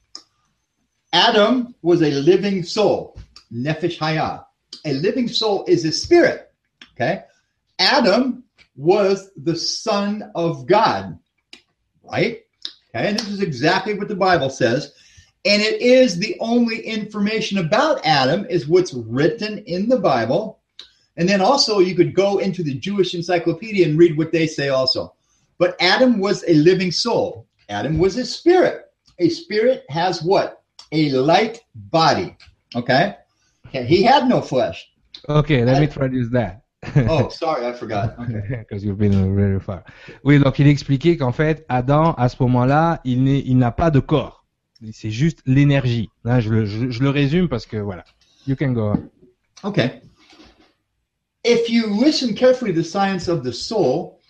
[1.13, 3.19] Adam was a living soul,
[3.53, 4.41] nefesh haya.
[4.85, 6.51] A living soul is a spirit.
[6.95, 7.21] Okay,
[7.77, 8.43] Adam
[8.75, 11.19] was the son of God,
[12.01, 12.41] right?
[12.89, 14.93] Okay, and this is exactly what the Bible says
[15.45, 20.61] and it is the only information about Adam is what's written in the Bible.
[21.17, 24.69] And then also you could go into the Jewish encyclopedia and read what they say
[24.69, 25.13] also.
[25.59, 27.45] But Adam was a living soul.
[27.69, 28.85] Adam was a spirit.
[29.19, 30.63] A spirit has what?
[30.91, 32.35] A light body.
[32.75, 33.15] Okay?
[33.67, 33.85] okay.
[33.85, 34.89] He had no flesh.
[35.29, 36.61] Okay, let I- me traduce that.
[37.07, 38.17] Oh, sorry, I forgot.
[38.19, 38.57] Okay.
[38.59, 39.83] Because you've been very far.
[40.25, 43.89] Oui, donc il expliquait qu'en fait, Adam, à ce moment-là, il n'est- il n'a pas
[43.91, 44.45] de corps.
[44.91, 46.09] C'est juste l'énergie.
[46.25, 48.03] Là, je le, je, je le résume parce que voilà.
[48.47, 49.09] You can go on.
[49.69, 50.01] Okay.
[51.43, 54.21] If you listen carefully to the science of the soul,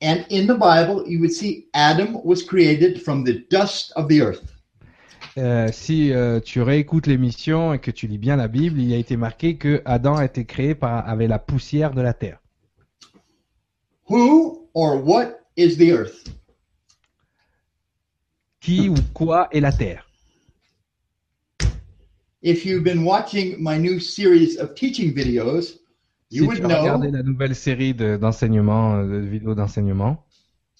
[0.00, 4.22] and in the Bible, you would see Adam was created from the dust of the
[4.22, 4.54] earth.
[5.36, 8.96] Euh, si euh, tu réécoutes l'émission et que tu lis bien la Bible, il a
[8.96, 12.40] été marqué que Adam a été créé par, avec la poussière de la terre.
[14.08, 16.30] Who or what is the earth?
[18.60, 20.08] Qui ou quoi est la terre
[22.42, 25.78] If you've been watching my new series of teaching videos,
[26.30, 29.54] you Si would tu as regardé know, la nouvelle série de- d'enseignement, euh, de, vidéos
[29.54, 30.24] d'enseignement,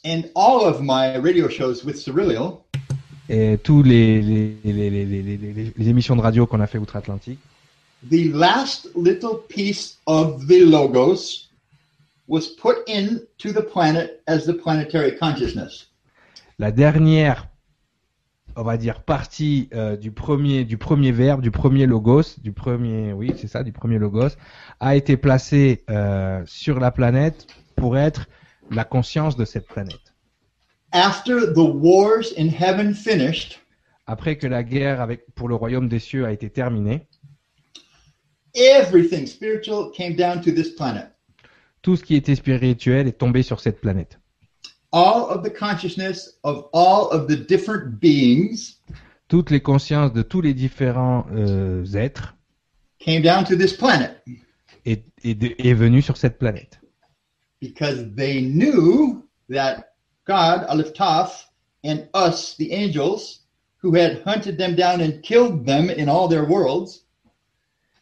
[0.04, 1.96] and all of my radio shows with
[3.30, 6.66] et tous les, les, les, les, les, les, les- les émissions de radio qu'on a
[6.66, 7.38] fait outre-Atlantique,
[8.10, 11.48] the last little piece of the logos
[12.26, 15.88] was put into the planet as the planetary consciousness.
[16.58, 17.48] la dernière,
[18.58, 23.12] on va dire, partie euh, du premier du premier verbe, du premier logos, du premier,
[23.12, 24.30] oui, c'est ça, du premier logos,
[24.80, 27.46] a été placée euh, sur la planète
[27.76, 28.26] pour être
[28.72, 30.12] la conscience de cette planète.
[30.92, 33.60] after the wars in heaven finished,
[34.06, 37.06] Après que la guerre avec, pour le royaume des cieux a été terminée,
[38.54, 41.12] everything spiritual came down to this planet.
[41.82, 44.18] tout ce qui était spirituel est tombé sur cette planète.
[44.92, 48.76] All of the consciousness of all of the different beings
[49.28, 52.34] Toutes les consciences de tous les différents euh, êtres
[52.98, 54.22] came down to this planet
[54.86, 56.78] est, est, est venu sur cette planète.
[57.60, 59.92] because they knew that
[60.24, 61.44] God, Aleph Taf,
[61.84, 63.40] and us, the angels,
[63.78, 67.02] who had hunted them down and killed them in all their worlds,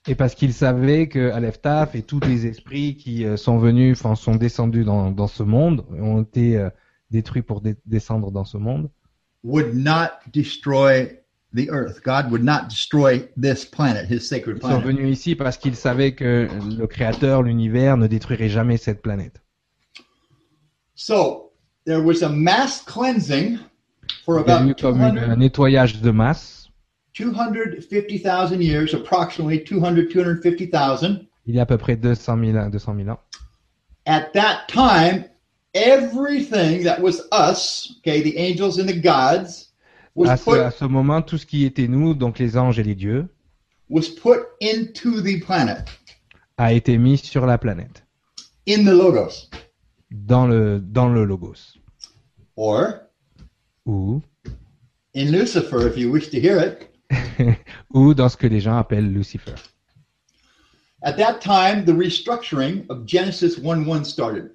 [0.08, 3.98] Et parce qu'ils savaient que Aleph Taf et tous les esprits qui euh, sont venus,
[3.98, 6.70] enfin sont descendus dans, dans ce monde, ont été euh,
[7.10, 8.88] détruits pour dé- descendre dans ce monde,
[9.42, 11.08] would not destroy
[11.54, 12.00] the earth.
[12.04, 14.84] God would not destroy this planet, his sacred ils sont planet.
[14.86, 19.42] venus ici parce qu'ils savaient que le Créateur, l'univers, ne détruirait jamais cette planète.
[20.94, 21.52] So
[21.84, 23.58] there was a mass cleansing
[24.24, 26.55] for Il y a eu comme une- 200 un nettoyage de masse
[27.16, 31.26] 250,000 years, approximately 200, 250,000.
[31.46, 32.68] il y a à peu près 200 000 ans.
[32.68, 33.18] 200 000 ans.
[34.04, 35.24] At that time,
[35.74, 39.72] everything that was us, okay, the angels and the gods,
[40.14, 42.78] was À ce, put à ce moment, tout ce qui était nous, donc les anges
[42.78, 43.28] et les dieux,
[43.88, 45.88] was put into the planet,
[46.58, 48.04] a été mis sur la planète,
[48.68, 49.48] in the logos,
[50.10, 51.78] dans le, dans le logos.
[52.56, 53.00] or
[53.86, 54.20] Ou,
[55.14, 56.90] in Lucifer, if you wish to hear it.
[57.94, 59.54] ou dans ce que les gens appellent Lucifer.
[61.02, 64.50] At that time, the restructuring of Genesis 1-1 started,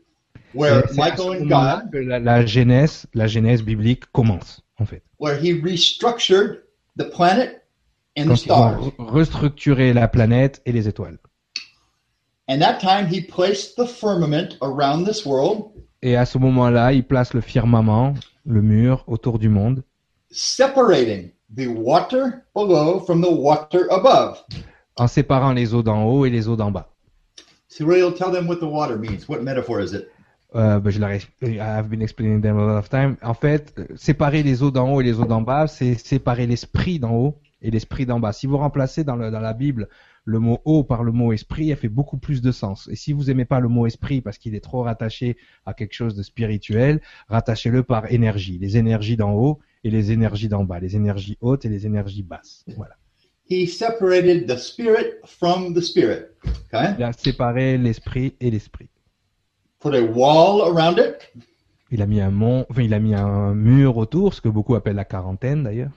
[0.53, 5.03] where Michael and God, que la, la genèse, la genèse biblique commence, en fait.
[5.19, 6.63] where he restructured
[6.97, 7.63] the planet
[8.17, 8.79] and the Quand ils stars.
[8.81, 11.19] ont re- restructuré la planète et les étoiles.
[12.49, 15.71] And that time, he placed the firmament around this world,
[16.01, 19.83] Et à ce moment-là, il place le firmament, le mur autour du monde,
[20.31, 24.43] separating the water below from the water above.
[24.97, 26.89] en séparant les eaux d'en haut et les eaux d'en bas.
[27.79, 29.27] Ray, tell them what the water means.
[29.27, 30.07] What metaphor is it?
[30.53, 33.15] Euh, ben, je leur ai, I've been explaining them a lot of time.
[33.23, 36.45] En fait, euh, séparer les eaux d'en haut et les eaux d'en bas, c'est séparer
[36.45, 38.33] l'esprit d'en haut et l'esprit d'en bas.
[38.33, 39.87] Si vous remplacez dans, le, dans la Bible
[40.25, 42.89] le mot eau par le mot esprit, elle fait beaucoup plus de sens.
[42.91, 45.93] Et si vous aimez pas le mot esprit parce qu'il est trop rattaché à quelque
[45.93, 48.59] chose de spirituel, rattachez-le par énergie.
[48.59, 50.79] Les énergies d'en haut et les énergies d'en bas.
[50.79, 52.63] Les énergies hautes et les énergies basses.
[52.77, 52.95] Voilà.
[53.49, 56.27] He separated the spirit from the spirit.
[56.73, 56.93] Okay?
[56.97, 58.89] Il a séparé l'esprit et l'esprit.
[59.79, 61.31] Put a wall around it.
[61.89, 64.75] Il a mis un mont, enfin, il a mis un mur autour, ce que beaucoup
[64.75, 65.91] appellent la quarantaine d'ailleurs.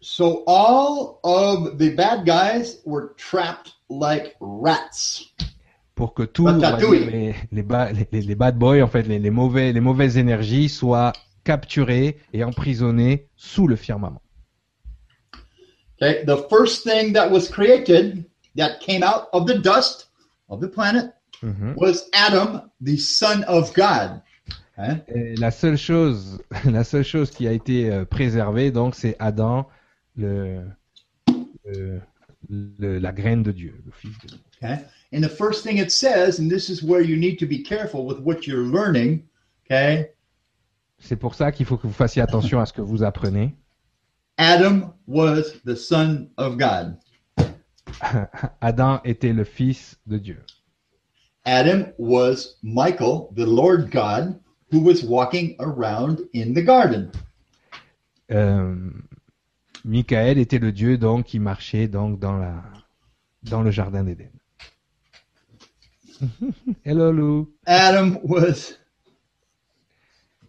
[0.00, 5.22] So all of the bad guys were trapped like rats.
[5.94, 7.62] pour que tous les, les,
[8.10, 11.12] les- les- bad boys, en fait, les mauvais, les mauvaises énergies soient
[11.52, 14.20] capturées et emprisonnées sous le firmament.
[16.00, 18.24] Okay, the first thing that was created
[18.56, 20.08] that came out of the dust
[20.50, 21.12] of the planet
[21.42, 21.74] Mhm.
[21.76, 24.20] was Adam, the son of God.
[25.40, 29.66] La seule chose, la seule chose qui a été euh, préservée, donc, c'est Adam,
[30.16, 30.62] le,
[31.64, 32.00] le-
[32.48, 34.38] le- la graine de Dieu, le fils de Dieu.
[34.62, 34.78] Okay,
[35.12, 38.04] and the first thing it says, and this is where you need to be careful
[38.06, 39.22] with what you're learning.
[39.66, 40.10] Okay,
[40.98, 43.54] C'est pour ça qu'il faut que vous fassiez attention à ce que vous apprenez.
[44.36, 46.96] Adam was the son of God.
[48.60, 50.38] Adam était le fils de Dieu.
[51.44, 54.38] Adam was Michael, the Lord God,
[54.70, 57.10] who was walking around in the garden.
[58.30, 58.76] Euh,
[59.84, 62.62] Michael était le Dieu donc qui marchait donc dans la
[63.44, 64.30] dans le jardin d'Éden.
[66.84, 67.52] Hello Lou.
[67.66, 68.77] Adam was.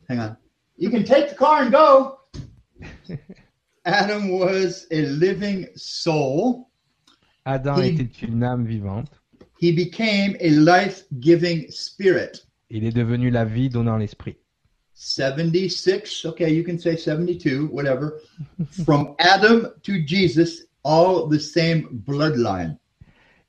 [0.09, 0.37] Hang on.
[0.77, 2.19] You can take the car and go.
[3.85, 6.69] Adam was a living soul.
[7.45, 9.11] Adam était une âme vivante.
[9.59, 12.45] He became a life giving spirit.
[12.69, 14.37] Il est devenu la vie donnant l'esprit.
[14.93, 18.19] 76, okay, you can say 72, whatever.
[18.85, 22.77] From Adam to Jesus, all the same bloodline.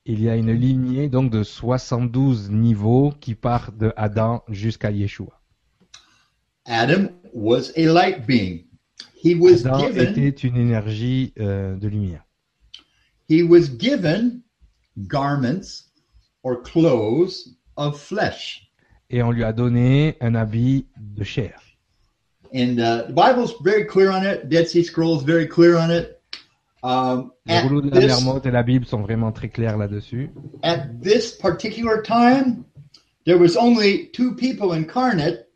[0.07, 5.40] Il y a une lignée donc de 72 niveaux qui part de Adam jusqu'à Yeshua.
[6.71, 8.65] Adam was a light being.
[9.15, 12.23] He was Adam given était une énergie euh, de lumière.
[13.29, 14.43] he was given
[15.07, 15.91] garments
[16.43, 18.69] or clothes of flesh.
[19.11, 21.61] Et on lui a donné un habit de chair.
[22.53, 24.49] And uh, the Bible's very clear on it.
[24.49, 26.21] Dead Sea Scrolls very clear on it.
[26.83, 30.31] Um, Les at, rouleaux de la et la Bible sont vraiment très clairs là-dessus.
[30.63, 32.65] at this particular time,
[33.27, 35.50] there was only two people incarnate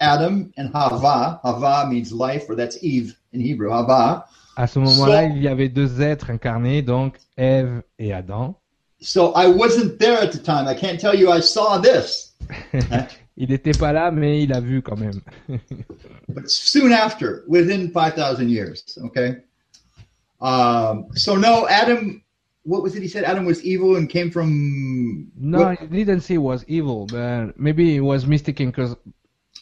[0.00, 1.40] Adam and Hava.
[1.42, 3.70] Hava means life, or that's Eve in Hebrew.
[3.70, 4.24] Hava.
[4.56, 8.54] À ce moment-là, So- il y avait deux êtres incarnés, donc Ève et Adam.
[9.00, 10.66] So I wasn't there at the time.
[10.66, 12.34] I can't tell you I saw this,
[13.36, 15.20] Il n'était pas là, mais il a vu quand même.
[16.28, 18.98] but soon after, within 5,000 years.
[19.04, 19.36] Okay.
[20.40, 22.22] Um, so no, Adam,
[22.64, 23.24] what was it he said?
[23.24, 25.30] Adam was evil and came from.
[25.38, 28.96] No, what- he didn't say it was evil, but maybe he was mistaken because,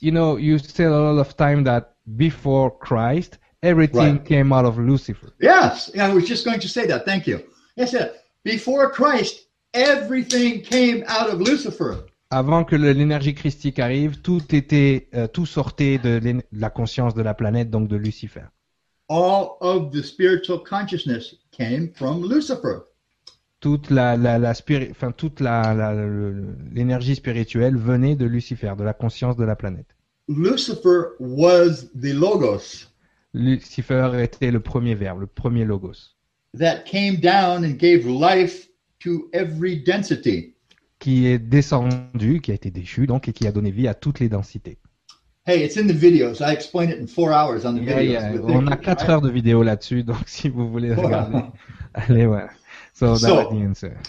[0.01, 4.25] you know, you said a lot of time that before Christ, everything Right.
[4.25, 5.33] came out of Lucifer.
[5.41, 7.05] Yes, I was just going to say that.
[7.05, 7.41] Thank you.
[7.77, 7.95] Yes.
[8.45, 12.05] Before Christ, everything came out of Lucifer.
[12.31, 17.23] Avant que l'énergie christique arrive, tout était, euh, tout sortait de, de la conscience de
[17.23, 18.45] la planète, donc de Lucifer.
[19.09, 22.87] All of the spiritual consciousness came from Lucifer.
[23.65, 28.75] Toute la, la, la spiri- enfin toute la, la- le- l'énergie spirituelle venait de Lucifer,
[28.77, 29.87] de la conscience de la planète.
[30.29, 32.91] Lucifer was the logos
[33.33, 36.15] Lucifer était le premier verbe, le premier logos,
[36.59, 38.69] that came down and gave life
[39.03, 40.55] to every density.
[40.99, 44.21] qui est descendu, qui a été déchu, donc, et qui a donné vie à toutes
[44.21, 44.77] les densités.
[45.47, 46.41] Hey, it's in the videos.
[46.41, 48.13] I explained it in four hours on the Yeah, videos.
[48.13, 48.33] yeah.
[48.33, 49.09] with On a pictures, 4 right?
[49.11, 51.41] heures de vidéo là-dessus, donc si vous voulez regarder,
[51.95, 52.51] allez voilà.
[52.95, 54.01] So, So- that was the answer.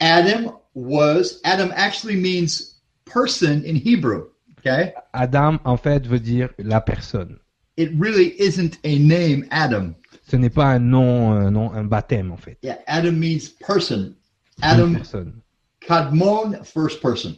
[0.00, 4.28] Adam was, Adam actually means person in Hebrew.
[4.60, 4.92] Okay?
[5.14, 7.38] Adam, en fait, veut dire la personne.
[7.76, 9.94] It really isn't a name, Adam.
[10.28, 12.58] Ce n'est pas un nom, un nom, un baptême, en fait.
[12.62, 14.14] Yeah, Adam means person.
[14.62, 15.40] Adam personne.
[15.80, 17.36] Kadmon, first person.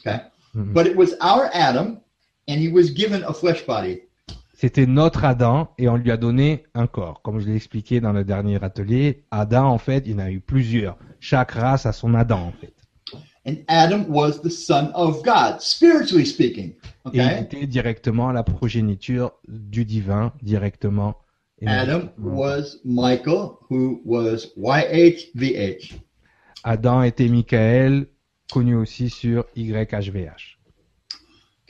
[0.00, 0.20] Okay?
[0.54, 0.72] Mhm.
[0.72, 2.00] But it was our Adam,
[2.48, 4.02] and he was given a flesh body.
[4.62, 7.20] C'était notre Adam et on lui a donné un corps.
[7.22, 10.38] Comme je l'ai expliqué dans le dernier atelier, Adam, en fait, il en a eu
[10.38, 10.96] plusieurs.
[11.18, 12.72] Chaque race a son Adam, en fait.
[13.44, 16.74] And Adam was the son of God, spiritually speaking.
[17.12, 21.16] Et il était directement la progéniture du divin, directement.
[21.66, 25.94] Adam was Michael, who was YHVH.
[26.62, 28.06] Adam était Michael,
[28.52, 30.61] connu aussi sur YHVH.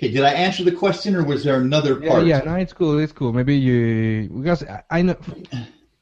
[0.03, 2.27] Okay, did I answer the question or was there another Yeah, part?
[2.27, 3.33] yeah, no, it's cool, it's cool.
[3.33, 5.15] Maybe you, because I, I know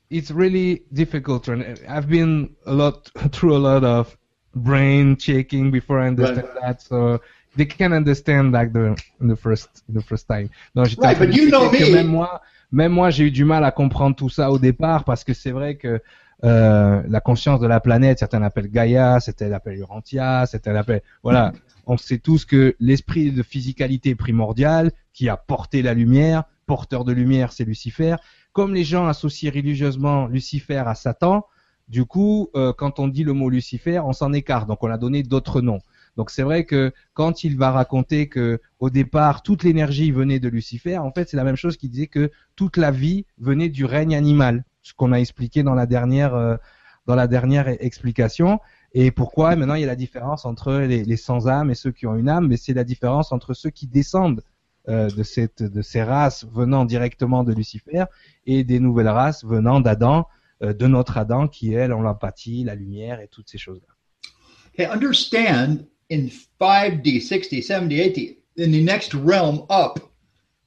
[0.09, 1.45] it's really difficult.
[1.45, 4.17] To, I've been a lot through a lot of
[4.55, 7.21] brain checking before I understand that, so
[7.57, 10.49] they can understand like the the first the first time.
[10.75, 11.81] Non, Right, but you know me.
[11.81, 12.41] Même moi,
[12.73, 15.51] même moi, j'ai eu du mal à comprendre tout ça au départ parce que c'est
[15.53, 16.01] vrai que
[16.43, 21.53] euh, la conscience de la planète, certains l'appellent Gaïa, certains l'appellent Urantia, certains l'appellent voilà.
[21.93, 27.11] On sait tous que l'esprit de physicalité primordiale qui a porté la lumière, porteur de
[27.11, 28.15] lumière, c'est Lucifer.
[28.53, 31.47] Comme les gens associent religieusement Lucifer à Satan,
[31.89, 34.69] du coup, euh, quand on dit le mot Lucifer, on s'en écarte.
[34.69, 35.81] Donc, on a donné d'autres noms.
[36.17, 40.49] Donc, c'est vrai que quand il va raconter que au départ toute l'énergie venait de
[40.49, 43.85] Lucifer, en fait, c'est la même chose qu'il disait que toute la vie venait du
[43.85, 46.55] règne animal, ce qu'on a expliqué dans la dernière euh,
[47.07, 48.61] dans la dernière explication.
[48.93, 49.55] Et pourquoi?
[49.57, 52.29] Maintenant il y a la différence entre les, sans âme et ceux qui ont une
[52.29, 54.43] âme, mais c'est la différence entre ceux qui descendent
[54.89, 58.05] euh, de cette de ces races venant directement de Lucifer
[58.47, 60.27] et des nouvelles races venant d'Adam,
[60.63, 63.95] euh, de notre Adam qui elle ont l'empathie, la lumière et toutes ces choses-là.
[64.91, 66.29] Understand in
[66.61, 69.99] 5D, 60, 70, 80, in the next realm up,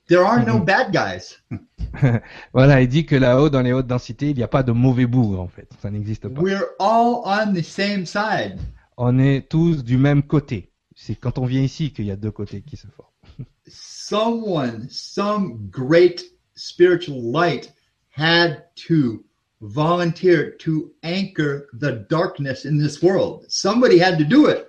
[0.08, 0.66] there are no Mhm.
[0.66, 1.40] bad guys.
[2.54, 5.06] Voilà, il dit que là-haut dans les hautes densités, il n'y a pas de mauvais
[5.06, 6.42] bougre en fait, ça n'existe pas.
[6.42, 8.60] We're all on the same side.
[8.98, 10.72] On est tous du même côté.
[10.96, 13.10] C'est quand on vient ici qu'il y a deux côtés qui se forment.
[13.68, 16.24] Someone, some great
[16.56, 17.72] spiritual light
[18.16, 19.24] had to
[19.62, 23.46] volunteer to anchor the darkness in this world.
[23.48, 24.68] Somebody had to do it.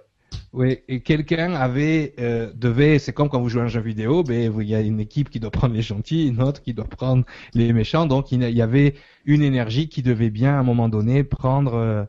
[0.52, 4.22] Oui, et quelqu'un avait euh, devait, c'est comme quand vous jouez à un jeu vidéo,
[4.22, 6.84] ben il y a une équipe qui doit prendre les gentils, une autre qui doit
[6.84, 10.88] prendre les méchants, donc il y avait une énergie qui devait bien à un moment
[10.88, 12.04] donné prendre euh,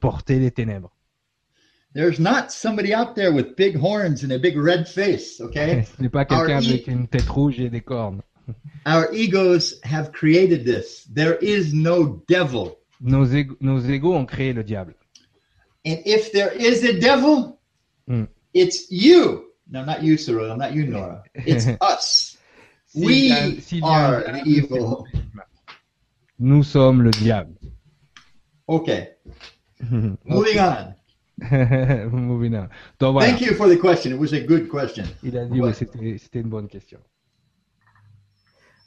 [0.00, 0.90] porter les ténèbres.
[1.94, 5.84] There's not somebody out there with big horns and a big red face, okay?
[5.96, 8.22] Ce n'est pas quelqu'un e- avec une tête rouge et des cornes.
[8.86, 11.06] Our egos have created this.
[11.12, 12.76] There is no devil.
[13.00, 13.26] Nos,
[13.60, 14.94] nos égos ont créé le diable.
[15.86, 17.57] And if there is a devil,
[18.08, 18.24] Hmm.
[18.54, 19.44] it's you.
[19.70, 20.56] No, not you, Cyril.
[20.56, 21.22] Not you, Nora.
[21.34, 22.36] It's us.
[22.94, 23.30] We
[23.82, 24.78] are the c'est evil.
[24.78, 25.04] nous.
[26.40, 27.54] Nous sommes le diable.
[28.66, 29.08] Okay,
[30.24, 30.94] moving on.
[32.10, 32.68] Moving on.
[32.98, 33.28] Donc voilà.
[33.28, 34.12] Thank you for the question.
[34.12, 35.04] It was a good question.
[35.22, 35.68] Il a dit Ouais.
[35.68, 36.98] oui, c'était c'était une bonne question.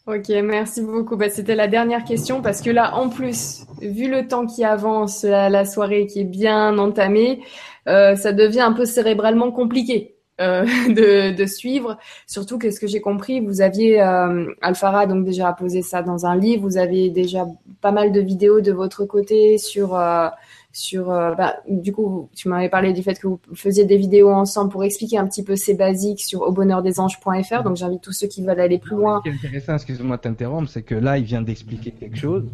[0.07, 1.15] Ok, merci beaucoup.
[1.15, 5.23] Bah, C'était la dernière question parce que là, en plus, vu le temps qui avance,
[5.23, 7.43] la, la soirée qui est bien entamée, euh,
[7.85, 10.15] ça devient un peu cérébralement compliqué.
[10.41, 11.97] euh, de, de, suivre.
[12.27, 16.25] Surtout que ce que j'ai compris, vous aviez euh, Alphara donc déjà posé ça dans
[16.25, 16.63] un livre.
[16.63, 17.45] Vous avez déjà
[17.81, 20.29] pas mal de vidéos de votre côté sur euh,
[20.71, 21.11] sur.
[21.11, 24.71] Euh, bah, du coup, tu m'avais parlé du fait que vous faisiez des vidéos ensemble
[24.71, 27.63] pour expliquer un petit peu ces basiques sur aubonheurdesanges.fr.
[27.63, 29.21] Donc j'invite tous ceux qui veulent aller plus loin.
[29.25, 32.45] Ce qui est intéressant, excuse-moi de t'interrompre, c'est que là, il vient d'expliquer quelque chose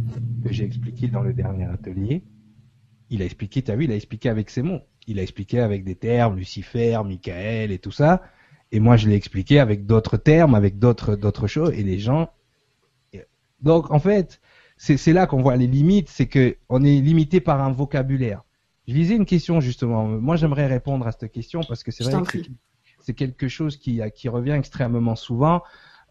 [0.44, 2.24] que j'ai expliqué dans le dernier atelier.
[3.10, 4.82] Il a expliqué, tu as vu, il a expliqué avec ses mots.
[5.08, 8.22] Il a expliqué avec des termes, Lucifer, Michael et tout ça.
[8.72, 11.72] Et moi, je l'ai expliqué avec d'autres termes, avec d'autres d'autres choses.
[11.74, 12.30] Et les gens.
[13.62, 14.40] Donc, en fait,
[14.78, 18.44] c'est là qu'on voit les limites, c'est que on est limité par un vocabulaire.
[18.88, 20.06] Je lisais une question justement.
[20.06, 22.38] Moi, j'aimerais répondre à cette question parce que c'est vrai que
[23.00, 25.64] c'est quelque chose qui, qui revient extrêmement souvent.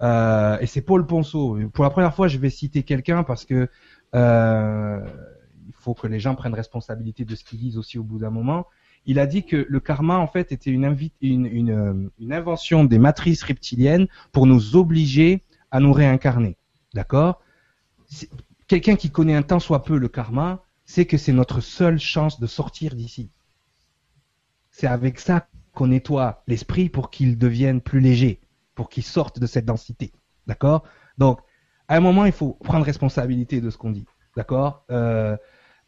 [0.02, 1.58] Euh, et c'est Paul Ponceau.
[1.72, 3.68] Pour la première fois, je vais citer quelqu'un parce que
[4.14, 5.00] euh,
[5.66, 8.30] il faut que les gens prennent responsabilité de ce qu'ils disent aussi au bout d'un
[8.30, 8.66] moment.
[9.04, 14.08] Il a dit que le karma, en fait, était une, une invention des matrices reptiliennes
[14.32, 16.56] pour nous obliger à nous réincarner.
[16.94, 17.40] D'accord?
[18.66, 22.40] Quelqu'un qui connaît un tant soit peu le karma, sait que c'est notre seule chance
[22.40, 23.30] de sortir d'ici.
[24.70, 28.40] C'est avec ça qu'on nettoie l'esprit pour qu'il devienne plus léger,
[28.74, 30.12] pour qu'il sorte de cette densité.
[30.46, 30.84] D'accord?
[31.18, 31.40] Donc,
[31.88, 34.06] à un moment, il faut prendre responsabilité de ce qu'on dit.
[34.36, 34.84] D'accord?
[34.90, 35.36] Euh,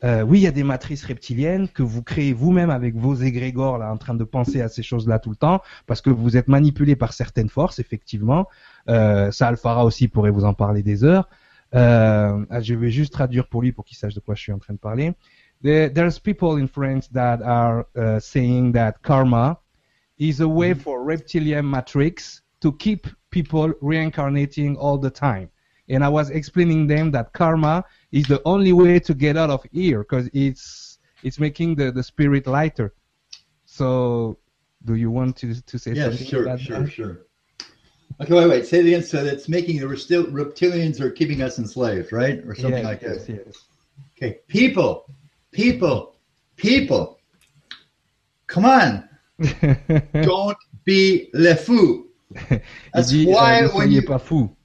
[0.04, 3.78] euh, Oui, il y a des matrices reptiliennes que vous créez vous-même avec vos égrégores
[3.78, 6.48] là, en train de penser à ces choses-là tout le temps, parce que vous êtes
[6.48, 8.48] manipulé par certaines forces, effectivement.
[8.88, 11.28] Euh, ça, Alphara aussi pourrait vous en parler des heures.
[11.74, 14.58] Euh, je vais juste traduire pour lui pour qu'il sache de quoi je suis en
[14.58, 15.12] train de parler.
[15.62, 19.58] There, there's people in France that are uh, saying that karma
[20.18, 25.48] is a way for reptilian matrix to keep people reincarnating all the time.
[25.88, 29.64] And I was explaining them that karma is the only way to get out of
[29.72, 32.94] here because it's it's making the, the spirit lighter.
[33.64, 34.38] So,
[34.84, 36.26] do you want to to say yeah, something?
[36.26, 36.92] sure, about sure, that?
[36.92, 37.26] sure.
[38.20, 38.66] Okay, wait, wait.
[38.66, 39.02] Say it again.
[39.02, 43.02] So that's making the still reptilians are keeping us enslaved, right, or something yes, like
[43.02, 43.42] yes, that.
[43.46, 43.64] Yes.
[44.16, 45.06] Okay, people,
[45.52, 46.16] people,
[46.56, 47.18] people.
[48.48, 49.08] Come on,
[50.22, 52.08] don't be le fou.
[52.92, 54.56] That's uh, why euh, when you pas fou.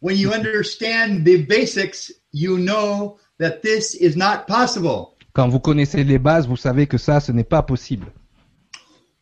[0.00, 5.14] When you understand the basics, you know that this is not possible.
[5.32, 8.06] Quand vous connaissez les bases, vous savez que ça, ce n'est pas possible.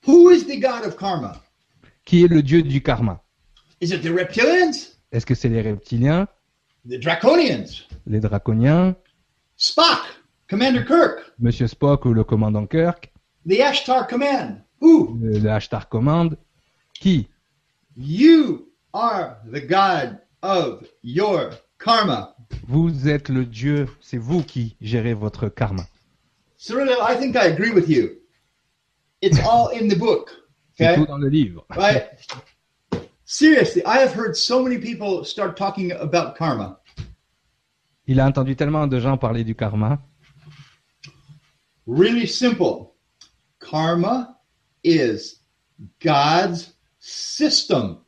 [0.06, 1.42] Who is the god of karma?
[2.04, 3.20] Qui est le dieu du karma?
[3.80, 4.96] Is it the reptilians?
[5.12, 6.26] Est-ce que c'est les reptiliens,
[6.88, 7.86] The draconians?
[8.06, 8.94] les draconiens,
[9.56, 10.00] Spock?
[10.48, 11.32] Commander Kirk?
[11.38, 13.12] Monsieur Spock ou le commandant Kirk,
[13.46, 14.62] The Ashtar Command?
[14.80, 15.18] Who?
[15.20, 16.36] le, le Ashtar Command
[16.98, 17.28] Qui?
[17.96, 22.34] You are the god of your karma.
[22.66, 25.84] Vous êtes le dieu, c'est vous qui gérez votre karma.
[26.56, 28.16] Cyril, I think I agree with you.
[29.20, 30.30] It's all in the book.
[30.76, 30.96] C'est Okay?
[31.00, 31.64] tout dans le livre.
[31.70, 32.04] Right?
[33.24, 36.80] Seriously, I have heard so many people start talking about karma.
[38.06, 39.98] Il a entendu tellement de gens parler du karma.
[41.86, 42.94] Really simple.
[43.60, 44.36] Karma
[44.82, 45.40] is
[46.00, 47.98] God's system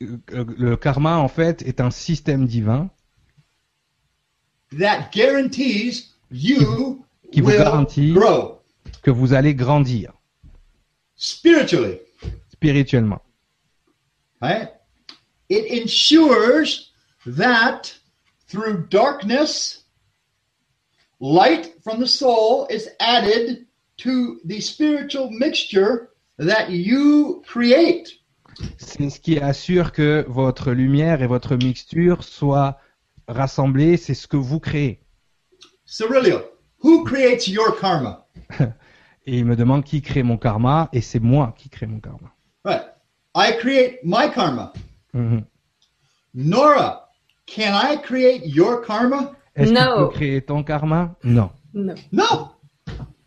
[0.00, 2.90] Le karma, en fait, est un système divin
[4.78, 8.60] that guarantees you Qui vous will garantit- grow
[9.02, 10.12] que vous allez grandir
[11.16, 11.98] spiritually.
[12.52, 13.22] spirituellement.
[14.40, 14.68] Right?
[15.48, 16.90] It ensures
[17.26, 17.94] that
[18.48, 19.84] through darkness,
[21.20, 23.66] light from the soul is added
[23.98, 28.18] to the spiritual mixture that you create.
[28.78, 32.78] C'est ce qui assure que votre lumière et votre mixture soient
[33.28, 35.00] rassemblées, c'est ce que vous créez.
[36.82, 38.26] Who creates your karma?
[39.26, 42.30] Et il me demande qui crée mon karma, et c'est moi qui crée mon karma.
[42.62, 42.82] Right.
[43.34, 44.72] I create my karma.
[45.14, 45.44] Mhm.
[46.34, 47.08] Nora,
[47.46, 49.32] can I create your karma?
[49.56, 49.80] Est-ce que No.
[49.80, 51.14] tu peux créer ton karma?
[51.24, 51.50] Non.
[51.72, 51.94] Non.
[52.12, 52.50] No.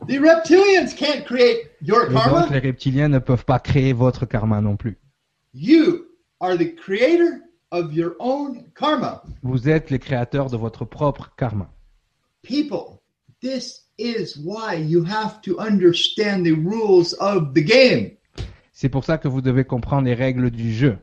[0.08, 2.48] The reptilians can't create your Et donc karma.
[2.52, 5.00] les reptiliens ne peuvent pas créer votre karma non plus.
[5.60, 6.06] You
[6.40, 9.24] are the creator of your own karma.
[9.42, 11.68] Vous êtes les créateurs de votre propre karma.
[12.44, 13.02] People,
[13.42, 18.12] this is why you have to understand the rules of the game.
[18.72, 21.00] C'est pour ça que vous devez comprendre les règles du jeu.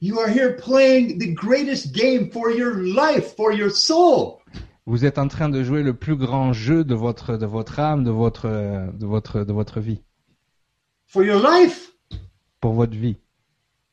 [0.00, 4.38] You are here playing the greatest game for your life, for your soul.
[4.86, 8.02] Vous êtes en train de jouer le plus grand jeu de votre de votre âme,
[8.02, 8.48] de votre
[8.92, 10.02] de votre de votre vie,
[11.06, 11.92] For your life.
[12.60, 13.18] pour votre vie.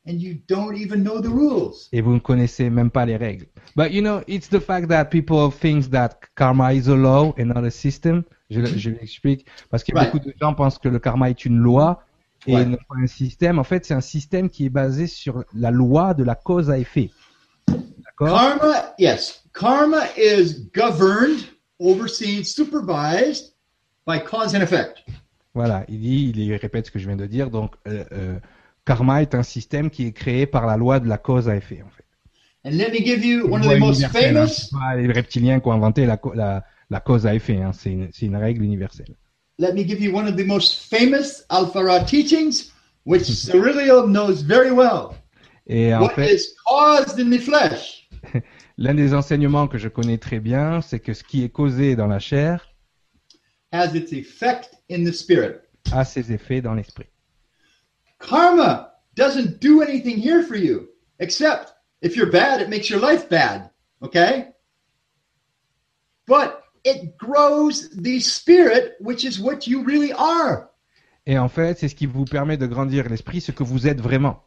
[0.09, 1.87] And you don't even know the rules.
[1.91, 3.45] et vous ne connaissez même pas les règles.
[3.75, 7.45] But you know, it's the fact that people think that karma is a law and
[7.45, 8.23] not a system.
[8.49, 10.11] Je, je l'explique parce que Right.
[10.11, 12.03] beaucoup de gens pensent que le karma est une loi
[12.47, 15.71] Et non pas un système, en fait, c'est un système qui est basé sur la
[15.71, 17.11] loi de la cause à effet.
[17.67, 18.39] D'accord?
[18.39, 21.41] Karma, yes, karma is governed,
[21.79, 23.53] overseen, supervised
[24.07, 25.03] by cause and effect.
[25.53, 27.49] Voilà, il dit, il répète ce que je viens de dire.
[27.49, 28.39] Donc, euh, euh,
[28.89, 31.83] karma est un système qui est créé par la loi de la cause à effet,
[31.85, 32.05] en fait.
[32.65, 34.09] And let me give you one of the most hein.
[34.09, 34.71] famous.
[34.71, 37.61] Pas les reptiliens qui ont inventé la, la, la cause à effet.
[37.61, 37.71] Hein.
[37.71, 39.15] C'est une, une règle universelle.
[39.59, 42.71] Let me give you one of the most famous Alpha Ra teachings,
[43.05, 45.15] which Cyrillium knows very well.
[45.67, 48.09] Et en What fait, is caused in the flesh?
[48.79, 52.07] L'un des enseignements que je connais très bien, c'est que ce qui est causé dans
[52.07, 52.73] la chair
[53.71, 55.59] has its effect in the spirit.
[55.91, 57.05] a ses effets dans l'esprit.
[58.19, 60.89] Karma doesn't do anything here for you,
[61.19, 63.69] except if you're bad, it makes your life bad.
[64.01, 64.49] Okay?
[66.27, 70.69] But it grows the spirit, which is what you really are.
[71.25, 73.99] Et en fait, c'est ce qui vous permet de grandir l'esprit, ce que vous êtes
[73.99, 74.43] vraiment.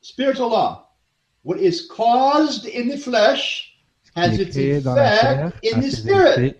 [0.00, 0.88] Spiritual law.
[1.42, 3.72] What is caused in the flesh
[4.16, 6.56] has its effect in the spirit.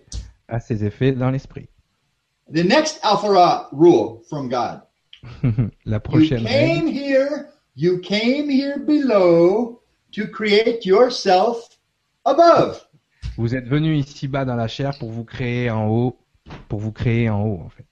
[0.47, 1.69] a ses effets dans l'esprit.
[2.51, 2.99] The next
[3.71, 4.81] rule from God.
[5.85, 9.81] la You prochaine règle, came here, you came here below
[10.13, 11.77] to create yourself
[12.25, 12.85] above.
[13.37, 16.17] vous êtes venu ici-bas dans la chair pour vous créer en haut,
[16.67, 17.85] pour vous créer en haut, en fait.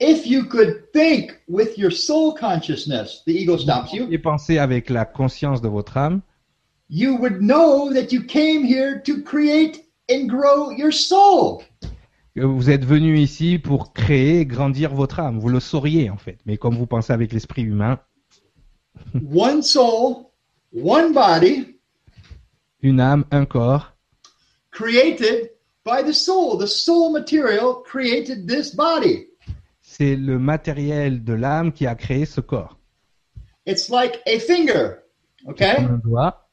[0.00, 4.90] If you could think with your soul consciousness, the ego stops you, Et pensez avec
[4.90, 6.20] la conscience de votre âme,
[6.88, 11.62] you would know that you came here to create and grow your soul.
[12.38, 15.38] Que vous êtes venu ici pour créer et grandir votre âme.
[15.38, 16.38] Vous le sauriez, en fait.
[16.46, 17.98] Mais comme vous pensez avec l'esprit humain,
[19.32, 20.26] One soul,
[20.74, 21.78] one body,
[22.82, 23.92] une âme, un corps,
[24.70, 25.50] created
[25.84, 26.58] by the soul.
[26.58, 29.26] The soul material created this body.
[29.80, 32.78] c'est le matériel de l'âme qui a créé ce corps.
[33.66, 34.98] It's like a finger,
[35.48, 35.76] okay?
[35.76, 36.48] Comme un doigt,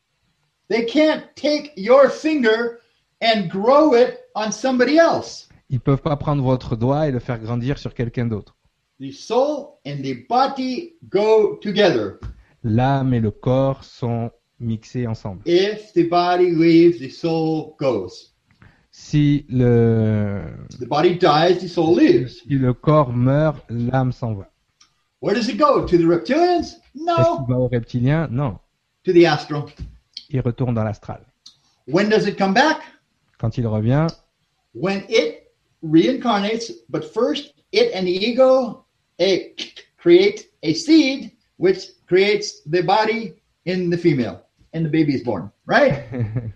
[0.67, 2.79] They can't take your finger
[3.21, 5.47] and grow it on somebody else.
[5.69, 8.55] Ils peuvent pas prendre votre doigt et le faire grandir sur quelqu'un d'autre.
[8.99, 12.19] The soul and the body go together.
[12.63, 15.41] L'âme et le corps sont mixés ensemble.
[15.45, 18.31] If the body leaves, the soul goes.
[18.91, 20.41] Si le,
[20.79, 22.41] The body dies, the soul leaves.
[22.43, 24.49] si le corps meurt, l'âme s'en va.
[25.21, 25.81] Where does it go?
[25.85, 26.61] To the reptilians?
[26.61, 27.45] Est-ce qu'il No.
[27.47, 28.59] va au reptilien Non.
[29.03, 29.63] To the astral.
[30.29, 31.25] Il retourne dans l'astral.
[31.87, 32.77] When does it come back?
[33.37, 34.07] Quand il revient,
[34.73, 35.44] When it
[35.85, 38.85] reincarnates, but first it and the ego
[39.97, 43.33] create a seed which creates the body
[43.65, 44.41] in the female
[44.73, 46.03] and the baby is born, right?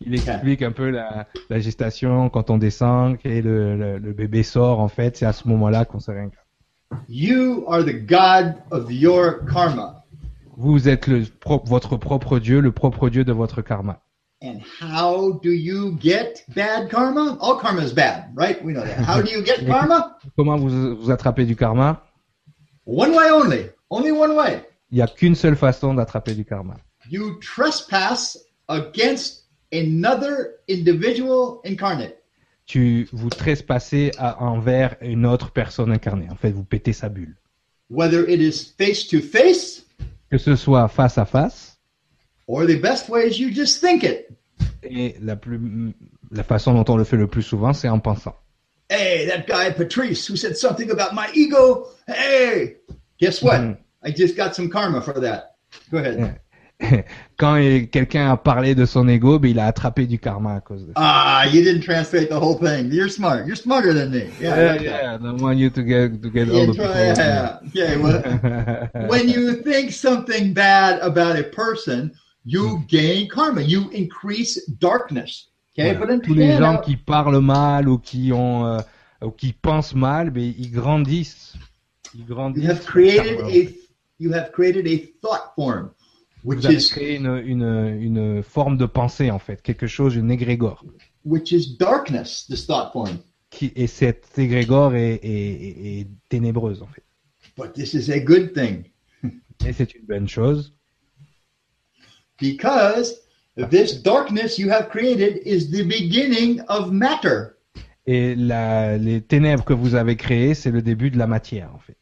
[0.00, 4.42] il explique un peu la, la gestation quand on descend et le, le, le bébé
[4.42, 4.80] sort.
[4.80, 6.42] En fait, c'est à ce moment-là qu'on se réincarne.
[7.08, 10.04] You are the God of your karma.
[10.56, 11.24] Vous êtes le,
[11.64, 14.02] votre propre Dieu, le propre Dieu de votre karma.
[14.42, 17.38] And how do you get bad karma?
[17.40, 18.62] All karma is bad, right?
[18.64, 18.98] We know that.
[18.98, 20.16] How do you get karma?
[20.36, 22.02] Comment vous vous attrapez du karma?
[22.84, 23.70] One way only.
[23.88, 24.64] Only one way.
[24.90, 26.76] Il n'y a qu'une seule façon d'attraper du karma.
[27.08, 28.36] You trespass
[28.68, 32.16] against another individual incarnate.
[32.66, 36.28] Tu vous trespassez à, envers une autre personne incarnée.
[36.30, 37.36] En fait, vous pétez sa bulle.
[37.90, 39.84] Whether it is face to face,
[40.30, 41.71] Que ce soit face à face,
[42.46, 44.28] or the best way is you just think it.
[44.82, 45.60] et la, plus,
[46.30, 48.34] la façon dont on le fait le plus souvent, c'est en pensant.
[48.90, 51.86] Hey, that guy Patrice who said something about my ego.
[52.06, 52.76] Hey,
[53.18, 53.60] guess what?
[53.60, 53.76] Mhm.
[54.04, 55.54] I just got some karma for that.
[55.90, 56.40] Go ahead.
[57.38, 57.58] Quand
[57.92, 60.88] quelqu'un a parlé de son ego, ben, il a attrapé du karma à cause de
[60.88, 60.92] ça.
[60.96, 62.90] Ah, you didn't translate the whole thing.
[62.92, 63.46] You're smart.
[63.46, 64.24] You're smarter than me.
[64.40, 66.92] Yeah, Yeah, yeah, I don't want you to get, to get Yeah, all the people.
[66.92, 67.96] yeah, yeah.
[67.96, 68.20] Well,
[69.08, 72.12] when you think something bad about a person,
[72.44, 73.62] you gain karma.
[73.62, 75.48] You increase darkness.
[75.78, 76.16] Okay, Voilà.
[76.18, 78.78] but Tous les gens how- qui parlent mal ou qui ont euh,
[79.24, 81.54] ou qui pensent mal, ben, ils grandissent.
[82.14, 82.64] Ils grandissent.
[82.64, 83.72] you have created a
[84.18, 85.90] you have created a thought form,
[86.44, 90.14] which Vous avez is créé une, une, une forme de pensée en fait, quelque chose,
[90.14, 90.84] une égrégore.
[91.24, 92.46] which is darkness.
[92.48, 93.18] This thought form,
[93.50, 97.02] Qui, et cette égrégore est, est, est- est ténébreuse en fait.
[97.56, 98.84] but this is a good thing
[99.66, 100.74] Et c'est une bonne chose
[102.42, 103.22] because
[103.70, 107.56] this darkness you have created is the beginning of matter.
[108.06, 111.78] Et la, les ténèbres que vous avez créées, c'est le début de la matière en
[111.78, 111.96] fait.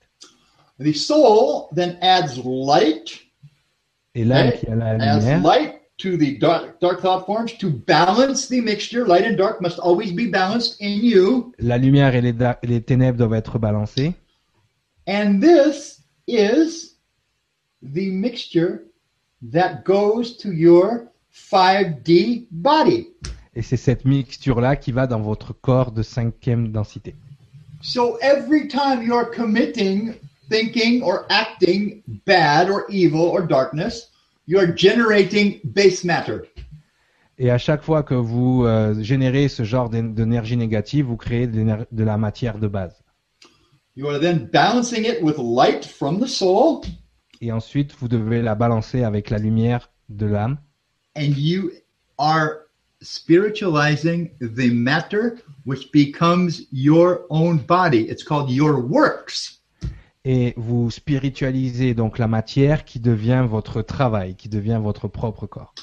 [0.78, 3.20] The soul then adds light,
[4.15, 7.69] Et l'âme qui a la adds lumière, light to the dark, dark thought forms to
[7.69, 9.07] balance the mixture.
[9.07, 11.52] Light and dark must always be balanced in you.
[11.59, 14.15] La lumière et les, les ténèbres doivent être balancées.
[15.07, 16.97] And this is
[17.83, 18.90] the mixture
[19.52, 23.09] that goes to your 5D body.
[23.55, 27.15] Et c'est cette mixture-là qui va dans votre corps de cinquième densité.
[27.83, 30.15] So every time you're committing,
[30.51, 34.10] thinking, or acting bad or evil or darkness,
[34.47, 36.43] you're generating base matter.
[37.39, 41.47] Et à chaque fois que vous euh, générez ce genre d'é- d'énergie négative, vous créez
[41.47, 43.02] de, de la matière de base.
[43.97, 46.83] You are then balancing it with light from the soul,
[47.41, 50.59] Et ensuite, vous devez la balancer avec la lumière de l'âme.
[51.17, 51.73] and you
[52.19, 52.67] are
[53.02, 58.09] spiritualizing the matter, which becomes your own body.
[58.09, 59.60] It's called your works.
[60.25, 65.75] Et vous spiritualisez donc la matière qui devient votre travail, qui devient votre propre corps.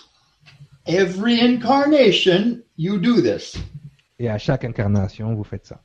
[0.86, 3.58] Every incarnation, you do this.
[4.19, 5.82] Et à chaque incarnation, vous faites ça.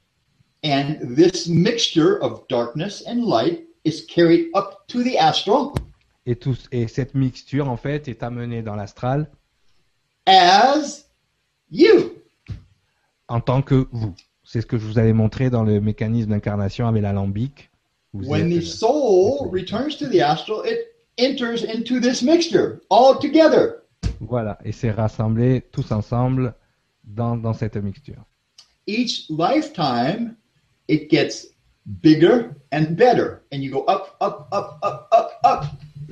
[0.65, 5.73] And this mixture of darkness and light is carried up to the astral
[6.25, 9.29] Et, tout, et cette mixture, en fait, est amenée dans l'astral
[10.27, 11.05] as
[11.71, 12.13] you.
[13.29, 14.15] en tant que vous.
[14.45, 17.71] C'est ce que je vous avais montré dans le mécanisme d'incarnation avec l'alambic.
[18.13, 20.79] Vous When the soul returns to the astral, it
[21.19, 23.83] enters into this mixture all together.
[24.21, 26.55] Voilà, et c'est rassemblé tous ensemble
[27.05, 28.23] dans, dans cette mixture.
[28.87, 30.37] Each lifetime,
[30.89, 31.52] it gets
[31.87, 33.43] bigger and better.
[33.53, 35.65] And you go up, up, up, up, up, up.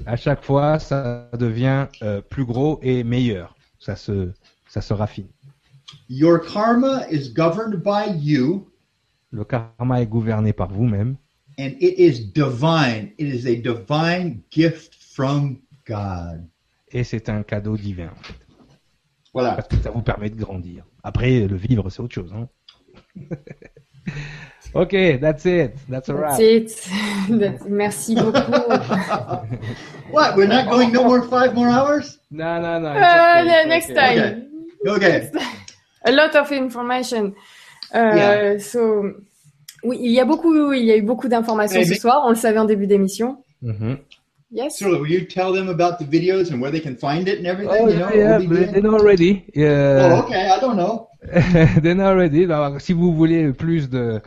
[0.06, 3.54] À chaque fois, ça devient euh, plus gros et meilleur.
[3.78, 4.32] Ça se,
[4.68, 5.28] ça se raffine.
[6.08, 8.66] Your karma is governed by you,
[9.32, 11.16] Le karma est gouverné par vous-même
[11.60, 13.12] and it is divine.
[13.18, 16.48] It is a divine gift from God.
[16.92, 18.08] et c'est un cadeau divin.
[18.08, 18.34] en fait.
[19.32, 19.52] Voilà.
[19.54, 20.84] Parce que ça vous permet de grandir.
[21.04, 22.32] Après, le vivre, c'est autre chose.
[22.34, 22.48] Hein
[24.74, 25.74] ok, that's it.
[25.88, 26.38] That's a wrap.
[26.38, 26.88] That's it.
[27.40, 28.34] That's- Merci beaucoup.
[30.12, 30.36] What?
[30.36, 32.18] We're not going no more five more hours?
[32.30, 32.96] Non, non, non.
[32.96, 34.16] it's Uh, okay, next okay.
[34.16, 34.46] time.
[34.86, 35.30] Okay.
[36.04, 37.34] A lot of information.
[37.94, 38.58] Euh, Yeah.
[38.58, 39.02] so,
[39.84, 42.22] oui, il y a beaucoup, il y a eu beaucoup d'informations ce soir.
[42.26, 43.36] On le savait en début d'émission.
[43.62, 43.98] Mhm.
[44.52, 44.78] Yes.
[44.78, 47.46] So, will you tell them about the videos and where they can find it and
[47.46, 47.82] everything?
[47.82, 49.44] Oh, you know, yeah, yeah, they know already.
[49.56, 50.48] Uh, Oh, okay.
[50.50, 51.06] I don't know.
[51.82, 52.44] they know already.
[52.46, 54.20] Alors, si vous voulez plus de,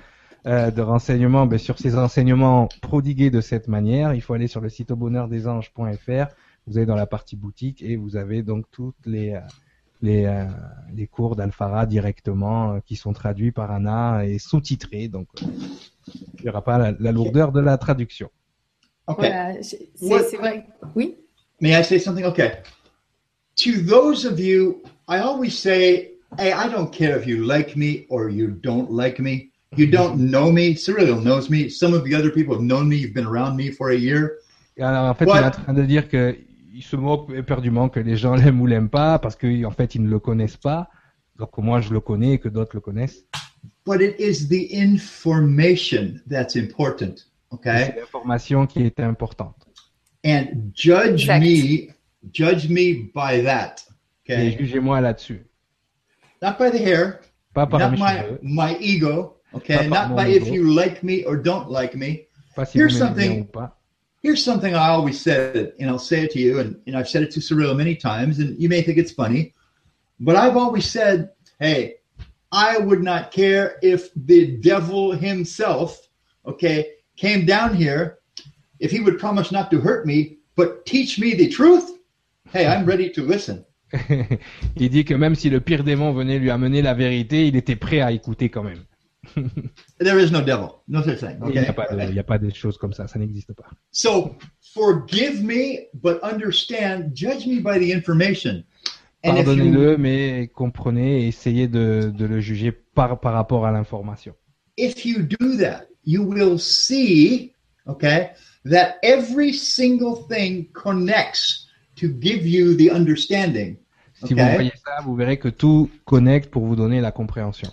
[0.45, 4.61] euh, de renseignements ben, sur ces enseignements prodigués de cette manière, il faut aller sur
[4.61, 6.27] le site aubonheurdesanges.fr.
[6.67, 9.39] Vous allez dans la partie boutique et vous avez donc toutes les, euh,
[10.01, 10.45] les, euh,
[10.95, 15.07] les cours d'Alphara directement euh, qui sont traduits par Anna et sous-titrés.
[15.07, 15.45] Donc, euh,
[16.39, 18.29] il n'y aura pas la, la lourdeur de la traduction.
[19.07, 19.27] Okay.
[19.27, 20.65] Voilà, c'est What- c'est vrai.
[20.95, 21.17] Oui?
[21.61, 22.25] May I say something?
[22.25, 22.51] Okay.
[23.57, 28.05] To those of you, I always say, hey, I don't care if you like me
[28.09, 29.51] or you don't like me.
[29.77, 30.75] You don't know me.
[30.75, 31.69] Cyril knows me.
[31.69, 32.97] Some of the other people have known me.
[32.97, 34.31] You've been around me for a year.
[34.77, 35.33] Et alors, en fait, Ouais.
[35.39, 36.35] il est en train de dire que
[36.75, 40.03] il se moque éperdument que les gens l'aiment ou l'aiment pas parce qu'en fait, ils
[40.03, 40.89] ne le connaissent pas.
[41.37, 43.25] Donc moi, je le connais et que d'autres le connaissent.
[43.85, 47.15] But it is the information that's important.
[47.15, 47.85] Et Okay.
[47.93, 49.55] C'est l'information qui est importante.
[50.25, 51.41] And judge Exact.
[51.43, 51.87] me,
[52.33, 53.75] judge me by that.
[54.27, 54.57] Et Okay.
[54.57, 55.45] jugez-moi là-dessus.
[56.41, 57.19] Not by the hair,
[57.53, 59.37] Pas par not mes my, cheveux, my ego.
[59.55, 59.87] Okay.
[59.87, 62.27] Not by if you like me or don't like me.
[62.71, 63.71] Here's vous m'aimez bien something-
[64.21, 67.23] Here's something I always said, and I'll say it to you, and, and I've said
[67.23, 69.53] it to Cyril many times, and you may think it's funny,
[70.17, 71.95] but I've always said, hey,
[72.53, 76.07] I would not care if the devil himself,
[76.45, 78.19] okay, came down here,
[78.79, 81.91] if he would promise not to hurt me, but teach me the truth.
[82.49, 83.65] Hey, I'm ready to listen.
[84.77, 87.75] il dit que même si le pire démon venait lui amener la vérité, il était
[87.75, 88.85] prêt à écouter quand même.
[89.99, 91.37] There is no devil, no such thing.
[91.45, 91.67] Il n'y Okay?
[91.67, 93.63] a pas de, il y a pas de choses comme ça, ça n'existe pas.
[93.91, 94.35] So
[94.73, 98.63] forgive me, but understand, judge me by the information.
[99.23, 104.35] Pardonnez-le, mais comprenez et essayez de, de le juger par, par rapport à l'information.
[104.75, 107.53] if you do that, you will see,
[107.87, 108.31] okay,
[108.65, 113.77] that every single thing connects to give you the understanding.
[114.15, 114.43] Si Okay?
[114.43, 117.69] vous voyez ça, vous verrez que tout connecte pour vous donner la compréhension.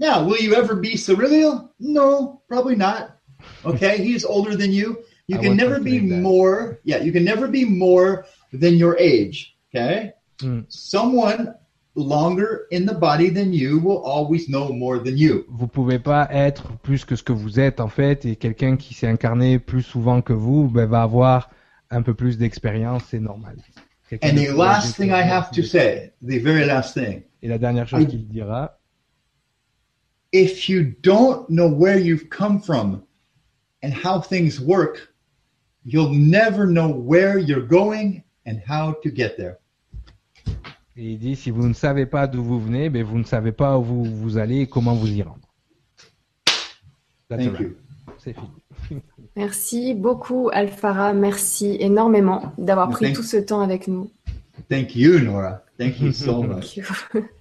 [0.00, 1.70] Now, will you ever be Cyrilial?
[1.78, 3.18] No, probably not.
[3.64, 5.04] Okay, he's older than you.
[5.26, 9.56] You I can never be more, yeah, you can never be more than your age.
[9.68, 10.12] Okay?
[10.40, 10.62] Hmm.
[10.68, 11.54] Someone
[11.94, 15.44] longer in the body than you will always know more than you.
[15.50, 18.94] Vous pouvez pas être plus que ce que vous êtes en fait, et quelqu'un qui
[18.94, 21.50] s'est incarné plus souvent que vous ben, va avoir
[21.90, 23.56] un peu plus d'expérience, c'est normal.
[24.22, 27.86] And the last thing I have to say, the very last thing, Et la dernière
[27.86, 28.79] chose qu'il dira,
[30.32, 33.02] if you don't know where you've come from
[33.82, 35.12] and how things work,
[35.84, 39.56] you'll never know where you're going and how to get there.
[40.96, 43.52] et il dit si vous ne savez pas d'où vous venez, ben vous ne savez
[43.52, 45.38] pas où vous, vous allez et comment vous y rendre.
[47.28, 47.60] That's Thank wrap.
[47.60, 47.76] you.
[48.18, 49.00] C'est fini.
[49.36, 51.12] Merci beaucoup, Alfara.
[51.14, 54.10] Merci énormément d'avoir pris Thank- tout ce temps avec nous.
[54.68, 55.62] Thank you, Nora.
[55.78, 56.78] Thank you so much.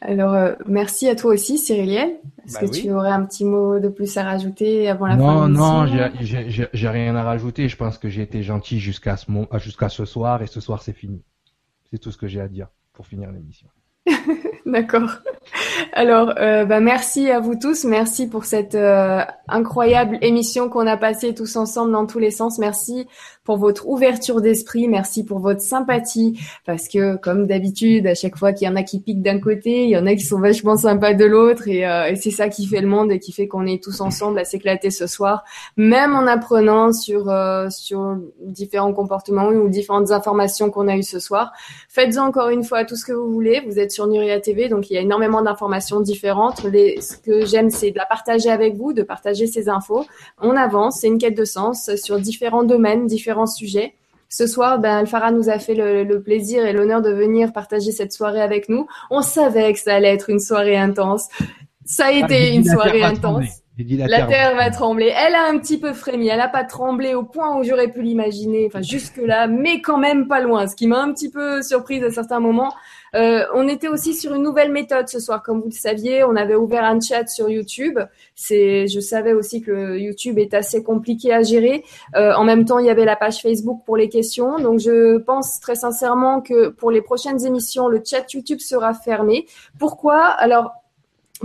[0.00, 2.10] Alors, euh, merci à toi aussi, Cyriliel.
[2.46, 2.82] Est-ce Bah que oui.
[2.82, 5.82] tu aurais un petit mot de plus à rajouter avant la fin Non, de non,
[5.84, 7.68] l'émission j'ai- j'ai j'ai- j'ai rien à rajouter.
[7.68, 10.82] Je pense que j'ai été gentil jusqu'à ce, euh, jusqu'à ce soir et ce soir
[10.82, 11.22] c'est fini.
[11.90, 13.66] C'est tout ce que j'ai à dire pour finir l'émission.
[14.66, 15.10] D'accord.
[15.92, 17.84] Alors, euh, bah, merci à vous tous.
[17.84, 22.58] Merci pour cette euh, incroyable émission qu'on a passée tous ensemble dans tous les sens.
[22.58, 23.06] Merci
[23.48, 24.88] pour votre ouverture d'esprit.
[24.88, 26.38] Merci pour votre sympathie.
[26.66, 29.84] Parce que, comme d'habitude, à chaque fois qu'il y en a qui piquent d'un côté,
[29.84, 31.66] il y en a qui sont vachement sympas de l'autre.
[31.66, 34.38] Et, euh, c'est ça qui fait le monde et qui fait qu'on est tous ensemble
[34.38, 35.44] à s'éclater ce soir.
[35.78, 41.18] Même en apprenant sur, euh, sur différents comportements ou différentes informations qu'on a eues ce
[41.18, 41.52] soir.
[41.88, 43.62] Faites-en encore une fois tout ce que vous voulez.
[43.66, 46.58] Vous êtes sur Nuria TV, donc il y a énormément d'informations différentes.
[46.60, 50.04] Ce que j'aime, c'est de la partager avec vous, de partager ces infos.
[50.38, 53.94] On avance, c'est une quête de sens sur différents domaines, différents sujets.
[54.28, 57.92] Ce soir, ben, Alfara nous a fait le, le plaisir et l'honneur de venir partager
[57.92, 58.86] cette soirée avec nous.
[59.10, 61.28] On savait que ça allait être une soirée intense.
[61.86, 63.46] Ça a Ah, été une terre soirée intense.
[63.78, 65.12] La terre va trembler.
[65.16, 66.28] Elle a un petit peu frémi.
[66.28, 68.66] Elle n'a pas tremblé au point où j'aurais pu l'imaginer.
[68.66, 70.66] Enfin, jusque là, mais quand même pas loin.
[70.66, 72.74] Ce qui m'a un petit peu surprise à certains moments.
[73.14, 76.24] Euh, on était aussi sur une nouvelle méthode ce soir, comme vous le saviez.
[76.24, 77.98] On avait ouvert un chat sur YouTube.
[78.34, 81.84] C'est, je savais aussi que YouTube est assez compliqué à gérer.
[82.16, 84.58] Euh, en même temps, il y avait la page Facebook pour les questions.
[84.58, 89.46] Donc, je pense très sincèrement que pour les prochaines émissions, le chat YouTube sera fermé.
[89.78, 90.24] Pourquoi?
[90.24, 90.77] Alors,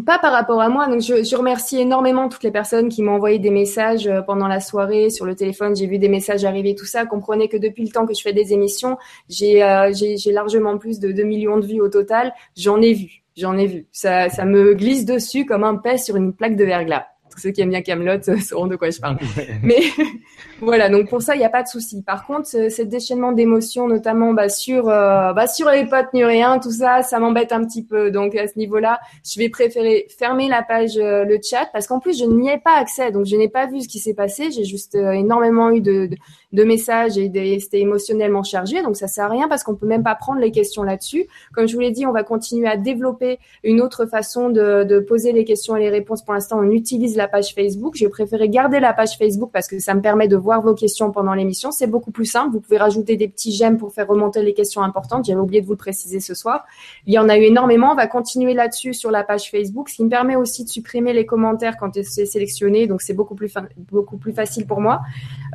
[0.02, 0.88] pas par rapport à moi.
[0.88, 4.48] Donc, je, je remercie énormément toutes les personnes qui m'ont envoyé des messages euh, pendant
[4.48, 5.76] la soirée sur le téléphone.
[5.76, 7.06] J'ai vu des messages arriver, tout ça.
[7.06, 8.98] Comprenez que depuis le temps que je fais des émissions,
[9.30, 9.92] j'ai euh,
[10.32, 12.34] largement plus de 2 millions de vues au total.
[12.58, 13.88] J'en ai vu, j'en ai vu.
[13.92, 17.06] Ça, ça me glisse dessus comme un pet sur une plaque de verglas.
[17.32, 19.18] Tous ceux qui aiment bien Camelot sauront de quoi je parle.
[19.64, 19.82] Mais
[20.64, 22.02] voilà, donc pour ça, il n'y a pas de souci.
[22.04, 26.72] Par contre, ce- déchaînement d'émotions, notamment bah, sur, euh, bah, sur les potes nuréens, tout
[26.72, 28.12] ça, ça m'embête un petit peu.
[28.12, 32.00] Donc à ce niveau-là, je vais préférer fermer la page, euh, le chat, parce qu'en
[32.00, 33.12] plus, je n'y ai pas accès.
[33.12, 34.52] Donc je n'ai pas vu ce qui s'est passé.
[34.52, 36.10] J'ai juste euh, énormément eu de,
[36.54, 38.82] de messages et des- c'était émotionnellement chargé.
[38.84, 41.26] Donc ça sert à rien parce qu'on peut même pas prendre les questions là-dessus.
[41.54, 45.00] Comme je vous l'ai dit, on va continuer à développer une autre façon de, de
[45.00, 46.24] poser les questions et les réponses.
[46.24, 47.96] Pour l'instant, on utilise la page Facebook.
[47.96, 51.12] J'ai préféré garder la page Facebook parce que ça me permet de voir vos questions
[51.12, 51.72] pendant l'émission.
[51.72, 52.54] C'est beaucoup plus simple.
[52.54, 55.26] Vous pouvez rajouter des petits j'aime pour faire remonter les questions importantes.
[55.26, 56.66] J'avais oublié de vous le préciser ce soir.
[57.08, 57.92] Il y en a eu énormément.
[57.92, 61.14] On va continuer là-dessus sur la page Facebook, ce qui me permet aussi de supprimer
[61.14, 62.86] les commentaires quand c'est sélectionné.
[62.88, 63.52] Donc, c'est beaucoup plus,
[63.92, 65.02] beaucoup plus facile pour moi.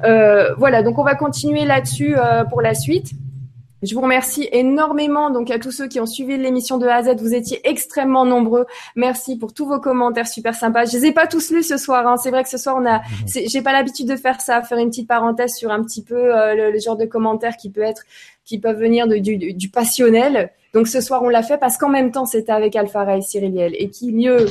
[0.05, 0.83] Euh, voilà.
[0.97, 3.11] On va continuer là-dessus euh, pour la suite.
[3.81, 7.03] Je vous remercie énormément donc à tous ceux qui ont suivi l'émission de A à
[7.05, 7.21] Z.
[7.21, 8.67] Vous étiez extrêmement nombreux.
[8.97, 10.85] Merci pour tous vos commentaires super sympas.
[10.85, 12.05] Je les ai pas tous lus ce soir.
[12.09, 12.17] Hein.
[12.17, 14.79] C'est vrai que ce soir on a, c'est- j'ai pas l'habitude de faire ça, faire
[14.79, 17.83] une petite parenthèse sur un petit peu euh, le, le genre de commentaires qui peut
[17.83, 18.03] être,
[18.45, 19.19] qui peuvent venir de-
[19.53, 20.51] du, passionnel.
[20.75, 23.75] Donc ce soir on l'a fait parce qu'en même temps c'était avec Alphara et Cyriliel
[23.79, 24.47] et qui mieux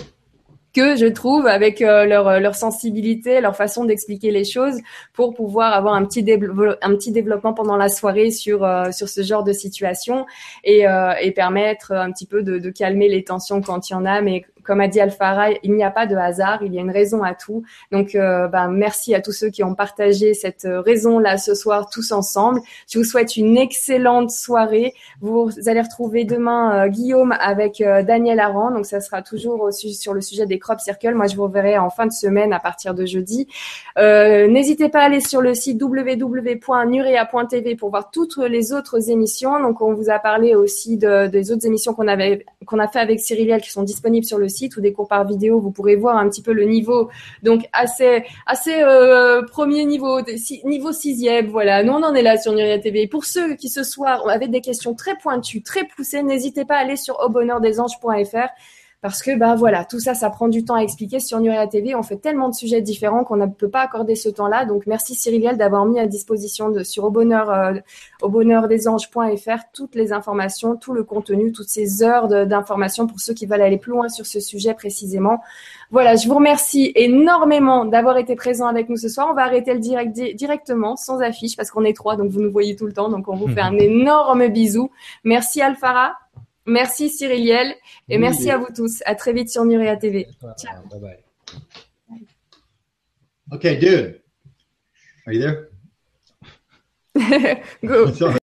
[0.77, 4.79] que je trouve avec euh, leur, leur sensibilité, leur façon d'expliquer les choses
[5.11, 9.53] pour pouvoir avoir un petit, développement pendant la soirée sur, euh, sur ce genre de
[9.53, 10.27] situation
[10.63, 13.95] et, euh, et permettre un petit peu de, de calmer les tensions quand il y
[13.95, 14.21] en a.
[14.21, 16.91] Mais comme a dit Alfara, il n'y a pas de hasard, il y a une
[16.91, 17.63] raison à tout.
[17.91, 22.11] Donc, euh, ben, merci à tous ceux qui ont partagé cette raison-là ce soir tous
[22.11, 22.59] ensemble.
[22.91, 24.93] Je vous souhaite une excellente soirée.
[25.21, 28.71] Vous allez retrouver demain euh, Guillaume avec euh, Daniel Aran.
[28.71, 31.15] Donc, ça sera toujours sur le sujet des crop circles.
[31.15, 33.47] Moi, je vous reverrai en fin de semaine à partir de jeudi.
[33.97, 39.59] Euh, N'hésitez pas à aller sur le site www.nurea.tv pour voir toutes les autres émissions.
[39.61, 42.99] Donc, on vous a parlé aussi de- des autres émissions qu'on avait qu'on a fait
[42.99, 45.59] avec Cyriliel qui sont disponibles sur le site ou des cours par vidéo.
[45.59, 47.09] Vous pourrez voir un petit peu le niveau,
[47.43, 50.19] donc assez assez euh, premier niveau,
[50.65, 51.47] niveau sixième.
[51.47, 53.07] Voilà, nous on en est là sur Nuria TV.
[53.07, 56.79] Pour ceux qui ce soir avaient des questions très pointues, très poussées, n'hésitez pas à
[56.79, 58.49] aller sur aubonheurdesанges.fr
[59.01, 61.93] parce que bah voilà, tout ça, ça prend du temps à expliquer sur Nuria TV.
[61.93, 64.65] On fait tellement de sujets différents qu'on ne peut pas accorder ce temps-là.
[64.65, 67.73] Donc merci Cyriliel d'avoir mis à disposition de sur au bonheur euh,
[68.23, 73.19] au bonheur des anges.fr toutes les informations, tout le contenu, toutes ces heures d'informations pour
[73.19, 75.41] ceux qui veulent aller plus loin sur ce sujet précisément.
[75.91, 79.27] Voilà, je vous remercie énormément d'avoir été présent avec nous ce soir.
[79.29, 82.51] On va arrêter le direct directement sans affiche parce qu'on est trois, donc vous nous
[82.51, 83.09] voyez tout le temps.
[83.09, 84.89] Donc on vous fait un énorme bisou.
[85.23, 86.15] Merci Alfara.
[86.67, 87.73] Merci Cyriliel
[88.09, 89.01] et merci à vous tous.
[89.05, 90.27] À très vite sur Nuria TV.
[90.57, 90.83] Ciao.
[90.91, 91.17] Bye bye.
[93.53, 94.21] Okay, dude.
[95.25, 95.69] Are you there?
[97.83, 98.37] Go.